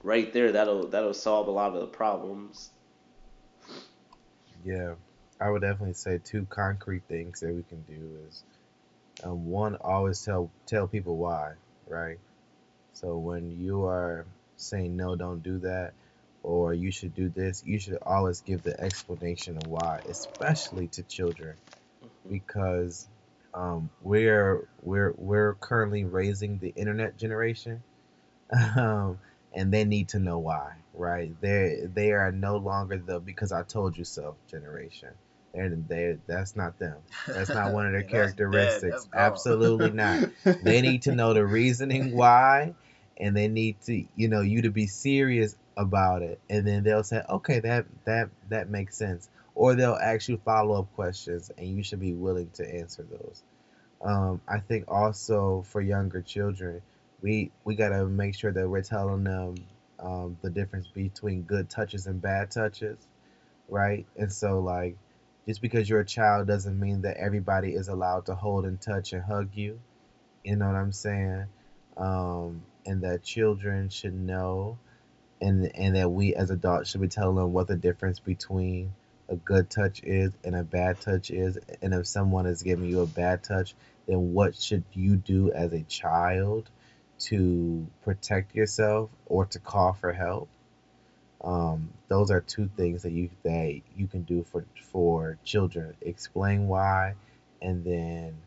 right 0.03 0.31
there 0.31 0.51
that'll 0.51 0.87
that'll 0.87 1.13
solve 1.13 1.47
a 1.47 1.51
lot 1.51 1.73
of 1.73 1.81
the 1.81 1.87
problems. 1.87 2.69
Yeah, 4.63 4.93
I 5.39 5.49
would 5.51 5.61
definitely 5.61 5.93
say 5.93 6.19
two 6.19 6.45
concrete 6.47 7.03
things 7.09 7.41
that 7.41 7.53
we 7.53 7.63
can 7.63 7.83
do 7.83 8.19
is 8.27 8.43
um, 9.23 9.45
one, 9.45 9.75
always 9.81 10.23
tell 10.23 10.51
tell 10.67 10.87
people 10.87 11.17
why, 11.17 11.53
right? 11.87 12.19
So 12.93 13.17
when 13.17 13.51
you 13.51 13.85
are 13.85 14.27
saying 14.57 14.95
no, 14.97 15.15
don't 15.15 15.43
do 15.43 15.59
that, 15.59 15.93
or 16.43 16.73
you 16.73 16.91
should 16.91 17.15
do 17.15 17.29
this, 17.29 17.63
you 17.65 17.79
should 17.79 17.99
always 18.01 18.41
give 18.41 18.63
the 18.63 18.79
explanation 18.79 19.57
of 19.57 19.65
why, 19.65 20.01
especially 20.09 20.87
to 20.89 21.03
children, 21.03 21.57
because 22.29 23.07
um, 23.53 23.89
we're 24.01 24.67
we're 24.81 25.13
we're 25.17 25.55
currently 25.55 26.05
raising 26.05 26.59
the 26.59 26.69
internet 26.75 27.17
generation, 27.17 27.83
um, 28.77 29.19
and 29.53 29.73
they 29.73 29.85
need 29.85 30.09
to 30.09 30.19
know 30.19 30.39
why, 30.39 30.73
right? 30.93 31.39
They 31.41 31.81
they 31.93 32.11
are 32.13 32.31
no 32.31 32.57
longer 32.57 32.97
the 32.97 33.19
because 33.19 33.51
I 33.51 33.63
told 33.63 33.97
you 33.97 34.05
so 34.05 34.37
generation. 34.49 35.11
They're 35.55 35.69
they 35.69 36.17
that's 36.27 36.55
not 36.55 36.77
them. 36.79 36.97
That's 37.27 37.49
not 37.49 37.71
one 37.71 37.85
of 37.85 37.93
their 37.93 38.03
characteristics. 38.15 39.07
Absolutely 39.13 39.91
not. 39.91 40.29
They 40.61 40.81
need 40.81 41.03
to 41.03 41.15
know 41.15 41.33
the 41.33 41.45
reasoning 41.45 42.15
why, 42.15 42.75
and 43.17 43.35
they 43.35 43.47
need 43.47 43.81
to 43.85 44.05
you 44.15 44.27
know 44.27 44.41
you 44.41 44.63
to 44.63 44.71
be 44.71 44.87
serious 44.87 45.55
about 45.77 46.21
it, 46.21 46.39
and 46.49 46.67
then 46.67 46.83
they'll 46.83 47.03
say, 47.03 47.21
okay, 47.29 47.59
that 47.61 47.85
that 48.05 48.29
that 48.49 48.69
makes 48.69 48.97
sense, 48.97 49.29
or 49.53 49.75
they'll 49.75 49.93
ask 49.93 50.27
you 50.27 50.37
follow 50.43 50.79
up 50.79 50.93
questions, 50.93 51.51
and 51.57 51.67
you 51.67 51.83
should 51.83 51.99
be 51.99 52.13
willing 52.13 52.49
to 52.55 52.75
answer 52.75 53.03
those. 53.09 53.43
Um, 54.01 54.41
I 54.47 54.59
think 54.59 54.85
also 54.87 55.63
for 55.67 55.81
younger 55.81 56.21
children, 56.21 56.81
we 57.21 57.51
we 57.63 57.75
gotta 57.75 58.05
make 58.05 58.35
sure 58.35 58.51
that 58.51 58.69
we're 58.69 58.81
telling 58.81 59.23
them 59.23 59.55
um, 59.99 60.37
the 60.41 60.49
difference 60.49 60.87
between 60.87 61.43
good 61.43 61.69
touches 61.69 62.07
and 62.07 62.21
bad 62.21 62.51
touches, 62.51 62.97
right? 63.69 64.05
And 64.17 64.31
so 64.31 64.59
like, 64.59 64.97
just 65.45 65.61
because 65.61 65.87
you're 65.89 65.99
a 65.99 66.05
child 66.05 66.47
doesn't 66.47 66.79
mean 66.79 67.01
that 67.01 67.17
everybody 67.17 67.73
is 67.73 67.87
allowed 67.87 68.25
to 68.25 68.35
hold 68.35 68.65
and 68.65 68.81
touch 68.81 69.13
and 69.13 69.23
hug 69.23 69.49
you. 69.53 69.79
You 70.43 70.55
know 70.55 70.67
what 70.67 70.75
I'm 70.75 70.91
saying? 70.91 71.45
Um, 71.97 72.63
and 72.85 73.01
that 73.03 73.23
children 73.23 73.89
should 73.89 74.13
know, 74.13 74.77
and 75.41 75.71
and 75.75 75.95
that 75.95 76.09
we 76.09 76.35
as 76.35 76.49
adults 76.49 76.89
should 76.89 77.01
be 77.01 77.07
telling 77.07 77.35
them 77.35 77.53
what 77.53 77.67
the 77.67 77.75
difference 77.75 78.19
between 78.19 78.93
a 79.29 79.35
good 79.35 79.69
touch 79.69 80.03
is 80.03 80.31
and 80.43 80.55
a 80.55 80.63
bad 80.63 81.01
touch 81.01 81.31
is. 81.31 81.57
And 81.81 81.93
if 81.93 82.07
someone 82.07 82.45
is 82.45 82.61
giving 82.61 82.89
you 82.89 83.01
a 83.01 83.07
bad 83.07 83.43
touch, 83.43 83.75
then 84.07 84.33
what 84.33 84.55
should 84.55 84.83
you 84.93 85.15
do 85.15 85.51
as 85.51 85.73
a 85.73 85.81
child 85.83 86.69
to 87.17 87.87
protect 88.03 88.55
yourself 88.55 89.09
or 89.25 89.45
to 89.45 89.59
call 89.59 89.93
for 89.93 90.11
help? 90.11 90.49
Um, 91.45 91.91
those 92.07 92.31
are 92.31 92.41
two 92.41 92.69
things 92.75 93.03
that 93.03 93.11
you 93.11 93.29
that 93.43 93.81
you 93.95 94.07
can 94.07 94.23
do 94.23 94.43
for 94.43 94.65
for 94.91 95.37
children. 95.45 95.95
Explain 96.01 96.67
why, 96.67 97.13
and 97.61 97.83
then 97.83 98.37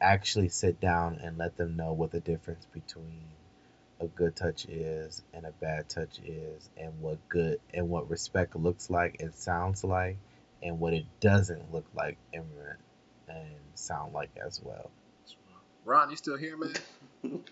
actually 0.00 0.50
sit 0.50 0.78
down 0.78 1.18
and 1.22 1.38
let 1.38 1.56
them 1.56 1.76
know 1.76 1.94
what 1.94 2.10
the 2.10 2.20
difference 2.20 2.66
between 2.72 3.22
a 4.00 4.06
good 4.06 4.36
touch 4.36 4.66
is 4.66 5.22
and 5.32 5.46
a 5.46 5.52
bad 5.52 5.88
touch 5.88 6.18
is, 6.18 6.68
and 6.76 7.00
what 7.00 7.18
good 7.30 7.58
and 7.72 7.88
what 7.88 8.10
respect 8.10 8.54
looks 8.54 8.90
like 8.90 9.16
and 9.20 9.34
sounds 9.34 9.82
like, 9.82 10.18
and 10.62 10.78
what 10.78 10.92
it 10.92 11.06
doesn't 11.20 11.72
look 11.72 11.86
like 11.94 12.18
and 12.34 12.44
and 13.28 13.56
sound 13.74 14.12
like 14.12 14.30
as 14.44 14.60
well. 14.62 14.90
Ron, 15.84 16.10
you 16.10 16.16
still 16.16 16.36
here, 16.36 16.56
man? 16.56 16.74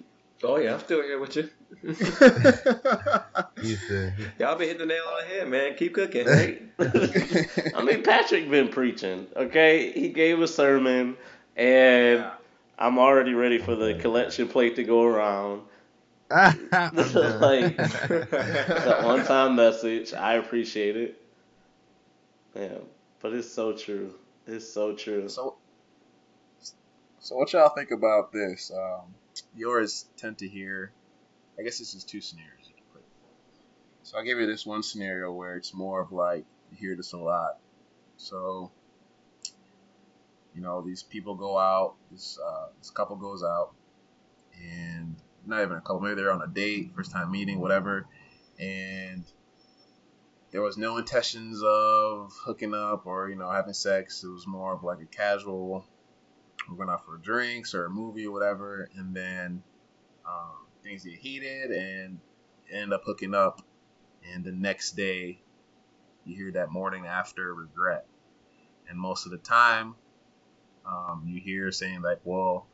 Oh 0.45 0.59
yeah, 0.59 0.75
I'm 0.75 0.81
still 0.81 1.03
here 1.03 1.19
with 1.19 1.37
you. 1.37 1.49
He's 1.83 1.99
the, 3.89 4.12
Y'all 4.39 4.57
been 4.57 4.69
hitting 4.69 4.79
the 4.79 4.87
nail 4.87 5.03
on 5.11 5.23
the 5.23 5.35
head, 5.35 5.49
man. 5.49 5.75
Keep 5.75 5.95
cooking, 5.95 6.27
right? 6.27 6.62
I 7.75 7.83
mean, 7.83 8.03
Patrick 8.03 8.51
been 8.51 8.69
preaching. 8.69 9.27
Okay, 9.35 9.93
he 9.93 10.11
gave 10.11 10.41
a 10.41 10.49
sermon, 10.49 11.16
and 11.57 12.25
I'm 12.79 12.99
already 12.99 13.35
ready 13.35 13.59
for 13.59 13.75
the 13.75 13.95
collection 13.95 14.49
plate 14.49 14.77
to 14.77 14.85
go 14.85 15.03
around. 15.03 15.62
Like 16.31 17.77
the 17.77 19.01
one 19.03 19.25
time 19.25 19.57
message. 19.57 20.12
I 20.15 20.35
appreciate 20.35 20.97
it. 20.97 21.21
Yeah, 22.55 22.79
but 23.21 23.33
it's 23.33 23.51
so 23.51 23.73
true. 23.73 24.15
It's 24.47 24.69
so 24.69 24.95
true. 24.95 25.29
So, 25.29 25.57
so 27.21 27.37
what 27.37 27.53
y'all 27.53 27.71
think 27.71 27.91
about 27.91 28.33
this? 28.33 28.73
Um, 28.75 29.15
you 29.55 29.69
always 29.69 30.06
tend 30.16 30.39
to 30.39 30.48
hear. 30.48 30.93
I 31.59 31.62
guess 31.62 31.78
this 31.78 31.94
is 31.94 32.05
two 32.05 32.20
scenarios 32.20 32.66
you 32.66 32.74
can 32.74 32.85
put. 32.93 33.02
So 34.02 34.19
I'll 34.19 34.24
give 34.24 34.39
you 34.39 34.47
this 34.47 34.66
one 34.66 34.82
scenario 34.82 35.32
where 35.32 35.56
it's 35.56 35.73
more 35.73 36.01
of 36.01 36.12
like 36.12 36.44
you 36.70 36.77
hear 36.78 36.97
this 36.97 37.12
a 37.12 37.19
lot. 37.19 37.59
So, 38.16 38.70
you 40.55 40.61
know, 40.61 40.82
these 40.82 41.02
people 41.02 41.35
go 41.35 41.59
out. 41.59 41.94
This 42.11 42.39
uh, 42.44 42.69
this 42.78 42.90
couple 42.90 43.16
goes 43.16 43.43
out, 43.43 43.73
and 44.61 45.16
not 45.47 45.62
even 45.62 45.77
a 45.77 45.81
couple. 45.81 46.01
Maybe 46.01 46.16
they're 46.16 46.32
on 46.32 46.43
a 46.43 46.48
date, 46.48 46.93
first 46.94 47.12
time 47.12 47.31
meeting, 47.31 47.61
whatever, 47.61 48.06
and 48.59 49.24
there 50.55 50.62
was 50.62 50.78
no 50.78 50.98
intentions 50.98 51.61
of 51.65 52.32
hooking 52.44 52.74
up 52.74 53.06
or 53.06 53.28
you 53.28 53.35
know 53.35 53.51
having 53.51 53.74
sex. 53.74 54.23
It 54.23 54.28
was 54.28 54.47
more 54.47 54.73
of 54.73 54.85
like 54.85 55.01
a 55.01 55.06
casual. 55.06 55.85
We're 56.69 56.77
going 56.77 56.89
out 56.89 57.05
for 57.05 57.16
drinks 57.19 57.74
or 57.74 57.86
a 57.86 57.91
movie 57.91 58.27
or 58.27 58.32
whatever, 58.32 58.89
and 58.97 59.15
then 59.15 59.62
um, 60.27 60.66
things 60.82 61.05
get 61.05 61.15
heated 61.15 61.70
and 61.70 62.20
end 62.73 62.93
up 62.93 63.03
hooking 63.05 63.35
up, 63.35 63.62
and 64.32 64.45
the 64.45 64.53
next 64.53 64.93
day 64.93 65.39
you 66.24 66.35
hear 66.36 66.53
that 66.53 66.70
morning 66.70 67.07
after 67.07 67.55
regret, 67.55 68.07
and 68.89 68.99
most 68.99 69.27
of 69.27 69.32
the 69.32 69.39
time 69.39 69.95
um, 70.86 71.24
you 71.27 71.41
hear 71.41 71.70
saying 71.70 72.03
like, 72.03 72.20
well, 72.24 72.66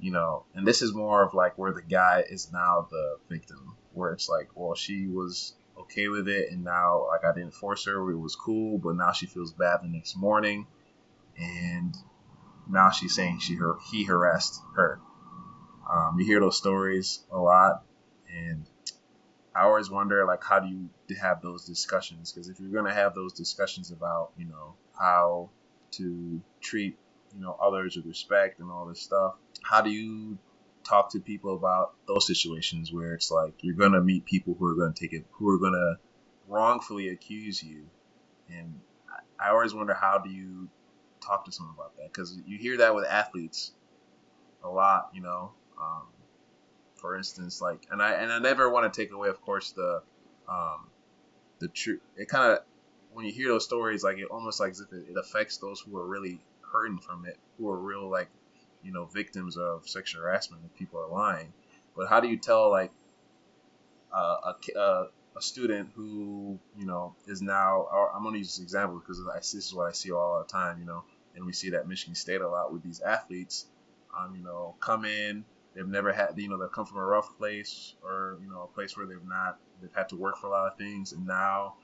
you 0.00 0.10
know, 0.10 0.44
and 0.54 0.66
this 0.66 0.82
is 0.82 0.94
more 0.94 1.22
of 1.22 1.34
like 1.34 1.58
where 1.58 1.72
the 1.72 1.82
guy 1.82 2.24
is 2.28 2.50
now 2.52 2.88
the 2.90 3.18
victim, 3.28 3.76
where 3.92 4.12
it's 4.12 4.28
like, 4.28 4.48
well, 4.54 4.74
she 4.74 5.06
was 5.06 5.54
okay 5.78 6.08
with 6.08 6.28
it, 6.28 6.50
and 6.50 6.64
now 6.64 7.06
like 7.08 7.24
I 7.24 7.32
didn't 7.32 7.54
force 7.54 7.84
her, 7.86 8.10
it 8.10 8.18
was 8.18 8.34
cool, 8.34 8.78
but 8.78 8.96
now 8.96 9.12
she 9.12 9.26
feels 9.26 9.52
bad 9.52 9.80
the 9.82 9.88
next 9.88 10.16
morning, 10.16 10.66
and 11.38 11.96
now 12.68 12.90
she's 12.90 13.14
saying 13.14 13.40
she 13.40 13.58
he 13.90 14.04
harassed 14.04 14.60
her. 14.76 15.00
Um, 15.90 16.18
you 16.18 16.26
hear 16.26 16.40
those 16.40 16.56
stories 16.56 17.20
a 17.32 17.38
lot, 17.38 17.82
and 18.32 18.64
I 19.54 19.62
always 19.64 19.90
wonder 19.90 20.24
like 20.24 20.44
how 20.44 20.60
do 20.60 20.68
you 20.68 20.88
have 21.20 21.42
those 21.42 21.64
discussions? 21.64 22.32
Because 22.32 22.48
if 22.48 22.60
you're 22.60 22.70
gonna 22.70 22.94
have 22.94 23.14
those 23.14 23.32
discussions 23.32 23.90
about 23.90 24.32
you 24.38 24.46
know 24.46 24.74
how 24.98 25.50
to 25.92 26.40
treat 26.60 26.96
you 27.34 27.40
know 27.40 27.56
others 27.60 27.96
with 27.96 28.06
respect 28.06 28.60
and 28.60 28.70
all 28.70 28.86
this 28.86 29.02
stuff, 29.02 29.34
how 29.62 29.80
do 29.80 29.90
you 29.90 30.38
talk 30.84 31.12
to 31.12 31.20
people 31.20 31.54
about 31.56 31.94
those 32.06 32.26
situations 32.26 32.92
where 32.92 33.14
it's 33.14 33.30
like 33.30 33.54
you're 33.62 33.74
gonna 33.74 34.00
meet 34.00 34.24
people 34.24 34.54
who 34.58 34.66
are 34.66 34.74
gonna 34.74 34.94
take 34.94 35.12
it 35.12 35.24
who 35.32 35.48
are 35.50 35.58
gonna 35.58 35.98
wrongfully 36.46 37.08
accuse 37.08 37.62
you, 37.62 37.86
and 38.48 38.80
I 39.38 39.50
always 39.50 39.74
wonder 39.74 39.94
how 39.94 40.18
do 40.18 40.30
you 40.30 40.68
talk 41.20 41.44
to 41.44 41.52
someone 41.52 41.74
about 41.74 41.96
that 41.96 42.12
because 42.12 42.38
you 42.46 42.58
hear 42.58 42.78
that 42.78 42.94
with 42.94 43.04
athletes 43.06 43.72
a 44.62 44.68
lot, 44.68 45.10
you 45.14 45.20
know. 45.20 45.52
Um, 45.80 46.02
for 46.96 47.16
instance, 47.16 47.60
like, 47.60 47.86
and 47.90 48.02
I 48.02 48.12
and 48.12 48.32
I 48.32 48.38
never 48.38 48.70
want 48.70 48.92
to 48.92 49.02
take 49.02 49.12
away, 49.12 49.28
of 49.28 49.40
course, 49.40 49.72
the 49.72 50.02
um, 50.48 50.88
the 51.58 51.68
truth. 51.68 52.00
It 52.16 52.28
kind 52.28 52.52
of 52.52 52.58
when 53.12 53.24
you 53.24 53.32
hear 53.32 53.48
those 53.48 53.64
stories, 53.64 54.04
like 54.04 54.18
it 54.18 54.28
almost 54.30 54.60
like 54.60 54.70
as 54.72 54.80
if 54.80 54.92
it, 54.92 55.06
it 55.10 55.16
affects 55.16 55.58
those 55.58 55.80
who 55.80 55.96
are 55.96 56.06
really 56.06 56.40
hurting 56.72 56.98
from 56.98 57.26
it, 57.26 57.38
who 57.58 57.68
are 57.70 57.78
real 57.78 58.08
like 58.08 58.28
you 58.82 58.92
know 58.92 59.06
victims 59.06 59.56
of 59.56 59.88
sexual 59.88 60.22
harassment 60.22 60.62
if 60.64 60.78
people 60.78 61.00
are 61.00 61.08
lying. 61.08 61.52
But 61.96 62.08
how 62.08 62.20
do 62.20 62.28
you 62.28 62.36
tell 62.36 62.70
like 62.70 62.92
uh, 64.12 64.54
a 64.74 64.78
uh, 64.78 65.06
a 65.36 65.42
student 65.42 65.90
who 65.94 66.58
you 66.78 66.86
know 66.86 67.14
is 67.26 67.42
now 67.42 67.86
I'm 68.14 68.22
going 68.22 68.34
to 68.34 68.38
use 68.38 68.56
this 68.56 68.62
example 68.62 68.98
because 68.98 69.22
this 69.52 69.66
is 69.66 69.74
what 69.74 69.86
I 69.86 69.92
see 69.92 70.12
all 70.12 70.38
the 70.40 70.52
time, 70.52 70.78
you 70.80 70.86
know, 70.86 71.04
and 71.34 71.44
we 71.44 71.52
see 71.52 71.70
that 71.70 71.88
Michigan 71.88 72.14
State 72.14 72.40
a 72.40 72.48
lot 72.48 72.72
with 72.72 72.82
these 72.82 73.00
athletes. 73.00 73.66
Um, 74.18 74.34
you 74.34 74.42
know, 74.42 74.74
come 74.80 75.04
in, 75.04 75.44
they've 75.74 75.86
never 75.86 76.12
had, 76.12 76.32
you 76.36 76.48
know, 76.48 76.58
they've 76.58 76.72
come 76.72 76.84
from 76.84 76.98
a 76.98 77.04
rough 77.04 77.36
place 77.38 77.94
or 78.02 78.38
you 78.42 78.50
know 78.50 78.62
a 78.62 78.74
place 78.74 78.96
where 78.96 79.06
they've 79.06 79.24
not, 79.24 79.58
they've 79.80 79.94
had 79.94 80.08
to 80.08 80.16
work 80.16 80.36
for 80.38 80.48
a 80.48 80.50
lot 80.50 80.72
of 80.72 80.78
things, 80.78 81.12
and 81.12 81.26
now 81.26 81.74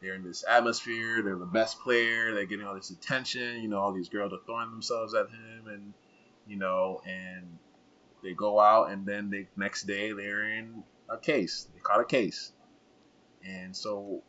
they're 0.00 0.14
in 0.14 0.24
this 0.24 0.44
atmosphere. 0.48 1.22
They're 1.22 1.36
the 1.36 1.46
best 1.46 1.80
player. 1.80 2.34
They're 2.34 2.46
getting 2.46 2.66
all 2.66 2.74
this 2.74 2.90
attention. 2.90 3.62
You 3.62 3.68
know, 3.68 3.78
all 3.78 3.92
these 3.92 4.08
girls 4.08 4.32
are 4.32 4.40
throwing 4.46 4.70
themselves 4.70 5.14
at 5.14 5.28
him, 5.28 5.68
and 5.68 5.92
you 6.46 6.56
know, 6.56 7.00
and 7.06 7.58
they 8.22 8.34
go 8.34 8.58
out, 8.60 8.90
and 8.90 9.06
then 9.06 9.30
the 9.30 9.46
next 9.56 9.84
day 9.84 10.12
they're 10.12 10.48
in 10.48 10.82
a 11.08 11.16
case. 11.16 11.68
They 11.72 11.80
caught 11.80 12.00
a 12.00 12.04
case, 12.04 12.52
and 13.44 13.76
so 13.76 14.22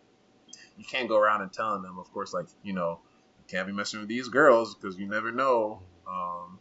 you 0.77 0.85
can't 0.85 1.07
go 1.07 1.17
around 1.17 1.41
and 1.41 1.51
telling 1.51 1.81
them, 1.81 1.97
of 1.97 2.11
course, 2.11 2.33
like 2.33 2.47
you 2.63 2.73
know, 2.73 2.99
you 3.39 3.45
can't 3.47 3.67
be 3.67 3.73
messing 3.73 3.99
with 3.99 4.09
these 4.09 4.29
girls 4.29 4.75
because 4.75 4.97
you 4.97 5.07
never 5.07 5.31
know. 5.31 5.81
Um, 6.07 6.59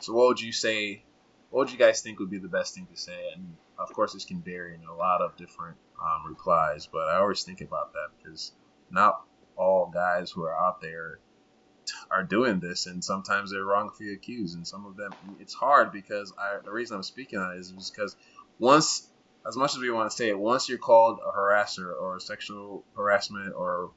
so 0.00 0.12
what 0.12 0.28
would 0.28 0.40
you 0.40 0.52
say? 0.52 1.02
What 1.50 1.60
would 1.60 1.72
you 1.72 1.78
guys 1.78 2.00
think 2.00 2.20
would 2.20 2.30
be 2.30 2.38
the 2.38 2.48
best 2.48 2.74
thing 2.74 2.86
to 2.86 2.96
say? 2.96 3.30
And 3.34 3.56
of 3.78 3.92
course, 3.92 4.12
this 4.12 4.24
can 4.24 4.40
vary 4.42 4.74
in 4.74 4.84
a 4.84 4.94
lot 4.94 5.20
of 5.20 5.36
different 5.36 5.76
um, 6.00 6.28
replies, 6.28 6.86
but 6.86 7.08
I 7.08 7.16
always 7.16 7.42
think 7.42 7.60
about 7.60 7.92
that 7.92 8.08
because 8.18 8.52
not 8.90 9.22
all 9.56 9.90
guys 9.92 10.30
who 10.30 10.44
are 10.44 10.54
out 10.54 10.80
there 10.80 11.18
are 12.10 12.22
doing 12.22 12.60
this, 12.60 12.86
and 12.86 13.02
sometimes 13.04 13.50
they're 13.50 13.64
wrongfully 13.64 14.12
accused, 14.12 14.56
and 14.56 14.66
some 14.66 14.86
of 14.86 14.96
them 14.96 15.12
it's 15.38 15.54
hard 15.54 15.92
because 15.92 16.32
I, 16.38 16.58
the 16.64 16.70
reason 16.70 16.96
I'm 16.96 17.02
speaking 17.02 17.38
on 17.38 17.56
it 17.56 17.60
is 17.60 17.90
because 17.90 18.16
once, 18.58 19.09
as 19.46 19.56
much 19.56 19.74
as 19.74 19.80
we 19.80 19.90
want 19.90 20.10
to 20.10 20.16
say 20.16 20.28
it, 20.28 20.38
once 20.38 20.68
you're 20.68 20.78
called 20.78 21.18
a 21.26 21.36
harasser 21.36 21.92
or 22.00 22.20
sexual 22.20 22.84
harassment 22.96 23.54
or 23.54 23.90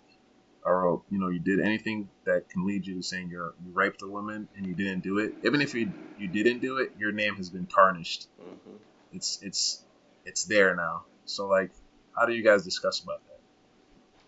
or 0.66 1.04
you 1.10 1.20
know 1.20 1.30
you 1.30 1.40
did 1.40 1.60
anything 1.60 2.10
that 2.26 2.50
can 2.50 2.66
lead 2.66 2.88
you 2.88 2.96
to 2.96 3.04
saying 3.04 3.30
you're 3.30 3.54
you 3.66 3.72
raped 3.74 4.02
a 4.02 4.08
woman 4.08 4.48
and 4.56 4.66
you 4.66 4.74
didn't 4.74 5.04
do 5.04 5.18
it, 5.20 5.34
even 5.44 5.62
if 5.62 5.74
you 5.74 5.92
you 6.18 6.28
didn't 6.30 6.60
do 6.60 6.78
it, 6.78 6.92
your 6.98 7.12
name 7.12 7.36
has 7.36 7.50
been 7.50 7.66
tarnished. 7.66 8.28
Mhm. 8.40 8.78
It's 9.12 9.40
it's 9.42 9.84
it's 10.26 10.46
there 10.46 10.76
now. 10.76 11.06
So 11.26 11.48
like, 11.48 11.72
how 12.16 12.26
do 12.26 12.34
you 12.34 12.44
guys 12.44 12.64
discuss 12.64 13.04
about 13.04 13.22
that, 13.28 13.40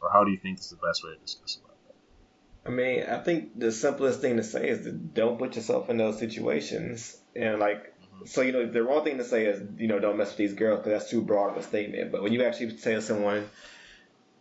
or 0.02 0.12
how 0.12 0.24
do 0.26 0.32
you 0.32 0.38
think 0.38 0.60
is 0.60 0.70
the 0.70 0.76
best 0.76 1.04
way 1.04 1.12
to 1.14 1.20
discuss 1.22 1.58
about 1.64 1.78
that? 1.88 2.70
I 2.70 2.74
mean, 2.74 3.04
I 3.04 3.20
think 3.20 3.58
the 3.58 3.72
simplest 3.72 4.22
thing 4.22 4.38
to 4.38 4.44
say 4.44 4.70
is 4.70 4.84
to 4.86 4.92
don't 4.92 5.38
put 5.38 5.56
yourself 5.56 5.90
in 5.90 5.98
those 5.98 6.20
situations. 6.20 7.16
And 7.36 7.60
like, 7.60 7.94
Mm-hmm. 8.16 8.26
so 8.26 8.42
you 8.42 8.52
know, 8.52 8.66
the 8.66 8.84
wrong 8.84 9.04
thing 9.04 9.18
to 9.18 9.24
say 9.24 9.46
is 9.46 9.62
you 9.78 9.88
know 9.88 10.00
don't 10.00 10.18
mess 10.18 10.30
with 10.30 10.38
these 10.38 10.54
girls 10.54 10.80
because 10.80 11.00
that's 11.00 11.12
too 11.12 11.22
broad 11.22 11.52
of 11.52 11.58
a 11.58 11.64
statement. 11.64 12.12
But 12.12 12.24
when 12.24 12.34
you 12.34 12.44
actually 12.44 12.78
say 12.78 12.96
to 12.96 13.02
someone, 13.02 13.50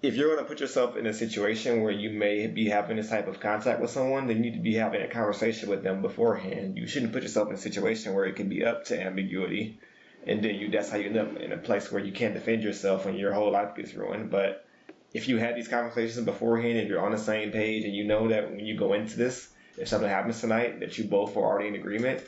if 0.02 0.16
you're 0.16 0.34
going 0.34 0.44
to 0.44 0.48
put 0.48 0.60
yourself 0.60 0.96
in 0.96 1.06
a 1.06 1.14
situation 1.14 1.82
where 1.82 1.92
you 1.92 2.10
may 2.10 2.46
be 2.46 2.68
having 2.68 2.96
this 2.96 3.08
type 3.08 3.26
of 3.26 3.40
contact 3.40 3.80
with 3.80 3.90
someone, 3.90 4.26
then 4.26 4.36
you 4.36 4.42
need 4.50 4.56
to 4.56 4.62
be 4.62 4.74
having 4.74 5.02
a 5.02 5.08
conversation 5.08 5.68
with 5.68 5.82
them 5.82 6.02
beforehand. 6.02 6.76
You 6.76 6.86
shouldn't 6.86 7.12
put 7.12 7.22
yourself 7.22 7.48
in 7.48 7.54
a 7.54 7.58
situation 7.58 8.14
where 8.14 8.26
it 8.26 8.36
can 8.36 8.48
be 8.48 8.64
up 8.64 8.84
to 8.86 9.00
ambiguity, 9.00 9.78
and 10.26 10.42
then 10.42 10.56
you 10.56 10.70
that's 10.70 10.90
how 10.90 10.98
you 10.98 11.06
end 11.06 11.16
up 11.16 11.36
in 11.36 11.52
a 11.52 11.58
place 11.58 11.90
where 11.90 12.04
you 12.04 12.12
can't 12.12 12.34
defend 12.34 12.62
yourself 12.62 13.06
and 13.06 13.18
your 13.18 13.32
whole 13.32 13.50
life 13.50 13.76
gets 13.76 13.94
ruined. 13.94 14.30
But 14.30 14.66
if 15.14 15.28
you 15.28 15.38
had 15.38 15.56
these 15.56 15.68
conversations 15.68 16.24
beforehand 16.24 16.76
and 16.76 16.88
you're 16.88 17.04
on 17.04 17.12
the 17.12 17.18
same 17.18 17.52
page 17.52 17.84
and 17.84 17.94
you 17.94 18.04
know 18.04 18.28
that 18.28 18.50
when 18.50 18.66
you 18.66 18.76
go 18.76 18.92
into 18.92 19.16
this, 19.16 19.48
if 19.78 19.88
something 19.88 20.08
happens 20.08 20.40
tonight, 20.40 20.80
that 20.80 20.98
you 20.98 21.04
both 21.04 21.36
are 21.36 21.44
already 21.44 21.68
in 21.68 21.76
agreement, 21.76 22.20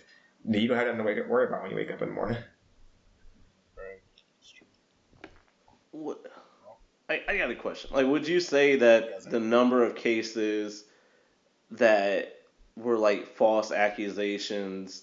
you 0.48 0.68
don't 0.68 0.76
have 0.76 0.86
nothing 0.86 0.98
to 0.98 1.04
wake 1.04 1.18
up, 1.18 1.28
worry 1.28 1.46
about 1.46 1.62
when 1.62 1.70
you 1.70 1.76
wake 1.76 1.90
up 1.90 2.02
in 2.02 2.08
the 2.08 2.14
morning. 2.14 2.38
What? 5.90 6.26
I, 7.08 7.22
I 7.28 7.36
got 7.38 7.50
a 7.50 7.54
question. 7.54 7.90
Like, 7.92 8.06
would 8.06 8.28
you 8.28 8.40
say 8.40 8.76
that 8.76 9.30
the 9.30 9.40
number 9.40 9.84
of 9.84 9.94
cases 9.94 10.84
that 11.72 12.40
were 12.76 12.98
like 12.98 13.26
false 13.26 13.72
accusations? 13.72 15.02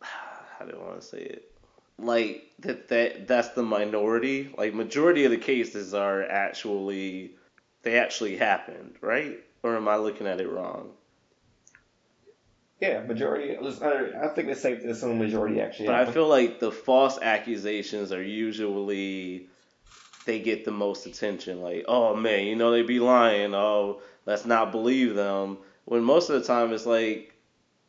How 0.00 0.64
do 0.64 0.76
I 0.76 0.84
want 0.84 1.00
to 1.00 1.06
say 1.06 1.18
it? 1.18 1.52
Like 1.98 2.50
that 2.60 2.88
that 2.88 3.28
that's 3.28 3.50
the 3.50 3.62
minority. 3.62 4.52
Like 4.56 4.74
majority 4.74 5.24
of 5.24 5.30
the 5.30 5.38
cases 5.38 5.94
are 5.94 6.22
actually 6.22 7.34
they 7.82 7.98
actually 7.98 8.36
happened, 8.36 8.96
right? 9.00 9.38
Or 9.62 9.76
am 9.76 9.88
I 9.88 9.96
looking 9.96 10.26
at 10.26 10.40
it 10.40 10.50
wrong? 10.50 10.90
Yeah, 12.80 13.00
majority. 13.02 13.56
I 13.56 14.28
think 14.28 14.48
it's 14.48 14.60
safe 14.60 14.82
to 14.82 14.90
assume 14.90 15.18
majority 15.18 15.60
actually. 15.60 15.86
But 15.86 15.94
I 15.94 16.04
feel 16.10 16.28
like 16.28 16.60
the 16.60 16.70
false 16.70 17.18
accusations 17.20 18.12
are 18.12 18.22
usually 18.22 19.48
they 20.26 20.40
get 20.40 20.64
the 20.64 20.72
most 20.72 21.06
attention. 21.06 21.62
Like, 21.62 21.86
oh 21.88 22.14
man, 22.14 22.44
you 22.44 22.56
know 22.56 22.72
they 22.72 22.82
be 22.82 23.00
lying. 23.00 23.54
Oh, 23.54 24.02
let's 24.26 24.44
not 24.44 24.72
believe 24.72 25.14
them. 25.14 25.58
When 25.86 26.02
most 26.02 26.28
of 26.28 26.40
the 26.40 26.46
time 26.46 26.72
it's 26.72 26.84
like, 26.84 27.34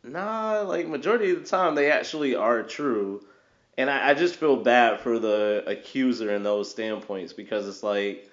nah, 0.04 0.62
like 0.62 0.88
majority 0.88 1.32
of 1.32 1.44
the 1.44 1.50
time 1.50 1.76
they 1.76 1.92
actually 1.92 2.36
are 2.36 2.64
true. 2.64 3.26
And 3.78 3.90
I, 3.90 4.12
I 4.12 4.14
just 4.14 4.36
feel 4.36 4.56
bad 4.56 5.02
for 5.02 5.20
the 5.20 5.64
accuser 5.68 6.34
in 6.34 6.44
those 6.44 6.72
standpoints 6.72 7.34
because 7.34 7.68
it's 7.68 7.84
like, 7.84 8.30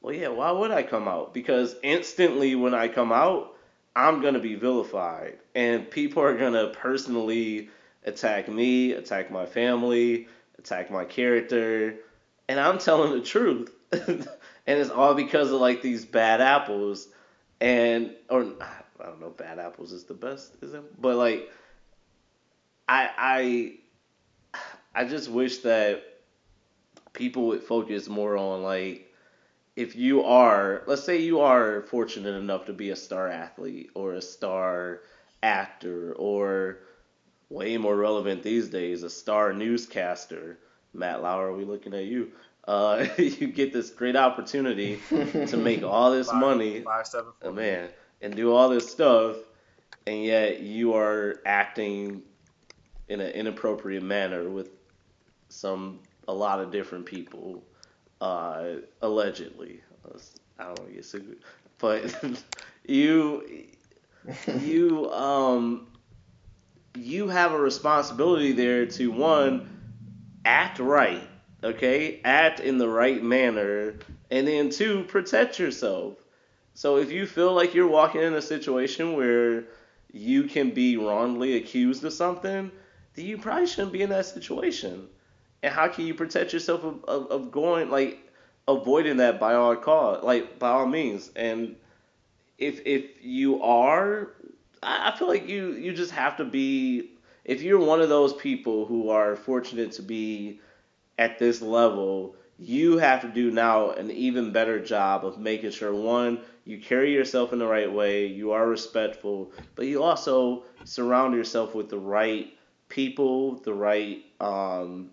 well, 0.00 0.14
yeah, 0.14 0.28
why 0.28 0.50
would 0.50 0.70
I 0.72 0.82
come 0.82 1.06
out? 1.06 1.32
Because 1.32 1.76
instantly 1.82 2.54
when 2.54 2.74
I 2.74 2.88
come 2.88 3.12
out, 3.12 3.53
I'm 3.96 4.20
gonna 4.20 4.40
be 4.40 4.54
vilified, 4.54 5.38
and 5.54 5.88
people 5.90 6.22
are 6.22 6.36
gonna 6.36 6.68
personally 6.68 7.68
attack 8.04 8.48
me, 8.48 8.92
attack 8.92 9.30
my 9.30 9.46
family, 9.46 10.28
attack 10.58 10.90
my 10.90 11.04
character, 11.04 11.96
and 12.48 12.58
I'm 12.58 12.78
telling 12.78 13.12
the 13.12 13.20
truth. 13.20 13.70
and 13.92 14.26
it's 14.66 14.90
all 14.90 15.14
because 15.14 15.52
of 15.52 15.60
like 15.60 15.82
these 15.82 16.04
bad 16.04 16.40
apples, 16.40 17.08
and 17.60 18.14
or 18.28 18.42
I 19.00 19.06
don't 19.06 19.20
know, 19.20 19.30
bad 19.30 19.58
apples 19.58 19.92
is 19.92 20.04
the 20.04 20.14
best, 20.14 20.54
is 20.60 20.74
it? 20.74 21.00
But 21.00 21.16
like, 21.16 21.50
I 22.88 23.10
I 23.16 24.62
I 24.94 25.04
just 25.04 25.30
wish 25.30 25.58
that 25.58 26.02
people 27.12 27.46
would 27.48 27.62
focus 27.62 28.08
more 28.08 28.36
on 28.36 28.62
like 28.62 29.03
if 29.76 29.96
you 29.96 30.22
are, 30.22 30.82
let's 30.86 31.02
say 31.04 31.18
you 31.20 31.40
are 31.40 31.82
fortunate 31.82 32.34
enough 32.34 32.66
to 32.66 32.72
be 32.72 32.90
a 32.90 32.96
star 32.96 33.28
athlete 33.28 33.90
or 33.94 34.14
a 34.14 34.22
star 34.22 35.00
actor 35.42 36.12
or 36.14 36.78
way 37.50 37.76
more 37.76 37.96
relevant 37.96 38.42
these 38.42 38.68
days, 38.68 39.02
a 39.02 39.10
star 39.10 39.52
newscaster. 39.52 40.58
Matt 40.92 41.22
Lauer, 41.22 41.52
we 41.56 41.64
looking 41.64 41.94
at 41.94 42.04
you. 42.04 42.30
Uh, 42.66 43.06
you 43.18 43.48
get 43.48 43.72
this 43.72 43.90
great 43.90 44.16
opportunity 44.16 45.00
to 45.10 45.56
make 45.56 45.82
all 45.84 46.10
this 46.12 46.30
Five- 46.30 46.40
money, 46.40 46.80
five 46.80 47.06
seven 47.06 47.32
oh, 47.42 47.46
four. 47.46 47.52
man, 47.52 47.88
and 48.22 48.34
do 48.34 48.52
all 48.52 48.68
this 48.68 48.90
stuff, 48.90 49.36
and 50.06 50.22
yet 50.22 50.60
you 50.60 50.94
are 50.94 51.40
acting 51.44 52.22
in 53.08 53.20
an 53.20 53.32
inappropriate 53.32 54.02
manner 54.02 54.48
with 54.48 54.70
some 55.48 56.00
a 56.26 56.32
lot 56.32 56.60
of 56.60 56.70
different 56.70 57.04
people, 57.04 57.62
uh, 58.20 58.76
allegedly. 59.02 59.80
I 60.58 60.64
don't 60.64 60.78
want 60.78 60.90
to 60.90 60.94
get 60.94 61.04
sued, 61.04 61.38
but 61.78 62.14
you 62.86 63.66
you 64.60 65.10
um 65.12 65.88
you 66.94 67.28
have 67.28 67.52
a 67.52 67.58
responsibility 67.58 68.52
there 68.52 68.86
to 68.86 69.10
one 69.10 69.68
act 70.44 70.78
right, 70.78 71.26
okay, 71.62 72.20
act 72.24 72.60
in 72.60 72.78
the 72.78 72.88
right 72.88 73.22
manner, 73.22 73.94
and 74.30 74.46
then 74.46 74.70
two 74.70 75.04
protect 75.04 75.58
yourself. 75.58 76.16
So 76.74 76.96
if 76.96 77.10
you 77.10 77.26
feel 77.26 77.52
like 77.52 77.74
you're 77.74 77.88
walking 77.88 78.22
in 78.22 78.34
a 78.34 78.42
situation 78.42 79.14
where 79.14 79.64
you 80.12 80.44
can 80.44 80.70
be 80.70 80.96
wrongly 80.96 81.56
accused 81.56 82.04
of 82.04 82.12
something, 82.12 82.70
then 83.14 83.24
you 83.24 83.38
probably 83.38 83.66
shouldn't 83.66 83.92
be 83.92 84.02
in 84.02 84.10
that 84.10 84.26
situation. 84.26 85.08
And 85.64 85.72
how 85.72 85.88
can 85.88 86.06
you 86.06 86.12
protect 86.12 86.52
yourself 86.52 86.84
of, 86.84 87.02
of, 87.06 87.26
of 87.28 87.50
going 87.50 87.90
like 87.90 88.18
avoiding 88.68 89.16
that 89.16 89.40
by 89.40 89.54
all 89.54 89.74
cause, 89.76 90.22
like 90.22 90.58
by 90.58 90.68
all 90.68 90.86
means? 90.86 91.30
And 91.34 91.76
if 92.58 92.86
if 92.86 93.24
you 93.24 93.62
are, 93.62 94.32
I 94.82 95.16
feel 95.18 95.26
like 95.26 95.48
you 95.48 95.72
you 95.72 95.94
just 95.94 96.12
have 96.12 96.36
to 96.36 96.44
be. 96.44 97.12
If 97.46 97.62
you're 97.62 97.80
one 97.80 98.02
of 98.02 98.10
those 98.10 98.34
people 98.34 98.84
who 98.84 99.08
are 99.08 99.36
fortunate 99.36 99.92
to 99.92 100.02
be 100.02 100.60
at 101.18 101.38
this 101.38 101.62
level, 101.62 102.36
you 102.58 102.98
have 102.98 103.22
to 103.22 103.28
do 103.28 103.50
now 103.50 103.92
an 103.92 104.10
even 104.10 104.52
better 104.52 104.78
job 104.78 105.24
of 105.24 105.38
making 105.38 105.70
sure 105.70 105.94
one, 105.94 106.40
you 106.66 106.78
carry 106.78 107.14
yourself 107.14 107.54
in 107.54 107.58
the 107.58 107.66
right 107.66 107.90
way, 107.90 108.26
you 108.26 108.52
are 108.52 108.68
respectful, 108.68 109.50
but 109.76 109.86
you 109.86 110.02
also 110.02 110.64
surround 110.84 111.34
yourself 111.34 111.74
with 111.74 111.88
the 111.88 111.98
right 111.98 112.52
people, 112.90 113.56
the 113.60 113.72
right 113.72 114.24
um 114.40 115.10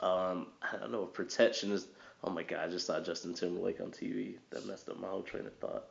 um 0.00 0.48
I 0.62 0.76
don't 0.78 0.92
know 0.92 1.04
if 1.04 1.12
protection 1.12 1.72
is 1.72 1.86
oh 2.24 2.30
my 2.30 2.42
god, 2.42 2.60
I 2.60 2.70
just 2.70 2.86
saw 2.86 3.00
Justin 3.00 3.34
Timberlake 3.34 3.80
on 3.80 3.90
TV. 3.90 4.34
That 4.50 4.66
messed 4.66 4.88
up 4.88 4.98
my 4.98 5.08
whole 5.08 5.22
train 5.22 5.46
of 5.46 5.54
thought. 5.56 5.84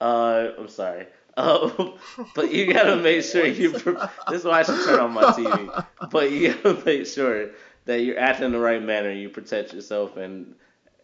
Uh, 0.00 0.48
I'm 0.58 0.68
sorry. 0.68 1.06
Um, 1.36 1.94
but 2.36 2.52
you 2.52 2.72
gotta 2.72 2.94
make 2.94 3.24
sure 3.24 3.44
you. 3.44 3.72
Pre- 3.72 3.96
this 4.28 4.38
is 4.38 4.44
why 4.44 4.60
I 4.60 4.62
should 4.62 4.84
turn 4.84 5.00
on 5.00 5.12
my 5.12 5.24
TV. 5.32 5.84
But 6.12 6.30
you 6.30 6.54
gotta 6.54 6.80
make 6.86 7.08
sure 7.08 7.50
that 7.86 8.02
you're 8.02 8.20
acting 8.20 8.46
in 8.46 8.52
the 8.52 8.60
right 8.60 8.80
manner. 8.80 9.10
You 9.10 9.28
protect 9.30 9.74
yourself 9.74 10.16
and 10.16 10.54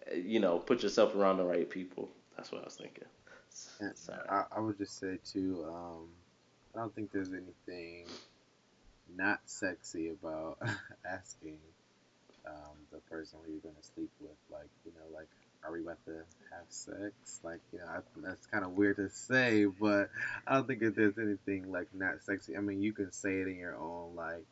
uh, 0.08 0.14
you 0.14 0.38
know 0.38 0.60
put 0.60 0.84
yourself 0.84 1.16
around 1.16 1.38
the 1.38 1.44
right 1.44 1.68
people. 1.68 2.10
That's 2.36 2.52
what 2.52 2.60
I 2.60 2.64
was 2.64 2.76
thinking. 2.76 3.06
Sorry. 3.96 4.20
I, 4.28 4.44
I 4.56 4.60
would 4.60 4.78
just 4.78 5.00
say 5.00 5.18
too, 5.24 5.64
um, 5.66 6.06
I 6.76 6.78
don't 6.78 6.94
think 6.94 7.10
there's 7.10 7.32
anything 7.32 8.06
not 9.16 9.40
sexy 9.46 10.10
about 10.10 10.58
asking 11.04 11.58
um, 12.46 12.76
the 12.92 12.98
person 13.10 13.38
who 13.44 13.52
you're 13.52 13.60
gonna 13.60 13.82
sleep 13.94 14.10
with, 14.20 14.36
like 14.50 14.70
you 14.84 14.92
know, 14.92 15.16
like 15.16 15.28
are 15.64 15.72
we 15.72 15.80
about 15.80 16.04
to 16.06 16.12
have 16.50 16.64
sex? 16.68 17.40
Like 17.42 17.60
you 17.72 17.78
know, 17.78 17.86
I, 17.86 18.00
that's 18.16 18.46
kind 18.46 18.64
of 18.64 18.72
weird 18.72 18.96
to 18.96 19.08
say, 19.10 19.66
but 19.66 20.10
I 20.46 20.54
don't 20.54 20.66
think 20.66 20.80
that 20.80 20.96
there's 20.96 21.18
anything 21.18 21.70
like 21.70 21.88
not 21.94 22.22
sexy. 22.22 22.56
I 22.56 22.60
mean, 22.60 22.80
you 22.82 22.92
can 22.92 23.12
say 23.12 23.40
it 23.40 23.48
in 23.48 23.56
your 23.56 23.76
own 23.76 24.14
like 24.16 24.46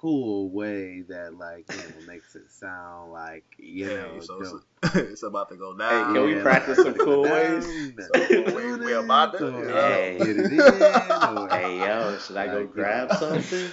cool 0.00 0.48
way 0.50 1.02
that 1.08 1.34
like 1.36 1.66
you 1.70 1.76
know 1.76 2.06
makes 2.06 2.34
it 2.34 2.50
sound 2.50 3.12
like 3.12 3.44
you 3.58 3.84
know 3.86 4.18
so 4.22 4.42
dope. 4.42 4.62
it's, 4.82 4.94
it's 4.96 5.22
about 5.22 5.50
to 5.50 5.56
go 5.56 5.76
down. 5.76 6.14
can 6.14 6.24
we 6.24 6.34
Yeah, 6.36 6.42
practice 6.42 6.78
like, 6.78 6.86
some 6.96 7.04
cool 7.04 7.22
ways? 7.22 7.66
down, 7.66 8.54
we- 8.54 8.76
we 8.84 8.92
about 8.94 9.36
to- 9.38 9.54
or, 9.54 9.64
Hey. 9.68 10.16
Uh, 10.18 10.24
get 10.24 10.36
it 10.38 10.52
in, 10.52 10.60
or, 10.60 11.48
Hey 11.50 11.78
yo, 11.80 12.16
should 12.18 12.36
I 12.38 12.46
go 12.46 12.60
Like, 12.60 12.72
grab 12.72 13.12
something? 13.12 13.70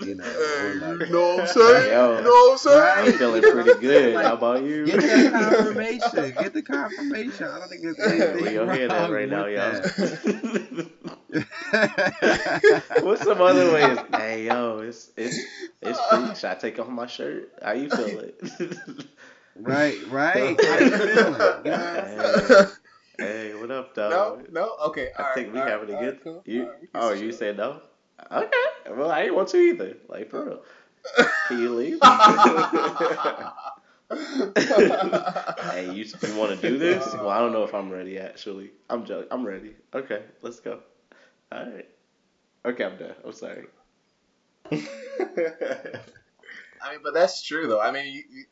you 0.00 0.14
know, 0.14 0.24
Hey, 0.24 0.74
like, 0.80 1.00
you 1.00 1.12
know 1.12 1.36
what 1.36 1.40
I'm 1.40 1.46
saying? 1.46 1.92
Yo. 1.92 2.16
You 2.16 2.22
know 2.24 2.30
what 2.30 2.52
I'm 2.52 2.58
saying? 2.58 3.12
I'm 3.12 3.18
feeling 3.18 3.42
pretty 3.42 3.80
good. 3.80 4.16
How 4.16 4.32
about 4.34 4.62
you? 4.62 4.86
Get 4.86 5.00
the 5.00 5.30
confirmation. 5.30 6.34
Get 6.38 6.54
the 6.54 6.62
confirmation. 6.62 7.46
I 7.48 7.58
don't 7.58 7.68
think 7.68 7.82
there's 7.82 7.98
anything 8.00 8.44
we 8.44 8.54
gonna 8.54 8.74
hear 8.74 8.88
that 8.88 8.98
wrong 9.02 9.12
right 9.12 9.28
now, 9.28 9.44
with 9.44 10.74
y'all. 10.74 10.86
That. 11.32 12.82
What's 13.00 13.22
some 13.22 13.40
other 13.40 13.70
ways? 13.70 14.00
Hey 14.10 14.44
yo, 14.46 14.80
it's 14.80 15.10
it's 15.16 15.46
it's 15.80 16.00
free. 16.00 16.34
Should 16.34 16.50
I 16.50 16.54
take 16.54 16.78
off 16.78 16.88
my 16.88 17.06
shirt? 17.06 17.52
How 17.62 17.72
you 17.72 17.90
feel 17.90 18.18
it? 18.18 18.40
right, 19.56 20.06
right. 20.08 20.58
How 20.64 20.78
you 20.78 20.96
feeling? 20.96 21.48
You 21.64 21.70
know 21.72 21.78
what 21.78 21.94
I'm 21.94 22.06
saying? 22.06 22.50
Hey, 23.18 23.20
Hey, 23.20 23.54
what 23.54 23.70
up, 23.70 23.94
No, 24.06 24.14
dog? 24.14 24.48
no. 24.50 24.52
No. 24.52 24.76
Okay. 24.88 25.10
I 25.16 25.22
all 25.22 25.24
think 25.24 25.52
we 25.52 25.60
all 25.60 25.62
having 25.62 25.88
right, 25.88 25.90
a 25.90 25.96
good. 25.96 26.14
right, 26.14 26.22
cool. 26.22 26.44
You, 26.44 26.60
All 26.60 26.66
right, 26.68 26.88
oh, 26.94 27.12
you 27.12 27.30
it. 27.30 27.32
said 27.32 27.56
no? 27.56 27.80
Okay. 28.30 28.50
Well, 28.90 29.10
I 29.10 29.22
didn't 29.22 29.36
want 29.36 29.48
to 29.50 29.58
either. 29.58 29.96
Like 30.08 30.30
for 30.30 30.44
real. 30.44 30.62
Can 31.46 31.58
you 31.58 31.74
leave? 31.74 32.00
hey, 35.60 35.90
you, 35.90 36.04
you 36.22 36.36
want 36.36 36.60
to 36.60 36.70
do 36.70 36.78
this? 36.78 37.14
Well, 37.14 37.30
I 37.30 37.38
don't 37.38 37.52
know 37.52 37.64
if 37.64 37.74
I'm 37.74 37.90
ready. 37.90 38.18
Actually, 38.18 38.70
I'm 38.90 39.04
joking. 39.04 39.28
I'm 39.30 39.46
ready. 39.46 39.74
Okay, 39.94 40.22
let's 40.42 40.60
go. 40.60 40.80
All 41.52 41.66
right. 41.66 41.88
Okay, 42.64 42.84
I'm 42.84 42.96
done. 42.96 43.14
I'm 43.24 43.32
sorry. 43.32 43.66
I 44.72 44.76
mean, 46.90 47.00
but 47.02 47.12
that's 47.12 47.42
true 47.42 47.66
though. 47.66 47.80
I 47.80 47.90
mean, 47.90 48.06
you, 48.06 48.22
you 48.30 48.44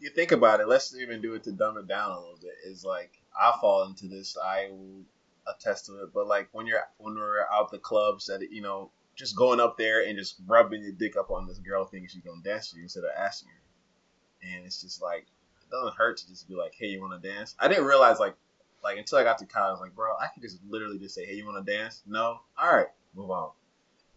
you 0.00 0.10
think 0.10 0.32
about 0.32 0.60
it. 0.60 0.68
Let's 0.68 0.94
even 0.94 1.22
do 1.22 1.34
it 1.34 1.44
to 1.44 1.52
dumb 1.52 1.78
it 1.78 1.88
down 1.88 2.10
a 2.10 2.18
little 2.18 2.38
bit. 2.40 2.52
Is 2.66 2.84
like 2.84 3.12
I 3.40 3.52
fall 3.60 3.84
into 3.84 4.08
this. 4.08 4.36
I 4.42 4.68
will 4.70 5.04
attest 5.46 5.86
to 5.86 6.02
it. 6.02 6.10
But 6.12 6.26
like 6.26 6.48
when 6.52 6.66
you're 6.66 6.82
when 6.98 7.14
we're 7.14 7.46
out 7.50 7.70
the 7.70 7.78
clubs, 7.78 8.26
that 8.26 8.42
you 8.50 8.60
know, 8.60 8.90
just 9.16 9.34
going 9.34 9.60
up 9.60 9.78
there 9.78 10.04
and 10.06 10.18
just 10.18 10.36
rubbing 10.46 10.82
your 10.82 10.92
dick 10.92 11.16
up 11.16 11.30
on 11.30 11.46
this 11.46 11.58
girl 11.58 11.86
thinking 11.86 12.08
she's 12.08 12.22
gonna 12.22 12.42
dance 12.42 12.72
with 12.72 12.78
you 12.78 12.82
instead 12.82 13.04
of 13.04 13.10
asking 13.16 13.48
her, 13.48 14.50
and 14.54 14.66
it's 14.66 14.82
just 14.82 15.00
like 15.00 15.26
it 15.62 15.70
doesn't 15.70 15.96
hurt 15.96 16.18
to 16.18 16.28
just 16.28 16.46
be 16.46 16.56
like, 16.56 16.74
hey, 16.76 16.88
you 16.88 17.00
want 17.00 17.22
to 17.22 17.28
dance? 17.28 17.54
I 17.58 17.68
didn't 17.68 17.86
realize 17.86 18.18
like 18.18 18.36
like 18.82 18.98
until 18.98 19.18
I 19.18 19.24
got 19.24 19.38
to 19.38 19.46
college, 19.46 19.80
like, 19.80 19.94
bro, 19.94 20.12
I 20.12 20.28
could 20.32 20.42
just 20.42 20.58
literally 20.68 20.98
just 20.98 21.14
say, 21.14 21.24
hey, 21.24 21.34
you 21.34 21.46
want 21.46 21.64
to 21.64 21.72
dance? 21.72 22.02
No, 22.06 22.40
all 22.60 22.76
right, 22.76 22.86
move 23.14 23.30
on. 23.30 23.50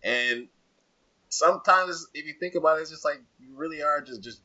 And 0.03 0.47
sometimes 1.29 2.07
if 2.13 2.25
you 2.25 2.33
think 2.39 2.55
about 2.55 2.77
it, 2.77 2.81
it's 2.81 2.91
just 2.91 3.05
like 3.05 3.21
you 3.39 3.55
really 3.55 3.81
are 3.81 4.01
just 4.01 4.23
just 4.23 4.41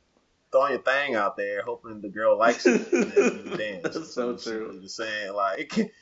throwing 0.53 0.73
your 0.73 0.83
thing 0.83 1.15
out 1.15 1.37
there, 1.37 1.63
hoping 1.63 2.01
the 2.01 2.09
girl 2.09 2.39
likes 2.39 2.67
it 2.67 2.93
and 2.93 3.13
then 3.13 3.43
you 3.45 3.57
dance. 3.57 3.95
That's 3.95 4.15
so 4.15 4.31
of 4.31 4.43
true. 4.43 4.79
Just 4.83 4.97
saying 4.97 5.33
like, 5.35 5.77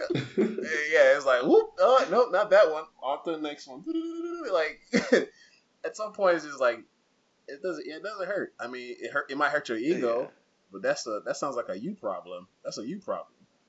yeah, 0.36 1.16
it's 1.16 1.26
like 1.26 1.42
whoop, 1.42 1.70
uh, 1.78 1.82
oh 1.82 2.08
no, 2.10 2.28
not 2.30 2.50
that 2.50 2.70
one. 2.70 2.84
On 3.02 3.24
to 3.24 3.32
the 3.32 3.38
next 3.38 3.68
one. 3.68 3.84
Like 4.52 4.80
at 5.84 5.96
some 5.96 6.12
point, 6.12 6.36
it's 6.36 6.44
just 6.44 6.60
like 6.60 6.80
it 7.48 7.62
doesn't. 7.62 7.86
It 7.86 8.02
doesn't 8.02 8.26
hurt. 8.26 8.54
I 8.58 8.66
mean, 8.66 8.96
it 8.98 9.12
hurt. 9.12 9.30
It 9.30 9.36
might 9.36 9.50
hurt 9.50 9.68
your 9.68 9.78
ego. 9.78 10.30
But 10.74 10.82
that's 10.82 11.06
a 11.06 11.20
that 11.24 11.36
sounds 11.36 11.54
like 11.54 11.68
a 11.68 11.78
you 11.78 11.94
problem. 11.94 12.48
That's 12.64 12.78
a 12.78 12.86
you 12.86 12.98
problem. 12.98 13.28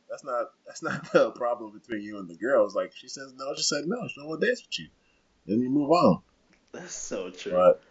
That's 0.10 0.23
not 0.23 0.48
that's 0.65 0.82
not 0.82 1.11
the 1.14 1.32
problem 1.32 1.72
between 1.72 2.02
you 2.02 2.18
and 2.18 2.27
the 2.27 2.36
girl. 2.36 2.65
It's 2.65 2.73
like 2.73 2.91
she 2.95 3.07
says 3.07 3.32
no, 3.38 3.53
she 3.56 3.61
said 3.61 3.84
no. 3.86 4.07
She 4.07 4.19
don't 4.19 4.27
want 4.27 4.41
to 4.41 4.48
dance 4.48 4.64
with 4.64 4.80
you. 4.80 4.88
Then 5.45 5.61
you 5.61 5.69
move 5.69 5.91
on. 5.91 6.22
That's 6.73 6.95
so 6.95 7.30
true. 7.30 7.52
But 7.52 7.82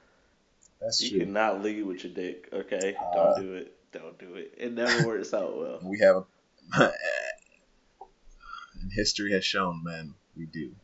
that's 0.80 1.00
you 1.00 1.10
true. 1.10 1.18
cannot 1.20 1.62
lead 1.62 1.86
with 1.86 2.02
your 2.02 2.12
dick. 2.12 2.48
Okay, 2.52 2.96
Uh, 3.00 3.14
don't 3.14 3.40
do 3.40 3.54
it. 3.54 3.76
Don't 3.92 4.18
do 4.18 4.34
it. 4.34 4.52
It 4.58 4.72
never 4.72 5.06
works 5.06 5.32
out 5.32 5.56
well. 5.56 5.78
We 5.82 6.00
have 6.00 6.16
a 6.16 6.92
and 8.82 8.92
history 8.96 9.32
has 9.32 9.44
shown, 9.44 9.84
man, 9.84 10.14
we 10.36 10.46
do. 10.46 10.74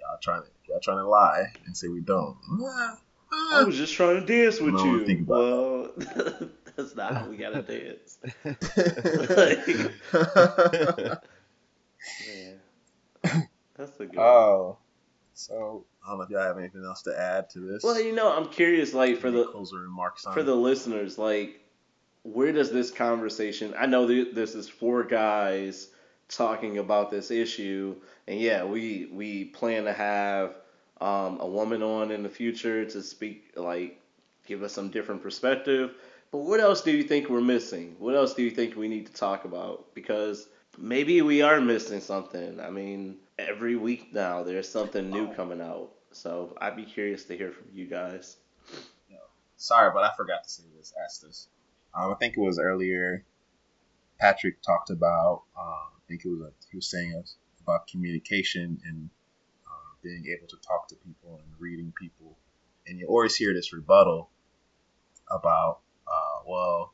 Y'all 0.00 0.18
trying 0.20 0.42
to 0.42 0.48
y'all 0.68 0.80
trying 0.80 0.98
to 0.98 1.06
lie 1.08 1.52
and 1.66 1.76
say 1.76 1.86
we 1.86 2.00
don't. 2.00 2.36
I 3.52 3.62
was 3.62 3.76
just 3.76 3.94
trying 3.94 4.20
to 4.20 4.26
dance 4.26 4.60
with 4.60 4.74
you. 4.74 5.06
think 5.06 5.20
about 5.20 5.96
well, 5.98 6.50
that's 6.76 6.94
not 6.94 7.14
how 7.14 7.28
we 7.28 7.36
gotta 7.36 7.62
dance. 7.62 8.18
Yeah, 12.26 12.52
that's 13.76 13.98
a 14.00 14.06
good. 14.06 14.16
one. 14.16 14.26
oh, 14.26 14.78
so 15.34 15.84
I 16.04 16.10
don't 16.10 16.18
know 16.18 16.24
if 16.24 16.30
y'all 16.30 16.42
have 16.42 16.58
anything 16.58 16.84
else 16.84 17.02
to 17.02 17.18
add 17.18 17.50
to 17.50 17.60
this. 17.60 17.82
Well, 17.82 18.00
you 18.00 18.14
know, 18.14 18.34
I'm 18.34 18.48
curious, 18.48 18.94
like 18.94 19.18
for 19.18 19.28
Any 19.28 19.38
the 19.38 19.46
closer 19.46 19.78
remarks 19.78 20.24
on 20.24 20.34
for 20.34 20.40
it? 20.40 20.44
the 20.44 20.54
listeners, 20.54 21.18
like 21.18 21.60
where 22.22 22.52
does 22.52 22.70
this 22.70 22.90
conversation? 22.90 23.74
I 23.76 23.86
know 23.86 24.06
that 24.06 24.34
this 24.34 24.54
is 24.54 24.68
four 24.68 25.04
guys 25.04 25.88
talking 26.28 26.78
about 26.78 27.10
this 27.10 27.30
issue, 27.30 27.96
and 28.28 28.38
yeah, 28.40 28.64
we 28.64 29.08
we 29.12 29.44
plan 29.46 29.84
to 29.84 29.92
have 29.92 30.54
um, 31.00 31.38
a 31.40 31.46
woman 31.46 31.82
on 31.82 32.10
in 32.12 32.22
the 32.22 32.28
future 32.28 32.84
to 32.84 33.02
speak, 33.02 33.52
like 33.56 34.00
give 34.46 34.62
us 34.62 34.72
some 34.72 34.90
different 34.90 35.22
perspective. 35.22 35.92
But 36.30 36.38
what 36.38 36.60
else 36.60 36.82
do 36.82 36.90
you 36.90 37.02
think 37.04 37.28
we're 37.28 37.40
missing? 37.40 37.96
What 37.98 38.14
else 38.14 38.34
do 38.34 38.42
you 38.42 38.50
think 38.50 38.76
we 38.76 38.88
need 38.88 39.06
to 39.06 39.12
talk 39.12 39.44
about? 39.44 39.94
Because 39.94 40.48
maybe 40.76 41.22
we 41.22 41.42
are 41.42 41.60
missing 41.60 42.00
something. 42.00 42.60
I 42.60 42.70
mean, 42.70 43.16
every 43.38 43.76
week 43.76 44.12
now 44.12 44.42
there's 44.42 44.68
something 44.68 45.10
new 45.10 45.32
coming 45.34 45.60
out. 45.60 45.90
So 46.12 46.56
I'd 46.60 46.76
be 46.76 46.84
curious 46.84 47.24
to 47.24 47.36
hear 47.36 47.52
from 47.52 47.66
you 47.72 47.86
guys. 47.86 48.36
Sorry, 49.56 49.90
but 49.92 50.04
I 50.04 50.14
forgot 50.14 50.44
to 50.44 50.50
say 50.50 50.64
this. 50.76 50.92
Ask 51.02 51.22
this. 51.22 51.48
Um, 51.94 52.12
I 52.12 52.14
think 52.16 52.36
it 52.36 52.40
was 52.40 52.58
earlier. 52.58 53.24
Patrick 54.20 54.60
talked 54.62 54.90
about. 54.90 55.44
Um, 55.58 55.88
I 55.96 56.00
think 56.08 56.24
it 56.24 56.28
was 56.28 56.40
a, 56.40 56.52
he 56.70 56.76
was 56.76 56.90
saying 56.90 57.22
about 57.62 57.86
communication 57.86 58.78
and 58.84 59.08
uh, 59.66 59.94
being 60.02 60.24
able 60.36 60.46
to 60.48 60.56
talk 60.56 60.88
to 60.88 60.94
people 60.96 61.40
and 61.42 61.48
reading 61.58 61.92
people, 61.98 62.36
and 62.86 62.98
you 62.98 63.06
always 63.06 63.34
hear 63.34 63.54
this 63.54 63.72
rebuttal 63.72 64.28
about, 65.30 65.80
well, 66.46 66.92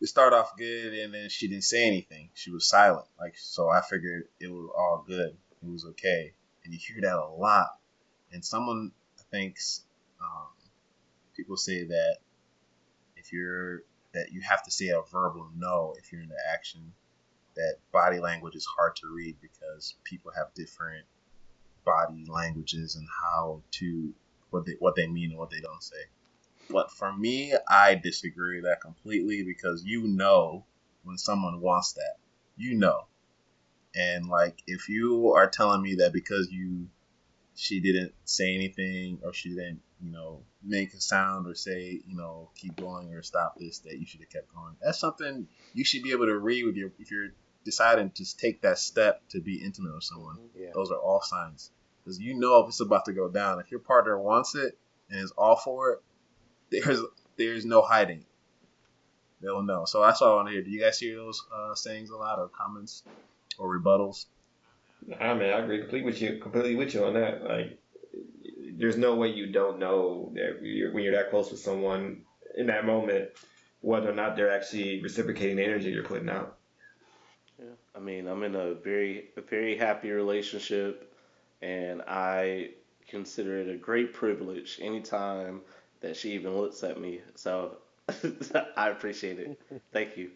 we 0.00 0.06
start 0.06 0.32
off 0.32 0.56
good 0.56 0.94
and 0.94 1.14
then 1.14 1.28
she 1.28 1.48
didn't 1.48 1.64
say 1.64 1.86
anything. 1.86 2.30
She 2.34 2.50
was 2.50 2.68
silent. 2.68 3.06
Like 3.20 3.34
so, 3.36 3.68
I 3.68 3.80
figured 3.80 4.24
it 4.40 4.50
was 4.50 4.70
all 4.76 5.04
good. 5.06 5.36
It 5.62 5.70
was 5.70 5.84
okay, 5.84 6.32
and 6.64 6.72
you 6.72 6.80
hear 6.80 7.00
that 7.02 7.16
a 7.16 7.26
lot. 7.26 7.76
And 8.32 8.44
someone 8.44 8.92
thinks 9.30 9.84
um, 10.20 10.48
people 11.36 11.56
say 11.56 11.84
that 11.84 12.16
if 13.16 13.32
you're 13.32 13.82
that 14.12 14.32
you 14.32 14.40
have 14.42 14.62
to 14.64 14.70
say 14.70 14.88
a 14.88 15.00
verbal 15.10 15.48
no 15.56 15.94
if 15.98 16.12
you're 16.12 16.22
in 16.22 16.28
the 16.28 16.34
action 16.52 16.92
that 17.54 17.76
body 17.92 18.18
language 18.18 18.54
is 18.54 18.66
hard 18.66 18.96
to 18.96 19.06
read 19.14 19.36
because 19.40 19.94
people 20.04 20.32
have 20.36 20.52
different 20.54 21.04
body 21.84 22.24
languages 22.28 22.96
and 22.96 23.06
how 23.22 23.60
to 23.70 24.12
what 24.50 24.66
they 24.66 24.72
what 24.78 24.96
they 24.96 25.06
mean 25.06 25.30
and 25.30 25.38
what 25.38 25.50
they 25.50 25.60
don't 25.60 25.82
say 25.82 26.04
but 26.72 26.90
for 26.90 27.12
me 27.16 27.54
i 27.68 27.94
disagree 27.94 28.56
with 28.56 28.64
that 28.64 28.80
completely 28.80 29.42
because 29.42 29.84
you 29.84 30.08
know 30.08 30.64
when 31.04 31.18
someone 31.18 31.60
wants 31.60 31.92
that. 31.94 32.16
You 32.56 32.74
know. 32.74 33.06
And 33.94 34.26
like 34.26 34.62
if 34.66 34.88
you 34.88 35.32
are 35.32 35.48
telling 35.48 35.82
me 35.82 35.96
that 35.96 36.12
because 36.12 36.50
you 36.50 36.88
she 37.54 37.80
didn't 37.80 38.12
say 38.24 38.54
anything 38.54 39.18
or 39.22 39.32
she 39.34 39.50
didn't 39.50 39.80
you 40.02 40.10
know 40.10 40.40
make 40.64 40.94
a 40.94 41.00
sound 41.00 41.46
or 41.46 41.54
say 41.54 42.00
you 42.06 42.16
know 42.16 42.48
keep 42.54 42.74
going 42.76 43.12
or 43.12 43.22
stop 43.22 43.56
this 43.58 43.80
that 43.80 43.98
you 43.98 44.06
should 44.06 44.20
have 44.20 44.30
kept 44.30 44.54
going 44.54 44.74
that's 44.80 44.98
something 44.98 45.46
you 45.74 45.84
should 45.84 46.02
be 46.02 46.12
able 46.12 46.24
to 46.24 46.38
read 46.38 46.64
with 46.64 46.76
your 46.76 46.90
if 46.98 47.10
you're 47.10 47.28
deciding 47.64 48.10
to 48.10 48.36
take 48.36 48.62
that 48.62 48.78
step 48.78 49.22
to 49.28 49.40
be 49.40 49.62
intimate 49.62 49.94
with 49.94 50.04
someone 50.04 50.38
Yeah. 50.58 50.70
those 50.74 50.90
are 50.90 50.98
all 50.98 51.20
signs. 51.20 51.70
Because 52.02 52.18
you 52.18 52.34
know 52.34 52.60
if 52.60 52.68
it's 52.68 52.80
about 52.80 53.04
to 53.04 53.12
go 53.12 53.28
down. 53.28 53.60
If 53.60 53.70
your 53.70 53.80
partner 53.80 54.18
wants 54.18 54.54
it 54.54 54.76
and 55.10 55.20
is 55.20 55.32
all 55.32 55.56
for 55.56 55.92
it 55.92 56.02
there's 56.72 57.00
there's 57.36 57.64
no 57.64 57.82
hiding 57.82 58.24
they'll 59.40 59.62
know 59.62 59.84
so 59.84 60.02
that's 60.02 60.22
all 60.22 60.32
i 60.32 60.36
want 60.36 60.48
to 60.48 60.52
hear 60.52 60.62
do 60.62 60.70
you 60.70 60.80
guys 60.80 60.98
hear 60.98 61.16
those 61.16 61.44
uh, 61.54 61.74
sayings 61.74 62.10
a 62.10 62.16
lot 62.16 62.38
or 62.38 62.48
comments 62.48 63.02
or 63.58 63.78
rebuttals 63.78 64.26
I 65.20 65.34
mean, 65.34 65.50
I 65.50 65.58
agree 65.58 65.80
completely 65.80 66.06
with 66.06 66.22
you. 66.22 66.38
Completely 66.38 66.76
with 66.76 66.94
you 66.94 67.04
on 67.04 67.14
that. 67.14 67.42
Like, 67.42 67.78
there's 68.76 68.96
no 68.96 69.14
way 69.16 69.28
you 69.28 69.50
don't 69.52 69.78
know 69.78 70.32
that 70.34 70.60
you're, 70.62 70.92
when 70.92 71.02
you're 71.02 71.14
that 71.14 71.30
close 71.30 71.50
with 71.50 71.60
someone 71.60 72.22
in 72.56 72.66
that 72.66 72.84
moment, 72.84 73.30
whether 73.80 74.10
or 74.10 74.14
not 74.14 74.36
they're 74.36 74.52
actually 74.52 75.02
reciprocating 75.02 75.56
the 75.56 75.64
energy 75.64 75.90
you're 75.90 76.04
putting 76.04 76.28
out. 76.28 76.58
Yeah, 77.58 77.66
I 77.94 77.98
mean, 77.98 78.28
I'm 78.28 78.42
in 78.42 78.54
a 78.54 78.74
very, 78.74 79.30
a 79.36 79.40
very 79.40 79.76
happy 79.76 80.10
relationship, 80.10 81.12
and 81.60 82.02
I 82.02 82.70
consider 83.08 83.58
it 83.58 83.68
a 83.68 83.76
great 83.76 84.14
privilege 84.14 84.78
anytime 84.80 85.60
that 86.02 86.16
she 86.16 86.32
even 86.32 86.56
looks 86.56 86.82
at 86.84 87.00
me. 87.00 87.20
So 87.36 87.76
I 88.76 88.88
appreciate 88.90 89.38
it. 89.38 89.60
Thank 89.92 90.16
you. 90.16 90.30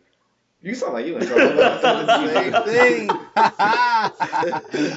You 0.63 0.75
sound 0.75 0.95
like 0.95 1.07
you 1.07 1.17
in 1.19 1.27
trouble. 1.27 1.63
I 1.63 1.81
the 2.05 2.33
same 2.33 2.53
thing. 2.65 3.11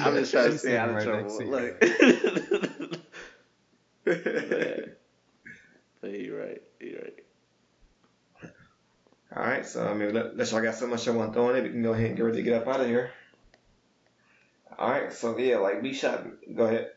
I'm 0.00 0.14
just 0.16 0.32
trying 0.32 0.50
to 0.50 0.58
stay 0.58 0.76
out 0.78 0.88
of 0.90 1.02
sitting 1.02 1.12
right 1.12 1.22
next 1.22 1.36
trouble. 1.36 1.38
to. 1.38 1.46
Like, 1.50 1.76
yeah. 4.06 4.84
But 6.00 6.12
you're 6.18 6.38
right. 6.40 6.62
You're 6.80 6.98
right. 7.02 7.18
All 9.36 9.42
right, 9.44 9.66
so 9.66 9.86
I 9.86 9.92
mean, 9.92 10.14
let- 10.14 10.32
unless 10.32 10.50
y'all 10.50 10.62
got 10.62 10.74
so 10.74 10.86
much 10.86 11.06
y'all 11.06 11.14
want 11.14 11.30
to 11.32 11.34
throw 11.34 11.50
in 11.50 11.56
it, 11.56 11.62
we 11.64 11.68
can 11.68 11.82
go 11.82 11.92
ahead 11.92 12.06
and 12.06 12.16
get 12.16 12.22
ready 12.24 12.38
to 12.38 12.42
get 12.42 12.54
up 12.62 12.66
out 12.68 12.80
of 12.80 12.86
here. 12.86 13.10
All 14.78 14.90
right, 14.90 15.12
so 15.12 15.36
yeah, 15.36 15.58
like 15.58 15.82
B 15.82 15.92
Shock, 15.92 16.24
go 16.54 16.64
ahead. 16.64 16.90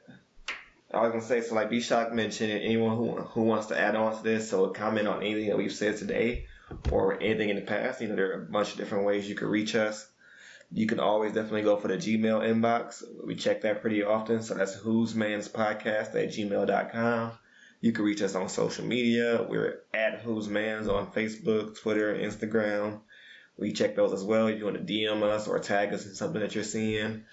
I 0.93 1.01
was 1.01 1.11
gonna 1.11 1.23
say, 1.23 1.41
so 1.41 1.55
like 1.55 1.69
B 1.69 1.81
Shock 1.81 2.13
mentioned, 2.13 2.51
anyone 2.51 2.97
who 2.97 3.15
who 3.15 3.41
wants 3.43 3.67
to 3.67 3.79
add 3.79 3.95
on 3.95 4.15
to 4.15 4.23
this, 4.23 4.49
so 4.49 4.67
comment 4.69 5.07
on 5.07 5.23
anything 5.23 5.47
that 5.47 5.57
we've 5.57 5.73
said 5.73 5.97
today 5.97 6.45
or 6.91 7.19
anything 7.21 7.49
in 7.49 7.55
the 7.55 7.61
past. 7.63 8.01
You 8.01 8.09
know, 8.09 8.15
there 8.15 8.31
are 8.31 8.43
a 8.43 8.45
bunch 8.45 8.71
of 8.71 8.77
different 8.77 9.05
ways 9.05 9.27
you 9.27 9.35
could 9.35 9.47
reach 9.47 9.75
us. 9.75 10.07
You 10.71 10.87
can 10.87 10.99
always 10.99 11.33
definitely 11.33 11.63
go 11.63 11.77
for 11.77 11.87
the 11.87 11.97
Gmail 11.97 12.41
inbox. 12.41 13.03
We 13.23 13.35
check 13.35 13.61
that 13.61 13.81
pretty 13.81 14.03
often. 14.03 14.41
So 14.41 14.55
that's 14.55 14.73
who's 14.73 15.13
man's 15.13 15.47
podcast 15.47 16.15
at 16.15 16.29
gmail.com. 16.29 17.31
You 17.83 17.91
can 17.91 18.05
reach 18.05 18.21
us 18.21 18.33
on 18.33 18.47
social 18.47 18.85
media. 18.85 19.45
We're 19.47 19.81
at 19.93 20.21
Who's 20.21 20.47
Man's 20.47 20.87
on 20.87 21.11
Facebook, 21.11 21.77
Twitter, 21.77 22.15
Instagram. 22.15 23.01
We 23.57 23.73
check 23.73 23.95
those 23.95 24.13
as 24.13 24.23
well. 24.23 24.47
If 24.47 24.57
you 24.57 24.63
want 24.63 24.77
to 24.77 24.93
DM 24.93 25.21
us 25.21 25.49
or 25.49 25.59
tag 25.59 25.93
us 25.93 26.05
in 26.05 26.15
something 26.15 26.39
that 26.39 26.55
you're 26.55 26.63
seeing, 26.63 27.25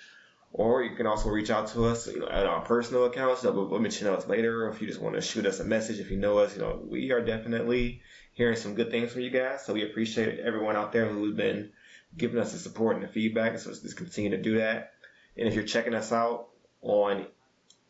or 0.52 0.82
you 0.82 0.97
can 0.97 1.06
also 1.06 1.28
reach 1.28 1.51
out 1.51 1.68
to 1.68 1.85
us 1.85 2.06
you 2.06 2.20
know, 2.20 2.28
at 2.28 2.47
our 2.47 2.60
personal 2.62 3.05
accounts. 3.05 3.43
that 3.43 3.55
We'll, 3.55 3.66
we'll 3.66 3.81
mention 3.81 4.06
those 4.06 4.27
later. 4.27 4.68
If 4.68 4.81
you 4.81 4.89
just 4.89 5.01
want 5.01 5.14
to 5.14 5.20
shoot 5.20 5.47
us 5.47 5.60
a 5.60 5.64
message, 5.64 6.01
if 6.01 6.10
you 6.10 6.16
know 6.16 6.39
us, 6.39 6.55
you 6.55 6.62
know 6.62 6.81
we 6.85 7.12
are 7.12 7.24
definitely 7.24 8.02
hearing 8.32 8.56
some 8.56 8.74
good 8.74 8.90
things 8.90 9.12
from 9.12 9.22
you 9.22 9.31
guys. 9.31 9.64
So 9.64 9.74
we 9.74 9.85
appreciate 9.85 10.40
everyone 10.40 10.77
out 10.77 10.93
there 10.93 11.06
who's 11.06 11.36
been 11.36 11.72
giving 12.16 12.40
us 12.40 12.52
the 12.52 12.59
support 12.59 12.97
and 12.97 13.05
the 13.05 13.09
feedback. 13.09 13.59
So 13.59 13.70
just 13.70 13.97
continue 13.97 14.31
to 14.31 14.43
do 14.43 14.59
that. 14.59 14.93
And 15.36 15.47
if 15.47 15.55
you're 15.55 15.64
checking 15.64 15.94
us 15.94 16.12
out 16.12 16.48
on 16.82 17.27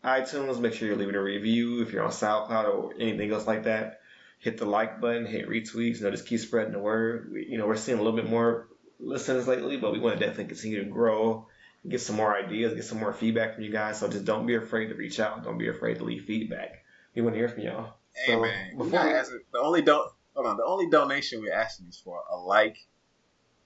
iTunes, 0.04 0.58
make 0.60 0.74
sure 0.74 0.88
you're 0.88 0.96
leaving 0.96 1.14
a 1.14 1.22
review. 1.22 1.82
If 1.82 1.92
you're 1.92 2.04
on 2.04 2.10
SoundCloud 2.10 2.64
or 2.64 2.94
anything 2.98 3.32
else 3.32 3.46
like 3.46 3.64
that, 3.64 4.00
hit 4.38 4.58
the 4.58 4.66
like 4.66 5.00
button, 5.00 5.26
hit 5.26 5.48
retweets. 5.48 5.98
You 5.98 6.04
know, 6.04 6.10
just 6.10 6.26
keep 6.26 6.40
spreading 6.40 6.72
the 6.72 6.78
word. 6.78 7.30
We, 7.32 7.46
you 7.46 7.58
know, 7.58 7.66
we're 7.66 7.76
seeing 7.76 7.98
a 7.98 8.02
little 8.02 8.16
bit 8.16 8.28
more 8.28 8.68
listeners 8.98 9.46
lately, 9.46 9.76
but 9.76 9.92
we 9.92 10.00
want 10.00 10.18
to 10.18 10.24
definitely 10.24 10.52
continue 10.52 10.84
to 10.84 10.90
grow, 10.90 11.46
get 11.88 12.00
some 12.00 12.16
more 12.16 12.36
ideas, 12.36 12.74
get 12.74 12.84
some 12.84 12.98
more 13.00 13.12
feedback 13.12 13.54
from 13.54 13.64
you 13.64 13.70
guys. 13.70 13.98
So 13.98 14.08
just 14.08 14.24
don't 14.24 14.46
be 14.46 14.56
afraid 14.56 14.88
to 14.88 14.94
reach 14.94 15.20
out. 15.20 15.44
Don't 15.44 15.58
be 15.58 15.68
afraid 15.68 15.98
to 15.98 16.04
leave 16.04 16.24
feedback. 16.24 16.84
We 17.14 17.22
want 17.22 17.34
to 17.34 17.38
hear 17.38 17.48
from 17.48 17.62
y'all. 17.62 17.94
Hey 18.14 18.32
So, 18.32 18.40
man, 18.42 18.70
we 18.72 18.84
before 18.84 18.98
not 19.00 19.06
we- 19.06 19.12
asking- 19.14 19.40
the 19.52 19.58
only 19.60 19.82
don 19.82 20.08
hold 20.34 20.46
on, 20.46 20.56
the 20.56 20.64
only 20.64 20.88
donation 20.88 21.40
we're 21.40 21.52
asking 21.52 21.86
is 21.88 21.98
for 21.98 22.22
a 22.30 22.36
like 22.36 22.76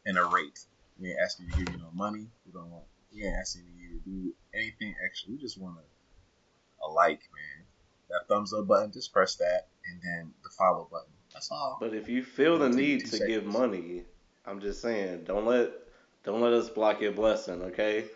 and 0.06 0.18
a 0.18 0.24
rate. 0.24 0.58
We 0.98 1.10
ain't 1.10 1.18
asking 1.20 1.46
you 1.46 1.52
to 1.52 1.58
give 1.64 1.74
you 1.74 1.80
no 1.80 1.90
money. 1.92 2.26
We 2.46 2.52
don't 2.52 2.70
want. 2.70 2.84
We 3.12 3.24
ain't 3.24 3.36
asking 3.36 3.64
you 3.78 3.98
to 3.98 4.04
do 4.04 4.34
anything 4.54 4.94
extra. 5.04 5.30
We 5.32 5.38
just 5.38 5.60
want 5.60 5.76
a, 5.78 6.84
a 6.84 6.88
like, 6.88 7.18
man. 7.20 7.66
That 8.10 8.28
thumbs 8.28 8.52
up 8.52 8.66
button, 8.68 8.92
just 8.92 9.12
press 9.12 9.34
that, 9.36 9.66
and 9.90 10.00
then 10.02 10.32
the 10.44 10.50
follow 10.50 10.86
button. 10.90 11.08
That's 11.32 11.50
all. 11.50 11.78
But 11.80 11.94
if 11.94 12.08
you 12.08 12.22
feel 12.22 12.58
the 12.58 12.68
need 12.68 13.06
two 13.06 13.18
to 13.18 13.26
give 13.26 13.44
money, 13.44 14.04
I'm 14.46 14.60
just 14.60 14.80
saying, 14.82 15.24
don't 15.24 15.46
let 15.46 15.70
don't 16.24 16.40
let 16.40 16.52
us 16.52 16.68
block 16.70 17.00
your 17.00 17.12
blessing, 17.12 17.62
okay? 17.62 18.06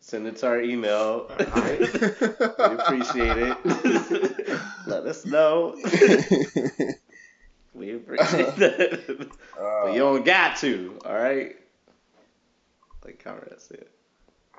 Send 0.00 0.26
it 0.26 0.36
to 0.38 0.48
our 0.48 0.60
email. 0.60 1.30
Alright. 1.30 1.80
we 2.00 2.74
appreciate 2.74 3.38
it. 3.38 4.58
let 4.86 5.06
us 5.06 5.24
know. 5.24 5.76
We 7.74 7.94
appreciate 7.94 8.54
that. 8.56 9.28
Uh, 9.58 9.84
but 9.84 9.94
you 9.94 10.00
don't 10.00 10.24
got 10.24 10.58
to, 10.58 10.98
alright? 11.06 11.56
Like 13.04 13.24
Conrad 13.24 13.60
said. 13.60 13.86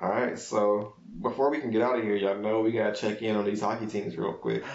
All 0.00 0.08
right. 0.08 0.38
So 0.38 0.94
before 1.22 1.50
we 1.50 1.60
can 1.60 1.70
get 1.70 1.80
out 1.80 1.96
of 1.96 2.02
here, 2.02 2.16
y'all 2.16 2.36
know 2.36 2.60
we 2.60 2.72
gotta 2.72 2.94
check 2.94 3.22
in 3.22 3.36
on 3.36 3.44
these 3.44 3.60
hockey 3.60 3.86
teams 3.86 4.16
real 4.16 4.32
quick. 4.32 4.64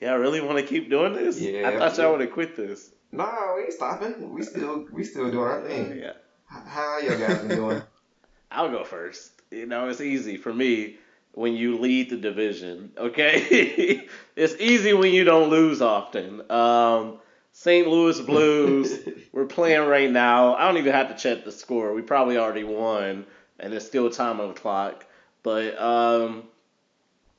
Yeah, 0.00 0.14
I 0.14 0.16
really 0.16 0.40
want 0.40 0.58
to 0.58 0.64
keep 0.64 0.90
doing 0.90 1.12
this? 1.12 1.40
Yeah. 1.40 1.68
I 1.68 1.78
thought 1.78 1.96
y'all 1.96 2.10
would 2.10 2.22
have 2.22 2.32
quit 2.32 2.56
this. 2.56 2.90
No, 3.12 3.54
we 3.54 3.62
ain't 3.62 3.72
stopping. 3.72 4.34
We 4.34 4.42
still 4.42 4.84
we 4.90 5.04
still 5.04 5.30
doing 5.30 5.44
our 5.44 5.62
thing. 5.62 5.96
Yeah. 5.96 6.14
How 6.52 6.98
y'all 6.98 7.18
guys 7.18 7.38
been 7.38 7.56
doing? 7.56 7.82
I'll 8.50 8.70
go 8.70 8.84
first. 8.84 9.32
You 9.50 9.66
know, 9.66 9.88
it's 9.88 10.00
easy 10.00 10.36
for 10.36 10.52
me 10.52 10.96
when 11.32 11.54
you 11.54 11.78
lead 11.78 12.10
the 12.10 12.16
division. 12.16 12.92
Okay, 12.96 14.06
it's 14.36 14.54
easy 14.60 14.92
when 14.92 15.12
you 15.12 15.24
don't 15.24 15.48
lose 15.48 15.80
often. 15.80 16.50
Um, 16.50 17.18
St. 17.52 17.86
Louis 17.86 18.20
Blues, 18.20 18.98
we're 19.32 19.46
playing 19.46 19.88
right 19.88 20.10
now. 20.10 20.54
I 20.54 20.66
don't 20.66 20.76
even 20.76 20.92
have 20.92 21.08
to 21.08 21.16
check 21.16 21.44
the 21.44 21.52
score. 21.52 21.94
We 21.94 22.02
probably 22.02 22.36
already 22.36 22.64
won, 22.64 23.26
and 23.58 23.72
it's 23.72 23.86
still 23.86 24.10
time 24.10 24.40
on 24.40 24.48
the 24.48 24.54
clock. 24.54 25.06
But 25.42 25.80
um, 25.80 26.44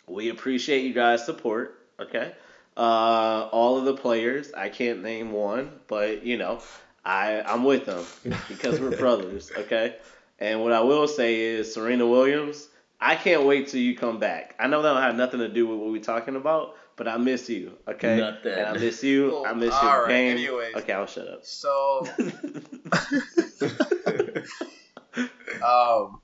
we 0.08 0.30
appreciate 0.30 0.84
you 0.84 0.94
guys' 0.94 1.26
support. 1.26 1.80
Okay, 2.00 2.34
uh, 2.76 3.50
all 3.52 3.78
of 3.78 3.86
the 3.86 3.96
players. 3.96 4.52
I 4.54 4.70
can't 4.70 5.04
name 5.04 5.32
one, 5.32 5.72
but 5.88 6.26
you 6.26 6.38
know, 6.38 6.62
I 7.06 7.42
I'm 7.42 7.64
with 7.64 7.86
them 7.86 8.06
because 8.48 8.80
we're 8.80 8.98
brothers. 8.98 9.52
Okay. 9.56 9.96
And 10.40 10.62
what 10.62 10.74
I 10.74 10.82
will 10.82 11.08
say 11.08 11.42
is, 11.42 11.74
Serena 11.74 12.08
Williams, 12.08 12.68
I 13.00 13.16
can't 13.16 13.44
wait 13.44 13.68
till 13.68 13.82
you 13.82 13.96
come 13.96 14.20
back. 14.20 14.56
I 14.60 14.68
know 14.68 14.82
that 14.82 14.94
don't 14.94 15.02
have 15.02 15.16
nothing 15.16 15.40
to 15.40 15.50
do 15.50 15.68
with 15.68 15.80
what 15.80 15.92
we're 15.92 16.02
talking 16.02 16.36
about, 16.36 16.76
but 16.96 17.08
I 17.08 17.18
miss 17.18 17.50
you, 17.50 17.74
okay? 17.88 18.18
Nothing. 18.18 18.54
And 18.54 18.68
I 18.68 18.74
miss 18.74 19.04
you. 19.04 19.46
I 19.46 19.54
miss 19.54 19.74
All 19.74 19.84
your 19.84 20.02
right, 20.04 20.10
game. 20.10 20.38
anyways. 20.38 20.76
Okay, 20.76 20.94
I'll 20.94 21.06
shut 21.06 21.28
up. 21.28 21.46
So, 21.46 22.08
um, 25.66 26.22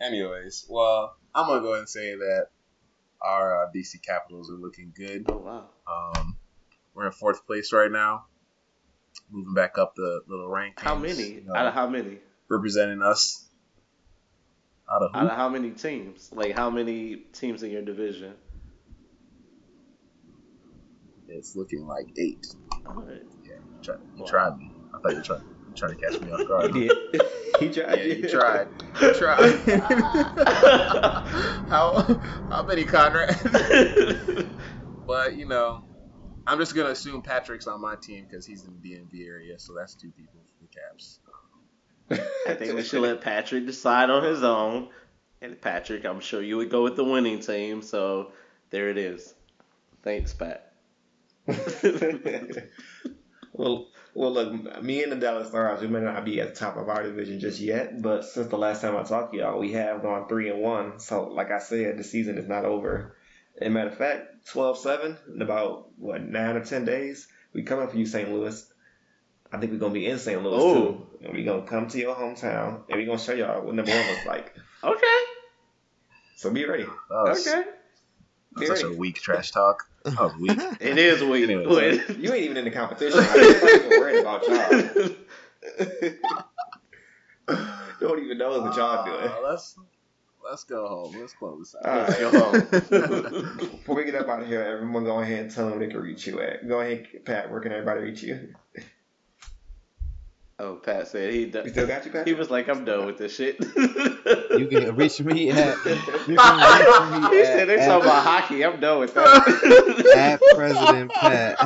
anyways, 0.00 0.66
well, 0.68 1.16
I'm 1.34 1.46
gonna 1.46 1.60
go 1.60 1.68
ahead 1.68 1.80
and 1.80 1.88
say 1.88 2.14
that 2.14 2.48
our 3.22 3.64
uh, 3.64 3.70
DC 3.74 4.02
Capitals 4.02 4.50
are 4.50 4.56
looking 4.56 4.92
good. 4.94 5.24
oh 5.28 5.38
wow. 5.38 5.68
Um, 6.16 6.36
we're 6.94 7.06
in 7.06 7.12
fourth 7.12 7.46
place 7.46 7.72
right 7.72 7.90
now, 7.90 8.26
moving 9.30 9.54
back 9.54 9.78
up 9.78 9.94
the 9.96 10.22
little 10.28 10.48
rankings. 10.48 10.78
How 10.78 10.94
many? 10.94 11.22
you 11.24 11.42
know, 11.46 11.54
Out 11.54 11.66
of 11.66 11.74
how 11.74 11.88
many? 11.88 12.18
representing 12.48 13.02
us? 13.02 13.46
Out 14.92 15.02
of 15.02 15.12
who? 15.12 15.18
Out 15.18 15.26
of 15.26 15.36
how 15.36 15.48
many 15.48 15.70
teams? 15.70 16.30
Like 16.32 16.54
how 16.54 16.70
many 16.70 17.16
teams 17.32 17.62
in 17.62 17.70
your 17.70 17.82
division? 17.82 18.34
It's 21.28 21.56
looking 21.56 21.86
like 21.86 22.06
eight. 22.18 22.46
All 22.86 22.94
right. 22.94 23.22
Yeah, 23.44 23.54
you 23.54 23.82
tried, 23.82 23.98
you 24.14 24.22
Wow. 24.22 24.28
tried 24.28 24.58
me. 24.58 24.70
I 24.94 24.98
thought 24.98 25.10
you 25.12 25.16
were 25.16 25.22
trying, 25.74 25.96
to 25.96 25.96
catch 25.96 26.20
me 26.20 26.30
off 26.30 26.46
guard. 26.46 26.70
He 26.74 26.88
did. 26.88 26.96
He 27.60 27.68
tried. 27.70 27.98
Yeah, 27.98 28.04
you 28.04 28.28
tried. 28.28 28.66
You 29.00 29.14
tried. 29.14 29.52
how 31.68 32.02
how 32.50 32.62
many 32.66 32.84
Conrad? 32.84 33.36
but 35.06 35.36
you 35.36 35.46
know, 35.46 35.84
I'm 36.46 36.58
just 36.58 36.74
gonna 36.74 36.90
assume 36.90 37.22
Patrick's 37.22 37.66
on 37.66 37.80
my 37.80 37.96
team 37.96 38.26
because 38.28 38.44
he's 38.46 38.64
in 38.64 38.74
the 38.80 38.90
DMV 38.90 39.26
area, 39.26 39.58
so 39.58 39.72
that's 39.74 39.94
two 39.94 40.10
people 40.10 40.40
for 40.58 40.66
the 40.66 40.68
Caps. 40.68 41.20
I 42.46 42.54
think 42.54 42.74
we 42.74 42.82
should 42.82 43.00
let 43.02 43.20
Patrick 43.20 43.66
decide 43.66 44.10
on 44.10 44.24
his 44.24 44.42
own. 44.42 44.88
And 45.40 45.60
Patrick, 45.60 46.04
I'm 46.04 46.20
sure 46.20 46.42
you 46.42 46.56
would 46.56 46.70
go 46.70 46.82
with 46.82 46.96
the 46.96 47.04
winning 47.04 47.40
team, 47.40 47.82
so 47.82 48.32
there 48.70 48.88
it 48.88 48.98
is. 48.98 49.34
Thanks, 50.02 50.32
Pat. 50.32 50.72
well, 53.52 53.88
well, 54.14 54.32
look, 54.32 54.82
me 54.82 55.02
and 55.02 55.12
the 55.12 55.16
Dallas 55.16 55.48
Stars, 55.48 55.80
we 55.80 55.88
may 55.88 56.00
not 56.00 56.24
be 56.24 56.40
at 56.40 56.54
the 56.54 56.60
top 56.60 56.76
of 56.76 56.88
our 56.88 57.02
division 57.02 57.40
just 57.40 57.60
yet, 57.60 58.00
but 58.00 58.24
since 58.24 58.46
the 58.48 58.56
last 58.56 58.80
time 58.80 58.96
I 58.96 59.02
talked 59.02 59.32
to 59.32 59.38
y'all, 59.38 59.58
we 59.58 59.72
have 59.72 60.02
gone 60.02 60.28
three 60.28 60.48
and 60.50 60.60
one. 60.60 60.98
So, 60.98 61.24
like 61.24 61.50
I 61.50 61.58
said, 61.58 61.98
the 61.98 62.04
season 62.04 62.38
is 62.38 62.48
not 62.48 62.64
over. 62.64 63.16
And 63.60 63.74
matter 63.74 63.90
of 63.90 63.96
fact, 63.96 64.46
12-7 64.52 65.16
in 65.34 65.42
about 65.42 65.88
what 65.98 66.22
nine 66.22 66.56
or 66.56 66.64
ten 66.64 66.84
days, 66.84 67.28
we 67.52 67.62
coming 67.62 67.88
for 67.88 67.96
you, 67.96 68.06
St. 68.06 68.30
Louis. 68.32 68.66
I 69.52 69.58
think 69.58 69.70
we're 69.72 69.78
gonna 69.78 69.94
be 69.94 70.06
in 70.06 70.18
St. 70.18 70.42
Louis 70.42 70.56
Oh. 70.60 70.74
too, 70.74 71.06
and 71.22 71.32
we're 71.32 71.44
gonna 71.44 71.62
come 71.66 71.86
to 71.88 71.98
your 71.98 72.16
hometown, 72.16 72.82
and 72.88 72.98
we're 72.98 73.06
gonna 73.06 73.18
show 73.18 73.32
y'all 73.34 73.64
what 73.64 73.74
number 73.74 73.92
one 73.92 74.06
looks 74.08 74.26
like. 74.26 74.52
Okay. 74.82 75.18
So 76.36 76.50
be 76.50 76.64
ready. 76.64 76.86
Okay. 77.10 77.62
Be 78.58 78.66
such 78.66 78.82
a 78.82 78.90
weak 78.92 79.20
trash 79.20 79.52
talk. 79.52 79.86
That 80.04 80.18
was 80.20 80.34
weak. 80.36 80.58
It 80.80 80.98
is 80.98 81.22
weak. 81.22 81.48
Anyways. 81.48 82.08
You 82.18 82.32
ain't 82.32 82.44
even 82.44 82.56
in 82.56 82.64
the 82.64 82.70
competition. 82.72 83.20
I'm 83.20 83.40
not 83.40 83.70
even 83.70 83.90
worried 83.90 84.20
about 84.20 84.46
y'all. 84.48 85.08
Don't 88.00 88.18
even 88.24 88.38
know 88.38 88.60
what 88.60 88.76
y'all 88.76 89.04
doing. 89.04 89.28
Uh, 89.28 89.56
let's 90.44 90.50
let's 90.50 90.64
go 90.64 90.86
home. 90.88 91.16
Let's 91.18 91.32
close 91.32 91.72
this 91.72 91.76
out. 91.84 91.86
All 91.86 92.04
right. 92.06 92.18
Go 92.18 93.40
home. 93.40 93.56
Before 93.58 93.96
we 93.96 94.04
get 94.04 94.14
up 94.14 94.28
out 94.28 94.42
of 94.42 94.46
here, 94.48 94.62
everyone 94.62 95.04
go 95.04 95.20
ahead 95.20 95.40
and 95.44 95.50
tell 95.50 95.68
them 95.68 95.78
they 95.78 95.88
can 95.88 96.00
reach 96.00 96.26
you 96.26 96.40
at. 96.40 96.66
Go 96.68 96.80
ahead, 96.80 97.06
Pat. 97.24 97.50
Where 97.50 97.60
can 97.60 97.72
everybody 97.72 98.00
reach 98.02 98.22
you? 98.22 98.54
oh, 100.58 100.76
Pat 100.76 101.08
said 101.08 101.32
he 101.32 101.46
We 101.46 101.50
done. 101.50 101.68
still 101.70 101.86
got 101.86 102.04
you, 102.04 102.12
Pat? 102.12 102.26
He 102.26 102.34
was 102.34 102.50
like, 102.50 102.68
I'm 102.68 102.84
done 102.84 103.06
with 103.06 103.18
this 103.18 103.34
shit. 103.34 103.56
You 104.54 104.68
can 104.68 104.94
reach 104.94 105.20
me 105.20 105.50
at 105.50 105.76
you 105.78 105.82
can 105.84 106.16
reach 106.28 106.28
me 106.28 107.36
he 107.36 107.40
at, 107.42 107.46
said 107.46 107.68
they're 107.68 107.78
talking 107.78 108.06
about 108.08 108.22
hockey. 108.24 108.64
I'm 108.64 108.78
done 108.80 109.00
with 109.00 109.12
that. 109.14 110.12
at 110.16 110.40
President 110.56 111.10
Pat. 111.12 111.58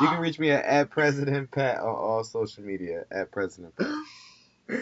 you 0.00 0.08
can 0.08 0.20
reach 0.20 0.38
me 0.40 0.50
at, 0.50 0.64
at 0.64 0.90
President 0.90 1.50
Pat 1.52 1.78
on 1.78 1.86
all 1.86 2.24
social 2.24 2.64
media. 2.64 3.04
At 3.12 3.30
President 3.30 3.74
Pat. 3.76 4.80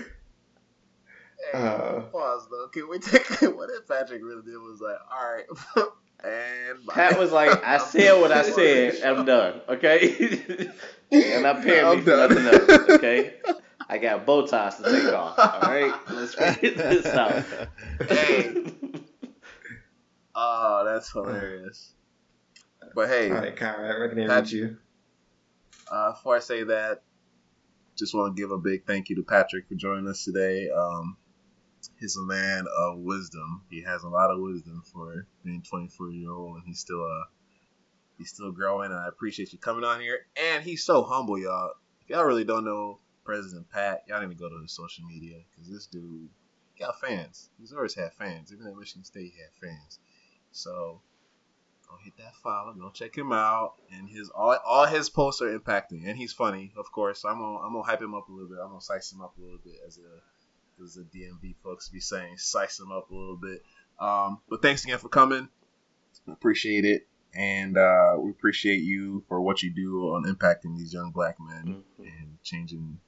Hey, 1.52 1.58
Uh, 1.58 2.00
pause 2.02 2.46
though. 2.50 2.68
Can 2.68 2.88
we 2.88 2.98
take 2.98 3.26
what 3.56 3.70
if 3.70 3.86
Patrick 3.88 4.22
really 4.22 4.42
did 4.42 4.56
was 4.58 4.80
like, 4.80 4.96
all 5.10 5.32
right, 5.32 5.88
and 6.24 6.86
bye. 6.86 6.94
Pat 6.94 7.18
was 7.18 7.32
like, 7.32 7.64
I 7.64 7.78
said 7.78 8.20
what 8.20 8.32
I 8.32 8.42
said. 8.42 9.02
I'm 9.02 9.24
done. 9.24 9.60
Okay. 9.68 10.68
and 11.12 11.42
not 11.42 11.62
paying 11.62 11.84
me 11.84 11.90
I'm 11.98 12.02
for 12.02 12.10
done. 12.10 12.34
nothing 12.34 12.46
else. 12.46 12.90
Okay. 12.90 13.34
I 13.88 13.98
got 13.98 14.24
bow 14.24 14.46
ties 14.46 14.76
to 14.76 14.82
take 14.84 15.12
off. 15.12 15.38
All 15.38 15.60
right. 15.70 15.94
Let's 16.10 16.34
figure 16.34 16.70
this 16.74 17.06
out. 17.06 17.44
Hey. 18.08 18.64
Oh, 20.34 20.84
that's 20.84 21.12
hilarious. 21.12 21.92
But 22.94 23.08
hey, 23.08 23.30
all 23.30 23.36
right, 23.38 23.56
Conrad. 23.56 24.02
I 24.02 24.08
can 24.08 24.16
they 24.16 24.26
Pat- 24.26 24.50
you? 24.52 24.76
uh, 25.90 26.12
before 26.12 26.36
I 26.36 26.40
say 26.40 26.64
that, 26.64 27.02
just 27.96 28.14
want 28.14 28.34
to 28.36 28.40
give 28.42 28.50
a 28.50 28.58
big 28.58 28.84
thank 28.86 29.08
you 29.10 29.16
to 29.16 29.22
Patrick 29.22 29.68
for 29.68 29.74
joining 29.74 30.08
us 30.08 30.24
today. 30.24 30.68
Um, 30.70 31.16
he's 31.98 32.16
a 32.16 32.22
man 32.22 32.66
of 32.78 32.98
wisdom. 32.98 33.62
He 33.70 33.82
has 33.82 34.02
a 34.02 34.08
lot 34.08 34.30
of 34.30 34.40
wisdom 34.40 34.82
for 34.92 35.26
being 35.44 35.62
24 35.62 36.10
year 36.10 36.30
old, 36.30 36.56
and 36.56 36.64
he's 36.66 36.80
still 36.80 37.04
uh 37.04 37.24
he's 38.18 38.30
still 38.30 38.52
growing. 38.52 38.90
And 38.90 39.00
I 39.00 39.08
appreciate 39.08 39.52
you 39.52 39.58
coming 39.58 39.84
on 39.84 40.00
here. 40.00 40.26
And 40.36 40.62
he's 40.62 40.84
so 40.84 41.02
humble, 41.02 41.38
y'all. 41.38 41.72
If 42.02 42.10
y'all 42.10 42.24
really 42.24 42.44
don't 42.44 42.64
know 42.64 42.98
President 43.24 43.68
Pat. 43.70 44.02
Y'all 44.06 44.20
need 44.20 44.28
to 44.28 44.34
go 44.34 44.48
to 44.48 44.62
his 44.62 44.72
social 44.72 45.04
media 45.06 45.38
because 45.50 45.70
this 45.70 45.86
dude 45.86 46.28
got 46.78 47.00
fans. 47.00 47.50
He's 47.58 47.72
always 47.72 47.94
had 47.94 48.12
fans. 48.12 48.52
Even 48.52 48.66
at 48.66 48.76
Michigan 48.76 49.04
State, 49.04 49.32
he 49.34 49.40
had 49.40 49.52
fans. 49.60 49.98
So 50.52 51.00
go 51.88 51.96
hit 52.04 52.16
that 52.18 52.34
follow. 52.42 52.74
Go 52.74 52.90
check 52.90 53.16
him 53.16 53.32
out. 53.32 53.74
And 53.90 54.08
his 54.08 54.28
all 54.30 54.56
all 54.64 54.86
his 54.86 55.08
posts 55.08 55.42
are 55.42 55.58
impacting, 55.58 56.06
and 56.06 56.16
he's 56.16 56.32
funny, 56.32 56.72
of 56.76 56.92
course. 56.92 57.22
So 57.22 57.28
I'm 57.28 57.38
gonna 57.38 57.58
I'm 57.58 57.72
gonna 57.72 57.82
hype 57.82 58.02
him 58.02 58.14
up 58.14 58.28
a 58.28 58.32
little 58.32 58.48
bit. 58.48 58.58
I'm 58.62 58.68
gonna 58.68 58.80
size 58.80 59.10
him 59.10 59.22
up 59.22 59.36
a 59.38 59.40
little 59.40 59.60
bit 59.64 59.76
as 59.86 59.98
a 59.98 60.20
as 60.82 60.94
the 60.94 61.02
DMV 61.02 61.55
folks 61.62 61.88
be 61.88 62.01
saying, 62.01 62.36
size 62.38 62.76
them 62.76 62.92
up 62.92 63.10
a 63.10 63.14
little 63.14 63.36
bit. 63.36 63.62
Um, 63.98 64.40
but 64.48 64.62
thanks 64.62 64.84
again 64.84 64.98
for 64.98 65.09
coming. 65.09 65.48
Appreciate 66.28 66.84
it. 66.84 67.06
And 67.34 67.76
uh, 67.76 68.16
we 68.18 68.30
appreciate 68.30 68.82
you 68.82 69.24
for 69.28 69.40
what 69.40 69.62
you 69.62 69.70
do 69.70 70.14
on 70.14 70.24
impacting 70.24 70.76
these 70.76 70.92
young 70.92 71.10
black 71.10 71.36
men 71.40 71.82
Mhm. 72.01 72.06
and 72.06 72.42
changing 72.42 73.01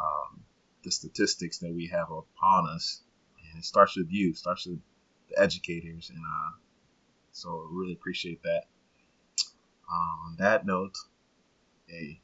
um, 0.00 0.44
the 0.82 0.90
statistics 0.90 1.58
that 1.58 1.72
we 1.72 1.86
have 1.86 2.10
upon 2.10 2.68
us. 2.68 3.02
And 3.50 3.58
it 3.58 3.64
starts 3.64 3.96
with 3.96 4.10
you, 4.10 4.34
starts 4.34 4.66
with 4.66 4.80
the 5.30 5.40
educators. 5.40 6.10
And 6.10 6.18
uh, 6.24 6.52
so 7.32 7.68
really 7.70 7.92
appreciate 7.92 8.42
that. 8.42 8.64
Um, 9.90 10.18
on 10.26 10.36
that 10.38 10.66
note, 10.66 10.96
hey, 11.86 12.20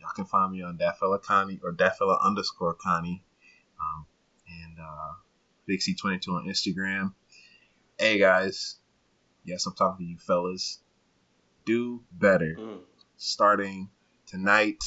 y'all 0.00 0.10
can 0.14 0.24
find 0.24 0.52
me 0.52 0.62
on 0.62 0.76
that 0.78 0.98
fella 0.98 1.18
Connie 1.18 1.60
or 1.64 1.72
that 1.72 1.98
fella 1.98 2.18
underscore 2.22 2.74
Connie. 2.74 3.24
Um, 3.80 4.06
and 4.48 4.78
uh, 4.78 5.12
Big 5.66 5.80
C22 5.80 6.28
on 6.28 6.46
Instagram. 6.46 7.14
Hey 7.98 8.18
guys, 8.18 8.76
yes, 9.44 9.66
I'm 9.66 9.74
talking 9.74 10.06
to 10.06 10.10
you 10.10 10.18
fellas. 10.18 10.80
Do 11.64 12.02
better. 12.12 12.56
Mm. 12.58 12.78
Starting 13.16 13.90
tonight, 14.26 14.82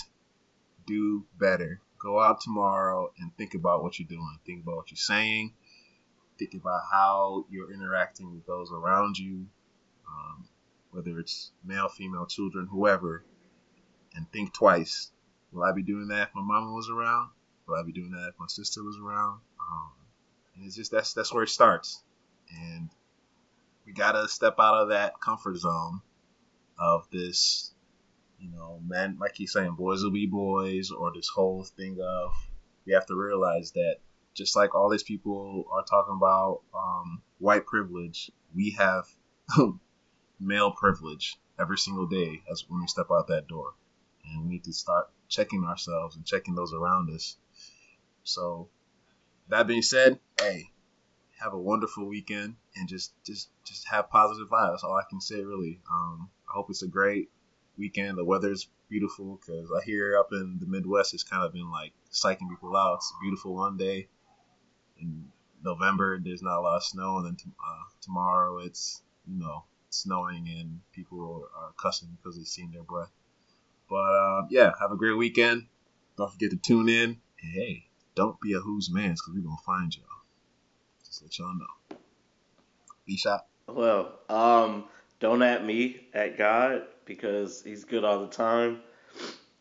do 0.85 1.25
better. 1.39 1.79
Go 1.99 2.21
out 2.21 2.41
tomorrow 2.41 3.13
and 3.17 3.31
think 3.37 3.53
about 3.53 3.83
what 3.83 3.97
you're 3.97 4.07
doing. 4.07 4.37
Think 4.45 4.63
about 4.63 4.75
what 4.75 4.91
you're 4.91 4.97
saying. 4.97 5.53
Think 6.37 6.53
about 6.55 6.81
how 6.91 7.45
you're 7.49 7.71
interacting 7.71 8.33
with 8.33 8.45
those 8.45 8.71
around 8.71 9.17
you, 9.17 9.45
um, 10.09 10.47
whether 10.91 11.19
it's 11.19 11.51
male, 11.63 11.87
female, 11.87 12.25
children, 12.25 12.67
whoever. 12.69 13.23
And 14.15 14.29
think 14.31 14.53
twice. 14.53 15.11
Will 15.51 15.63
I 15.63 15.71
be 15.71 15.83
doing 15.83 16.07
that 16.07 16.29
if 16.29 16.35
my 16.35 16.41
mama 16.41 16.73
was 16.73 16.89
around? 16.89 17.29
Will 17.68 17.76
I 17.76 17.84
be 17.84 17.91
doing 17.91 18.11
that 18.11 18.30
if 18.30 18.40
my 18.40 18.48
sister 18.48 18.84
was 18.84 18.98
around? 18.98 19.40
Um, 19.60 19.91
and 20.56 20.65
it's 20.65 20.76
just 20.76 20.91
that's 20.91 21.14
that's 21.14 21.34
where 21.34 21.44
it 21.44 21.49
starts. 21.49 22.03
And 22.52 22.90
we 23.85 23.94
gotta 23.94 24.27
step 24.27 24.56
out 24.60 24.81
of 24.81 24.90
that 24.90 25.19
comfort 25.19 25.57
zone 25.57 26.02
of 26.77 27.07
this, 27.11 27.73
you 28.40 28.49
know, 28.49 28.80
men 28.85 29.18
like 29.19 29.35
he's 29.35 29.53
saying, 29.53 29.76
boys 29.77 30.03
will 30.03 30.11
be 30.11 30.26
boys, 30.26 30.91
or 30.91 31.11
this 31.14 31.30
whole 31.30 31.64
thing 31.64 31.99
of 32.02 32.34
we 32.85 32.94
have 32.94 33.06
to 33.07 33.15
realize 33.15 33.72
that 33.72 33.98
just 34.34 34.56
like 34.56 34.76
all 34.76 34.90
these 34.90 35.03
people 35.03 35.65
are 35.72 35.84
talking 35.84 36.15
about 36.15 36.61
um, 36.76 37.22
white 37.40 37.65
privilege, 37.65 38.31
we 38.56 38.72
have 38.72 39.06
male 40.40 40.72
privilege 40.72 41.38
every 41.60 41.77
single 41.77 42.07
day 42.07 42.41
as 42.52 42.65
when 42.68 42.81
we 42.81 42.88
step 42.88 43.07
out 43.11 43.27
that 43.27 43.48
door, 43.48 43.73
and 44.26 44.44
we 44.44 44.49
need 44.49 44.64
to 44.64 44.73
start 44.73 45.10
checking 45.30 45.64
ourselves 45.64 46.15
and 46.15 46.26
checking 46.26 46.56
those 46.56 46.73
around 46.73 47.10
us. 47.11 47.38
So, 48.23 48.69
that 49.49 49.67
being 49.67 49.81
said, 49.81 50.19
hey, 50.39 50.71
have 51.43 51.53
a 51.53 51.59
wonderful 51.59 52.07
weekend 52.07 52.55
and 52.75 52.87
just 52.87 53.11
just 53.23 53.49
just 53.65 53.87
have 53.89 54.09
positive 54.09 54.49
vibes. 54.49 54.71
That's 54.71 54.83
all 54.83 54.95
I 54.95 55.03
can 55.09 55.21
say 55.21 55.43
really. 55.43 55.79
Um, 55.91 56.29
I 56.49 56.53
hope 56.53 56.69
it's 56.69 56.83
a 56.83 56.87
great 56.87 57.29
weekend. 57.77 58.17
The 58.17 58.25
weather's 58.25 58.67
beautiful 58.89 59.39
because 59.41 59.69
I 59.71 59.83
hear 59.83 60.17
up 60.17 60.29
in 60.31 60.57
the 60.59 60.67
Midwest 60.67 61.13
it's 61.13 61.23
kind 61.23 61.43
of 61.43 61.53
been 61.53 61.69
like 61.69 61.91
psyching 62.11 62.49
people 62.49 62.75
out. 62.77 62.95
It's 62.95 63.13
beautiful 63.21 63.55
one 63.55 63.77
day 63.77 64.07
in 64.99 65.25
November. 65.63 66.19
There's 66.19 66.41
not 66.41 66.59
a 66.59 66.61
lot 66.61 66.77
of 66.77 66.83
snow, 66.83 67.17
and 67.17 67.25
then 67.25 67.35
t- 67.35 67.51
uh, 67.59 67.83
tomorrow 68.01 68.59
it's 68.59 69.01
you 69.27 69.39
know 69.39 69.63
snowing 69.89 70.47
and 70.47 70.79
people 70.93 71.47
are 71.55 71.71
cussing 71.81 72.09
because 72.17 72.37
they've 72.37 72.47
seen 72.47 72.71
their 72.71 72.83
breath. 72.83 73.11
But 73.89 73.95
uh, 73.95 74.41
yeah, 74.49 74.71
have 74.79 74.91
a 74.91 74.97
great 74.97 75.17
weekend. 75.17 75.67
Don't 76.17 76.31
forget 76.31 76.51
to 76.51 76.57
tune 76.57 76.89
in. 76.89 77.17
Hey, 77.35 77.85
don't 78.15 78.40
be 78.41 78.53
a 78.53 78.60
who's 78.60 78.91
man's 78.91 79.22
because 79.22 79.34
we're 79.35 79.48
gonna 79.48 79.57
find 79.65 79.95
y'all. 79.95 80.06
Just 81.06 81.22
let 81.22 81.38
y'all 81.38 81.53
know. 81.56 81.98
B 83.06 83.18
Shock. 83.18 83.45
Well, 83.68 84.19
um, 84.30 84.85
don't 85.19 85.41
at 85.41 85.65
me, 85.65 86.07
at 86.14 86.38
God, 86.38 86.84
because 87.06 87.64
he's 87.64 87.85
good 87.85 88.03
all 88.03 88.22
the 88.22 88.27
time, 88.27 88.81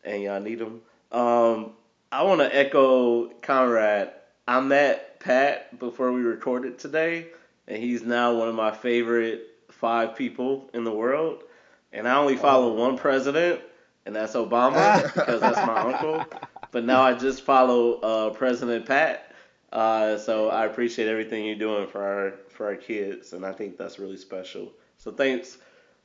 and 0.03 0.21
y'all 0.21 0.39
need 0.39 0.59
him. 0.59 0.81
Um, 1.11 1.71
I 2.11 2.23
want 2.23 2.41
to 2.41 2.55
echo 2.55 3.29
Conrad. 3.41 4.13
I 4.47 4.59
met 4.59 5.19
Pat 5.19 5.79
before 5.79 6.11
we 6.11 6.21
recorded 6.21 6.77
today, 6.77 7.27
and 7.67 7.81
he's 7.81 8.03
now 8.03 8.35
one 8.35 8.49
of 8.49 8.55
my 8.55 8.71
favorite 8.71 9.47
five 9.71 10.15
people 10.15 10.69
in 10.73 10.83
the 10.83 10.91
world. 10.91 11.43
And 11.91 12.07
I 12.07 12.15
only 12.15 12.35
follow 12.35 12.73
one 12.73 12.97
president, 12.97 13.61
and 14.05 14.15
that's 14.15 14.33
Obama, 14.33 15.03
because 15.13 15.41
that's 15.41 15.65
my 15.65 15.79
uncle. 15.93 16.25
But 16.73 16.83
now 16.85 17.03
I 17.03 17.13
just 17.13 17.43
follow 17.43 17.99
uh, 18.01 18.29
President 18.31 18.85
Pat. 18.87 19.31
Uh, 19.71 20.17
so 20.17 20.49
I 20.49 20.65
appreciate 20.65 21.07
everything 21.07 21.45
you're 21.45 21.55
doing 21.55 21.87
for 21.87 22.03
our 22.03 22.31
for 22.49 22.65
our 22.67 22.75
kids, 22.75 23.31
and 23.33 23.45
I 23.45 23.53
think 23.53 23.77
that's 23.77 23.99
really 23.99 24.17
special. 24.17 24.71
So 24.97 25.11
thanks, 25.11 25.57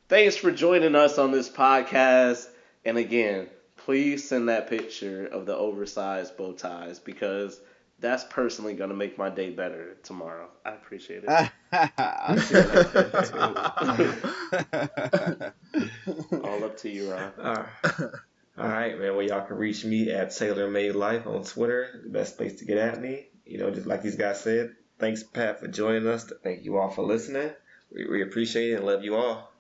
thanks 0.09 0.37
for 0.37 0.51
joining 0.53 0.95
us 0.95 1.19
on 1.19 1.33
this 1.33 1.49
podcast. 1.49 2.49
And 2.85 2.99
again, 2.99 3.49
please 3.77 4.29
send 4.29 4.49
that 4.51 4.69
picture 4.69 5.27
of 5.27 5.47
the 5.47 5.57
oversized 5.57 6.37
bow 6.37 6.53
ties 6.53 6.99
because 6.99 7.61
that's 7.99 8.25
personally 8.25 8.75
gonna 8.75 8.95
make 8.95 9.17
my 9.19 9.31
day 9.31 9.49
better 9.51 9.97
tomorrow. 10.03 10.49
I 10.67 10.73
appreciate 10.73 11.25
it. 11.25 11.31
I'll 11.73 12.39
share 12.39 12.63
that. 12.63 13.25
All 16.45 16.65
up 16.65 16.77
to 16.79 16.89
you, 16.91 17.11
Ron. 17.11 17.33
All 17.43 17.55
right. 17.55 18.11
All 18.59 18.67
right, 18.67 18.99
man. 18.99 19.15
Well, 19.15 19.25
y'all 19.25 19.47
can 19.47 19.57
reach 19.57 19.85
me 19.85 20.11
at 20.11 20.35
Taylor 20.35 20.69
Made 20.69 20.97
Life 20.97 21.27
on 21.27 21.45
Twitter. 21.45 22.01
The 22.03 22.11
best 22.11 22.37
place 22.37 22.59
to 22.59 22.65
get 22.65 22.77
at 22.77 23.01
me. 23.01 23.29
You 23.47 23.59
know, 23.59 23.71
just 23.71 23.87
like 23.87 24.03
these 24.03 24.17
guys 24.17 24.41
said. 24.41 24.75
Thanks, 24.99 25.23
Pat, 25.23 25.61
for 25.61 25.69
joining 25.69 26.09
us. 26.09 26.31
Thank 26.43 26.65
you 26.65 26.77
all 26.77 26.91
for 26.91 27.03
listening. 27.03 27.51
We, 27.95 28.07
we 28.09 28.23
appreciate 28.23 28.73
it 28.73 28.75
and 28.75 28.85
love 28.87 29.05
you 29.05 29.15
all. 29.15 29.53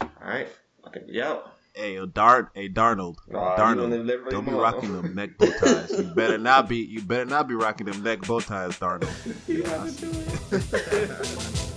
All 0.00 0.08
right. 0.22 0.48
I 0.86 0.90
think 0.90 1.06
we 1.06 1.22
out. 1.22 1.52
Hey, 1.74 1.94
yo, 1.94 2.06
Dart, 2.06 2.50
hey 2.54 2.68
Darnold, 2.68 3.16
Aw, 3.34 3.56
Darnold, 3.56 4.30
don't 4.30 4.44
be 4.44 4.52
rocking 4.52 4.94
them 4.94 5.12
neck 5.12 5.36
bow 5.36 5.50
ties. 5.58 5.90
You 5.90 6.04
better 6.14 6.38
not 6.38 6.68
be. 6.68 6.76
You 6.76 7.02
better 7.02 7.24
not 7.24 7.48
be 7.48 7.54
rocking 7.54 7.86
them 7.86 8.00
neck 8.04 8.20
bow 8.20 8.38
ties, 8.38 8.78
Darnold. 8.78 9.10
You 9.48 9.64
have 9.64 9.96
to 9.96 10.06
do 10.06 10.56
it. 10.56 11.70